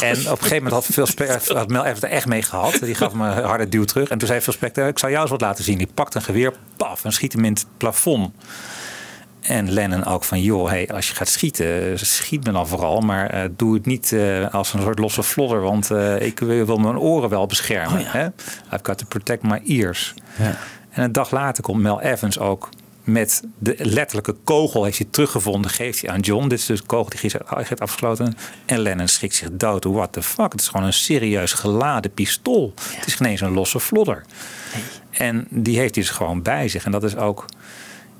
En 0.01 0.17
op 0.17 0.25
een 0.25 0.37
gegeven 0.37 0.55
moment 0.55 0.73
had, 0.73 0.85
Phil 0.85 1.05
Spector, 1.05 1.57
had 1.57 1.69
Mel 1.69 1.85
Evans 1.85 2.01
er 2.01 2.09
echt 2.09 2.25
mee 2.25 2.41
gehad. 2.41 2.79
Die 2.79 2.95
gaf 2.95 3.11
hem 3.11 3.21
een 3.21 3.43
harde 3.43 3.69
duw 3.69 3.83
terug. 3.83 4.09
En 4.09 4.17
toen 4.17 4.27
zei 4.27 4.41
Phil 4.41 4.53
Spector, 4.53 4.87
ik 4.87 4.99
zal 4.99 5.09
jou 5.09 5.21
eens 5.21 5.31
wat 5.31 5.41
laten 5.41 5.63
zien. 5.63 5.77
Die 5.77 5.89
pakt 5.93 6.15
een 6.15 6.21
geweer, 6.21 6.53
paf, 6.77 7.05
en 7.05 7.11
schiet 7.11 7.33
hem 7.33 7.45
in 7.45 7.53
het 7.53 7.65
plafond. 7.77 8.33
En 9.41 9.71
Lennon 9.71 10.05
ook 10.05 10.23
van, 10.23 10.41
joh, 10.41 10.69
hey, 10.69 10.89
als 10.89 11.07
je 11.07 11.15
gaat 11.15 11.27
schieten, 11.27 11.99
schiet 11.99 12.45
me 12.45 12.51
dan 12.51 12.67
vooral. 12.67 12.99
Maar 12.99 13.29
eh, 13.29 13.49
doe 13.51 13.73
het 13.73 13.85
niet 13.85 14.11
eh, 14.11 14.53
als 14.53 14.73
een 14.73 14.81
soort 14.81 14.99
losse 14.99 15.23
vlodder. 15.23 15.61
Want 15.61 15.91
eh, 15.91 16.21
ik 16.21 16.39
wil 16.39 16.65
wil 16.65 16.77
mijn 16.77 16.97
oren 16.97 17.29
wel 17.29 17.45
beschermen. 17.45 18.05
hè? 18.05 18.25
I've 18.25 18.83
got 18.83 18.97
to 18.97 19.05
protect 19.07 19.43
my 19.43 19.61
ears. 19.65 20.13
En 20.89 21.03
een 21.03 21.11
dag 21.11 21.31
later 21.31 21.63
komt 21.63 21.81
Mel 21.81 22.01
Evans 22.01 22.39
ook 22.39 22.69
met 23.03 23.43
de 23.57 23.75
letterlijke 23.77 24.35
kogel 24.43 24.83
heeft 24.83 24.97
hij 24.97 25.07
teruggevonden. 25.11 25.71
Geeft 25.71 26.01
hij 26.01 26.09
aan 26.09 26.19
John. 26.19 26.47
Dit 26.47 26.59
is 26.59 26.65
dus 26.65 26.79
de 26.79 26.85
kogel 26.85 27.09
die 27.09 27.31
hij 27.45 27.63
heeft 27.67 27.81
afgesloten. 27.81 28.37
En 28.65 28.79
Lennon 28.79 29.07
schrikt 29.07 29.35
zich 29.35 29.49
dood. 29.51 29.83
What 29.83 30.13
the 30.13 30.23
fuck? 30.23 30.51
Het 30.51 30.61
is 30.61 30.67
gewoon 30.67 30.85
een 30.85 30.93
serieus 30.93 31.53
geladen 31.53 32.13
pistool. 32.13 32.73
Het 32.81 33.07
is 33.07 33.15
geen 33.15 33.27
eens 33.27 33.41
een 33.41 33.53
losse 33.53 33.79
vlodder. 33.79 34.25
En 35.11 35.47
die 35.49 35.77
heeft 35.77 35.95
hij 35.95 36.03
dus 36.03 36.11
gewoon 36.11 36.41
bij 36.41 36.67
zich. 36.67 36.85
En 36.85 36.91
dat 36.91 37.03
is 37.03 37.15
ook... 37.15 37.45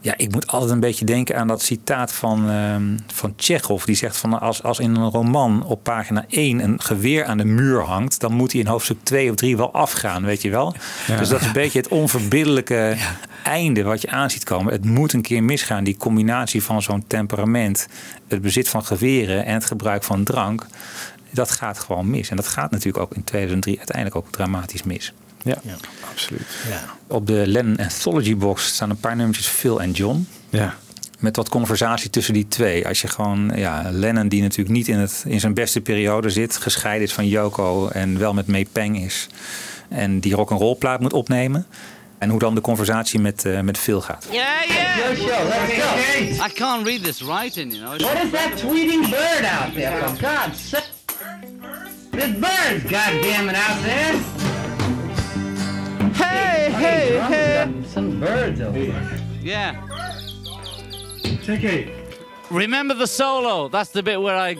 Ja, 0.04 0.14
ik 0.18 0.32
moet 0.32 0.48
altijd 0.48 0.72
een 0.72 0.80
beetje 0.80 1.06
denken 1.06 1.38
aan 1.38 1.48
dat 1.48 1.62
citaat 1.62 2.14
van, 2.14 2.50
ehm 2.50 2.98
van 3.14 3.36
Tsjechov. 3.36 3.84
Die 3.84 3.96
zegt 3.96 4.18
van 4.18 4.40
als, 4.40 4.64
als 4.64 4.80
in 4.80 4.96
een 4.96 5.10
roman 5.10 5.64
op 5.66 5.84
pagina 5.84 6.26
1 6.30 6.64
een 6.64 6.82
geweer 6.82 7.26
aan 7.26 7.38
de 7.38 7.46
muur 7.46 7.82
hangt... 7.82 8.20
dan 8.20 8.34
moet 8.34 8.52
hij 8.52 8.62
in 8.62 8.68
hoofdstuk 8.68 8.98
2 9.04 9.30
of 9.30 9.36
3 9.36 9.58
wel 9.58 9.74
afgaan, 9.74 10.24
weet 10.26 10.42
je 10.42 10.50
wel? 10.50 10.76
Ja. 11.08 11.18
Dus 11.18 11.30
dat 11.30 11.42
is 11.42 11.48
een 11.48 11.54
beetje 11.54 11.80
het 11.80 11.88
onverbiddelijke 11.88 12.98
einde 13.44 13.84
wat 13.84 14.02
je 14.02 14.10
aan 14.10 14.30
ziet 14.30 14.44
komen. 14.44 14.74
Het 14.74 14.86
moet 14.86 15.14
een 15.14 15.22
keer 15.22 15.44
misgaan, 15.44 15.84
die 15.84 15.98
combinatie 15.98 16.64
van 16.64 16.82
zo'n 16.82 17.08
temperament... 17.08 17.88
het 18.28 18.42
bezit 18.42 18.70
van 18.70 18.86
geweren 18.86 19.46
en 19.46 19.54
het 19.54 19.66
gebruik 19.66 20.04
van 20.04 20.24
drank... 20.24 20.66
dat 21.32 21.52
gaat 21.52 21.80
gewoon 21.80 22.10
mis. 22.10 22.30
En 22.30 22.36
dat 22.36 22.48
gaat 22.48 22.72
natuurlijk 22.72 23.04
ook 23.04 23.16
in 23.16 23.24
2003 23.24 23.78
uiteindelijk 23.78 24.16
ook 24.16 24.32
dramatisch 24.32 24.84
mis. 24.84 25.14
Ja, 25.44 25.58
absoluut. 26.12 26.48
Op 27.08 27.28
de 27.28 27.44
Lennon 27.48 27.78
Anthology 27.78 28.36
box 28.36 28.66
staan 28.66 28.90
een 28.90 29.00
paar 29.00 29.16
nummertjes 29.16 29.48
Phil 29.48 29.82
en 29.82 29.92
John. 29.92 30.28
Ja. 30.50 30.76
Met 31.20 31.36
wat 31.36 31.50
conversatie 31.50 32.10
tussen 32.10 32.34
die 32.34 32.48
twee. 32.48 32.88
Als 32.88 33.02
je 33.02 33.08
gewoon, 33.08 33.52
ja, 33.56 33.88
Lennon 33.92 34.28
die 34.28 34.42
natuurlijk 34.42 34.76
niet 34.76 34.88
in, 34.88 34.98
het, 34.98 35.24
in 35.28 35.40
zijn 35.40 35.54
beste 35.54 35.82
periode 35.82 36.30
zit. 36.30 36.58
Gescheiden 36.58 37.08
is 37.08 37.14
van 37.14 37.28
Yoko 37.28 37.88
en 37.88 38.20
wel 38.20 38.34
met 38.34 38.48
May 38.48 38.66
Peng 38.72 39.02
is. 39.04 39.28
En 39.90 40.20
die 40.20 40.36
rock'n'roll 40.36 40.76
plaat 40.76 41.00
moet 41.00 41.14
opnemen. 41.14 41.66
En 42.18 42.30
hoe 42.30 42.40
dan 42.40 42.56
de 42.56 42.62
conversatie 42.62 43.20
met, 43.20 43.46
eh, 43.46 43.60
met 43.60 43.78
Phil 43.78 44.02
gaat. 44.02 44.26
Yeah, 44.32 44.46
yeah. 44.68 44.98
Your 44.98 45.16
show, 45.16 45.48
let's 45.48 45.74
go. 45.74 46.46
I 46.46 46.54
can't 46.54 46.86
read 46.86 47.04
this 47.04 47.22
writing, 47.22 47.74
you 47.74 47.84
know. 47.84 47.98
What 47.98 48.24
is 48.24 48.32
that 48.32 48.58
tweeting 48.58 49.10
bird 49.10 49.46
out 49.46 49.74
there, 49.74 49.98
for 49.98 50.16
God's 50.20 50.70
sake? 50.70 50.90
This 52.12 52.32
bird's 52.32 52.84
goddamn 52.84 53.50
it 53.50 53.56
out 53.56 53.84
there. 53.84 54.31
Hey, 56.82 57.20
hey, 57.20 57.68
hey. 57.68 57.84
Some 57.88 58.20
birds 58.20 58.60
over 58.60 58.76
here. 58.78 59.20
Yeah. 59.40 59.80
Take 61.44 61.64
it. 61.64 62.18
Remember 62.50 62.96
the 62.96 63.06
solo. 63.06 63.70
That's 63.70 63.92
the 63.92 64.02
bit 64.02 64.20
where 64.20 64.36
I 64.36 64.58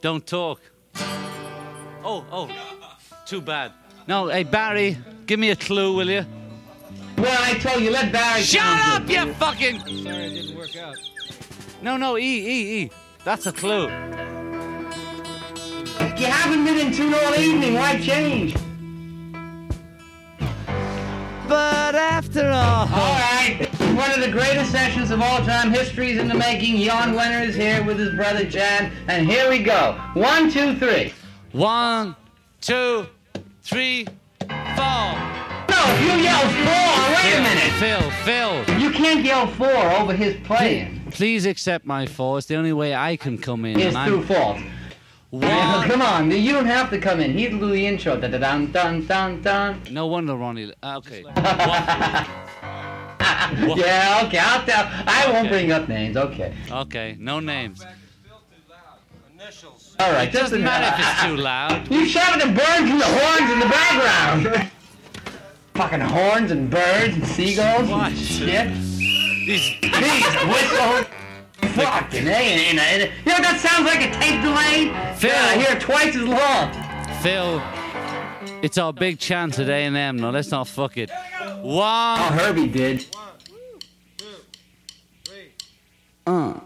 don't 0.00 0.24
talk. 0.24 0.60
Oh, 2.04 2.24
oh. 2.30 2.48
Too 3.26 3.40
bad. 3.40 3.72
No, 4.06 4.28
hey 4.28 4.44
Barry, 4.44 4.96
give 5.26 5.40
me 5.40 5.50
a 5.50 5.56
clue, 5.56 5.96
will 5.96 6.08
you? 6.08 6.24
Well, 7.18 7.42
I 7.42 7.54
told 7.58 7.82
you, 7.82 7.90
let 7.90 8.12
Barry 8.12 8.42
Shut 8.42 8.62
up, 8.62 9.02
it. 9.02 9.10
you 9.10 9.34
fucking. 9.34 9.80
Sorry, 9.80 10.26
it 10.26 10.34
didn't 10.34 10.56
work 10.56 10.76
out. 10.76 10.96
No, 11.82 11.96
no, 11.96 12.16
E, 12.16 12.22
E, 12.22 12.82
E. 12.82 12.90
That's 13.24 13.46
a 13.46 13.52
clue. 13.52 13.88
You 16.16 16.26
haven't 16.26 16.64
been 16.64 16.78
in 16.78 16.92
tune 16.92 17.12
all 17.12 17.34
evening. 17.34 17.74
Why 17.74 18.00
change? 18.00 18.54
But 21.48 21.94
after 21.94 22.46
all. 22.48 22.88
All 22.88 23.18
right. 23.18 23.68
One 23.96 24.10
of 24.10 24.20
the 24.20 24.30
greatest 24.30 24.72
sessions 24.72 25.10
of 25.10 25.20
all 25.22 25.38
time. 25.38 25.70
History's 25.70 26.18
in 26.18 26.28
the 26.28 26.34
making. 26.34 26.78
Jan 26.82 27.14
Wenner 27.14 27.46
is 27.46 27.54
here 27.54 27.84
with 27.84 27.98
his 27.98 28.14
brother 28.14 28.44
Jan. 28.44 28.92
And 29.08 29.26
here 29.28 29.48
we 29.48 29.60
go. 29.62 29.98
One, 30.14 30.50
two, 30.50 30.76
three. 30.78 31.12
One, 31.52 32.16
two, 32.60 33.06
three, 33.62 34.06
four. 34.40 35.14
No, 35.68 35.82
you 36.00 36.22
yell 36.22 36.42
four. 36.66 37.14
Wait 37.14 37.34
a 37.34 37.42
minute. 37.42 37.72
Phil, 37.78 38.10
Phil. 38.24 38.80
You 38.80 38.90
can't 38.90 39.24
yell 39.24 39.46
four 39.46 39.68
over 39.68 40.14
his 40.14 40.36
playing. 40.44 41.02
Please 41.12 41.46
accept 41.46 41.86
my 41.86 42.06
fault. 42.06 42.38
It's 42.38 42.46
the 42.48 42.56
only 42.56 42.72
way 42.72 42.94
I 42.94 43.16
can 43.16 43.38
come 43.38 43.64
in. 43.64 43.78
It's 43.78 43.96
through 43.96 44.24
fault. 44.24 44.58
One. 45.30 45.88
come 45.88 46.02
on, 46.02 46.30
you 46.30 46.52
don't 46.52 46.66
have 46.66 46.88
to 46.90 46.98
come 46.98 47.20
in. 47.20 47.36
He'll 47.36 47.58
do 47.58 47.70
the 47.70 47.84
intro. 47.86 48.18
Da 48.18 48.28
da 48.28 48.38
dun 48.38 48.70
dun 48.72 49.04
dun 49.06 49.42
dun. 49.42 49.82
No 49.90 50.06
wonder 50.06 50.34
Ronnie. 50.36 50.72
uh, 50.82 50.98
Okay. 50.98 51.24
Yeah, 53.76 54.22
okay, 54.26 54.38
I'll 54.38 54.64
tell. 54.66 54.86
I 55.06 55.30
won't 55.32 55.48
bring 55.48 55.70
up 55.70 55.88
names. 55.88 56.16
Okay. 56.16 56.52
Okay, 56.70 57.16
no 57.18 57.38
names. 57.40 57.84
All 60.00 60.12
right. 60.12 60.28
It 60.28 60.32
doesn't 60.32 60.62
matter 60.62 60.94
if 60.94 61.06
it's 61.06 61.22
too 61.24 61.36
loud. 61.36 61.88
You 61.90 62.06
shouted 62.06 62.42
the 62.42 62.52
birds 62.52 62.90
and 62.90 63.00
the 63.00 63.04
horns 63.06 63.50
in 63.52 63.58
the 63.60 63.66
background. 63.66 64.70
Fucking 65.74 66.00
horns 66.00 66.50
and 66.50 66.68
birds 66.70 67.14
and 67.14 67.26
seagulls 67.26 67.88
What? 67.88 68.08
and 68.10 68.18
shit. 68.18 68.68
These 69.46 69.80
These 69.80 70.34
whistles. 70.46 71.06
Fucking 71.60 72.26
A. 72.26 72.30
And, 72.30 72.78
and, 72.78 73.02
you 73.24 73.32
know 73.32 73.40
that 73.42 73.60
sounds 73.60 73.86
like 73.86 74.00
a 74.00 74.10
tape 74.12 74.40
delay? 74.42 74.92
Phil. 75.16 75.30
Yeah, 75.30 75.46
I 75.50 75.56
hear 75.56 75.76
it 75.76 75.80
twice 75.80 76.14
as 76.16 76.26
long. 76.26 76.72
Phil, 77.22 77.62
it's 78.62 78.78
our 78.78 78.92
big 78.92 79.18
chance 79.18 79.58
at 79.58 79.68
A&M. 79.68 80.16
No, 80.16 80.30
let's 80.30 80.50
not 80.50 80.68
fuck 80.68 80.96
it. 80.96 81.10
One. 81.60 82.18
Oh, 82.20 82.30
Herbie 82.32 82.68
did. 82.68 83.04
One, 83.14 83.24
two, 84.16 84.24
three. 85.24 85.52
Uh. 86.26 86.60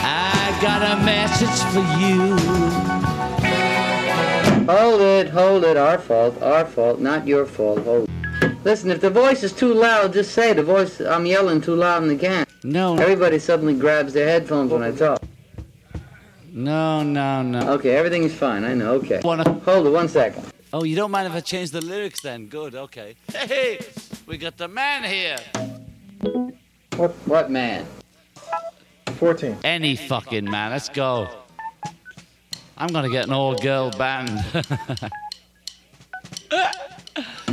I 0.00 0.58
got 0.60 0.82
a 0.82 0.96
message 1.04 1.58
for 1.72 1.84
you. 2.00 2.36
Hold 4.66 5.00
it, 5.00 5.28
hold 5.30 5.64
it. 5.64 5.76
Our 5.76 5.98
fault, 5.98 6.42
our 6.42 6.66
fault, 6.66 7.00
not 7.00 7.26
your 7.26 7.46
fault. 7.46 7.78
Hold. 7.84 8.10
Listen, 8.68 8.90
if 8.90 9.00
the 9.00 9.08
voice 9.08 9.42
is 9.42 9.54
too 9.54 9.72
loud, 9.72 10.12
just 10.12 10.32
say 10.32 10.52
the 10.52 10.62
voice. 10.62 11.00
I'm 11.00 11.24
yelling 11.24 11.62
too 11.62 11.74
loud 11.74 12.02
in 12.02 12.10
the 12.10 12.16
can. 12.16 12.46
No. 12.62 12.98
Everybody 12.98 13.38
suddenly 13.38 13.72
grabs 13.72 14.12
their 14.12 14.28
headphones 14.28 14.70
when 14.70 14.82
I 14.82 14.92
talk. 14.92 15.22
No, 16.52 17.02
no, 17.02 17.40
no. 17.40 17.60
Okay, 17.76 17.96
everything 17.96 18.24
is 18.24 18.34
fine. 18.34 18.64
I 18.64 18.74
know. 18.74 18.92
Okay. 18.96 19.22
Wanna- 19.24 19.58
Hold 19.64 19.86
it 19.86 19.90
one 19.90 20.06
second. 20.06 20.44
Oh, 20.74 20.84
you 20.84 20.96
don't 20.96 21.10
mind 21.10 21.26
if 21.26 21.32
I 21.32 21.40
change 21.40 21.70
the 21.70 21.80
lyrics 21.80 22.20
then? 22.20 22.48
Good, 22.48 22.74
okay. 22.74 23.16
Hey, 23.32 23.78
we 24.26 24.36
got 24.36 24.58
the 24.58 24.68
man 24.68 25.02
here. 25.02 25.38
What? 26.96 27.12
What 27.24 27.50
man? 27.50 27.86
14. 29.14 29.56
Any 29.64 29.96
fucking 29.96 30.44
man. 30.44 30.72
Let's 30.72 30.90
go. 30.90 31.26
I'm 32.76 32.88
gonna 32.88 33.08
get 33.08 33.28
an 33.28 33.32
all-girl 33.32 33.92
band. 33.92 34.44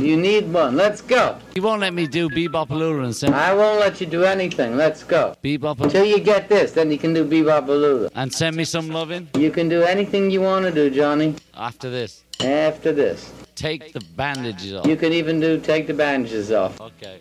You 0.00 0.16
need 0.16 0.52
one. 0.52 0.76
Let's 0.76 1.00
go. 1.00 1.38
you 1.54 1.62
won't 1.62 1.80
let 1.80 1.94
me 1.94 2.06
do 2.06 2.28
Bebopaloola 2.28 3.04
and 3.04 3.16
send 3.16 3.34
I 3.34 3.54
won't 3.54 3.80
let 3.80 4.00
you 4.00 4.06
do 4.06 4.24
anything. 4.24 4.76
Let's 4.76 5.02
go. 5.02 5.34
Bebop 5.42 5.80
Until 5.80 6.04
you 6.04 6.20
get 6.20 6.48
this, 6.48 6.72
then 6.72 6.90
you 6.90 6.98
can 6.98 7.14
do 7.14 7.24
bebop 7.24 8.10
and 8.14 8.32
send 8.32 8.56
me 8.56 8.64
some 8.64 8.88
loving 8.88 9.28
You 9.36 9.50
can 9.50 9.68
do 9.68 9.82
anything 9.82 10.30
you 10.30 10.42
want 10.42 10.64
to 10.66 10.72
do, 10.72 10.90
Johnny. 10.90 11.34
after 11.54 11.90
this. 11.90 12.24
After 12.40 12.92
this, 12.92 13.32
Take 13.54 13.94
the 13.94 14.00
bandages 14.16 14.74
off. 14.74 14.86
you 14.86 14.96
can 14.96 15.12
even 15.12 15.40
do 15.40 15.58
take 15.58 15.86
the 15.86 15.94
bandages 15.94 16.52
off. 16.52 16.78
Okay. 16.80 17.20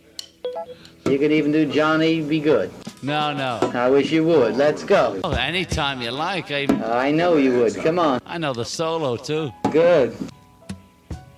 You 1.10 1.20
could 1.20 1.32
even 1.32 1.52
do 1.52 1.72
Johnny 1.72 2.22
Be 2.22 2.40
Good. 2.40 2.72
No, 3.04 3.32
no. 3.32 3.60
I 3.76 3.90
wish 3.90 4.12
you 4.12 4.24
would. 4.26 4.56
Let's 4.56 4.84
go. 4.84 5.22
Oh, 5.24 5.32
anytime 5.32 6.02
you 6.02 6.10
like. 6.10 6.52
I, 6.52 6.66
I 7.08 7.12
know 7.12 7.38
you 7.38 7.60
would. 7.60 7.76
Come 7.76 8.00
on. 8.00 8.20
I 8.26 8.38
know 8.40 8.54
the 8.54 8.66
solo 8.66 9.16
too, 9.16 9.52
Good. 9.72 10.18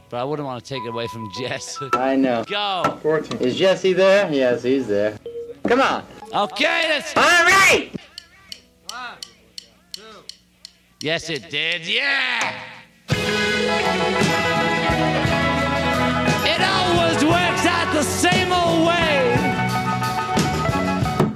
But 0.10 0.18
I 0.18 0.24
wouldn't 0.24 0.46
want 0.46 0.64
to 0.64 0.74
take 0.74 0.84
it 0.84 0.90
away 0.90 1.08
from 1.08 1.30
Jess. 1.38 1.78
I 1.94 2.16
know. 2.16 2.44
Go. 2.46 3.00
14. 3.02 3.40
Is 3.40 3.58
Jesse 3.58 3.94
there? 3.94 4.32
Yes, 4.32 4.64
he's 4.64 4.88
there. 4.88 5.18
Come 5.68 5.82
on. 5.82 6.04
Okay, 6.34 6.86
let's. 6.90 7.16
All 7.16 7.24
right. 7.24 7.92
Yes, 11.00 11.30
it 11.30 11.50
did. 11.52 11.86
Yeah. 11.88 12.60
It 16.44 16.62
always 16.62 17.24
works 17.24 17.66
out 17.66 17.94
the 17.94 18.02
same 18.04 18.52
old 18.52 18.88
way. 18.88 19.36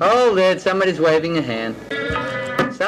Hold 0.02 0.40
it. 0.40 0.62
Somebody's 0.62 1.00
waving 1.00 1.38
a 1.38 1.42
hand. 1.42 1.76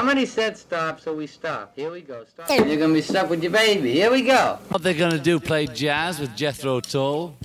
Somebody 0.04 0.26
said 0.26 0.58
stop, 0.58 1.00
so 1.00 1.14
we 1.14 1.28
stop. 1.28 1.72
Here 1.78 1.90
we 1.90 2.02
go. 2.02 2.26
Stop. 2.26 2.50
You're 2.50 2.76
gonna 2.76 2.94
be 2.94 3.02
stuck 3.02 3.30
with 3.30 3.42
your 3.42 3.54
baby. 3.54 3.94
Here 3.94 4.12
we 4.12 4.22
go. 4.22 4.60
What 4.68 4.84
they're 4.84 4.94
gonna 4.94 5.18
do? 5.18 5.40
Play 5.40 5.66
jazz 5.66 6.20
with 6.20 6.36
Jethro 6.36 6.82
Tull? 6.82 7.38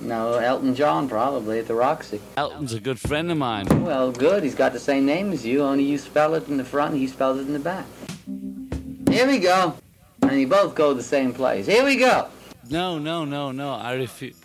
No, 0.00 0.34
Elton 0.34 0.76
John 0.76 1.08
probably 1.08 1.58
at 1.58 1.66
the 1.66 1.74
Roxy. 1.74 2.20
Elton's 2.36 2.72
a 2.72 2.78
good 2.78 3.00
friend 3.00 3.32
of 3.32 3.36
mine. 3.36 3.66
Well, 3.82 4.12
good. 4.12 4.44
He's 4.44 4.54
got 4.54 4.72
the 4.72 4.78
same 4.78 5.04
name 5.04 5.32
as 5.32 5.44
you, 5.44 5.64
only 5.64 5.82
you 5.82 5.98
spell 5.98 6.34
it 6.34 6.46
in 6.46 6.56
the 6.56 6.64
front 6.64 6.92
and 6.92 7.00
he 7.00 7.08
spells 7.08 7.40
it 7.40 7.48
in 7.48 7.52
the 7.52 7.58
back. 7.58 7.84
Here 9.08 9.26
we 9.26 9.40
go. 9.40 9.74
And 10.22 10.38
you 10.38 10.46
both 10.46 10.76
go 10.76 10.94
the 10.94 11.02
same 11.02 11.34
place. 11.34 11.66
Here 11.66 11.84
we 11.84 11.96
go. 11.96 12.28
No, 12.70 13.00
no, 13.00 13.24
no, 13.24 13.50
no. 13.50 13.72
I 13.72 13.94
refuse. 13.94 14.41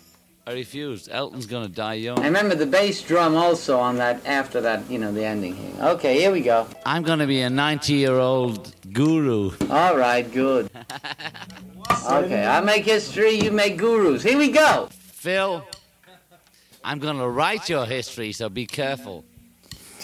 I 0.48 0.52
refused. 0.54 1.08
Elton's 1.10 1.46
gonna 1.46 1.68
die 1.68 1.94
young. 2.04 2.16
And 2.16 2.24
remember 2.26 2.54
the 2.56 2.66
bass 2.66 3.02
drum 3.02 3.36
also 3.36 3.78
on 3.78 3.96
that 3.96 4.16
after 4.26 4.62
that, 4.62 4.80
you 4.90 4.98
know, 4.98 5.12
the 5.12 5.24
ending 5.26 5.54
here. 5.56 5.88
Okay, 5.90 6.14
here 6.20 6.30
we 6.32 6.40
go. 6.40 6.66
I'm 6.86 7.02
gonna 7.02 7.26
be 7.26 7.42
a 7.42 7.50
90-year-old 7.50 8.72
guru. 8.92 9.50
All 9.70 9.96
right, 9.96 10.32
good. 10.34 10.68
Okay, 12.10 12.44
I 12.46 12.60
make 12.60 12.84
history, 12.84 13.30
you 13.42 13.50
make 13.52 13.76
gurus. 13.76 14.22
Here 14.22 14.38
we 14.38 14.50
go. 14.50 14.88
Phil, 15.22 15.62
I'm 16.84 16.98
gonna 16.98 17.28
write 17.28 17.68
your 17.72 17.86
history, 17.86 18.32
so 18.32 18.48
be 18.48 18.64
careful. 18.66 19.24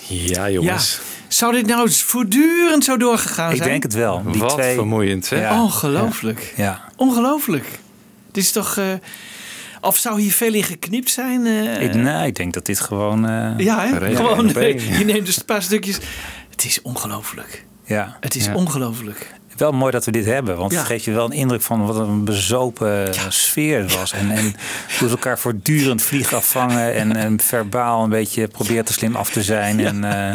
Ja, 0.08 0.44
Ja. 0.46 0.50
jongens. 0.50 1.00
Zou 1.28 1.52
dit 1.52 1.66
nou 1.66 1.90
voortdurend 1.90 2.84
zo 2.84 2.96
doorgegaan 2.96 3.50
Ik 3.50 3.56
zijn? 3.56 3.68
denk 3.68 3.82
het 3.82 3.94
wel. 3.94 4.22
Die 4.32 4.40
Wat 4.40 4.50
twee, 4.50 4.74
vermoeiend, 4.74 5.30
hè? 5.30 5.40
Ja. 5.40 5.62
Ongelooflijk. 5.62 6.52
Ja. 6.56 6.80
Ongelooflijk. 6.96 7.78
Dit 8.32 8.42
is 8.42 8.52
toch... 8.52 8.76
eh, 8.76 8.92
of 9.84 9.96
zou 9.96 10.20
hier 10.20 10.32
veel 10.32 10.54
in 10.54 10.62
geknipt 10.64 11.10
zijn? 11.10 11.46
eh? 11.46 11.80
Ik, 11.82 11.94
nee, 11.94 12.26
ik 12.26 12.34
denk 12.34 12.54
dat 12.54 12.66
dit 12.66 12.80
gewoon... 12.80 13.28
eh, 13.28 13.50
ja, 13.56 13.86
hè? 13.86 14.14
Gewoon, 14.16 14.48
je 14.98 15.02
neemt 15.04 15.26
dus 15.26 15.36
een 15.36 15.44
paar 15.44 15.62
stukjes. 15.62 15.98
Het 16.50 16.64
is 16.64 16.82
ongelooflijk. 16.82 17.64
ja. 17.84 18.16
Het 18.20 18.34
is 18.34 18.44
Ja. 18.44 18.54
ongelooflijk. 18.54 19.32
Wel 19.56 19.72
mooi 19.72 19.92
dat 19.92 20.04
we 20.04 20.10
dit 20.10 20.24
hebben, 20.24 20.56
want 20.56 20.72
Ja. 20.72 20.78
het 20.78 20.86
geeft 20.86 21.04
je 21.04 21.10
wel 21.12 21.24
een 21.24 21.32
indruk 21.32 21.62
van 21.62 21.86
wat 21.86 21.96
een 21.96 22.24
bezopen 22.24 23.14
sfeer 23.28 23.80
het 23.82 23.94
was. 23.96 24.12
En, 24.12 24.30
en 24.30 24.42
hoe 24.98 25.08
ze 25.08 25.08
elkaar 25.08 25.38
voortdurend 25.38 26.02
vliegen 26.02 26.36
afvangen 26.36 26.94
en, 26.94 27.16
en 27.16 27.40
verbaal 27.40 28.02
een 28.04 28.10
beetje 28.10 28.48
proberen 28.48 28.84
te 28.84 28.92
slim 28.92 29.16
af 29.16 29.30
te 29.30 29.42
zijn. 29.42 29.80
En, 29.80 30.04
eh, 30.04 30.34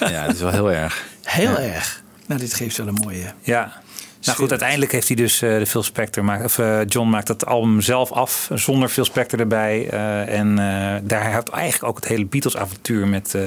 Ja, 0.12 0.22
het 0.22 0.34
is 0.34 0.40
wel 0.40 0.50
heel 0.50 0.72
erg. 0.72 1.04
Heel 1.22 1.58
erg. 1.58 2.02
Nou, 2.26 2.40
dit 2.40 2.54
geeft 2.54 2.76
wel 2.76 2.86
een 2.86 2.98
mooie... 3.04 3.32
ja. 3.42 3.82
Nou 4.24 4.38
goed, 4.38 4.50
uiteindelijk 4.50 4.92
heeft 4.92 5.08
hij 5.08 5.16
dus 5.16 5.42
eh, 5.42 5.58
de 5.58 5.66
Phil 5.66 5.82
Spector 5.82 6.24
maakt, 6.24 6.44
of 6.44 6.58
eh, 6.58 6.80
John 6.86 7.08
maakt 7.08 7.26
dat 7.26 7.46
album 7.46 7.80
zelf 7.80 8.12
af 8.12 8.50
zonder 8.54 8.88
Phil 8.88 9.04
Spector 9.04 9.38
erbij. 9.40 9.88
eh, 9.90 10.38
en 10.38 10.58
eh, 10.58 11.00
daar 11.02 11.30
houdt 11.32 11.48
eigenlijk 11.48 11.84
ook 11.84 11.96
het 11.96 12.08
hele 12.08 12.26
Beatles 12.26 12.56
avontuur 12.56 13.06
met 13.08 13.34
eh 13.34 13.42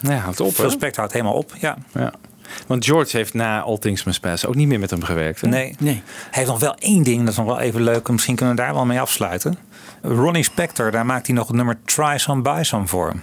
Nee, 0.00 0.16
houdt 0.18 0.40
op, 0.40 0.52
Phil 0.54 0.64
hè? 0.64 0.70
Spector 0.70 0.98
houdt 0.98 1.12
helemaal 1.12 1.34
op. 1.34 1.52
Ja. 1.58 1.76
Ja. 1.92 2.12
Want 2.66 2.84
George 2.84 3.16
heeft 3.16 3.34
na 3.34 3.60
All 3.60 3.78
Things 3.78 4.04
Must 4.04 4.20
Pass 4.20 4.46
ook 4.46 4.54
niet 4.54 4.68
meer 4.68 4.78
met 4.78 4.90
hem 4.90 5.02
gewerkt. 5.02 5.40
Hè? 5.40 5.48
Nee. 5.48 5.74
Nee. 5.78 5.94
Hij 5.94 6.28
heeft 6.30 6.48
nog 6.48 6.60
wel 6.60 6.74
één 6.78 7.02
ding, 7.02 7.20
dat 7.20 7.28
is 7.28 7.36
nog 7.36 7.46
wel 7.46 7.60
even 7.60 7.82
leuk. 7.82 8.06
en 8.08 8.12
Misschien 8.12 8.36
kunnen 8.36 8.54
we 8.56 8.60
daar 8.62 8.74
wel 8.74 8.84
mee 8.86 9.00
afsluiten. 9.00 9.58
Ronnie 10.02 10.42
Spector, 10.42 10.90
daar 10.90 11.06
maakt 11.06 11.26
hij 11.26 11.36
nog 11.36 11.46
het 11.46 11.56
nummer 11.56 11.78
Try 11.84 12.18
Some 12.18 12.42
Buy 12.42 12.62
Some 12.62 12.86
voor. 12.86 13.14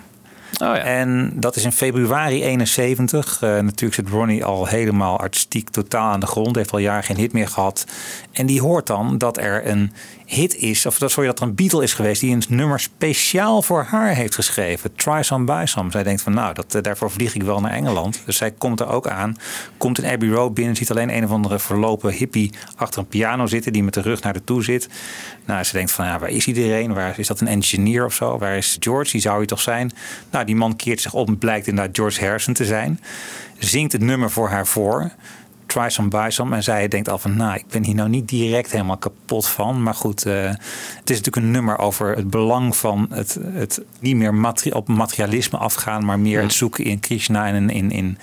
Oh 0.52 0.76
ja. 0.76 0.78
En 0.78 1.32
dat 1.36 1.56
is 1.56 1.64
in 1.64 1.72
februari 1.72 2.44
71. 2.44 3.42
Eh, 3.42 3.50
natuurlijk 3.50 3.94
zit 3.94 4.10
Ronnie 4.10 4.46
al 4.46 4.66
helemaal 4.66 5.20
artistiek 5.20 5.70
totaal 5.70 6.12
aan 6.12 6.20
de 6.20 6.26
grond. 6.26 6.56
Heeft 6.56 6.72
al 6.72 6.80
jaren 6.80 7.04
geen 7.04 7.18
hit 7.18 7.34
meer 7.34 7.48
gehad. 7.48 7.86
En 8.32 8.46
die 8.46 8.62
hoort 8.62 8.88
dan 8.88 9.18
dat 9.18 9.38
er 9.38 9.68
een 9.68 9.94
hit 10.34 10.56
is. 10.56 10.86
Of 10.86 10.98
dat, 10.98 11.12
sorry, 11.12 11.30
dat 11.30 11.40
er 11.40 11.48
een 11.48 11.56
Beatle 11.56 11.84
is 11.84 11.94
geweest 11.94 12.22
die 12.22 12.32
een 12.34 12.44
nummer 12.50 12.80
speciaal 12.80 13.62
voor 13.62 13.84
haar 13.84 14.16
heeft 14.16 14.36
geschreven. 14.36 14.96
Try 14.96 15.24
Some 15.24 15.46
Buy 15.46 15.66
Some. 15.66 15.92
Zij 15.92 16.04
denkt 16.04 16.22
van 16.22 16.34
nou, 16.34 16.54
dat, 16.54 16.76
eh, 16.76 16.82
daarvoor 16.82 17.12
vlieg 17.12 17.36
ik 17.36 17.44
wel 17.44 17.62
naar 17.62 17.72
Engeland. 17.72 18.22
Dus 18.26 18.38
zij 18.38 18.52
komt 18.52 18.80
er 18.80 18.88
ook 18.88 19.08
aan. 19.08 19.38
Komt 19.78 19.98
in 19.98 20.12
Abbey 20.12 20.30
Road 20.30 20.54
binnen. 20.54 20.76
Ziet 20.76 20.92
alleen 20.92 21.16
een 21.16 21.24
of 21.24 21.32
andere 21.32 21.60
verlopen 21.60 22.14
hippie 22.14 22.52
achter 22.76 23.00
een 23.00 23.08
piano 23.08 23.46
zitten. 23.46 23.74
Die 23.74 23.84
met 23.84 23.94
de 23.94 24.02
rug 24.02 24.22
naar 24.22 24.34
de 24.34 24.44
toe 24.44 24.64
zit. 24.64 24.90
Nou, 25.46 25.64
ze 25.64 25.74
denkt 25.74 25.92
van 25.92 26.06
ja, 26.06 26.20
waar 26.20 26.30
is 26.30 26.48
iedereen? 26.48 26.94
Waar 26.94 27.20
is 27.20 27.28
dat 27.28 27.40
een 27.40 27.48
engineer 27.48 28.06
of 28.06 28.14
zo? 28.14 28.38
Waar 28.38 28.58
is 28.58 28.78
George? 28.80 29.12
Die 29.12 29.22
zou 29.22 29.38
hij 29.38 29.46
toch 29.46 29.62
zijn? 29.62 29.92
Nou, 30.32 30.46
die 30.46 30.56
man 30.56 30.76
keert 30.76 31.02
zich 31.02 31.14
op 31.14 31.28
en 31.28 31.38
blijkt 31.38 31.68
inderdaad 31.68 31.96
George 31.96 32.24
Harrison 32.26 32.54
te 32.54 32.66
zijn. 32.66 33.00
Zingt 33.58 33.92
het 33.92 34.02
nummer 34.02 34.32
voor 34.32 34.50
haar 34.50 34.68
voor. 34.68 35.12
Try 35.72 35.90
some, 35.90 36.08
buy 36.08 36.30
some. 36.30 36.56
En 36.56 36.64
zij 36.64 36.88
denkt 36.88 37.10
al 37.10 37.18
van, 37.18 37.36
nou, 37.38 37.56
ik 37.56 37.66
ben 37.68 37.84
hier 37.84 37.96
nou 37.96 38.10
niet 38.10 38.28
direct 38.30 38.72
helemaal 38.72 38.98
kapot 38.98 39.48
van. 39.48 39.84
Maar 39.84 39.94
goed, 39.96 40.26
eh, 40.26 40.44
het 40.44 41.10
is 41.10 41.18
natuurlijk 41.18 41.36
een 41.36 41.52
nummer 41.52 41.78
over 41.78 42.16
het 42.16 42.30
belang 42.30 42.76
van 42.76 43.08
het, 43.10 43.38
het 43.54 43.82
niet 44.00 44.16
meer 44.16 44.34
materi- 44.34 44.72
op 44.72 44.88
materialisme 44.88 45.58
afgaan, 45.58 46.06
maar 46.06 46.20
meer 46.20 46.42
het 46.42 46.54
zoeken 46.54 46.84
in 46.84 47.00
Krishna 47.00 47.48
en 47.48 47.56
in, 47.56 47.70
in, 47.70 47.92
in 47.92 48.18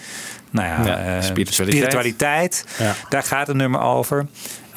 nou 0.50 0.66
ja, 0.68 0.86
Ja, 0.86 0.98
eh, 0.98 1.22
spiritualiteit. 1.22 1.92
spiritualiteit. 1.92 2.64
Ja. 2.78 2.94
Daar 3.08 3.22
gaat 3.22 3.46
het 3.46 3.56
nummer 3.56 3.80
over. 3.80 4.26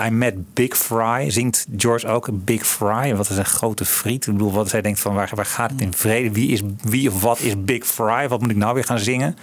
I 0.05 0.09
met 0.09 0.53
Big 0.53 0.77
Fry. 0.77 1.29
Zingt 1.29 1.65
George 1.77 2.07
ook 2.07 2.29
Big 2.31 2.67
Fry? 2.67 3.15
Wat 3.15 3.29
is 3.29 3.37
een 3.37 3.45
grote 3.45 3.85
friet? 3.85 4.27
Ik 4.27 4.33
bedoel, 4.33 4.51
wat 4.51 4.69
zij 4.69 4.81
denkt 4.81 4.99
van 4.99 5.13
waar, 5.13 5.29
waar 5.35 5.45
gaat 5.45 5.71
het 5.71 5.81
in 5.81 5.93
vrede? 5.93 6.31
Wie, 6.31 6.49
is, 6.51 6.61
wie 6.81 7.09
of 7.11 7.21
wat 7.21 7.39
is 7.39 7.53
Big 7.63 7.85
Fry? 7.85 8.27
Wat 8.27 8.41
moet 8.41 8.49
ik 8.49 8.55
nou 8.55 8.73
weer 8.73 8.83
gaan 8.83 8.99
zingen? 8.99 9.37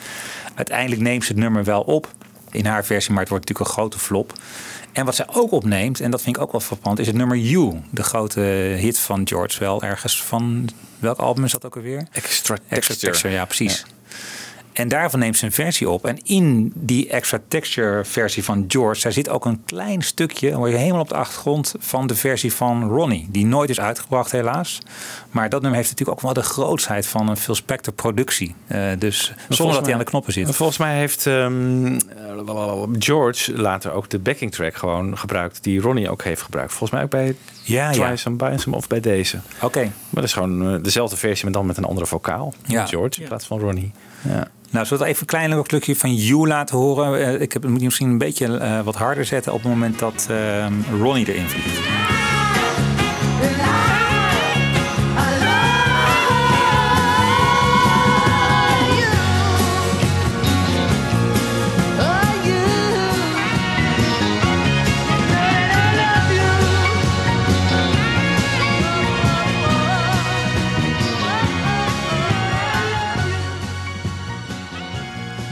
Uiteindelijk 0.55 1.01
neemt 1.01 1.25
ze 1.25 1.33
het 1.33 1.41
nummer 1.41 1.65
wel 1.65 1.81
op. 1.81 2.09
In 2.51 2.67
haar 2.67 2.85
versie, 2.85 3.13
maar 3.13 3.21
het 3.21 3.29
wordt 3.29 3.49
natuurlijk 3.49 3.77
een 3.77 3.83
grote 3.83 3.99
flop. 3.99 4.33
En 4.93 5.05
wat 5.05 5.15
zij 5.15 5.27
ook 5.33 5.53
opneemt, 5.53 6.01
en 6.01 6.11
dat 6.11 6.23
vind 6.23 6.37
ik 6.37 6.43
ook 6.43 6.53
wel 6.53 6.61
frappant, 6.61 6.99
is 6.99 7.07
het 7.07 7.17
nummer 7.17 7.37
You. 7.37 7.81
De 7.91 8.03
grote 8.03 8.41
hit 8.41 8.99
van 8.99 9.29
George. 9.29 9.59
Wel 9.59 9.83
ergens 9.83 10.23
van, 10.23 10.69
welk 10.99 11.19
album 11.19 11.45
is 11.45 11.53
dat 11.53 11.65
ook 11.65 11.77
alweer? 11.77 12.07
Extra 12.13 12.55
Extra 12.55 12.79
Texture. 12.79 13.11
Texture, 13.11 13.35
ja 13.35 13.45
precies. 13.45 13.85
En 14.79 14.89
daarvan 14.89 15.21
neemt 15.21 15.37
ze 15.37 15.45
een 15.45 15.53
versie 15.53 15.89
op. 15.89 16.07
En 16.07 16.19
in 16.25 16.73
die 16.75 17.09
extra 17.09 17.41
texture 17.49 18.05
versie 18.05 18.45
van 18.45 18.65
George, 18.69 19.03
daar 19.03 19.13
zit 19.13 19.29
ook 19.29 19.45
een 19.45 19.63
klein 19.65 20.03
stukje, 20.03 20.53
hoor 20.53 20.69
je 20.69 20.77
helemaal 20.77 21.01
op 21.01 21.09
de 21.09 21.15
achtergrond, 21.15 21.75
van 21.79 22.07
de 22.07 22.15
versie 22.15 22.53
van 22.53 22.89
Ronnie. 22.89 23.29
Die 23.31 23.47
nooit 23.47 23.71
is 23.71 23.81
uitgebracht 23.81 24.33
helaas. 24.33 24.79
Maar 25.31 25.49
dat 25.49 25.61
nummer 25.61 25.79
heeft 25.79 25.91
natuurlijk 25.91 26.19
ook 26.19 26.25
wel 26.25 26.43
de 26.43 26.49
grootsheid 26.49 27.07
van 27.07 27.29
een 27.29 27.37
Phil 27.37 27.55
Spector 27.55 27.93
productie. 27.93 28.55
Eh, 28.67 28.91
dus 28.99 29.33
zonder 29.49 29.75
dat 29.75 29.85
hij 29.85 29.93
aan 29.93 30.01
de 30.01 30.05
knoppen 30.05 30.33
zit. 30.33 30.55
Volgens 30.55 30.79
mij 30.79 30.97
heeft 30.97 31.27
ehm, 31.27 31.87
eh, 32.47 32.83
George 32.99 33.57
later 33.57 33.93
ook 33.93 34.09
de 34.09 34.19
backing 34.19 34.53
track 34.53 34.75
gewoon 34.75 35.19
gebruikt. 35.19 35.63
Die 35.63 35.81
Ronnie 35.81 36.11
ook 36.11 36.23
heeft 36.23 36.43
gebruikt. 36.43 36.71
Volgens 36.71 36.91
mij 36.91 37.03
ook 37.03 37.11
bij 37.11 37.37
Ja, 37.63 37.91
Try 37.91 38.03
ja. 38.03 38.17
Some 38.57 38.77
of 38.77 38.87
bij 38.87 39.01
deze. 39.01 39.39
Oké. 39.63 39.81
Maar 39.81 39.93
dat 40.11 40.25
is 40.25 40.33
gewoon 40.33 40.75
eh, 40.75 40.83
dezelfde 40.83 41.17
versie, 41.17 41.45
maar 41.45 41.53
dan 41.53 41.67
met 41.67 41.77
een 41.77 41.85
andere 41.85 42.07
vocaal. 42.07 42.55
Ja. 42.67 42.87
George 42.87 43.21
in 43.21 43.29
plaats 43.29 43.47
van 43.47 43.61
Ronnie. 43.61 43.93
Ja. 44.23 44.49
Nou, 44.71 44.87
zullen 44.87 45.03
we 45.03 45.09
even 45.09 45.21
een 45.21 45.49
klein 45.49 45.65
stukje 45.65 45.97
van 45.97 46.15
You 46.15 46.47
laten 46.47 46.77
horen? 46.77 47.21
Eh, 47.21 47.41
ik 47.41 47.53
heb, 47.53 47.69
moet 47.69 47.79
je 47.79 47.85
misschien 47.85 48.09
een 48.09 48.19
beetje 48.19 48.59
eh, 48.59 48.81
wat 48.81 48.95
harder 48.95 49.25
zetten 49.25 49.53
op 49.53 49.63
het 49.63 49.69
moment 49.69 49.99
dat 49.99 50.27
eh, 50.31 50.67
Ronnie 51.01 51.29
erin 51.29 51.49
vliegt. 51.49 52.18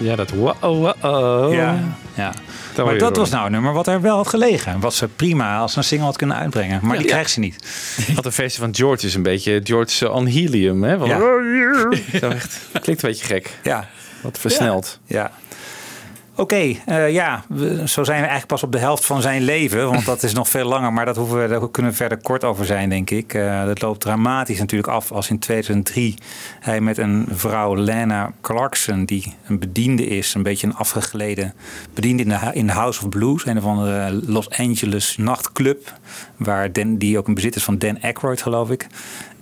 Ja, 0.07 0.17
dat 0.17 0.31
wow, 0.31 0.55
wow. 0.61 1.53
Ja, 1.55 1.79
ja. 2.15 2.33
Dan 2.75 2.85
maar 2.87 2.99
dat 2.99 3.17
was 3.17 3.31
nou 3.31 3.47
een 3.47 3.53
nummer 3.53 3.73
wat 3.73 3.87
er 3.87 4.01
wel 4.01 4.17
had 4.17 4.29
gelegen. 4.29 4.81
Wat 4.81 4.95
ze 4.95 5.09
prima 5.09 5.59
als 5.59 5.77
een 5.77 5.85
single 5.85 6.07
had 6.07 6.17
kunnen 6.17 6.37
uitbrengen. 6.37 6.81
Maar 6.83 6.97
die 6.97 7.07
Ja. 7.07 7.13
krijgt 7.13 7.31
ze 7.31 7.41
niet. 7.41 7.57
Want 8.13 8.23
de 8.23 8.31
versie 8.33 8.61
van 8.61 8.75
George 8.75 9.07
is 9.07 9.15
een 9.15 9.23
beetje 9.23 9.61
George 9.65 10.11
on 10.11 10.27
helium. 10.27 10.83
Hè? 10.83 10.99
Van, 10.99 11.09
Ja. 11.09 11.19
Echt, 12.31 12.59
klinkt 12.83 13.03
een 13.03 13.09
beetje 13.11 13.25
gek. 13.25 13.59
Ja. 13.63 13.89
Wat 14.21 14.39
versneld. 14.39 14.99
Ja. 15.07 15.31
Oké, 16.39 16.77
eh, 16.87 17.11
ja, 17.11 17.45
zo 17.85 18.05
zijn 18.05 18.21
we 18.21 18.27
eigenlijk 18.27 18.47
pas 18.47 18.63
op 18.63 18.73
de 18.73 18.79
helft 18.79 19.07
van 19.07 19.23
zijn 19.23 19.43
leven. 19.43 19.91
Want 19.91 20.05
dat 20.05 20.23
is 20.23 20.35
nog 20.35 20.49
veel 20.49 20.69
langer, 20.69 20.93
maar 20.93 21.05
dat 21.05 21.17
hoeven 21.17 21.43
we, 21.43 21.49
daar 21.49 21.71
kunnen 21.71 21.91
we 21.91 21.97
verder 21.97 22.19
kort 22.19 22.45
over 22.45 22.65
zijn, 22.65 22.89
denk 22.89 23.11
ik. 23.11 23.35
Eh, 23.35 23.65
dat 23.65 23.83
loopt 23.83 24.01
dramatisch 24.01 24.59
natuurlijk 24.59 24.93
af 24.93 25.13
als 25.13 25.31
in 25.31 25.39
2003 25.39 26.15
hij 26.61 26.81
met 26.81 26.99
een 26.99 27.27
vrouw, 27.31 27.77
Lana 27.77 28.33
Clarkson, 28.41 29.05
die 29.05 29.35
een 29.47 29.59
bediende 29.59 30.07
is, 30.07 30.35
een 30.35 30.43
beetje 30.43 30.67
een 30.67 30.75
afgegleden 30.75 31.55
bediende 31.95 32.23
in 32.23 32.29
de, 32.29 32.65
de 32.65 32.73
House 32.73 33.03
of 33.03 33.09
Blues, 33.09 33.47
een 33.47 33.59
of 33.59 33.65
andere 33.65 34.21
Los 34.27 34.51
Angeles 34.51 35.17
nachtclub, 35.17 35.93
waar 36.37 36.73
die 36.73 37.19
ook 37.19 37.29
een 37.29 37.35
bezit 37.35 37.57
is 37.57 37.65
van 37.65 37.79
Dan 37.79 38.01
Aykroyd, 38.01 38.43
geloof 38.43 38.71
ik. 38.71 38.87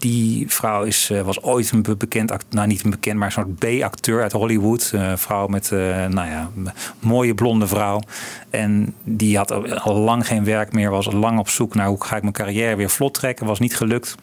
Die 0.05 0.44
vrouw 0.48 0.82
is, 0.82 1.10
eh, 1.10 1.20
was 1.20 1.43
ooit 1.43 1.70
een 1.70 1.82
be- 1.82 1.97
bekend, 1.97 2.32
nou 2.51 2.66
niet 2.66 2.85
een 2.85 2.90
bekend, 2.90 3.18
maar 3.18 3.32
soort 3.32 3.59
B-acteur 3.59 4.22
uit 4.22 4.32
Hollywood. 4.32 4.90
Eh, 4.94 5.09
Een 5.10 5.18
vrouw 5.18 5.47
met, 5.47 5.72
eh, 5.72 5.78
nou 6.06 6.28
ja, 6.28 6.51
mooie 6.98 7.35
blonde 7.35 7.66
vrouw. 7.66 8.01
En 8.51 8.94
die 9.05 9.36
had 9.36 9.51
al- 9.81 9.98
lang 9.98 10.26
geen 10.26 10.44
werk 10.44 10.72
meer, 10.72 10.90
was 10.90 11.12
lang 11.12 11.39
op 11.39 11.48
zoek 11.48 11.74
naar 11.74 11.86
hoe 11.86 12.05
ga 12.05 12.16
ik 12.16 12.22
mijn 12.22 12.35
carrière 12.35 12.76
weer 12.76 12.90
vlot 12.90 13.14
trekken. 13.14 13.47
Was 13.47 13.59
niet 13.59 13.76
gelukt. 13.76 14.14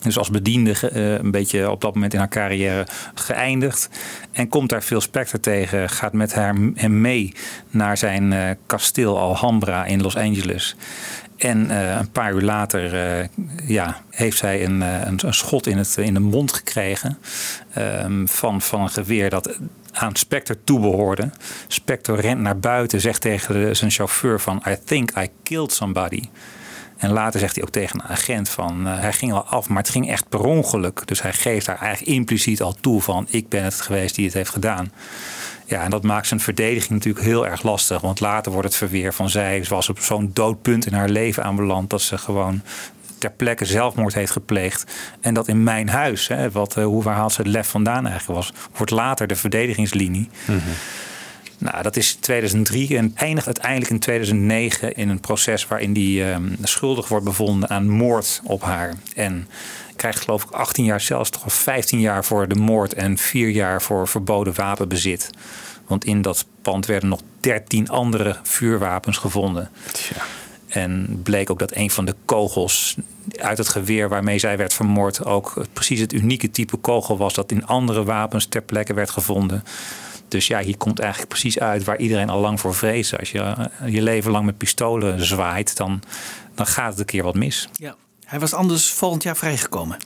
Dus 0.00 0.18
als 0.18 0.30
bediende 0.30 0.94
een 1.20 1.30
beetje 1.30 1.70
op 1.70 1.80
dat 1.80 1.94
moment 1.94 2.12
in 2.12 2.18
haar 2.18 2.28
carrière 2.28 2.86
geëindigd. 3.14 3.88
En 4.32 4.48
komt 4.48 4.68
daar 4.68 4.80
Phil 4.82 5.00
Spector 5.00 5.40
tegen. 5.40 5.88
Gaat 5.88 6.12
met 6.12 6.34
haar, 6.34 6.54
hem 6.74 7.00
mee 7.00 7.34
naar 7.70 7.96
zijn 7.96 8.56
kasteel 8.66 9.18
Alhambra 9.18 9.84
in 9.84 10.02
Los 10.02 10.16
Angeles. 10.16 10.76
En 11.42 11.70
eh, 11.70 11.96
een 11.98 12.10
paar 12.10 12.32
uur 12.32 12.42
later 12.42 12.94
eh, 12.94 13.28
ja, 13.66 14.02
heeft 14.10 14.38
zij 14.38 14.64
een, 14.64 14.82
eh, 14.82 15.00
een, 15.04 15.18
een 15.26 15.34
schot 15.34 15.66
in, 15.66 15.78
het, 15.78 15.96
in 15.96 16.14
de 16.14 16.20
mond 16.20 16.52
gekregen. 16.52 17.18
ehm, 17.74 18.26
van, 18.26 18.60
van 18.60 18.80
een 18.80 18.90
geweer 18.90 19.30
dat 19.30 19.58
aan 19.92 20.16
Spector 20.16 20.56
toebehoorde. 20.64 21.30
Spector 21.66 22.20
rent 22.20 22.40
naar 22.40 22.58
buiten, 22.58 23.00
zegt 23.00 23.20
tegen 23.20 23.76
zijn 23.76 23.90
chauffeur 23.90 24.40
van... 24.40 24.62
I 24.68 24.76
think 24.84 25.10
I 25.18 25.28
killed 25.42 25.72
somebody. 25.72 26.28
En 26.96 27.10
later 27.10 27.40
zegt 27.40 27.54
hij 27.54 27.64
ook 27.64 27.70
tegen 27.70 28.00
een 28.00 28.10
agent 28.10 28.48
van... 28.48 28.86
hij 28.86 29.12
ging 29.12 29.32
wel 29.32 29.44
af, 29.44 29.68
maar 29.68 29.82
het 29.82 29.90
ging 29.90 30.10
echt 30.10 30.28
per 30.28 30.40
ongeluk. 30.40 31.02
Dus 31.06 31.22
hij 31.22 31.32
geeft 31.32 31.66
daar 31.66 31.80
eigenlijk 31.80 32.16
impliciet 32.16 32.62
al 32.62 32.74
toe 32.80 33.00
van... 33.02 33.26
ik 33.30 33.48
ben 33.48 33.64
het 33.64 33.80
geweest 33.80 34.14
die 34.14 34.24
het 34.24 34.34
heeft 34.34 34.50
gedaan. 34.50 34.92
Ja, 35.70 35.82
en 35.82 35.90
dat 35.90 36.02
maakt 36.02 36.26
zijn 36.26 36.40
verdediging 36.40 36.90
natuurlijk 36.90 37.24
heel 37.24 37.46
erg 37.46 37.62
lastig. 37.62 38.00
Want 38.00 38.20
later 38.20 38.52
wordt 38.52 38.66
het 38.66 38.76
verweer 38.76 39.12
van 39.12 39.30
zij 39.30 39.64
was 39.68 39.88
op 39.88 39.98
zo'n 39.98 40.30
doodpunt 40.32 40.86
in 40.86 40.92
haar 40.92 41.08
leven 41.08 41.44
aanbeland... 41.44 41.90
dat 41.90 42.02
ze 42.02 42.18
gewoon 42.18 42.62
ter 43.18 43.30
plekke 43.30 43.64
zelfmoord 43.64 44.14
heeft 44.14 44.32
gepleegd. 44.32 44.92
En 45.20 45.34
dat 45.34 45.48
in 45.48 45.62
mijn 45.62 45.88
huis, 45.88 46.28
hè, 46.28 46.50
wat, 46.50 46.76
eh, 46.76 46.84
hoe 46.84 47.02
waar 47.02 47.14
haalt 47.14 47.32
ze 47.32 47.42
het 47.42 47.50
lef 47.50 47.68
vandaan 47.68 48.06
eigenlijk 48.06 48.38
was... 48.38 48.52
wordt 48.76 48.92
later 48.92 49.26
de 49.26 49.36
verdedigingslinie. 49.36 50.28
Nou, 51.58 51.82
dat 51.82 51.96
is 51.96 52.14
2003 52.14 52.96
en 52.96 53.12
eindigt 53.14 53.46
uiteindelijk 53.46 53.90
in 53.90 53.98
2009 53.98 54.94
in 54.94 55.08
een 55.08 55.20
proces 55.20 55.66
waarin 55.66 55.94
hij 55.94 56.32
ehm, 56.32 56.48
schuldig 56.62 57.08
wordt 57.08 57.24
bevonden 57.24 57.68
aan 57.68 57.88
moord 57.88 58.40
op 58.44 58.62
haar. 58.62 58.94
En 59.14 59.48
krijgt 60.00 60.20
geloof 60.20 60.42
ik 60.44 60.50
18 60.50 60.84
jaar 60.84 61.00
zelfs 61.00 61.30
toch 61.30 61.52
15 61.52 62.00
jaar 62.00 62.24
voor 62.24 62.48
de 62.48 62.54
moord 62.54 62.94
en 62.94 63.18
4 63.18 63.48
jaar 63.48 63.82
voor 63.82 64.08
verboden 64.08 64.54
wapenbezit. 64.54 65.30
Want 65.86 66.04
in 66.04 66.22
dat 66.22 66.46
pand 66.62 66.86
werden 66.86 67.08
nog 67.08 67.20
13 67.40 67.88
andere 67.88 68.36
vuurwapens 68.42 69.16
gevonden. 69.16 69.70
En 70.68 71.20
bleek 71.22 71.50
ook 71.50 71.58
dat 71.58 71.74
een 71.74 71.90
van 71.90 72.04
de 72.04 72.14
kogels 72.24 72.96
uit 73.36 73.58
het 73.58 73.68
geweer 73.68 74.08
waarmee 74.08 74.38
zij 74.38 74.56
werd 74.56 74.74
vermoord 74.74 75.24
ook 75.24 75.66
precies 75.72 76.00
het 76.00 76.12
unieke 76.12 76.50
type 76.50 76.76
kogel 76.76 77.16
was 77.16 77.34
dat 77.34 77.52
in 77.52 77.66
andere 77.66 78.04
wapens 78.04 78.46
ter 78.46 78.62
plekke 78.62 78.94
werd 78.94 79.10
gevonden. 79.10 79.64
Dus 80.28 80.46
ja, 80.46 80.60
hier 80.60 80.76
komt 80.76 80.98
eigenlijk 80.98 81.30
precies 81.30 81.58
uit 81.58 81.84
waar 81.84 81.98
iedereen 81.98 82.28
al 82.28 82.40
lang 82.40 82.60
voor 82.60 82.74
vreesde. 82.74 83.18
Als 83.18 83.30
je 83.30 83.40
eh, 83.40 83.92
je 83.92 84.02
leven 84.02 84.30
lang 84.30 84.44
met 84.44 84.58
pistolen 84.58 85.26
zwaait, 85.26 85.76
dan, 85.76 86.02
dan 86.54 86.66
gaat 86.66 86.90
het 86.90 86.98
een 86.98 87.04
keer 87.04 87.22
wat 87.22 87.34
mis. 87.34 87.68
Ja. 87.72 87.96
Hij 88.30 88.38
was 88.40 88.54
anders 88.54 88.90
volgend 88.92 89.22
jaar 89.22 89.36
vrijgekomen. 89.36 89.96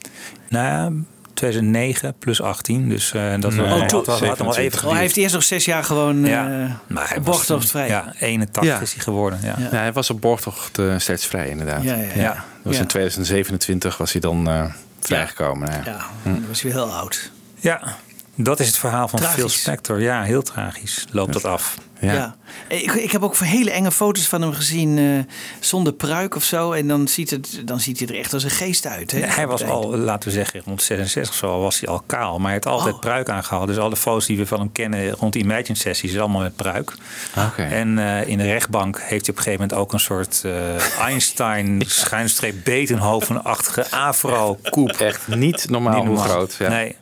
Nou, 0.49 1.03
2009 1.33 2.13
plus 2.19 2.41
18. 2.41 2.89
Dus 2.89 3.13
eh, 3.13 3.33
dat 3.39 3.53
Oh, 3.59 3.69
had, 3.79 3.91
had, 3.91 4.07
had 4.07 4.37
hem 4.37 4.47
al 4.47 4.55
even 4.57 4.85
Oh, 4.87 4.91
hij 4.91 5.01
heeft 5.01 5.17
eerst 5.17 5.33
nog 5.33 5.43
zes 5.43 5.65
jaar 5.65 5.83
gewoon 5.83 6.25
Ja. 6.25 6.45
eh 6.63 6.69
Maar 6.87 7.07
hij 7.07 7.17
op 7.17 7.25
was 7.25 7.35
borgtocht 7.35 7.69
vrij. 7.69 7.87
Ja, 7.87 8.13
81 8.19 8.63
Ja. 8.63 8.79
is 8.79 8.93
hij 8.93 9.03
geworden. 9.03 9.39
Ja. 9.43 9.55
Ja, 9.59 9.69
hij 9.69 9.93
was 9.93 10.09
op 10.09 10.21
borgtocht 10.21 10.79
eh, 10.79 10.93
steeds 10.97 11.25
vrij, 11.25 11.49
inderdaad. 11.49 11.83
Ja, 11.83 11.95
ja, 11.95 12.07
ja. 12.15 12.33
Dat 12.33 12.43
was 12.63 12.75
Ja. 12.75 12.81
in 12.81 12.87
2027 12.87 13.97
was 13.97 14.11
hij 14.11 14.21
dan 14.21 14.47
eh, 14.49 14.65
vrijgekomen. 14.99 15.69
nou 15.69 15.83
Ja. 15.83 15.91
Ja, 15.91 16.05
Hm. 16.23 16.29
dan 16.33 16.47
was 16.47 16.61
hij 16.61 16.71
heel 16.71 16.93
oud. 16.93 17.31
Ja, 17.59 17.95
dat 18.35 18.59
is 18.59 18.67
het 18.67 18.77
verhaal 18.77 19.07
van 19.07 19.19
Tragisch. 19.19 19.37
Phil 19.39 19.49
Spector. 19.49 20.01
Ja, 20.01 20.23
heel 20.23 20.41
tragisch 20.41 21.05
loopt 21.11 21.33
dat 21.33 21.45
af. 21.45 21.77
Ja. 21.99 22.35
Ik, 22.67 22.91
ik 22.91 23.11
heb 23.11 23.23
ook 23.23 23.37
hele 23.37 23.71
enge 23.71 23.91
foto's 23.91 24.27
van 24.27 24.41
hem 24.41 24.53
gezien 24.53 24.97
eh, 24.97 25.33
zonder 25.59 25.93
pruik 25.93 26.35
of 26.35 26.43
zo. 26.43 26.71
En 26.71 26.87
dan 26.87 27.07
ziet, 27.07 27.29
het, 27.29 27.61
dan 27.65 27.79
ziet 27.79 27.99
hij 27.99 28.07
er 28.07 28.15
echt 28.17 28.33
als 28.33 28.43
een 28.43 28.49
geest 28.49 28.87
uit. 28.87 29.11
Hè? 29.11 29.17
Ja, 29.17 29.25
hij 29.27 29.47
was 29.47 29.63
al, 29.63 29.97
laten 29.97 30.29
we 30.29 30.35
zeggen, 30.35 30.61
rond 30.65 30.81
66 30.81 31.33
of 31.33 31.37
zo 31.39 31.61
was 31.61 31.79
hij 31.79 31.89
al 31.89 32.03
kaal. 32.05 32.33
Maar 32.35 32.43
hij 32.43 32.53
heeft 32.53 32.65
altijd 32.65 32.93
Oh. 32.95 32.99
pruik 32.99 33.29
aangehouden. 33.29 33.75
Dus 33.75 33.83
alle 33.83 33.95
foto's 33.95 34.25
die 34.25 34.37
we 34.37 34.45
van 34.45 34.59
hem 34.59 34.71
kennen 34.71 35.09
rond 35.09 35.33
die 35.33 35.43
Imagine 35.43 35.77
sessies 35.77 36.11
is 36.11 36.19
allemaal 36.19 36.41
met 36.41 36.55
pruik. 36.55 36.93
Oké. 37.37 37.61
En 37.63 37.99
eh, 37.99 38.27
in 38.27 38.37
de 38.37 38.43
rechtbank 38.43 38.95
heeft 38.99 39.09
hij 39.09 39.19
op 39.19 39.27
een 39.37 39.43
gegeven 39.43 39.59
moment 39.59 39.73
ook 39.73 39.93
een 39.93 39.99
soort 39.99 40.41
eh, 40.43 40.99
Einstein 41.07 41.83
schuinstreep 41.85 42.55
betenhovenachtige 42.63 43.91
afro-koep. 43.91 44.89
Echt 44.89 45.27
niet 45.27 45.69
normaal 45.69 46.05
hoe 46.05 46.17
groot. 46.17 46.55
Ja. 46.59 46.69
Nee. 46.69 46.95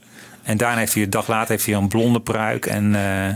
En 0.43 0.57
daarna 0.57 0.79
heeft 0.79 0.93
hij, 0.93 1.03
een 1.03 1.09
dag 1.09 1.27
later 1.27 1.49
heeft 1.49 1.65
hij 1.65 1.75
een 1.75 1.87
blonde 1.87 2.21
pruik. 2.21 2.65
En 2.65 2.95
eh, 2.95 3.33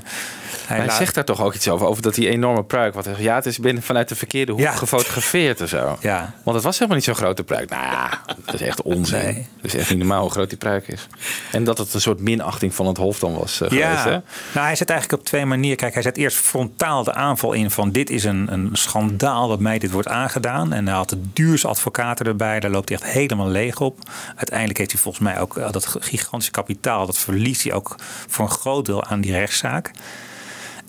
hij, 0.67 0.77
Hij 0.77 0.85
laat- 0.85 0.95
zegt 0.95 1.15
daar 1.15 1.23
toch 1.25 1.41
ook 1.41 1.53
iets 1.53 1.67
over, 1.69 1.87
over 1.87 2.01
dat 2.01 2.15
die 2.15 2.29
enorme 2.29 2.63
pruik. 2.63 2.93
Wat, 2.93 3.07
ja, 3.17 3.35
het 3.35 3.45
is 3.45 3.59
binnen 3.59 3.83
vanuit 3.83 4.09
de 4.09 4.15
verkeerde 4.15 4.51
hoek 4.51 4.61
Ja. 4.61 4.71
gefotografeerd 4.71 5.61
of 5.61 5.69
zo. 5.69 5.97
Ja. 6.01 6.33
Want 6.43 6.55
het 6.55 6.65
was 6.65 6.73
helemaal 6.75 6.95
niet 6.95 7.05
zo'n 7.05 7.15
grote 7.15 7.43
pruik. 7.43 7.69
Nou 7.69 7.83
ja, 7.83 8.21
dat 8.45 8.53
is 8.53 8.61
echt 8.61 8.81
onzin. 8.81 9.19
Nee. 9.23 9.47
Dat 9.61 9.73
is 9.73 9.75
echt 9.79 9.89
niet 9.89 9.97
normaal 9.99 10.21
hoe 10.21 10.31
groot 10.31 10.49
die 10.49 10.57
pruik 10.57 10.87
is. 10.87 11.07
En 11.51 11.63
dat 11.63 11.77
het 11.77 11.93
een 11.93 12.01
soort 12.01 12.19
minachting 12.19 12.75
van 12.75 12.85
het 12.87 12.97
hof 12.97 13.19
dan 13.19 13.33
was 13.37 13.57
geweest. 13.57 13.75
Ja, 13.81 14.03
Hè? 14.03 14.09
nou, 14.53 14.65
hij 14.65 14.75
zet 14.75 14.89
eigenlijk 14.89 15.21
op 15.21 15.27
twee 15.27 15.45
manieren. 15.45 15.77
Kijk, 15.77 15.93
hij 15.93 16.01
zet 16.03 16.17
eerst 16.17 16.37
frontaal 16.37 17.03
de 17.03 17.13
aanval 17.13 17.53
in 17.53 17.71
van 17.71 17.91
dit 17.91 18.09
is 18.09 18.23
een, 18.23 18.47
een 18.53 18.69
schandaal 18.73 19.47
dat 19.47 19.59
mij 19.59 19.79
dit 19.79 19.91
wordt 19.91 20.07
aangedaan. 20.07 20.73
En 20.73 20.87
hij 20.87 20.95
had 20.95 21.09
de 21.09 21.21
duurste 21.33 21.67
advocaten 21.67 22.25
erbij. 22.25 22.59
Daar 22.59 22.71
loopt 22.71 22.89
hij 22.89 22.97
echt 22.97 23.11
helemaal 23.11 23.47
leeg 23.47 23.79
op. 23.79 23.99
Uiteindelijk 24.35 24.77
heeft 24.77 24.91
hij 24.91 25.01
volgens 25.01 25.23
mij 25.23 25.39
ook 25.39 25.57
eh, 25.57 25.71
dat 25.71 25.95
gigantische 25.99 26.51
kapitaal. 26.51 27.05
Dat 27.05 27.17
verliest 27.17 27.63
hij 27.63 27.73
ook 27.73 27.95
voor 28.27 28.45
een 28.45 28.51
groot 28.51 28.85
deel 28.85 29.03
aan 29.03 29.21
die 29.21 29.31
rechtszaak. 29.31 29.91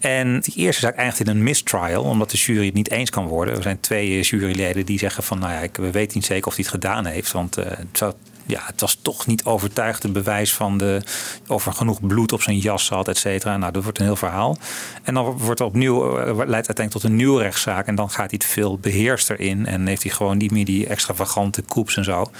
En 0.00 0.40
die 0.40 0.54
eerste 0.54 0.80
zaak 0.80 0.96
eindigt 0.96 1.20
in 1.20 1.28
een 1.28 1.42
mistrial, 1.42 2.02
omdat 2.02 2.30
de 2.30 2.36
jury 2.36 2.64
het 2.64 2.74
niet 2.74 2.90
eens 2.90 3.10
kan 3.10 3.26
worden. 3.26 3.56
Er 3.56 3.62
zijn 3.62 3.80
twee 3.80 4.18
eh, 4.18 4.22
juryleden 4.22 4.86
die 4.86 4.98
zeggen 4.98 5.22
van, 5.22 5.38
nou 5.38 5.52
ja, 5.52 5.68
we 5.72 5.90
weten 5.90 6.16
niet 6.16 6.26
zeker 6.26 6.46
of 6.46 6.54
hij 6.54 6.64
het 6.64 6.72
gedaan 6.74 7.06
heeft. 7.06 7.32
Want 7.32 7.56
eh, 7.56 7.70
het, 7.70 8.14
ja, 8.46 8.60
het 8.64 8.80
was 8.80 8.98
toch 9.02 9.26
niet 9.26 9.44
overtuigend 9.44 10.12
bewijs 10.12 10.54
van 10.54 10.78
de, 10.78 11.02
of 11.46 11.66
er 11.66 11.72
genoeg 11.72 12.00
bloed 12.00 12.32
op 12.32 12.42
zijn 12.42 12.58
jas 12.58 12.84
zat, 12.84 13.08
et 13.08 13.16
cetera. 13.16 13.56
Nou, 13.56 13.72
dat 13.72 13.82
wordt 13.82 13.98
een 13.98 14.04
heel 14.04 14.16
verhaal. 14.16 14.58
En 15.02 15.14
dan 15.14 15.24
wordt 15.38 15.60
er 15.60 15.66
opnieuw, 15.66 16.18
eh, 16.18 16.36
leidt 16.36 16.52
uiteindelijk 16.52 16.90
tot 16.90 17.04
een 17.04 17.16
nieuwe 17.16 17.42
rechtszaak. 17.42 17.86
En 17.86 17.94
dan 17.94 18.10
gaat 18.10 18.30
hij 18.30 18.40
het 18.42 18.44
veel 18.44 18.78
beheerster 18.78 19.40
in. 19.40 19.66
En 19.66 19.86
heeft 19.86 20.02
hij 20.02 20.12
gewoon 20.12 20.36
niet 20.36 20.50
meer 20.50 20.64
die 20.64 20.86
extravagante 20.86 21.62
koeps 21.62 21.96
en 21.96 22.04
zo. 22.04 22.30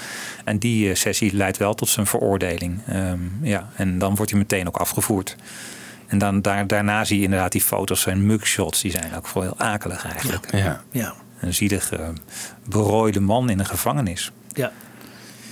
En 0.43 0.57
die 0.57 0.95
sessie 0.95 1.35
leidt 1.35 1.57
wel 1.57 1.73
tot 1.73 1.89
zijn 1.89 2.05
veroordeling. 2.05 2.79
Ehm, 2.87 3.19
ja, 3.41 3.69
en 3.75 3.99
dan 3.99 4.15
wordt 4.15 4.31
hij 4.31 4.39
meteen 4.39 4.67
ook 4.67 4.77
afgevoerd. 4.77 5.35
En 6.09 6.17
dan, 6.17 6.41
daar, 6.41 6.67
daarna 6.67 7.05
zie 7.05 7.17
je 7.17 7.23
inderdaad 7.23 7.51
die 7.51 7.61
foto's 7.61 8.05
en 8.05 8.25
mugshots. 8.25 8.81
Die 8.81 8.91
zijn 8.91 9.15
ook 9.15 9.29
wel 9.29 9.43
heel 9.43 9.57
akelig 9.57 10.05
eigenlijk. 10.05 10.51
Ja. 10.51 10.81
Ja. 10.91 11.13
Een 11.39 11.53
zielige, 11.53 12.13
berooide 12.67 13.19
man 13.19 13.49
in 13.49 13.59
een 13.59 13.65
gevangenis. 13.65 14.31
Ja. 14.53 14.71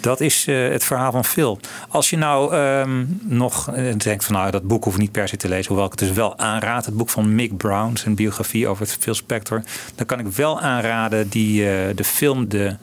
Dat 0.01 0.21
is 0.21 0.47
eh, 0.47 0.69
het 0.69 0.83
verhaal 0.83 1.11
van 1.11 1.25
Phil. 1.25 1.59
Als 1.89 2.09
je 2.09 2.17
nou 2.17 2.53
ehm, 2.55 3.05
nog 3.21 3.71
eh, 3.71 3.95
denkt 3.97 4.25
van 4.25 4.35
nou 4.35 4.51
dat 4.51 4.67
boek 4.67 4.83
hoef 4.83 4.93
ik 4.93 4.99
niet 4.99 5.11
per 5.11 5.27
se 5.27 5.37
te 5.37 5.47
lezen, 5.47 5.67
hoewel 5.67 5.85
ik 5.85 5.91
het 5.91 5.99
dus 5.99 6.11
wel 6.11 6.37
aanraad, 6.37 6.85
het 6.85 6.97
boek 6.97 7.09
van 7.09 7.35
Mick 7.35 7.57
Brown, 7.57 7.95
zijn 7.95 8.15
biografie 8.15 8.67
over 8.67 8.85
het 8.85 8.97
Phil 8.99 9.13
Spector, 9.13 9.63
dan 9.95 10.05
kan 10.05 10.19
ik 10.19 10.27
wel 10.27 10.61
aanraden 10.61 11.29
die 11.29 11.69
eh, 11.69 11.95
de 11.95 12.03
film 12.03 12.49
de 12.49 12.75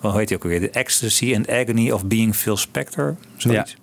hoe 0.00 0.18
heet 0.18 0.28
die 0.28 0.36
ook 0.36 0.42
weer? 0.42 0.60
The 0.60 0.70
Ecstasy 0.70 1.34
and 1.36 1.50
Agony 1.50 1.90
of 1.90 2.04
Being 2.04 2.34
Phil 2.34 2.56
Spector. 2.56 3.16
Zoiets. 3.36 3.76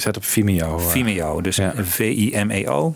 Zet 0.00 0.16
op 0.16 0.24
Vimeo. 0.24 0.78
Eh. 0.78 0.86
Vimeo, 0.86 1.40
dus 1.40 1.56
ja. 1.56 1.72
V-I-M-E-O. 1.76 2.94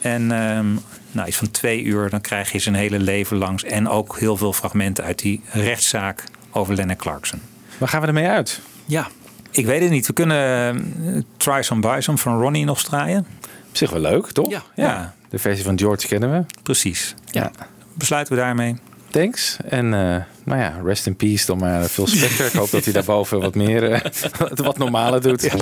En 0.00 0.32
ehm, 0.32 0.66
nou, 1.12 1.28
iets 1.28 1.36
van 1.36 1.50
twee 1.50 1.82
uur, 1.82 2.10
dan 2.10 2.20
krijg 2.20 2.52
je 2.52 2.58
zijn 2.58 2.74
hele 2.74 2.98
leven 2.98 3.36
langs. 3.36 3.64
En 3.64 3.88
ook 3.88 4.18
heel 4.18 4.36
veel 4.36 4.52
fragmenten 4.52 5.04
uit 5.04 5.18
die 5.18 5.40
rechtszaak 5.52 6.24
over 6.50 6.74
Lennon 6.74 6.96
Clarkson. 6.96 7.40
Waar 7.78 7.88
gaan 7.88 8.00
we 8.00 8.06
ermee 8.06 8.28
uit? 8.28 8.60
Ja, 8.84 9.08
ik 9.50 9.66
weet 9.66 9.80
het 9.80 9.90
niet. 9.90 10.06
We 10.06 10.12
kunnen 10.12 10.76
eh, 11.14 11.22
Try 11.36 11.62
Some 11.62 11.80
Buy 11.80 12.02
van 12.02 12.40
Ronnie 12.40 12.64
nog 12.64 12.78
straaien. 12.78 13.26
Op 13.68 13.76
zich 13.76 13.90
wel 13.90 14.00
leuk, 14.00 14.26
toch? 14.26 14.50
Ja. 14.50 14.62
ja. 14.74 15.14
De 15.28 15.38
versie 15.38 15.64
van 15.64 15.78
George 15.78 16.06
kennen 16.06 16.32
we. 16.32 16.44
Precies. 16.62 17.14
Ja. 17.30 17.50
Besluiten 17.94 18.34
we 18.34 18.40
daarmee 18.40 18.76
thanks. 19.10 19.56
En 19.68 19.84
uh, 19.84 20.16
nou 20.44 20.60
ja, 20.60 20.80
rest 20.84 21.06
in 21.06 21.16
peace 21.16 21.46
dan 21.46 21.58
maar 21.58 21.82
veel 21.82 22.06
Spector. 22.06 22.46
Ik 22.46 22.52
hoop 22.52 22.70
dat 22.70 22.84
hij 22.84 22.92
daarboven 22.92 23.40
wat 23.40 23.54
meer, 23.54 23.90
uh, 23.90 24.00
wat 24.66 24.78
normale 24.78 25.20
doet. 25.20 25.42
Ja. 25.42 25.56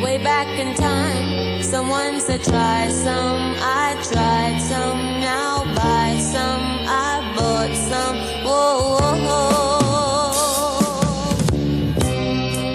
Way 0.00 0.22
back 0.22 0.46
in 0.46 0.74
time, 0.74 1.62
someone 1.62 2.20
said 2.26 2.42
try 2.42 2.90
some. 3.04 3.54
I 3.60 3.94
tried 4.10 4.60
some, 4.60 5.20
now 5.20 5.64
buy 5.74 6.18
some. 6.18 6.62
I 6.86 7.32
bought 7.36 7.76
some, 7.76 8.18
whoa, 8.44 8.98
whoa, 8.98 9.16
whoa. 9.22 9.52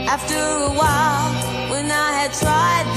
After 0.07 0.39
a 0.39 0.69
while, 0.69 1.31
when 1.69 1.85
I 1.85 2.11
had 2.19 2.34
tried 2.34 2.96